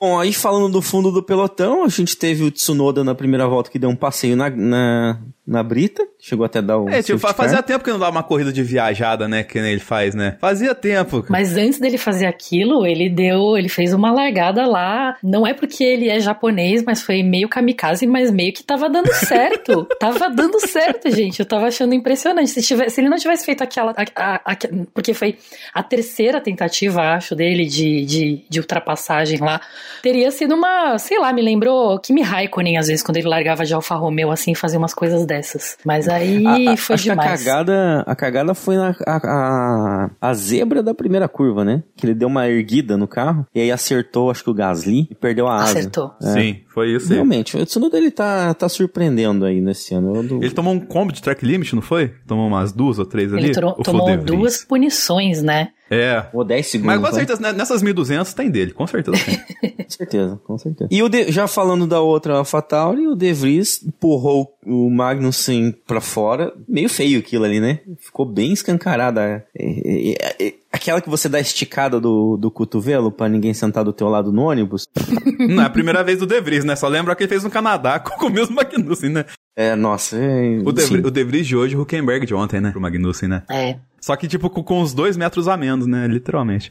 Bom, 0.00 0.18
aí 0.18 0.32
falando 0.34 0.68
do 0.70 0.82
fundo 0.82 1.10
do 1.10 1.22
pelotão, 1.22 1.84
a 1.84 1.88
gente 1.88 2.16
teve 2.16 2.42
o 2.44 2.50
Tsunoda 2.50 3.02
na 3.04 3.14
primeira 3.14 3.46
volta 3.46 3.70
que 3.70 3.78
deu 3.78 3.88
um 3.88 3.96
passeio 3.96 4.36
na, 4.36 4.50
na, 4.50 5.18
na 5.46 5.62
Brita, 5.62 6.06
chegou 6.20 6.44
até 6.44 6.58
a 6.58 6.62
dar 6.62 6.78
o 6.78 6.88
É, 6.90 7.00
tipo, 7.02 7.18
fazia 7.18 7.62
tempo 7.62 7.82
que 7.84 7.90
não 7.90 7.98
dava 7.98 8.10
uma 8.10 8.22
corrida 8.22 8.52
de 8.52 8.62
viajada, 8.62 9.26
né? 9.28 9.42
Que 9.44 9.60
nem 9.62 9.70
ele 9.72 9.80
faz, 9.80 10.14
né? 10.14 10.36
Fazia 10.40 10.74
tempo. 10.74 11.24
Mas 11.30 11.56
antes 11.56 11.78
dele 11.78 11.96
fazer 11.96 12.26
aquilo, 12.26 12.84
ele 12.84 13.08
deu, 13.08 13.56
ele 13.56 13.68
fez 13.68 13.94
uma 13.94 14.12
largada 14.12 14.66
lá. 14.66 15.16
Não 15.22 15.46
é 15.46 15.54
porque 15.54 15.82
ele 15.82 16.08
é 16.10 16.20
japonês, 16.20 16.82
mas 16.84 17.00
foi 17.00 17.22
meio 17.22 17.48
kamikaze, 17.48 18.06
mas 18.06 18.30
meio 18.30 18.52
que 18.52 18.62
tava 18.64 18.90
dando 18.90 19.10
certo. 19.14 19.86
tava 19.98 20.28
dando 20.28 20.60
certo, 20.66 21.10
gente. 21.10 21.38
Eu 21.40 21.46
tava 21.46 21.68
achando 21.68 21.94
impressionante. 21.94 22.50
Se, 22.50 22.60
tivesse, 22.60 22.96
se 22.96 23.00
ele 23.00 23.08
não 23.08 23.16
tivesse 23.16 23.46
feito 23.46 23.62
aquela. 23.62 23.92
a- 23.92 24.34
a- 24.34 24.52
a- 24.52 24.56
porque 24.92 25.14
foi 25.14 25.38
a 25.72 25.82
terceira 25.82 26.40
tentativa, 26.42 27.00
acho, 27.14 27.34
dele 27.34 27.64
de, 27.64 28.04
de, 28.04 28.44
de 28.50 28.60
ultrapassagem 28.60 29.38
lá. 29.38 29.60
Teria 30.02 30.30
sido 30.30 30.54
uma, 30.54 30.98
sei 30.98 31.18
lá, 31.18 31.32
me 31.32 31.42
lembrou 31.42 31.98
Kimi 31.98 32.22
Raikkonen, 32.22 32.76
às 32.78 32.86
vezes, 32.88 33.02
quando 33.02 33.16
ele 33.16 33.28
largava 33.28 33.64
de 33.64 33.72
Alfa 33.74 33.94
Romeo, 33.94 34.30
assim, 34.30 34.54
fazer 34.54 34.76
umas 34.76 34.92
coisas 34.94 35.24
dessas. 35.26 35.76
Mas 35.84 36.08
aí 36.08 36.46
A- 36.46 36.72
a- 36.72 36.76
foi 36.76 36.94
acho 36.94 37.04
demais. 37.04 37.42
que 37.42 37.48
a 37.48 37.52
cagada, 37.54 38.04
a 38.06 38.14
cagada 38.16 38.54
foi 38.54 38.76
na 38.76 38.94
a, 39.06 39.16
a, 39.16 40.10
a 40.20 40.34
zebra 40.34 40.82
da 40.82 40.94
primeira 40.94 41.28
curva, 41.28 41.64
né? 41.64 41.82
Que 41.96 42.06
ele 42.06 42.14
deu 42.14 42.28
uma 42.28 42.48
erguida 42.48 42.96
no 42.96 43.06
carro 43.08 43.46
e 43.54 43.60
aí 43.60 43.70
acertou, 43.70 44.30
acho 44.30 44.44
que 44.44 44.50
o 44.50 44.54
Gasly 44.54 45.08
e 45.10 45.14
perdeu 45.14 45.46
a 45.48 45.56
asa. 45.56 45.78
Acertou. 45.78 46.12
Sim, 46.20 46.60
foi 46.72 46.94
isso 46.94 47.08
aí. 47.08 47.14
Realmente, 47.14 47.56
o 47.56 47.64
Tsunoda 47.64 47.96
ele 47.98 48.10
tá, 48.10 48.52
tá 48.54 48.68
surpreendendo 48.68 49.44
aí 49.44 49.60
nesse 49.60 49.94
ano. 49.94 50.22
Do- 50.22 50.36
Ele 50.42 50.50
tomou 50.50 50.72
um 50.74 50.80
combo 50.80 51.12
de 51.12 51.22
track 51.22 51.44
limit, 51.44 51.74
não 51.74 51.82
foi? 51.82 52.12
Tomou 52.26 52.46
umas 52.46 52.72
duas 52.72 52.98
ou 52.98 53.06
três 53.06 53.32
ali? 53.32 53.44
Ele 53.44 53.54
tomou 53.54 54.06
Vries? 54.06 54.24
duas 54.24 54.64
punições, 54.64 55.42
né? 55.42 55.68
É. 55.94 56.26
Ou 56.32 56.44
10 56.44 56.66
segundos. 56.66 56.86
Mas 56.86 56.96
com 56.96 57.02
vai? 57.02 57.12
certeza, 57.14 57.40
né, 57.40 57.52
nessas 57.52 57.82
1200 57.82 58.32
tem 58.34 58.50
dele, 58.50 58.72
com 58.72 58.86
certeza 58.86 59.16
tem. 59.24 59.74
Com 59.84 59.90
certeza, 59.96 60.40
com 60.44 60.58
certeza. 60.58 60.88
E 60.90 61.02
o 61.02 61.08
De- 61.08 61.30
já 61.30 61.46
falando 61.46 61.86
da 61.86 62.00
outra 62.00 62.34
AlphaTauri, 62.38 63.06
o 63.06 63.14
De 63.14 63.32
Vries 63.32 63.80
empurrou 63.86 64.56
o 64.66 64.90
Magnussen 64.90 65.72
pra 65.86 66.00
fora. 66.00 66.52
Meio 66.66 66.88
feio 66.88 67.20
aquilo 67.20 67.44
ali, 67.44 67.60
né? 67.60 67.78
Ficou 68.00 68.26
bem 68.26 68.52
escancarada. 68.52 69.20
É, 69.22 69.42
é, 69.56 70.12
é, 70.42 70.46
é, 70.48 70.54
aquela 70.72 71.00
que 71.00 71.08
você 71.08 71.28
dá 71.28 71.38
esticada 71.38 72.00
do, 72.00 72.36
do 72.36 72.50
cotovelo 72.50 73.12
pra 73.12 73.28
ninguém 73.28 73.54
sentar 73.54 73.84
do 73.84 73.92
teu 73.92 74.08
lado 74.08 74.32
no 74.32 74.42
ônibus. 74.42 74.88
não 75.48 75.62
é 75.62 75.66
a 75.66 75.70
primeira 75.70 76.02
vez 76.02 76.18
do 76.18 76.26
De 76.26 76.40
Vries, 76.40 76.64
né? 76.64 76.74
Só 76.74 76.88
lembra 76.88 77.14
que 77.14 77.22
ele 77.22 77.28
fez 77.28 77.44
no 77.44 77.50
Canadá 77.50 78.00
com 78.00 78.26
o 78.26 78.30
mesmo 78.30 78.56
Magnussen, 78.56 79.10
né? 79.10 79.24
É, 79.56 79.76
nossa, 79.76 80.16
é, 80.16 80.58
O 80.64 80.72
De. 80.72 80.82
Vries- 80.86 81.04
o 81.04 81.10
De 81.10 81.24
Vries 81.24 81.46
de 81.46 81.54
hoje, 81.56 81.76
o 81.76 81.82
Huckenberg 81.82 82.26
de 82.26 82.34
ontem, 82.34 82.60
né? 82.60 82.70
Pro 82.72 82.80
Magnussen, 82.80 83.28
né? 83.28 83.42
É. 83.48 83.76
Só 84.04 84.14
que, 84.16 84.28
tipo, 84.28 84.50
com, 84.50 84.82
os 84.82 84.92
dois 84.92 85.16
metros 85.16 85.48
a 85.48 85.56
menos, 85.56 85.86
né? 85.86 86.06
Literalmente. 86.06 86.70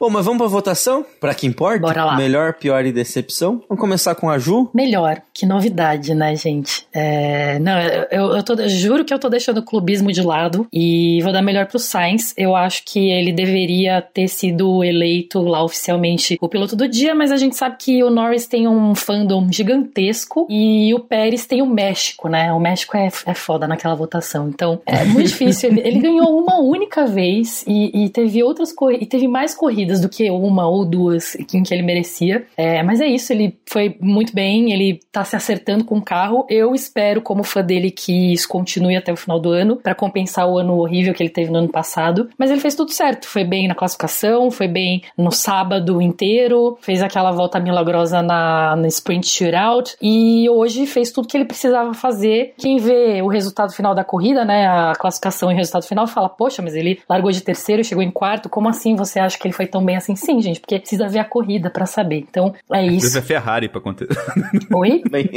Bom, 0.00 0.08
mas 0.08 0.24
vamos 0.24 0.38
pra 0.38 0.46
votação? 0.46 1.04
Pra 1.20 1.34
que 1.34 1.46
importa? 1.46 1.80
Bora 1.80 2.04
lá. 2.06 2.16
Melhor, 2.16 2.54
pior 2.54 2.86
e 2.86 2.90
decepção? 2.90 3.60
Vamos 3.68 3.78
começar 3.78 4.14
com 4.14 4.30
a 4.30 4.38
Ju? 4.38 4.70
Melhor, 4.72 5.20
que 5.34 5.44
novidade, 5.44 6.14
né, 6.14 6.34
gente? 6.34 6.86
É, 6.90 7.58
não, 7.58 7.78
eu, 8.10 8.34
eu 8.34 8.42
tô, 8.42 8.54
eu 8.54 8.68
juro 8.70 9.04
que 9.04 9.12
eu 9.12 9.18
tô 9.18 9.28
deixando 9.28 9.58
o 9.58 9.62
clubismo 9.62 10.10
de 10.10 10.22
lado 10.22 10.66
e 10.72 11.20
vou 11.22 11.34
dar 11.34 11.42
melhor 11.42 11.66
pro 11.66 11.78
Sainz. 11.78 12.32
Eu 12.34 12.56
acho 12.56 12.82
que 12.86 13.10
ele 13.10 13.30
deveria 13.30 14.00
ter 14.00 14.26
sido 14.26 14.82
eleito 14.82 15.42
lá 15.42 15.62
oficialmente 15.62 16.38
o 16.40 16.48
piloto 16.48 16.74
do 16.74 16.88
dia, 16.88 17.14
mas 17.14 17.30
a 17.30 17.36
gente 17.36 17.54
sabe 17.54 17.76
que 17.78 18.02
o 18.02 18.08
Norris 18.08 18.46
tem 18.46 18.66
um 18.66 18.94
fandom 18.94 19.52
gigantesco 19.52 20.46
e 20.48 20.94
o 20.94 21.00
Pérez 21.00 21.44
tem 21.44 21.60
o 21.60 21.66
México, 21.66 22.26
né? 22.26 22.50
O 22.54 22.58
México 22.58 22.96
é, 22.96 23.10
é 23.26 23.34
foda 23.34 23.68
naquela 23.68 23.94
votação. 23.94 24.48
Então, 24.48 24.80
é 24.86 25.04
muito 25.04 25.28
difícil. 25.28 25.68
Ele, 25.68 25.80
ele 25.80 25.98
ganhou 25.98 26.40
uma 26.40 26.58
única 26.58 27.04
vez 27.04 27.62
e, 27.68 28.04
e 28.04 28.08
teve 28.08 28.42
outras 28.42 28.74
e 28.98 29.04
teve 29.04 29.28
mais 29.28 29.54
corridas 29.54 29.89
do 29.98 30.08
que 30.08 30.30
uma 30.30 30.68
ou 30.68 30.84
duas 30.84 31.34
em 31.34 31.62
que 31.62 31.74
ele 31.74 31.82
merecia. 31.82 32.46
É, 32.56 32.82
mas 32.82 33.00
é 33.00 33.06
isso, 33.06 33.32
ele 33.32 33.58
foi 33.66 33.96
muito 34.00 34.32
bem, 34.32 34.72
ele 34.72 35.00
tá 35.10 35.24
se 35.24 35.34
acertando 35.34 35.84
com 35.84 35.98
o 35.98 36.02
carro. 36.02 36.46
Eu 36.48 36.74
espero, 36.74 37.20
como 37.20 37.42
fã 37.42 37.62
dele, 37.62 37.90
que 37.90 38.32
isso 38.32 38.48
continue 38.48 38.96
até 38.96 39.12
o 39.12 39.16
final 39.16 39.40
do 39.40 39.50
ano, 39.50 39.76
pra 39.76 39.94
compensar 39.94 40.48
o 40.48 40.58
ano 40.58 40.78
horrível 40.78 41.12
que 41.12 41.22
ele 41.22 41.30
teve 41.30 41.50
no 41.50 41.58
ano 41.58 41.68
passado. 41.68 42.28
Mas 42.38 42.50
ele 42.50 42.60
fez 42.60 42.74
tudo 42.74 42.92
certo, 42.92 43.26
foi 43.26 43.44
bem 43.44 43.66
na 43.66 43.74
classificação, 43.74 44.50
foi 44.50 44.68
bem 44.68 45.02
no 45.16 45.32
sábado 45.32 46.00
inteiro, 46.00 46.78
fez 46.80 47.02
aquela 47.02 47.32
volta 47.32 47.58
milagrosa 47.58 48.22
na, 48.22 48.76
na 48.76 48.88
sprint 48.88 49.26
shootout 49.26 49.96
e 50.00 50.48
hoje 50.48 50.86
fez 50.86 51.10
tudo 51.10 51.26
que 51.26 51.36
ele 51.36 51.44
precisava 51.44 51.92
fazer. 51.94 52.54
Quem 52.56 52.76
vê 52.76 53.20
o 53.22 53.28
resultado 53.28 53.72
final 53.72 53.94
da 53.94 54.04
corrida, 54.04 54.44
né, 54.44 54.66
a 54.66 54.92
classificação 54.94 55.50
e 55.50 55.54
o 55.54 55.56
resultado 55.56 55.86
final, 55.86 56.06
fala: 56.06 56.28
Poxa, 56.28 56.62
mas 56.62 56.74
ele 56.74 57.00
largou 57.08 57.30
de 57.30 57.40
terceiro 57.40 57.80
chegou 57.90 58.02
em 58.02 58.10
quarto, 58.10 58.48
como 58.48 58.68
assim 58.68 58.94
você 58.94 59.18
acha 59.18 59.38
que 59.38 59.46
ele 59.46 59.54
foi 59.54 59.66
tão 59.66 59.79
bem 59.84 59.96
assim? 59.96 60.14
Sim, 60.16 60.40
gente, 60.40 60.60
porque 60.60 60.78
precisa 60.78 61.08
ver 61.08 61.18
a 61.20 61.24
corrida 61.24 61.70
pra 61.70 61.86
saber. 61.86 62.24
Então 62.28 62.54
é 62.72 62.80
Tem 62.80 62.90
que 62.90 62.96
isso. 62.96 63.12
ver 63.12 63.18
a 63.18 63.22
Ferrari 63.22 63.68
pra 63.68 63.78
acontecer. 63.78 64.16
Oi? 64.74 65.02
Bem, 65.10 65.28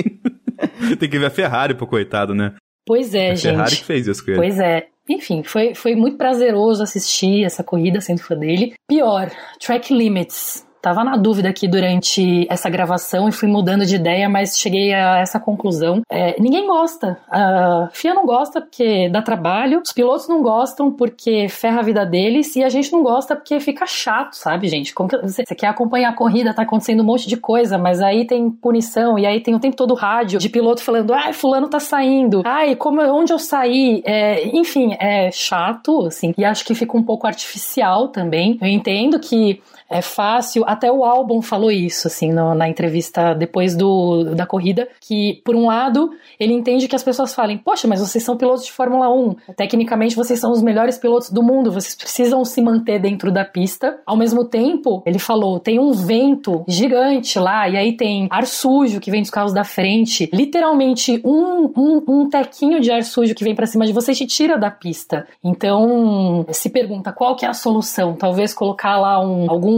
Tem 0.99 1.09
que 1.09 1.19
ver 1.19 1.25
a 1.27 1.29
Ferrari 1.29 1.73
pro 1.75 1.87
coitado, 1.87 2.33
né? 2.35 2.53
Pois 2.85 3.13
é, 3.15 3.31
a 3.31 3.37
Ferrari 3.37 3.69
gente. 3.71 3.79
que 3.81 3.85
fez 3.85 4.07
isso 4.07 4.23
com 4.23 4.31
ele. 4.31 4.39
Pois 4.39 4.59
é. 4.59 4.87
Enfim, 5.09 5.43
foi, 5.43 5.73
foi 5.75 5.95
muito 5.95 6.17
prazeroso 6.17 6.81
assistir 6.81 7.43
essa 7.43 7.63
corrida, 7.63 7.99
sendo 7.99 8.21
fã 8.21 8.35
dele. 8.37 8.73
Pior, 8.87 9.29
track 9.59 9.93
limits. 9.93 10.65
Tava 10.83 11.01
na 11.01 11.15
dúvida 11.15 11.47
aqui 11.47 11.65
durante 11.65 12.45
essa 12.49 12.69
gravação 12.69 13.29
e 13.29 13.31
fui 13.31 13.47
mudando 13.47 13.85
de 13.85 13.95
ideia, 13.95 14.27
mas 14.27 14.59
cheguei 14.59 14.93
a 14.93 15.17
essa 15.19 15.39
conclusão. 15.39 16.01
É, 16.11 16.35
ninguém 16.37 16.67
gosta. 16.67 17.17
A 17.31 17.87
FIA 17.93 18.13
não 18.13 18.25
gosta 18.25 18.59
porque 18.59 19.07
dá 19.07 19.21
trabalho, 19.21 19.81
os 19.81 19.93
pilotos 19.93 20.27
não 20.27 20.43
gostam 20.43 20.91
porque 20.91 21.47
ferra 21.47 21.79
a 21.79 21.83
vida 21.83 22.05
deles 22.05 22.53
e 22.57 22.63
a 22.65 22.67
gente 22.67 22.91
não 22.91 23.01
gosta 23.01 23.33
porque 23.33 23.61
fica 23.61 23.85
chato, 23.85 24.33
sabe, 24.33 24.67
gente? 24.67 24.93
Que 24.93 25.01
você, 25.21 25.45
você 25.45 25.55
quer 25.55 25.67
acompanhar 25.67 26.09
a 26.09 26.15
corrida, 26.15 26.53
tá 26.53 26.63
acontecendo 26.63 26.99
um 26.99 27.05
monte 27.05 27.29
de 27.29 27.37
coisa, 27.37 27.77
mas 27.77 28.01
aí 28.01 28.27
tem 28.27 28.51
punição 28.51 29.17
e 29.17 29.25
aí 29.25 29.39
tem 29.39 29.55
o 29.55 29.59
tempo 29.59 29.77
todo 29.77 29.93
rádio 29.93 30.37
de 30.37 30.49
piloto 30.49 30.83
falando, 30.83 31.13
ai, 31.13 31.31
fulano 31.31 31.69
tá 31.69 31.79
saindo, 31.79 32.41
ai, 32.43 32.75
como, 32.75 33.01
onde 33.01 33.31
eu 33.31 33.39
saí? 33.39 34.03
É, 34.05 34.49
enfim, 34.49 34.97
é 34.99 35.31
chato, 35.31 36.07
assim, 36.07 36.33
e 36.37 36.43
acho 36.43 36.65
que 36.65 36.75
fica 36.75 36.97
um 36.97 37.03
pouco 37.03 37.25
artificial 37.25 38.09
também. 38.09 38.57
Eu 38.61 38.67
entendo 38.67 39.17
que 39.17 39.61
é 39.89 40.01
fácil. 40.01 40.63
Até 40.65 40.91
o 40.91 41.03
álbum 41.03 41.41
falou 41.41 41.71
isso, 41.71 42.07
assim, 42.07 42.31
no, 42.31 42.53
na 42.53 42.67
entrevista 42.67 43.33
depois 43.33 43.75
do, 43.75 44.35
da 44.35 44.45
corrida, 44.45 44.87
que, 44.99 45.41
por 45.45 45.55
um 45.55 45.67
lado, 45.67 46.11
ele 46.39 46.53
entende 46.53 46.87
que 46.87 46.95
as 46.95 47.03
pessoas 47.03 47.33
falem, 47.33 47.57
poxa, 47.57 47.87
mas 47.87 47.99
vocês 47.99 48.23
são 48.23 48.37
pilotos 48.37 48.65
de 48.65 48.71
Fórmula 48.71 49.09
1, 49.13 49.35
tecnicamente 49.55 50.15
vocês 50.15 50.39
são 50.39 50.51
os 50.51 50.61
melhores 50.61 50.97
pilotos 50.97 51.29
do 51.29 51.43
mundo, 51.43 51.71
vocês 51.71 51.95
precisam 51.95 52.43
se 52.43 52.61
manter 52.61 52.99
dentro 52.99 53.31
da 53.31 53.45
pista. 53.45 53.99
Ao 54.05 54.17
mesmo 54.17 54.45
tempo, 54.45 55.03
ele 55.05 55.19
falou, 55.19 55.59
tem 55.59 55.79
um 55.79 55.91
vento 55.91 56.63
gigante 56.67 57.39
lá, 57.39 57.67
e 57.69 57.77
aí 57.77 57.95
tem 57.95 58.27
ar 58.29 58.45
sujo 58.45 58.99
que 58.99 59.11
vem 59.11 59.21
dos 59.21 59.31
carros 59.31 59.53
da 59.53 59.63
frente, 59.63 60.29
literalmente 60.33 61.21
um, 61.23 61.71
um, 61.75 62.03
um 62.07 62.29
tequinho 62.29 62.79
de 62.79 62.91
ar 62.91 63.03
sujo 63.03 63.35
que 63.35 63.43
vem 63.43 63.55
para 63.55 63.65
cima 63.65 63.85
de 63.85 63.93
você 63.93 64.13
te 64.13 64.25
tira 64.25 64.57
da 64.57 64.71
pista. 64.71 65.27
Então, 65.43 66.45
se 66.51 66.69
pergunta 66.69 67.11
qual 67.11 67.35
que 67.35 67.45
é 67.45 67.49
a 67.49 67.53
solução? 67.53 68.15
Talvez 68.15 68.53
colocar 68.53 68.97
lá 68.97 69.19
um, 69.19 69.49
algum 69.49 69.72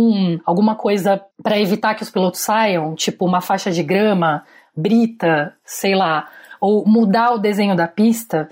alguma 0.46 0.76
coisa 0.76 1.22
para 1.42 1.60
evitar 1.60 1.96
que 1.96 2.04
os 2.04 2.10
pilotos 2.10 2.42
saiam, 2.42 2.96
tipo 2.96 3.26
uma 3.26 3.42
faixa 3.42 3.72
de 3.72 3.84
grama, 3.84 4.44
brita, 4.76 5.56
sei 5.64 5.96
lá, 5.96 6.28
ou 6.60 6.86
mudar 6.88 7.32
o 7.32 7.40
desenho 7.40 7.76
da 7.76 7.88
pista. 7.88 8.50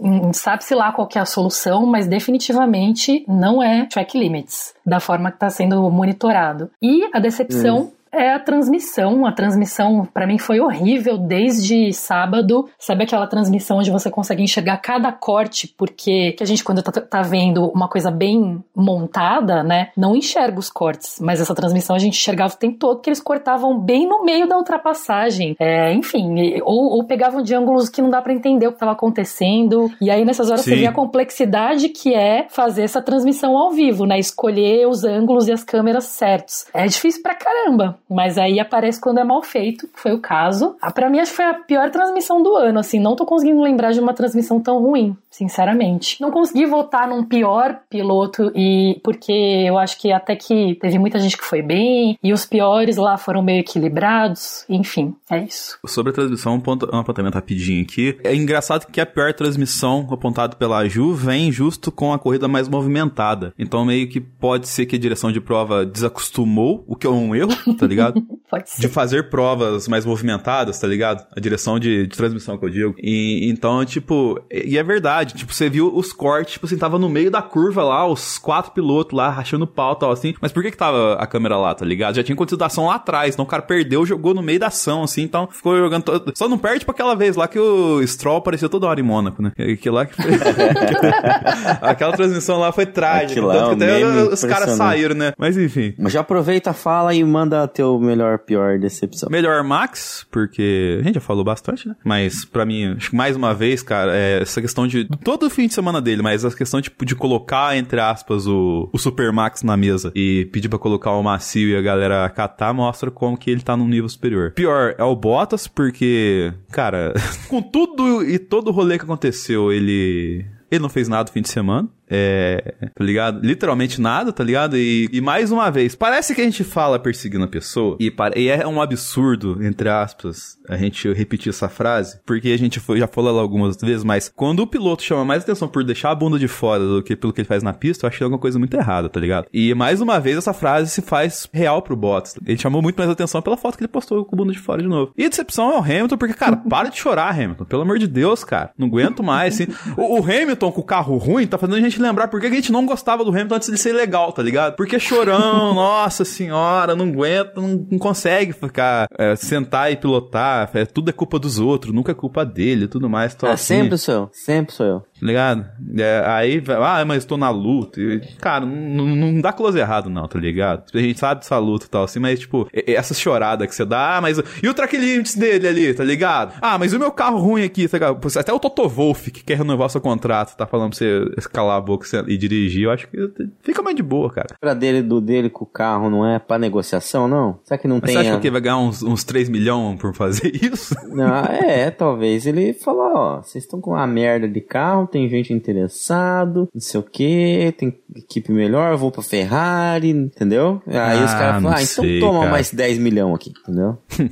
Hum, 0.00 0.32
sabe-se 0.32 0.74
lá 0.74 0.92
qual 0.92 1.08
é 1.14 1.18
a 1.18 1.24
solução, 1.24 1.84
mas 1.84 2.06
definitivamente 2.06 3.24
não 3.26 3.62
é 3.62 3.86
track 3.86 4.16
limits, 4.16 4.72
da 4.86 5.00
forma 5.00 5.30
que 5.30 5.36
está 5.36 5.50
sendo 5.50 5.90
monitorado. 5.90 6.70
E 6.80 7.08
a 7.12 7.18
decepção 7.18 7.92
é 8.12 8.32
a 8.32 8.38
transmissão. 8.38 9.26
A 9.26 9.32
transmissão, 9.32 10.06
para 10.12 10.26
mim, 10.26 10.38
foi 10.38 10.60
horrível 10.60 11.18
desde 11.18 11.92
sábado. 11.92 12.68
Sabe 12.78 13.04
aquela 13.04 13.26
transmissão 13.26 13.78
onde 13.78 13.90
você 13.90 14.10
consegue 14.10 14.42
enxergar 14.42 14.78
cada 14.78 15.12
corte? 15.12 15.72
Porque 15.76 16.32
que 16.32 16.42
a 16.42 16.46
gente, 16.46 16.64
quando 16.64 16.82
tá, 16.82 16.92
tá, 16.92 17.22
vendo 17.22 17.66
uma 17.68 17.88
coisa 17.88 18.10
bem 18.10 18.62
montada, 18.74 19.62
né, 19.62 19.90
não 19.96 20.16
enxerga 20.16 20.58
os 20.58 20.70
cortes. 20.70 21.18
Mas 21.20 21.40
essa 21.40 21.54
transmissão 21.54 21.94
a 21.94 21.98
gente 21.98 22.18
enxergava 22.18 22.54
o 22.54 22.56
tempo 22.56 22.78
todo 22.78 23.00
que 23.00 23.10
eles 23.10 23.20
cortavam 23.20 23.78
bem 23.78 24.08
no 24.08 24.24
meio 24.24 24.48
da 24.48 24.56
ultrapassagem. 24.56 25.56
É, 25.58 25.92
enfim, 25.92 26.60
ou, 26.62 26.96
ou, 26.96 27.04
pegavam 27.04 27.42
de 27.42 27.54
ângulos 27.54 27.88
que 27.88 28.02
não 28.02 28.10
dá 28.10 28.20
para 28.22 28.32
entender 28.32 28.66
o 28.66 28.70
que 28.70 28.76
estava 28.76 28.92
acontecendo. 28.92 29.90
E 30.00 30.10
aí, 30.10 30.24
nessas 30.24 30.50
horas, 30.50 30.62
Sim. 30.62 30.70
você 30.70 30.76
vê 30.76 30.86
a 30.86 30.92
complexidade 30.92 31.88
que 31.88 32.14
é 32.14 32.46
fazer 32.48 32.82
essa 32.82 33.02
transmissão 33.02 33.56
ao 33.56 33.70
vivo, 33.70 34.06
né? 34.06 34.18
Escolher 34.18 34.86
os 34.86 35.04
ângulos 35.04 35.48
e 35.48 35.52
as 35.52 35.64
câmeras 35.64 36.04
certos. 36.04 36.66
É 36.72 36.86
difícil 36.86 37.22
pra 37.22 37.34
caramba. 37.34 37.98
Mas 38.08 38.38
aí 38.38 38.58
aparece 38.58 39.00
quando 39.00 39.18
é 39.18 39.24
mal 39.24 39.42
feito, 39.42 39.86
que 39.88 40.00
foi 40.00 40.12
o 40.12 40.20
caso. 40.20 40.76
Ah, 40.80 40.90
para 40.90 41.10
mim, 41.10 41.20
acho 41.20 41.30
que 41.30 41.36
foi 41.36 41.44
a 41.44 41.54
pior 41.54 41.90
transmissão 41.90 42.42
do 42.42 42.56
ano, 42.56 42.78
assim. 42.78 42.98
Não 42.98 43.14
tô 43.14 43.26
conseguindo 43.26 43.60
lembrar 43.60 43.92
de 43.92 44.00
uma 44.00 44.14
transmissão 44.14 44.60
tão 44.60 44.80
ruim, 44.80 45.16
sinceramente. 45.30 46.20
Não 46.20 46.30
consegui 46.30 46.66
votar 46.66 47.08
num 47.08 47.24
pior 47.24 47.80
piloto, 47.88 48.50
e 48.54 49.00
porque 49.02 49.32
eu 49.32 49.78
acho 49.78 49.98
que 50.00 50.12
até 50.12 50.36
que 50.36 50.76
teve 50.80 50.98
muita 50.98 51.18
gente 51.18 51.36
que 51.36 51.44
foi 51.44 51.62
bem, 51.62 52.18
e 52.22 52.32
os 52.32 52.46
piores 52.46 52.96
lá 52.96 53.16
foram 53.16 53.42
meio 53.42 53.60
equilibrados. 53.60 54.64
Enfim, 54.68 55.14
é 55.30 55.44
isso. 55.44 55.78
Sobre 55.86 56.10
a 56.10 56.14
transmissão, 56.14 56.54
um, 56.54 56.60
ponto, 56.60 56.88
um 56.92 56.98
apontamento 56.98 57.34
rapidinho 57.34 57.82
aqui. 57.82 58.18
É 58.24 58.34
engraçado 58.34 58.86
que 58.86 59.00
a 59.00 59.06
pior 59.06 59.32
transmissão 59.32 60.06
apontada 60.10 60.56
pela 60.56 60.86
Ju 60.88 61.14
vem 61.14 61.50
justo 61.52 61.90
com 61.90 62.12
a 62.12 62.18
corrida 62.18 62.48
mais 62.48 62.68
movimentada. 62.68 63.52
Então, 63.58 63.84
meio 63.84 64.08
que 64.08 64.20
pode 64.20 64.68
ser 64.68 64.86
que 64.86 64.96
a 64.96 64.98
direção 64.98 65.32
de 65.32 65.40
prova 65.40 65.84
desacostumou, 65.84 66.84
o 66.86 66.96
que 66.96 67.06
é 67.06 67.10
um 67.10 67.34
erro, 67.34 67.52
tá 67.78 67.86
ligado? 67.86 68.22
Pode 68.50 68.70
ser. 68.70 68.80
De 68.80 68.88
fazer 68.88 69.28
provas 69.28 69.86
mais 69.88 70.06
movimentadas, 70.06 70.80
tá 70.80 70.86
ligado? 70.86 71.26
A 71.36 71.40
direção 71.40 71.78
de, 71.78 72.06
de 72.06 72.16
transmissão 72.16 72.56
que 72.56 72.64
eu 72.64 72.70
digo. 72.70 72.94
E, 72.98 73.48
então, 73.50 73.84
tipo, 73.84 74.40
e 74.50 74.78
é 74.78 74.82
verdade, 74.82 75.27
tipo, 75.34 75.52
você 75.52 75.68
viu 75.68 75.94
os 75.94 76.12
cortes, 76.12 76.54
tipo 76.54 76.66
assim, 76.66 76.76
tava 76.78 76.98
no 76.98 77.08
meio 77.08 77.30
da 77.30 77.42
curva 77.42 77.82
lá, 77.82 78.06
os 78.06 78.38
quatro 78.38 78.72
pilotos 78.72 79.16
lá, 79.16 79.30
rachando 79.30 79.66
pau 79.66 79.94
e 79.94 79.98
tal, 79.98 80.10
assim. 80.10 80.34
Mas 80.40 80.52
por 80.52 80.62
que 80.62 80.70
que 80.70 80.76
tava 80.76 81.14
a 81.14 81.26
câmera 81.26 81.56
lá, 81.56 81.74
tá 81.74 81.84
ligado? 81.84 82.16
Já 82.16 82.22
tinha 82.22 82.34
acontecido 82.34 82.62
ação 82.62 82.86
lá 82.86 82.96
atrás, 82.96 83.34
então 83.34 83.44
o 83.44 83.48
cara 83.48 83.62
perdeu, 83.62 84.04
jogou 84.04 84.34
no 84.34 84.42
meio 84.42 84.60
da 84.60 84.68
ação, 84.68 85.02
assim, 85.02 85.22
então 85.22 85.48
ficou 85.50 85.76
jogando 85.76 86.02
todo... 86.02 86.32
Só 86.36 86.48
não 86.48 86.58
perde 86.58 86.84
pra 86.84 86.92
aquela 86.92 87.14
vez 87.14 87.36
lá 87.36 87.48
que 87.48 87.58
o 87.58 88.06
Stroll 88.06 88.38
apareceu 88.38 88.68
toda 88.68 88.86
hora 88.86 89.00
em 89.00 89.02
Mônaco, 89.02 89.42
né? 89.42 89.52
Que 89.80 89.90
lá 89.90 90.06
que 90.06 90.14
foi... 90.14 90.30
aquela 91.82 92.12
transmissão 92.16 92.58
lá 92.58 92.72
foi 92.72 92.86
trágica. 92.86 93.32
Aquilo 93.32 93.46
lá 93.46 93.54
é 93.54 93.58
tanto 93.58 93.74
um 93.74 93.78
que 93.78 93.84
até 93.84 94.22
os 94.34 94.44
caras 94.44 94.70
saíram, 94.72 95.14
né? 95.14 95.32
Mas 95.38 95.56
enfim. 95.56 95.94
Mas 95.98 96.12
já 96.12 96.20
aproveita, 96.20 96.72
fala 96.72 97.14
e 97.14 97.22
manda 97.24 97.66
teu 97.68 97.98
melhor, 97.98 98.38
pior 98.38 98.78
decepção. 98.78 99.28
Melhor 99.30 99.62
Max, 99.62 100.26
porque 100.30 100.98
a 101.00 101.04
gente 101.04 101.14
já 101.14 101.20
falou 101.20 101.44
bastante, 101.44 101.88
né? 101.88 101.96
Mas 102.04 102.44
pra 102.44 102.64
mim, 102.64 102.94
acho 102.96 103.10
que 103.10 103.16
mais 103.16 103.36
uma 103.36 103.54
vez, 103.54 103.82
cara, 103.82 104.16
é 104.16 104.42
essa 104.42 104.60
questão 104.60 104.86
de 104.86 105.07
todo 105.16 105.48
fim 105.50 105.66
de 105.66 105.74
semana 105.74 106.00
dele, 106.00 106.22
mas 106.22 106.44
essa 106.44 106.56
questão 106.56 106.80
tipo, 106.80 107.04
de 107.04 107.14
colocar, 107.14 107.76
entre 107.76 108.00
aspas, 108.00 108.46
o, 108.46 108.88
o 108.92 108.98
Super 108.98 109.32
Max 109.32 109.62
na 109.62 109.76
mesa 109.76 110.12
e 110.14 110.48
pedir 110.52 110.68
pra 110.68 110.78
colocar 110.78 111.12
o 111.12 111.22
macio 111.22 111.68
e 111.68 111.76
a 111.76 111.82
galera 111.82 112.28
catar, 112.30 112.72
mostra 112.72 113.10
como 113.10 113.36
que 113.36 113.50
ele 113.50 113.62
tá 113.62 113.76
num 113.76 113.88
nível 113.88 114.08
superior. 114.08 114.52
Pior 114.52 114.94
é 114.98 115.04
o 115.04 115.16
Bottas, 115.16 115.66
porque, 115.66 116.52
cara, 116.70 117.14
com 117.48 117.62
tudo 117.62 118.24
e 118.24 118.38
todo 118.38 118.68
o 118.68 118.72
rolê 118.72 118.98
que 118.98 119.04
aconteceu, 119.04 119.72
ele. 119.72 120.46
Ele 120.70 120.82
não 120.82 120.90
fez 120.90 121.08
nada 121.08 121.24
no 121.24 121.32
fim 121.32 121.40
de 121.40 121.48
semana. 121.48 121.88
É, 122.10 122.74
tá 122.94 123.04
ligado? 123.04 123.40
Literalmente 123.44 124.00
nada, 124.00 124.32
tá 124.32 124.42
ligado? 124.42 124.76
E, 124.76 125.08
e 125.12 125.20
mais 125.20 125.50
uma 125.52 125.70
vez, 125.70 125.94
parece 125.94 126.34
que 126.34 126.40
a 126.40 126.44
gente 126.44 126.64
fala 126.64 126.98
perseguindo 126.98 127.44
a 127.44 127.48
pessoa, 127.48 127.96
e, 128.00 128.10
pare- 128.10 128.40
e 128.40 128.48
é 128.48 128.66
um 128.66 128.80
absurdo, 128.80 129.58
entre 129.64 129.88
aspas, 129.88 130.56
a 130.68 130.76
gente 130.76 131.12
repetir 131.12 131.50
essa 131.50 131.68
frase, 131.68 132.20
porque 132.26 132.48
a 132.48 132.58
gente 132.58 132.80
foi, 132.80 132.98
já 132.98 133.06
falou 133.06 133.30
ela 133.30 133.40
algumas 133.42 133.76
vezes, 133.76 134.04
mas 134.04 134.30
quando 134.34 134.60
o 134.60 134.66
piloto 134.66 135.02
chama 135.02 135.24
mais 135.24 135.42
atenção 135.42 135.68
por 135.68 135.84
deixar 135.84 136.10
a 136.10 136.14
bunda 136.14 136.38
de 136.38 136.48
fora 136.48 136.82
do 136.84 137.02
que 137.02 137.14
pelo 137.16 137.32
que 137.32 137.40
ele 137.40 137.48
faz 137.48 137.62
na 137.62 137.72
pista, 137.72 138.06
eu 138.06 138.08
achei 138.08 138.24
alguma 138.24 138.40
coisa 138.40 138.58
muito 138.58 138.74
errada, 138.74 139.08
tá 139.08 139.20
ligado? 139.20 139.46
E 139.52 139.74
mais 139.74 140.00
uma 140.00 140.18
vez, 140.20 140.36
essa 140.36 140.52
frase 140.52 140.90
se 140.90 141.02
faz 141.02 141.48
real 141.52 141.82
pro 141.82 141.96
Bottas. 141.96 142.34
Ele 142.46 142.58
chamou 142.58 142.80
muito 142.82 142.96
mais 142.96 143.10
atenção 143.10 143.42
pela 143.42 143.56
foto 143.56 143.76
que 143.76 143.82
ele 143.84 143.88
postou 143.88 144.24
com 144.24 144.34
a 144.34 144.38
bunda 144.38 144.52
de 144.52 144.58
fora 144.58 144.82
de 144.82 144.88
novo. 144.88 145.12
E 145.16 145.28
decepção 145.28 145.72
é 145.72 145.76
o 145.78 145.82
Hamilton, 145.82 146.16
porque, 146.16 146.34
cara, 146.34 146.56
para 146.68 146.88
de 146.88 146.98
chorar, 146.98 147.32
Hamilton. 147.38 147.64
Pelo 147.64 147.82
amor 147.82 147.98
de 147.98 148.06
Deus, 148.06 148.44
cara. 148.44 148.70
Não 148.78 148.88
aguento 148.88 149.22
mais, 149.22 149.54
assim. 149.60 149.72
O, 149.96 150.20
o 150.20 150.22
Hamilton 150.22 150.72
com 150.72 150.80
o 150.80 150.84
carro 150.84 151.16
ruim 151.16 151.46
tá 151.46 151.58
fazendo 151.58 151.76
a 151.76 151.80
gente 151.80 151.97
lembrar 152.00 152.28
por 152.28 152.40
que 152.40 152.46
a 152.46 152.50
gente 152.50 152.72
não 152.72 152.86
gostava 152.86 153.24
do 153.24 153.30
Hamilton 153.30 153.54
antes 153.54 153.70
de 153.70 153.78
ser 153.78 153.92
legal, 153.92 154.32
tá 154.32 154.42
ligado? 154.42 154.76
Porque 154.76 154.98
chorão, 154.98 155.74
nossa 155.74 156.24
senhora, 156.24 156.94
não 156.94 157.06
aguenta, 157.06 157.60
não, 157.60 157.86
não 157.90 157.98
consegue 157.98 158.52
ficar, 158.52 159.06
é, 159.18 159.36
sentar 159.36 159.92
e 159.92 159.96
pilotar. 159.96 160.70
É, 160.74 160.84
tudo 160.84 161.10
é 161.10 161.12
culpa 161.12 161.38
dos 161.38 161.58
outros, 161.58 161.92
nunca 161.92 162.12
é 162.12 162.14
culpa 162.14 162.44
dele 162.44 162.88
tudo 162.88 163.08
mais. 163.08 163.34
Tô 163.34 163.46
É, 163.46 163.52
assim, 163.52 163.82
sempre 163.82 163.98
sou 163.98 164.14
eu, 164.14 164.30
sempre 164.32 164.74
sou 164.74 164.86
eu. 164.86 165.02
Tá 165.20 165.26
ligado? 165.26 165.66
É, 165.96 166.22
aí, 166.26 166.62
ah, 166.82 167.04
mas 167.04 167.24
tô 167.24 167.36
na 167.36 167.50
luta. 167.50 168.00
E, 168.00 168.20
cara, 168.40 168.64
não, 168.64 169.40
dá 169.40 169.52
close 169.52 169.78
errado, 169.78 170.08
não, 170.10 170.26
tá 170.28 170.38
ligado? 170.38 170.84
A 170.94 170.98
gente 170.98 171.18
sabe 171.18 171.40
dessa 171.40 171.58
luta 171.58 171.86
e 171.86 171.88
tal, 171.88 172.04
assim, 172.04 172.18
mas, 172.18 172.40
tipo, 172.40 172.68
essa 172.72 173.14
chorada 173.14 173.66
que 173.66 173.74
você 173.74 173.84
dá, 173.84 174.16
ah, 174.16 174.20
mas. 174.20 174.38
E 174.62 174.68
o 174.68 174.74
track 174.74 174.96
limits 174.96 175.34
dele 175.36 175.66
ali, 175.68 175.94
tá 175.94 176.04
ligado? 176.04 176.54
Ah, 176.60 176.78
mas 176.78 176.92
o 176.92 176.98
meu 176.98 177.10
carro 177.10 177.38
ruim 177.38 177.64
aqui, 177.64 177.86
tá 177.88 177.96
ligado? 177.98 178.18
Até 178.38 178.52
o 178.52 178.58
Toto 178.58 178.88
Wolff, 178.88 179.30
que 179.30 179.42
quer 179.44 179.58
renovar 179.58 179.90
seu 179.90 180.00
contrato, 180.00 180.56
tá 180.56 180.66
falando 180.66 180.90
pra 180.90 180.98
você 180.98 181.48
calar 181.52 181.78
a 181.78 181.80
boca 181.80 182.06
e 182.26 182.36
dirigir, 182.36 182.84
eu 182.84 182.90
acho 182.90 183.08
que 183.08 183.16
fica 183.62 183.82
mais 183.82 183.96
de 183.96 184.02
boa, 184.02 184.30
cara. 184.30 184.48
Pra 184.60 184.74
dele, 184.74 185.02
do 185.02 185.20
dele 185.20 185.50
com 185.50 185.64
o 185.64 185.66
carro 185.66 186.08
não 186.10 186.24
é 186.26 186.38
pra 186.38 186.58
negociação, 186.58 187.26
não? 187.28 187.58
Será 187.64 187.78
que 187.78 187.88
não 187.88 187.96
Mas 188.00 188.04
tem... 188.12 188.14
você 188.14 188.28
acha 188.28 188.36
a- 188.36 188.40
que 188.40 188.50
vai 188.50 188.60
ganhar 188.60 188.78
uns, 188.78 189.02
uns 189.02 189.24
3 189.24 189.48
milhões 189.48 189.98
por 189.98 190.14
fazer 190.14 190.52
isso? 190.62 190.94
Não, 191.08 191.44
é, 191.44 191.90
talvez 191.90 192.46
ele 192.46 192.72
falou, 192.72 193.12
ó, 193.14 193.42
vocês 193.42 193.64
estão 193.64 193.80
com 193.80 193.90
uma 193.92 194.06
merda 194.06 194.46
de 194.48 194.60
carro, 194.60 195.06
tem 195.08 195.28
gente 195.28 195.52
interessado, 195.52 196.68
não 196.72 196.80
sei 196.80 197.00
o 197.00 197.02
que, 197.02 197.74
tem 197.76 197.98
equipe 198.14 198.52
melhor, 198.52 198.96
vou 198.96 199.10
pra 199.10 199.22
Ferrari, 199.22 200.10
entendeu? 200.10 200.80
Aí 200.86 201.24
os 201.24 201.30
Ah, 201.32 201.38
caras 201.38 201.62
falam, 201.62 201.76
ah, 201.78 201.82
então 201.82 202.04
sei, 202.04 202.20
toma 202.20 202.38
cara. 202.40 202.50
mais 202.52 202.70
10 202.72 202.98
milhões 202.98 203.34
aqui, 203.34 203.52
entendeu? 203.62 203.98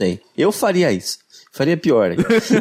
sei. 0.00 0.20
Eu 0.36 0.52
faria 0.52 0.92
isso. 0.92 1.18
Faria 1.50 1.76
pior. 1.76 2.10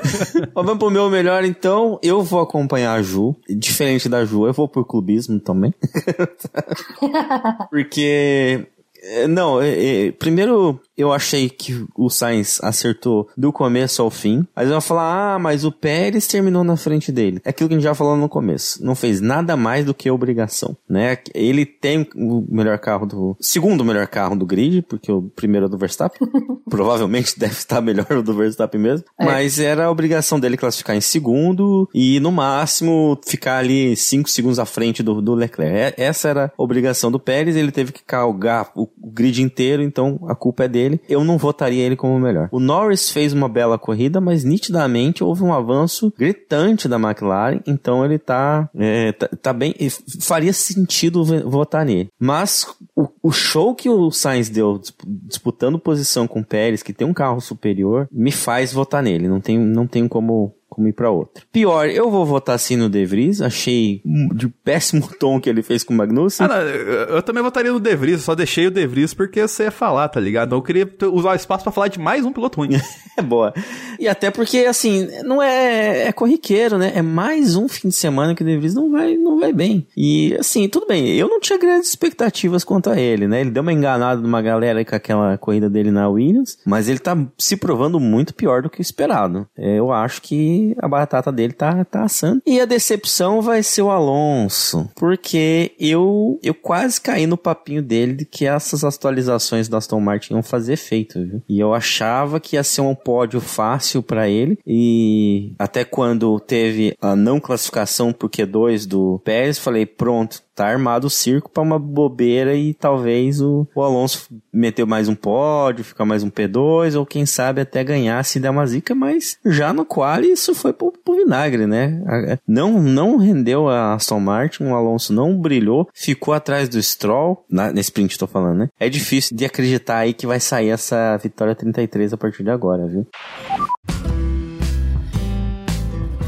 vamos 0.55 0.77
pro 0.79 0.89
meu 0.89 1.07
melhor, 1.09 1.43
então. 1.43 1.99
Eu 2.01 2.23
vou 2.23 2.39
acompanhar 2.39 2.93
a 2.93 3.01
Ju. 3.03 3.35
Diferente 3.47 4.09
da 4.09 4.25
Ju, 4.25 4.47
eu 4.47 4.53
vou 4.53 4.67
por 4.67 4.85
clubismo 4.85 5.39
também. 5.39 5.71
Porque. 7.69 8.65
é, 9.03 9.27
Não, 9.27 9.61
é, 9.61 10.07
é, 10.07 10.11
primeiro 10.13 10.79
Eu 10.97 11.13
achei 11.13 11.49
que 11.49 11.85
o 11.95 12.09
Sainz 12.09 12.59
acertou 12.63 13.29
do 13.37 13.51
começo 13.53 14.01
ao 14.01 14.09
fim. 14.09 14.45
Aí 14.55 14.65
vão 14.67 14.81
falar, 14.81 15.35
ah, 15.35 15.39
mas 15.39 15.63
o 15.63 15.71
Pérez 15.71 16.25
terminou 16.27 16.63
na 16.63 16.75
frente 16.75 17.11
dele. 17.11 17.39
É 17.45 17.49
aquilo 17.49 17.69
que 17.69 17.75
a 17.75 17.77
gente 17.77 17.83
já 17.83 17.93
falou 17.93 18.17
no 18.17 18.27
começo. 18.27 18.83
Não 18.83 18.95
fez 18.95 19.21
nada 19.21 19.55
mais 19.55 19.85
do 19.85 19.93
que 19.93 20.09
obrigação, 20.09 20.75
né? 20.89 21.17
Ele 21.33 21.65
tem 21.65 22.07
o 22.15 22.45
melhor 22.49 22.77
carro 22.79 23.05
do... 23.05 23.37
Segundo 23.39 23.85
melhor 23.85 24.07
carro 24.07 24.35
do 24.35 24.45
grid, 24.45 24.81
porque 24.81 25.11
o 25.11 25.21
primeiro 25.21 25.67
é 25.67 25.69
do 25.69 25.77
Verstappen. 25.77 26.27
Provavelmente 26.69 27.37
deve 27.37 27.53
estar 27.53 27.81
melhor 27.81 28.11
o 28.11 28.23
do 28.23 28.33
Verstappen 28.33 28.79
mesmo. 28.81 29.05
É. 29.19 29.25
Mas 29.25 29.59
era 29.59 29.85
a 29.85 29.91
obrigação 29.91 30.39
dele 30.39 30.57
classificar 30.57 30.95
em 30.95 31.01
segundo 31.01 31.89
e, 31.93 32.19
no 32.19 32.31
máximo, 32.31 33.19
ficar 33.25 33.57
ali 33.57 33.95
cinco 33.95 34.29
segundos 34.29 34.59
à 34.59 34.65
frente 34.65 35.01
do, 35.03 35.21
do 35.21 35.33
Leclerc. 35.33 35.77
É- 35.77 35.93
Essa 36.07 36.29
era 36.29 36.53
a 36.57 36.63
obrigação 36.63 37.11
do 37.11 37.19
Pérez. 37.19 37.55
Ele 37.55 37.71
teve 37.71 37.91
que 37.91 38.03
calgar 38.03 38.71
o, 38.75 38.83
o 39.01 39.11
grid 39.11 39.41
inteiro, 39.41 39.81
então 39.83 40.19
a 40.27 40.35
culpa 40.35 40.63
é 40.65 40.67
dele. 40.67 40.86
Eu 41.07 41.23
não 41.23 41.37
votaria 41.37 41.83
ele 41.83 41.95
como 41.95 42.15
o 42.15 42.19
melhor. 42.19 42.49
O 42.51 42.59
Norris 42.59 43.09
fez 43.09 43.33
uma 43.33 43.49
bela 43.49 43.77
corrida, 43.77 44.21
mas 44.21 44.43
nitidamente 44.43 45.23
houve 45.23 45.43
um 45.43 45.53
avanço 45.53 46.13
gritante 46.17 46.87
da 46.87 46.97
McLaren, 46.97 47.59
então 47.65 48.03
ele 48.05 48.17
tá, 48.17 48.69
é, 48.75 49.11
tá, 49.11 49.29
tá 49.41 49.53
bem. 49.53 49.73
Faria 50.21 50.53
sentido 50.53 51.23
votar 51.49 51.85
nele. 51.85 52.09
Mas 52.19 52.67
o, 52.95 53.07
o 53.21 53.31
show 53.31 53.75
que 53.75 53.89
o 53.89 54.11
Sainz 54.11 54.49
deu 54.49 54.77
disp- 54.77 55.01
disputando 55.05 55.79
posição 55.79 56.27
com 56.27 56.39
o 56.39 56.45
Pérez, 56.45 56.81
que 56.83 56.93
tem 56.93 57.07
um 57.07 57.13
carro 57.13 57.41
superior, 57.41 58.07
me 58.11 58.31
faz 58.31 58.73
votar 58.73 59.03
nele. 59.03 59.27
Não 59.27 59.39
tem, 59.39 59.57
não 59.57 59.87
tem 59.87 60.07
como 60.07 60.53
como 60.69 60.87
ir 60.87 60.93
pra 60.93 61.09
outro. 61.09 61.43
Pior, 61.51 61.87
eu 61.89 62.09
vou 62.11 62.25
votar 62.25 62.57
sim 62.59 62.75
no 62.75 62.89
De 62.89 63.05
Vries. 63.05 63.41
Achei 63.41 64.01
um- 64.05 64.29
de 64.33 64.47
péssimo 64.47 65.07
tom 65.19 65.39
que 65.39 65.49
ele 65.49 65.61
fez 65.63 65.83
com 65.83 65.93
o 65.93 65.97
Magnussen. 65.97 66.45
Ah, 66.45 66.49
não, 66.49 66.57
eu, 66.61 67.21
também 67.23 67.41
votaria 67.41 67.71
no 67.71 67.79
De 67.79 67.95
Vries, 67.95 68.21
só 68.21 68.35
deixei 68.35 68.67
o 68.67 68.71
De 68.71 68.85
Vries 68.85 69.13
porque 69.13 69.41
você 69.47 69.63
ia 69.63 69.71
falar, 69.71 70.07
tá 70.09 70.19
ligado? 70.19 70.55
Eu 70.55 70.61
queria 70.61 70.87
usar 71.11 71.31
o 71.31 71.35
espaço 71.35 71.63
pra 71.63 71.71
falar 71.71 71.87
de 71.87 71.99
mais 71.99 72.25
um 72.25 72.31
piloto 72.31 72.59
ruim. 72.59 72.69
É 73.17 73.21
boa. 73.23 73.51
E 73.99 74.07
até 74.07 74.29
porque, 74.29 74.59
assim, 74.59 75.07
não 75.25 75.41
é, 75.41 76.03
é 76.03 76.11
corriqueiro, 76.11 76.77
né? 76.77 76.91
É 76.93 77.01
mais 77.01 77.55
um 77.55 77.67
fim 77.67 77.87
de 77.87 77.95
semana 77.95 78.35
que 78.35 78.43
o 78.43 78.45
De 78.45 78.55
Vries 78.57 78.75
não 78.75 78.91
vai, 78.91 79.17
não 79.17 79.39
vai 79.39 79.51
bem. 79.51 79.87
E, 79.97 80.35
assim, 80.39 80.69
tudo 80.69 80.85
bem. 80.85 81.15
Eu 81.15 81.27
não 81.27 81.39
tinha 81.39 81.57
grandes 81.57 81.89
expectativas 81.89 82.63
quanto 82.63 82.91
a 82.91 82.99
ele, 82.99 83.27
né? 83.27 83.41
Ele 83.41 83.49
deu 83.49 83.63
uma 83.63 83.73
enganada 83.73 84.21
numa 84.21 84.39
galera 84.39 84.77
aí 84.77 84.85
com 84.85 84.95
aquela 84.95 85.35
corrida 85.35 85.67
dele 85.67 85.89
na 85.89 86.07
Williams, 86.07 86.59
mas 86.63 86.87
ele 86.87 86.99
tá 86.99 87.17
se 87.39 87.57
provando 87.57 87.99
muito 87.99 88.35
pior 88.35 88.61
do 88.61 88.69
que 88.69 88.79
o 88.79 88.83
esperado. 88.83 89.47
É, 89.57 89.79
Eu 89.79 89.91
acho 89.91 90.21
que 90.21 90.35
a 90.79 90.87
batata 90.87 91.31
dele 91.31 91.53
tá, 91.53 91.83
tá 91.85 92.03
assando. 92.03 92.41
E 92.45 92.59
a 92.59 92.65
decepção 92.65 93.41
vai 93.41 93.63
ser 93.63 93.81
o 93.81 93.89
Alonso, 93.89 94.89
porque 94.95 95.71
eu, 95.79 96.39
eu 96.43 96.53
quase 96.53 96.99
caí 96.99 97.27
no 97.27 97.37
papinho 97.37 97.81
dele 97.81 98.13
de 98.13 98.25
que 98.25 98.45
essas 98.45 98.83
atualizações 98.83 99.67
da 99.67 99.77
Aston 99.77 99.99
Martin 99.99 100.33
iam 100.33 100.43
fazer 100.43 100.73
efeito, 100.73 101.19
viu? 101.23 101.41
E 101.47 101.59
eu 101.59 101.73
achava 101.73 102.39
que 102.39 102.55
ia 102.55 102.63
ser 102.63 102.81
um 102.81 102.95
pódio 102.95 103.39
fácil 103.39 104.01
pra 104.01 104.29
ele, 104.29 104.59
e 104.65 105.53
até 105.59 105.83
quando 105.83 106.39
teve 106.39 106.95
a 107.01 107.15
não 107.15 107.39
classificação 107.39 108.11
pro 108.11 108.29
Q2 108.29 108.87
do 108.87 109.21
Pérez, 109.23 109.57
falei, 109.57 109.85
pronto, 109.85 110.41
tá 110.57 110.65
armado 110.67 111.05
o 111.05 111.09
circo 111.09 111.51
pra 111.51 111.61
uma 111.61 111.77
bobeira 111.77 112.55
e 112.55 112.73
talvez 112.73 113.39
o, 113.39 113.67
o 113.75 113.81
Alonso 113.83 114.27
meteu 114.51 114.87
mais 114.87 115.07
um 115.07 115.13
pódio, 115.13 115.83
ficar 115.85 116.03
mais 116.03 116.23
um 116.23 116.31
P2, 116.31 116.97
ou 116.97 117.05
quem 117.05 117.27
sabe 117.27 117.61
até 117.61 117.83
ganhar 117.83 118.23
se 118.25 118.39
der 118.39 118.49
uma 118.49 118.65
zica, 118.65 118.95
mas 118.95 119.37
já 119.45 119.71
no 119.71 119.85
quali 119.85 120.31
isso 120.31 120.55
foi 120.55 120.73
pro, 120.73 120.91
pro 120.91 121.15
vinagre, 121.15 121.67
né? 121.67 122.01
Não, 122.47 122.81
não 122.81 123.17
rendeu 123.17 123.69
a 123.69 123.93
Aston 123.93 124.19
Martin, 124.19 124.63
o 124.63 124.73
Alonso 124.75 125.13
não 125.13 125.37
brilhou, 125.39 125.87
ficou 125.93 126.33
atrás 126.33 126.67
do 126.67 126.81
Stroll, 126.81 127.45
na- 127.47 127.71
nesse 127.71 127.91
print 127.91 128.17
tô 128.17 128.25
falando, 128.25 128.57
né? 128.57 128.69
É 128.79 128.89
difícil 128.89 129.37
de 129.37 129.45
acreditar 129.45 129.97
aí 129.99 130.11
que 130.13 130.25
vai 130.25 130.39
sair 130.39 130.69
essa 130.69 131.17
vitória 131.17 131.53
33 131.53 132.13
a 132.13 132.17
partir 132.17 132.43
de 132.43 132.49
agora, 132.49 132.87
viu? 132.87 133.05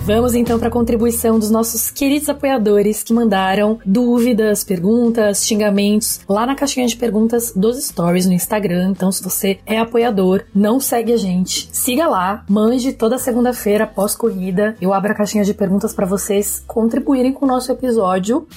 Vamos 0.05 0.33
então 0.33 0.57
para 0.57 0.69
a 0.69 0.71
contribuição 0.71 1.37
dos 1.37 1.51
nossos 1.51 1.91
queridos 1.91 2.29
apoiadores 2.29 3.03
que 3.03 3.13
mandaram 3.13 3.79
dúvidas, 3.85 4.63
perguntas, 4.63 5.45
xingamentos 5.45 6.21
lá 6.27 6.45
na 6.45 6.55
caixinha 6.55 6.87
de 6.87 6.95
perguntas 6.95 7.53
dos 7.55 7.77
stories 7.77 8.25
no 8.25 8.33
Instagram. 8.33 8.89
Então, 8.89 9.11
se 9.11 9.23
você 9.23 9.59
é 9.65 9.77
apoiador, 9.77 10.43
não 10.53 10.79
segue 10.79 11.13
a 11.13 11.17
gente, 11.17 11.69
siga 11.71 12.07
lá, 12.07 12.43
mande 12.49 12.93
toda 12.93 13.19
segunda-feira 13.19 13.83
após 13.83 14.15
corrida. 14.15 14.75
Eu 14.81 14.93
abro 14.93 15.11
a 15.11 15.15
caixinha 15.15 15.43
de 15.43 15.53
perguntas 15.53 15.93
para 15.93 16.07
vocês 16.07 16.63
contribuírem 16.65 17.31
com 17.31 17.45
o 17.45 17.49
nosso 17.49 17.71
episódio. 17.71 18.47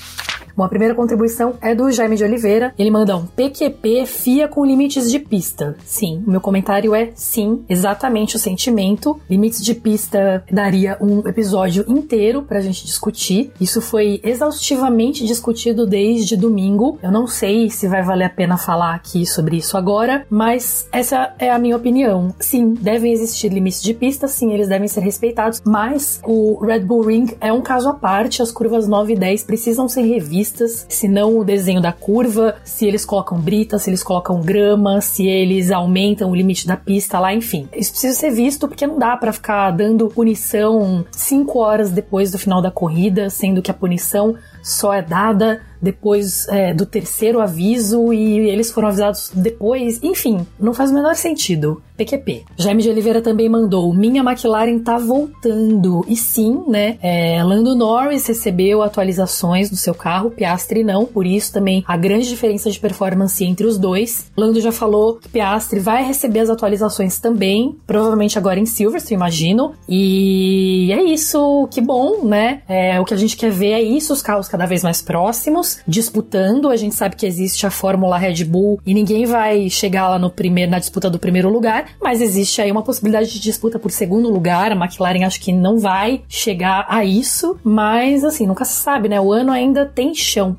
Bom, 0.56 0.64
a 0.64 0.68
primeira 0.68 0.94
contribuição 0.94 1.54
é 1.60 1.74
do 1.74 1.90
Jaime 1.90 2.16
de 2.16 2.24
Oliveira. 2.24 2.74
Ele 2.78 2.90
manda 2.90 3.16
um 3.16 3.26
PQP 3.26 4.06
FIA 4.06 4.48
com 4.48 4.64
limites 4.64 5.10
de 5.10 5.18
pista. 5.18 5.76
Sim, 5.84 6.22
o 6.26 6.30
meu 6.30 6.40
comentário 6.40 6.94
é 6.94 7.10
sim, 7.14 7.64
exatamente 7.68 8.36
o 8.36 8.38
sentimento. 8.38 9.20
Limites 9.28 9.62
de 9.62 9.74
pista 9.74 10.44
daria 10.50 10.96
um 11.00 11.26
episódio 11.26 11.84
inteiro 11.88 12.42
pra 12.42 12.60
gente 12.60 12.84
discutir. 12.84 13.52
Isso 13.60 13.80
foi 13.80 14.20
exaustivamente 14.22 15.26
discutido 15.26 15.86
desde 15.86 16.36
domingo. 16.36 16.98
Eu 17.02 17.10
não 17.10 17.26
sei 17.26 17.70
se 17.70 17.88
vai 17.88 18.02
valer 18.02 18.24
a 18.24 18.30
pena 18.30 18.56
falar 18.56 18.94
aqui 18.94 19.26
sobre 19.26 19.56
isso 19.56 19.76
agora, 19.76 20.26
mas 20.28 20.86
essa 20.92 21.34
é 21.38 21.50
a 21.50 21.58
minha 21.58 21.76
opinião. 21.76 22.34
Sim, 22.38 22.74
devem 22.74 23.12
existir 23.12 23.48
limites 23.48 23.82
de 23.82 23.94
pista, 23.94 24.28
sim, 24.28 24.52
eles 24.52 24.68
devem 24.68 24.88
ser 24.88 25.00
respeitados, 25.00 25.62
mas 25.64 26.20
o 26.24 26.64
Red 26.64 26.80
Bull 26.80 27.02
Ring 27.02 27.26
é 27.40 27.52
um 27.52 27.62
caso 27.62 27.88
à 27.88 27.94
parte. 27.94 28.42
As 28.42 28.50
curvas 28.50 28.86
9 28.86 29.12
e 29.12 29.16
10 29.16 29.44
precisam 29.44 29.88
ser 29.88 30.02
revistas, 30.02 30.41
senão 30.88 31.38
o 31.38 31.44
desenho 31.44 31.80
da 31.80 31.92
curva, 31.92 32.56
se 32.64 32.86
eles 32.86 33.04
colocam 33.04 33.38
brita, 33.38 33.78
se 33.78 33.90
eles 33.90 34.02
colocam 34.02 34.40
grama, 34.40 35.00
se 35.00 35.26
eles 35.26 35.70
aumentam 35.70 36.30
o 36.30 36.34
limite 36.34 36.66
da 36.66 36.76
pista 36.76 37.18
lá, 37.18 37.34
enfim. 37.34 37.68
Isso 37.74 37.92
precisa 37.92 38.18
ser 38.18 38.30
visto 38.30 38.66
porque 38.68 38.86
não 38.86 38.98
dá 38.98 39.16
pra 39.16 39.32
ficar 39.32 39.70
dando 39.70 40.08
punição 40.08 41.04
5 41.10 41.58
horas 41.58 41.90
depois 41.90 42.30
do 42.30 42.38
final 42.38 42.60
da 42.60 42.70
corrida, 42.70 43.30
sendo 43.30 43.62
que 43.62 43.70
a 43.70 43.74
punição 43.74 44.34
só 44.62 44.92
é 44.92 45.02
dada 45.02 45.60
depois 45.82 46.46
é, 46.48 46.72
do 46.72 46.86
terceiro 46.86 47.40
aviso 47.40 48.12
e 48.12 48.38
eles 48.48 48.70
foram 48.70 48.88
avisados 48.88 49.30
depois. 49.34 49.98
Enfim, 50.02 50.46
não 50.58 50.72
faz 50.72 50.90
o 50.90 50.94
menor 50.94 51.16
sentido. 51.16 51.82
PQP. 51.96 52.44
Jaime 52.56 52.82
de 52.82 52.88
Oliveira 52.88 53.20
também 53.20 53.48
mandou: 53.48 53.92
Minha 53.92 54.22
McLaren 54.22 54.78
tá 54.78 54.98
voltando. 54.98 56.04
E 56.08 56.16
sim, 56.16 56.62
né? 56.66 56.98
É, 57.02 57.42
Lando 57.42 57.74
Norris 57.74 58.26
recebeu 58.26 58.82
atualizações 58.82 59.70
do 59.70 59.76
seu 59.76 59.94
carro, 59.94 60.30
Piastri 60.30 60.82
não. 60.82 61.04
Por 61.04 61.26
isso 61.26 61.52
também 61.52 61.84
a 61.86 61.96
grande 61.96 62.28
diferença 62.28 62.70
de 62.70 62.78
performance 62.78 63.44
entre 63.44 63.66
os 63.66 63.78
dois. 63.78 64.30
Lando 64.36 64.60
já 64.60 64.72
falou 64.72 65.16
que 65.16 65.28
Piastri 65.28 65.80
vai 65.80 66.04
receber 66.04 66.40
as 66.40 66.50
atualizações 66.50 67.18
também, 67.18 67.76
provavelmente 67.86 68.38
agora 68.38 68.58
em 68.58 68.66
Silverstone, 68.66 69.14
imagino. 69.14 69.74
E 69.88 70.90
é 70.92 71.02
isso, 71.02 71.68
que 71.70 71.80
bom, 71.80 72.24
né? 72.24 72.62
É, 72.68 73.00
o 73.00 73.04
que 73.04 73.14
a 73.14 73.16
gente 73.16 73.36
quer 73.36 73.50
ver 73.50 73.72
é 73.72 73.82
isso, 73.82 74.12
os 74.12 74.22
carros 74.22 74.48
cada 74.48 74.66
vez 74.66 74.82
mais 74.82 75.02
próximos, 75.02 75.71
disputando. 75.86 76.68
A 76.68 76.76
gente 76.76 76.94
sabe 76.94 77.16
que 77.16 77.26
existe 77.26 77.66
a 77.66 77.70
Fórmula 77.70 78.18
Red 78.18 78.44
Bull 78.44 78.80
e 78.84 78.94
ninguém 78.94 79.26
vai 79.26 79.68
chegar 79.68 80.08
lá 80.08 80.18
no 80.18 80.30
primeiro, 80.30 80.70
na 80.70 80.78
disputa 80.78 81.10
do 81.10 81.18
primeiro 81.18 81.48
lugar, 81.48 81.86
mas 82.00 82.20
existe 82.20 82.60
aí 82.60 82.70
uma 82.70 82.82
possibilidade 82.82 83.32
de 83.32 83.40
disputa 83.40 83.78
por 83.78 83.90
segundo 83.90 84.30
lugar. 84.30 84.72
A 84.72 84.76
McLaren 84.76 85.24
acho 85.24 85.40
que 85.40 85.52
não 85.52 85.78
vai 85.78 86.22
chegar 86.28 86.86
a 86.88 87.04
isso, 87.04 87.58
mas 87.62 88.24
assim, 88.24 88.46
nunca 88.46 88.64
se 88.64 88.74
sabe, 88.74 89.08
né? 89.08 89.20
O 89.20 89.32
ano 89.32 89.52
ainda 89.52 89.86
tem 89.86 90.14
chão. 90.14 90.56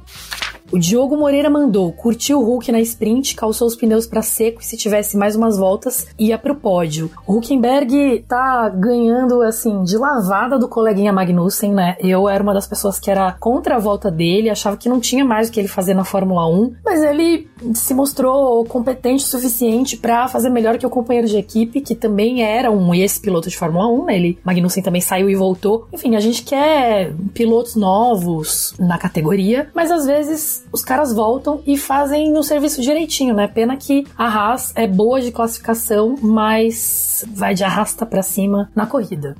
O 0.74 0.80
Diogo 0.80 1.16
Moreira 1.16 1.52
mandou, 1.52 1.92
curtiu 1.92 2.40
o 2.40 2.44
Hulk 2.44 2.72
na 2.72 2.82
sprint, 2.82 3.36
calçou 3.36 3.68
os 3.68 3.76
pneus 3.76 4.08
para 4.08 4.24
seco 4.24 4.60
e 4.60 4.66
se 4.66 4.76
tivesse 4.76 5.16
mais 5.16 5.36
umas 5.36 5.56
voltas, 5.56 6.08
ia 6.18 6.36
pro 6.36 6.56
pódio. 6.56 7.12
O 7.28 7.38
Huckenberg 7.38 8.26
tá 8.28 8.70
ganhando, 8.70 9.44
assim, 9.44 9.84
de 9.84 9.96
lavada 9.96 10.58
do 10.58 10.68
coleguinha 10.68 11.14
Magnussen, 11.14 11.76
né? 11.76 11.96
Eu 12.00 12.28
era 12.28 12.42
uma 12.42 12.56
das 12.56 12.66
pessoas 12.66 13.00
que 13.00 13.12
era 13.12 13.34
contra 13.34 13.76
a 13.76 13.80
volta 13.80 14.10
dele, 14.10 14.50
achava 14.50 14.76
que 14.76 14.90
não 14.90 15.00
tinha 15.00 15.24
mais 15.24 15.48
o 15.48 15.52
que 15.52 15.60
ele 15.60 15.68
fazer 15.68 15.94
na 15.94 16.04
Fórmula 16.04 16.50
1, 16.50 16.74
mas 16.84 17.04
ele 17.04 17.48
se 17.76 17.94
mostrou 17.94 18.66
competente 18.66 19.26
o 19.26 19.28
suficiente 19.28 19.96
para 19.96 20.28
fazer 20.28 20.50
melhor 20.50 20.80
que 20.80 20.88
o 20.88 20.90
companheiro 20.90 21.28
de 21.28 21.38
equipe, 21.38 21.82
que 21.82 21.94
também 21.94 22.42
era 22.42 22.72
um 22.72 22.96
ex-piloto 22.96 23.48
de 23.48 23.56
Fórmula 23.56 23.88
1, 23.92 24.06
né? 24.06 24.16
Ele, 24.16 24.40
Magnussen 24.44 24.82
também 24.82 25.02
saiu 25.02 25.30
e 25.30 25.36
voltou. 25.36 25.88
Enfim, 25.94 26.16
a 26.16 26.20
gente 26.20 26.42
quer 26.42 27.14
pilotos 27.32 27.76
novos 27.76 28.74
na 28.80 28.98
categoria, 28.98 29.70
mas 29.76 29.92
às 29.92 30.08
vezes 30.08 30.63
os 30.72 30.84
caras 30.84 31.14
voltam 31.14 31.62
e 31.66 31.78
fazem 31.78 32.36
o 32.38 32.44
serviço 32.44 32.82
direitinho, 32.82 33.34
né? 33.34 33.48
Pena 33.48 33.78
que 33.78 34.06
a 34.18 34.26
Haas 34.26 34.74
é 34.76 34.88
boa 34.88 35.22
de 35.22 35.32
classificação, 35.32 36.16
mas 36.22 37.26
vai 37.34 37.54
de 37.54 37.64
arrasta 37.64 38.06
pra 38.06 38.24
cima 38.24 38.72
na 38.76 38.86
corrida. 38.86 39.36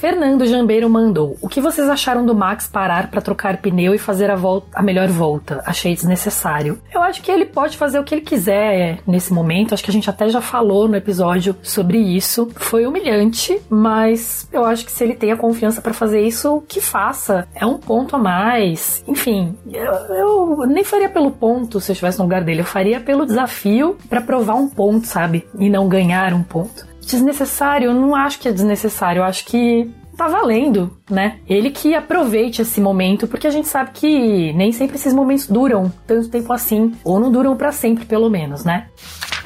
Fernando 0.00 0.46
Jambeiro 0.46 0.88
mandou: 0.88 1.36
O 1.42 1.48
que 1.48 1.60
vocês 1.60 1.86
acharam 1.86 2.24
do 2.24 2.34
Max 2.34 2.66
parar 2.66 3.10
para 3.10 3.20
trocar 3.20 3.58
pneu 3.58 3.94
e 3.94 3.98
fazer 3.98 4.30
a, 4.30 4.34
volta, 4.34 4.66
a 4.72 4.82
melhor 4.82 5.08
volta? 5.08 5.62
Achei 5.66 5.94
desnecessário. 5.94 6.80
Eu 6.90 7.02
acho 7.02 7.20
que 7.20 7.30
ele 7.30 7.44
pode 7.44 7.76
fazer 7.76 7.98
o 7.98 8.02
que 8.02 8.14
ele 8.14 8.22
quiser 8.22 9.00
nesse 9.06 9.30
momento. 9.30 9.74
Acho 9.74 9.84
que 9.84 9.90
a 9.90 9.92
gente 9.92 10.08
até 10.08 10.30
já 10.30 10.40
falou 10.40 10.88
no 10.88 10.96
episódio 10.96 11.54
sobre 11.62 11.98
isso. 11.98 12.48
Foi 12.56 12.86
humilhante, 12.86 13.60
mas 13.68 14.48
eu 14.50 14.64
acho 14.64 14.86
que 14.86 14.90
se 14.90 15.04
ele 15.04 15.12
tem 15.12 15.32
a 15.32 15.36
confiança 15.36 15.82
para 15.82 15.92
fazer 15.92 16.22
isso, 16.26 16.64
que 16.66 16.80
faça. 16.80 17.46
É 17.54 17.66
um 17.66 17.76
ponto 17.76 18.16
a 18.16 18.18
mais. 18.18 19.04
Enfim, 19.06 19.54
eu, 19.70 19.92
eu 20.14 20.66
nem 20.66 20.82
faria 20.82 21.10
pelo 21.10 21.30
ponto 21.30 21.78
se 21.78 21.90
eu 21.90 21.92
estivesse 21.92 22.18
no 22.18 22.24
lugar 22.24 22.42
dele. 22.42 22.62
Eu 22.62 22.66
faria 22.66 23.00
pelo 23.00 23.26
desafio 23.26 23.98
para 24.08 24.22
provar 24.22 24.54
um 24.54 24.66
ponto, 24.66 25.06
sabe? 25.06 25.46
E 25.58 25.68
não 25.68 25.86
ganhar 25.88 26.32
um 26.32 26.42
ponto 26.42 26.88
desnecessário, 27.16 27.86
eu 27.86 27.94
não 27.94 28.14
acho 28.14 28.38
que 28.38 28.48
é 28.48 28.52
desnecessário, 28.52 29.20
eu 29.20 29.24
acho 29.24 29.44
que 29.44 29.90
tá 30.16 30.28
valendo, 30.28 30.96
né? 31.10 31.38
Ele 31.48 31.70
que 31.70 31.94
aproveite 31.94 32.60
esse 32.60 32.80
momento, 32.80 33.26
porque 33.26 33.46
a 33.46 33.50
gente 33.50 33.68
sabe 33.68 33.90
que 33.94 34.52
nem 34.52 34.70
sempre 34.70 34.96
esses 34.96 35.14
momentos 35.14 35.46
duram 35.46 35.90
tanto 36.06 36.28
tempo 36.28 36.52
assim, 36.52 36.92
ou 37.02 37.18
não 37.18 37.32
duram 37.32 37.56
para 37.56 37.72
sempre, 37.72 38.04
pelo 38.04 38.28
menos, 38.28 38.62
né? 38.62 38.88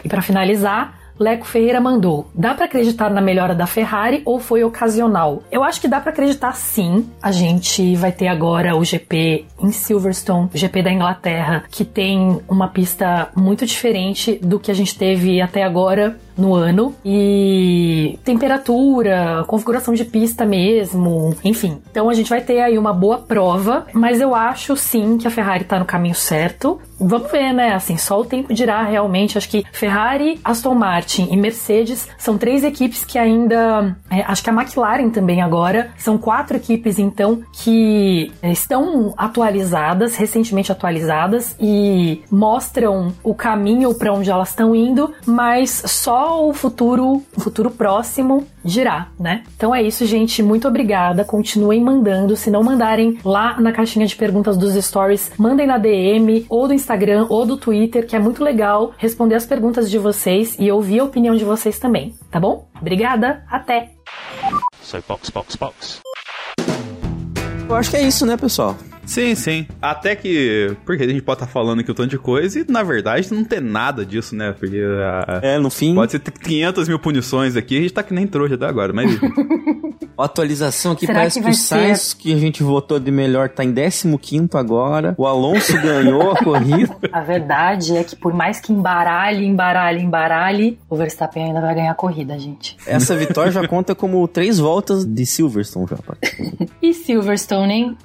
E 0.04 0.08
para 0.08 0.20
finalizar, 0.20 0.98
Leco 1.18 1.46
Ferreira 1.46 1.80
mandou: 1.80 2.28
dá 2.34 2.54
para 2.54 2.64
acreditar 2.64 3.10
na 3.10 3.20
melhora 3.20 3.54
da 3.54 3.66
Ferrari 3.66 4.22
ou 4.24 4.40
foi 4.40 4.64
ocasional? 4.64 5.42
Eu 5.50 5.62
acho 5.62 5.80
que 5.80 5.88
dá 5.88 6.00
para 6.00 6.10
acreditar 6.10 6.52
sim. 6.54 7.08
A 7.22 7.30
gente 7.30 7.94
vai 7.96 8.10
ter 8.10 8.28
agora 8.28 8.76
o 8.76 8.84
GP 8.84 9.46
em 9.60 9.70
Silverstone, 9.70 10.50
o 10.52 10.58
GP 10.58 10.82
da 10.82 10.92
Inglaterra, 10.92 11.64
que 11.70 11.84
tem 11.84 12.40
uma 12.48 12.68
pista 12.68 13.28
muito 13.36 13.64
diferente 13.64 14.38
do 14.42 14.58
que 14.58 14.70
a 14.70 14.74
gente 14.74 14.98
teve 14.98 15.40
até 15.40 15.62
agora 15.62 16.18
no 16.36 16.54
ano 16.54 16.94
e 17.04 18.18
temperatura, 18.24 19.44
configuração 19.46 19.94
de 19.94 20.04
pista 20.04 20.44
mesmo, 20.44 21.34
enfim. 21.44 21.80
Então 21.90 22.08
a 22.08 22.14
gente 22.14 22.30
vai 22.30 22.40
ter 22.40 22.60
aí 22.60 22.78
uma 22.78 22.92
boa 22.92 23.18
prova, 23.18 23.86
mas 23.92 24.20
eu 24.20 24.34
acho 24.34 24.76
sim 24.76 25.18
que 25.18 25.26
a 25.26 25.30
Ferrari 25.30 25.64
tá 25.64 25.78
no 25.78 25.84
caminho 25.84 26.14
certo. 26.14 26.80
Vamos 26.98 27.30
ver, 27.30 27.52
né? 27.52 27.74
Assim, 27.74 27.96
só 27.96 28.20
o 28.20 28.24
tempo 28.24 28.54
dirá 28.54 28.82
realmente. 28.82 29.36
Acho 29.36 29.48
que 29.48 29.64
Ferrari, 29.72 30.40
Aston 30.44 30.74
Martin 30.74 31.28
e 31.30 31.36
Mercedes 31.36 32.08
são 32.16 32.38
três 32.38 32.64
equipes 32.64 33.04
que 33.04 33.18
ainda. 33.18 33.96
É, 34.10 34.22
acho 34.22 34.42
que 34.42 34.50
a 34.50 34.52
McLaren 34.52 35.10
também 35.10 35.42
agora. 35.42 35.90
São 35.98 36.16
quatro 36.16 36.56
equipes, 36.56 36.98
então, 36.98 37.42
que 37.52 38.32
estão 38.42 39.12
atualizadas, 39.16 40.16
recentemente 40.16 40.70
atualizadas, 40.70 41.56
e 41.60 42.22
mostram 42.30 43.12
o 43.22 43.34
caminho 43.34 43.94
para 43.94 44.12
onde 44.12 44.30
elas 44.30 44.50
estão 44.50 44.74
indo, 44.74 45.12
mas 45.26 45.82
só 45.86 46.23
o 46.24 46.52
futuro, 46.52 47.22
o 47.36 47.40
futuro 47.40 47.70
próximo 47.70 48.46
girar, 48.64 49.12
né? 49.18 49.44
Então 49.56 49.74
é 49.74 49.82
isso, 49.82 50.06
gente. 50.06 50.42
Muito 50.42 50.66
obrigada. 50.66 51.24
Continuem 51.24 51.82
mandando. 51.82 52.36
Se 52.36 52.50
não 52.50 52.62
mandarem 52.62 53.18
lá 53.24 53.60
na 53.60 53.72
caixinha 53.72 54.06
de 54.06 54.16
perguntas 54.16 54.56
dos 54.56 54.74
stories, 54.74 55.32
mandem 55.38 55.66
na 55.66 55.78
DM 55.78 56.46
ou 56.48 56.66
do 56.66 56.74
Instagram 56.74 57.26
ou 57.28 57.44
do 57.44 57.56
Twitter, 57.56 58.06
que 58.06 58.16
é 58.16 58.18
muito 58.18 58.42
legal 58.42 58.92
responder 58.96 59.34
as 59.34 59.46
perguntas 59.46 59.90
de 59.90 59.98
vocês 59.98 60.56
e 60.58 60.70
ouvir 60.70 61.00
a 61.00 61.04
opinião 61.04 61.34
de 61.34 61.44
vocês 61.44 61.78
também, 61.78 62.14
tá 62.30 62.40
bom? 62.40 62.68
Obrigada. 62.80 63.44
Até. 63.50 63.90
So 64.82 65.02
box, 65.08 65.30
box, 65.30 65.56
box. 65.56 66.00
Eu 67.68 67.74
acho 67.74 67.90
que 67.90 67.96
é 67.96 68.02
isso, 68.02 68.26
né, 68.26 68.36
pessoal? 68.36 68.76
Sim, 69.06 69.34
sim. 69.34 69.66
Até 69.80 70.16
que. 70.16 70.74
Porque 70.84 71.02
a 71.04 71.08
gente 71.08 71.22
pode 71.22 71.36
estar 71.42 71.46
falando 71.46 71.80
aqui 71.80 71.90
um 71.90 71.94
tanto 71.94 72.10
de 72.10 72.18
coisa 72.18 72.58
e, 72.60 72.64
na 72.68 72.82
verdade, 72.82 73.32
não 73.32 73.44
tem 73.44 73.60
nada 73.60 74.04
disso, 74.04 74.34
né? 74.34 74.52
Porque. 74.58 74.80
a- 74.82 75.40
É, 75.42 75.58
no 75.58 75.70
fim, 75.70 75.94
Pode 75.94 76.12
ser 76.12 76.20
500 76.20 76.88
mil 76.88 76.98
punições 76.98 77.56
aqui, 77.56 77.76
a 77.78 77.80
gente 77.82 77.92
tá 77.92 78.02
que 78.02 78.14
nem 78.14 78.26
trouxa 78.26 78.54
até 78.54 78.66
agora, 78.66 78.92
mas. 78.92 79.10
a 80.16 80.24
atualização 80.24 80.92
aqui 80.92 81.06
Será 81.06 81.18
parece 81.20 81.38
que 81.38 81.44
que, 81.44 81.50
o 81.50 81.52
vai 81.52 81.54
ser- 81.54 81.64
Sainz, 81.66 82.14
que 82.14 82.32
a 82.32 82.36
gente 82.38 82.62
votou 82.62 82.98
de 82.98 83.10
melhor, 83.10 83.48
tá 83.50 83.62
em 83.64 83.74
15 83.74 84.48
agora. 84.54 85.14
O 85.18 85.26
Alonso 85.26 85.72
ganhou 85.80 86.32
a 86.32 86.36
corrida. 86.36 86.96
A 87.12 87.20
verdade 87.20 87.96
é 87.96 88.02
que 88.04 88.16
por 88.16 88.32
mais 88.32 88.58
que 88.60 88.72
embaralhe, 88.72 89.44
embaralhe, 89.44 90.00
embaralhe, 90.02 90.78
o 90.88 90.96
Verstappen 90.96 91.44
ainda 91.44 91.60
vai 91.60 91.74
ganhar 91.74 91.92
a 91.92 91.94
corrida, 91.94 92.38
gente. 92.38 92.76
Essa 92.86 93.14
vitória 93.14 93.52
já 93.52 93.66
conta 93.68 93.94
como 93.94 94.26
três 94.26 94.58
voltas 94.58 95.04
de 95.04 95.24
Silverstone 95.26 95.86
já. 95.88 95.96
E 96.82 96.92
Silverstone, 96.94 97.72
hein? 97.72 97.96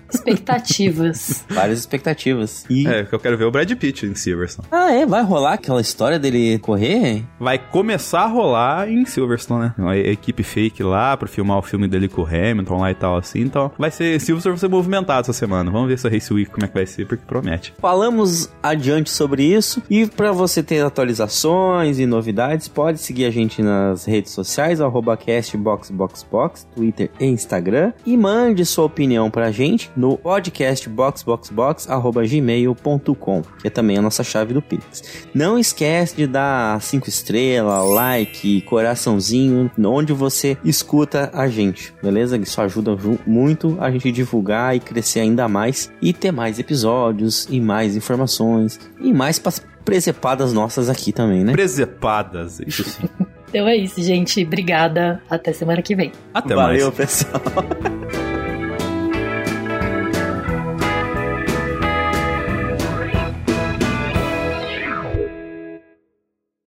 Expectativas. 0.90 1.46
Várias 1.50 1.80
expectativas. 1.80 2.66
E... 2.70 2.88
é, 2.88 3.04
que 3.04 3.14
eu 3.14 3.20
quero 3.20 3.38
ver 3.38 3.46
o 3.46 3.52
Brad 3.52 3.72
Pitt 3.74 4.06
em 4.06 4.16
Silverstone. 4.16 4.68
Ah, 4.72 4.92
é? 4.92 5.06
Vai 5.06 5.24
rolar 5.24 5.54
aquela 5.54 5.82
história 5.82 6.20
dele 6.20 6.60
correr? 6.60 7.24
Vai 7.40 7.58
começar 7.58 8.22
a 8.22 8.28
rolar 8.28 8.90
em 8.90 9.06
Silverstone, 9.06 9.66
né? 9.66 9.74
Uma 9.78 9.98
equipe 9.98 10.44
fake 10.44 10.84
lá 10.84 11.16
pra 11.16 11.28
filmar 11.28 11.58
o 11.58 11.62
filme 11.62 11.88
dele 11.88 12.08
com 12.08 12.22
o 12.22 12.26
Hamilton 12.26 12.78
lá 12.78 12.92
e 12.92 12.96
tal, 12.96 13.18
assim. 13.18 13.42
Então, 13.42 13.72
vai 13.78 13.92
ser. 13.92 14.20
Silverstone 14.20 14.54
vai 14.54 14.60
ser 14.60 14.70
movimentado 14.70 15.22
essa 15.22 15.34
semana. 15.34 15.72
Vamos 15.72 15.88
ver 15.88 15.96
essa 15.96 16.10
Race 16.10 16.34
Week 16.34 16.50
como 16.50 16.66
é 16.66 16.68
que 16.68 16.74
vai 16.74 16.86
ser, 16.86 17.06
porque 17.06 17.24
promete. 17.26 17.74
Falamos 17.80 18.50
adiante 18.62 19.10
sobre 19.10 19.44
isso 19.44 19.82
e 19.90 20.06
para 20.08 20.32
você 20.32 20.62
ter 20.62 20.84
atualizações 20.84 22.00
e 22.00 22.06
novidades, 22.06 22.68
pode 22.68 23.00
seguir 23.00 23.26
a 23.26 23.32
gente 23.32 23.62
nas 23.62 24.06
redes 24.06 24.32
sociais, 24.32 24.82
arroba 24.82 25.18
castboxboxbox, 25.18 26.68
Twitter 26.76 27.10
e 27.20 27.26
Instagram 27.26 27.94
e 28.06 28.18
mande 28.18 28.66
sua 28.66 28.86
opinião 28.86 29.30
pra 29.30 29.52
gente 29.52 29.92
no 29.96 30.20
podcastboxboxbox.gmail.com 30.88 33.42
que 33.62 33.68
é 33.68 33.70
também 33.70 33.98
a 33.98 34.02
nossa 34.02 34.24
chave 34.24 34.54
do 34.54 34.62
Pix. 34.62 35.28
Não 35.34 35.58
esquece 35.60 36.16
de 36.16 36.26
dar 36.28 36.82
cinco 36.82 37.10
estrelas, 37.10 37.90
like, 37.90 38.62
coraçãozinho, 38.62 39.70
onde 39.86 40.14
você 40.14 40.58
escuta 40.64 41.30
a 41.34 41.48
gente, 41.48 41.94
beleza? 42.02 42.38
Isso 42.38 42.62
ajuda 42.62 42.96
ju- 42.98 43.20
muito 43.26 43.76
a 43.80 43.90
gente 43.92 44.12
divulgar 44.12 44.76
e 44.76 44.80
crescer 44.80 45.20
ainda 45.22 45.48
mais 45.48 45.92
e 46.02 46.14
ter 46.14 46.32
mais 46.32 46.60
episódios 46.60 47.48
e 47.50 47.60
mais 47.60 47.96
informações 47.96 48.80
e 49.02 49.12
mais 49.14 49.42
presepadas 49.84 50.54
nossas 50.54 50.90
aqui 50.90 51.12
também, 51.12 51.44
né? 51.44 51.52
Presepadas, 51.52 52.60
isso 52.66 52.84
sim. 52.84 53.10
Então 53.50 53.68
é 53.68 53.76
isso, 53.76 54.00
gente. 54.02 54.44
Obrigada. 54.46 55.22
Até 55.28 55.52
semana 55.54 55.82
que 55.82 55.96
vem. 55.96 56.12
Até 56.32 56.54
Valeu, 56.54 56.86
mais. 56.86 56.96
pessoal. 56.98 57.42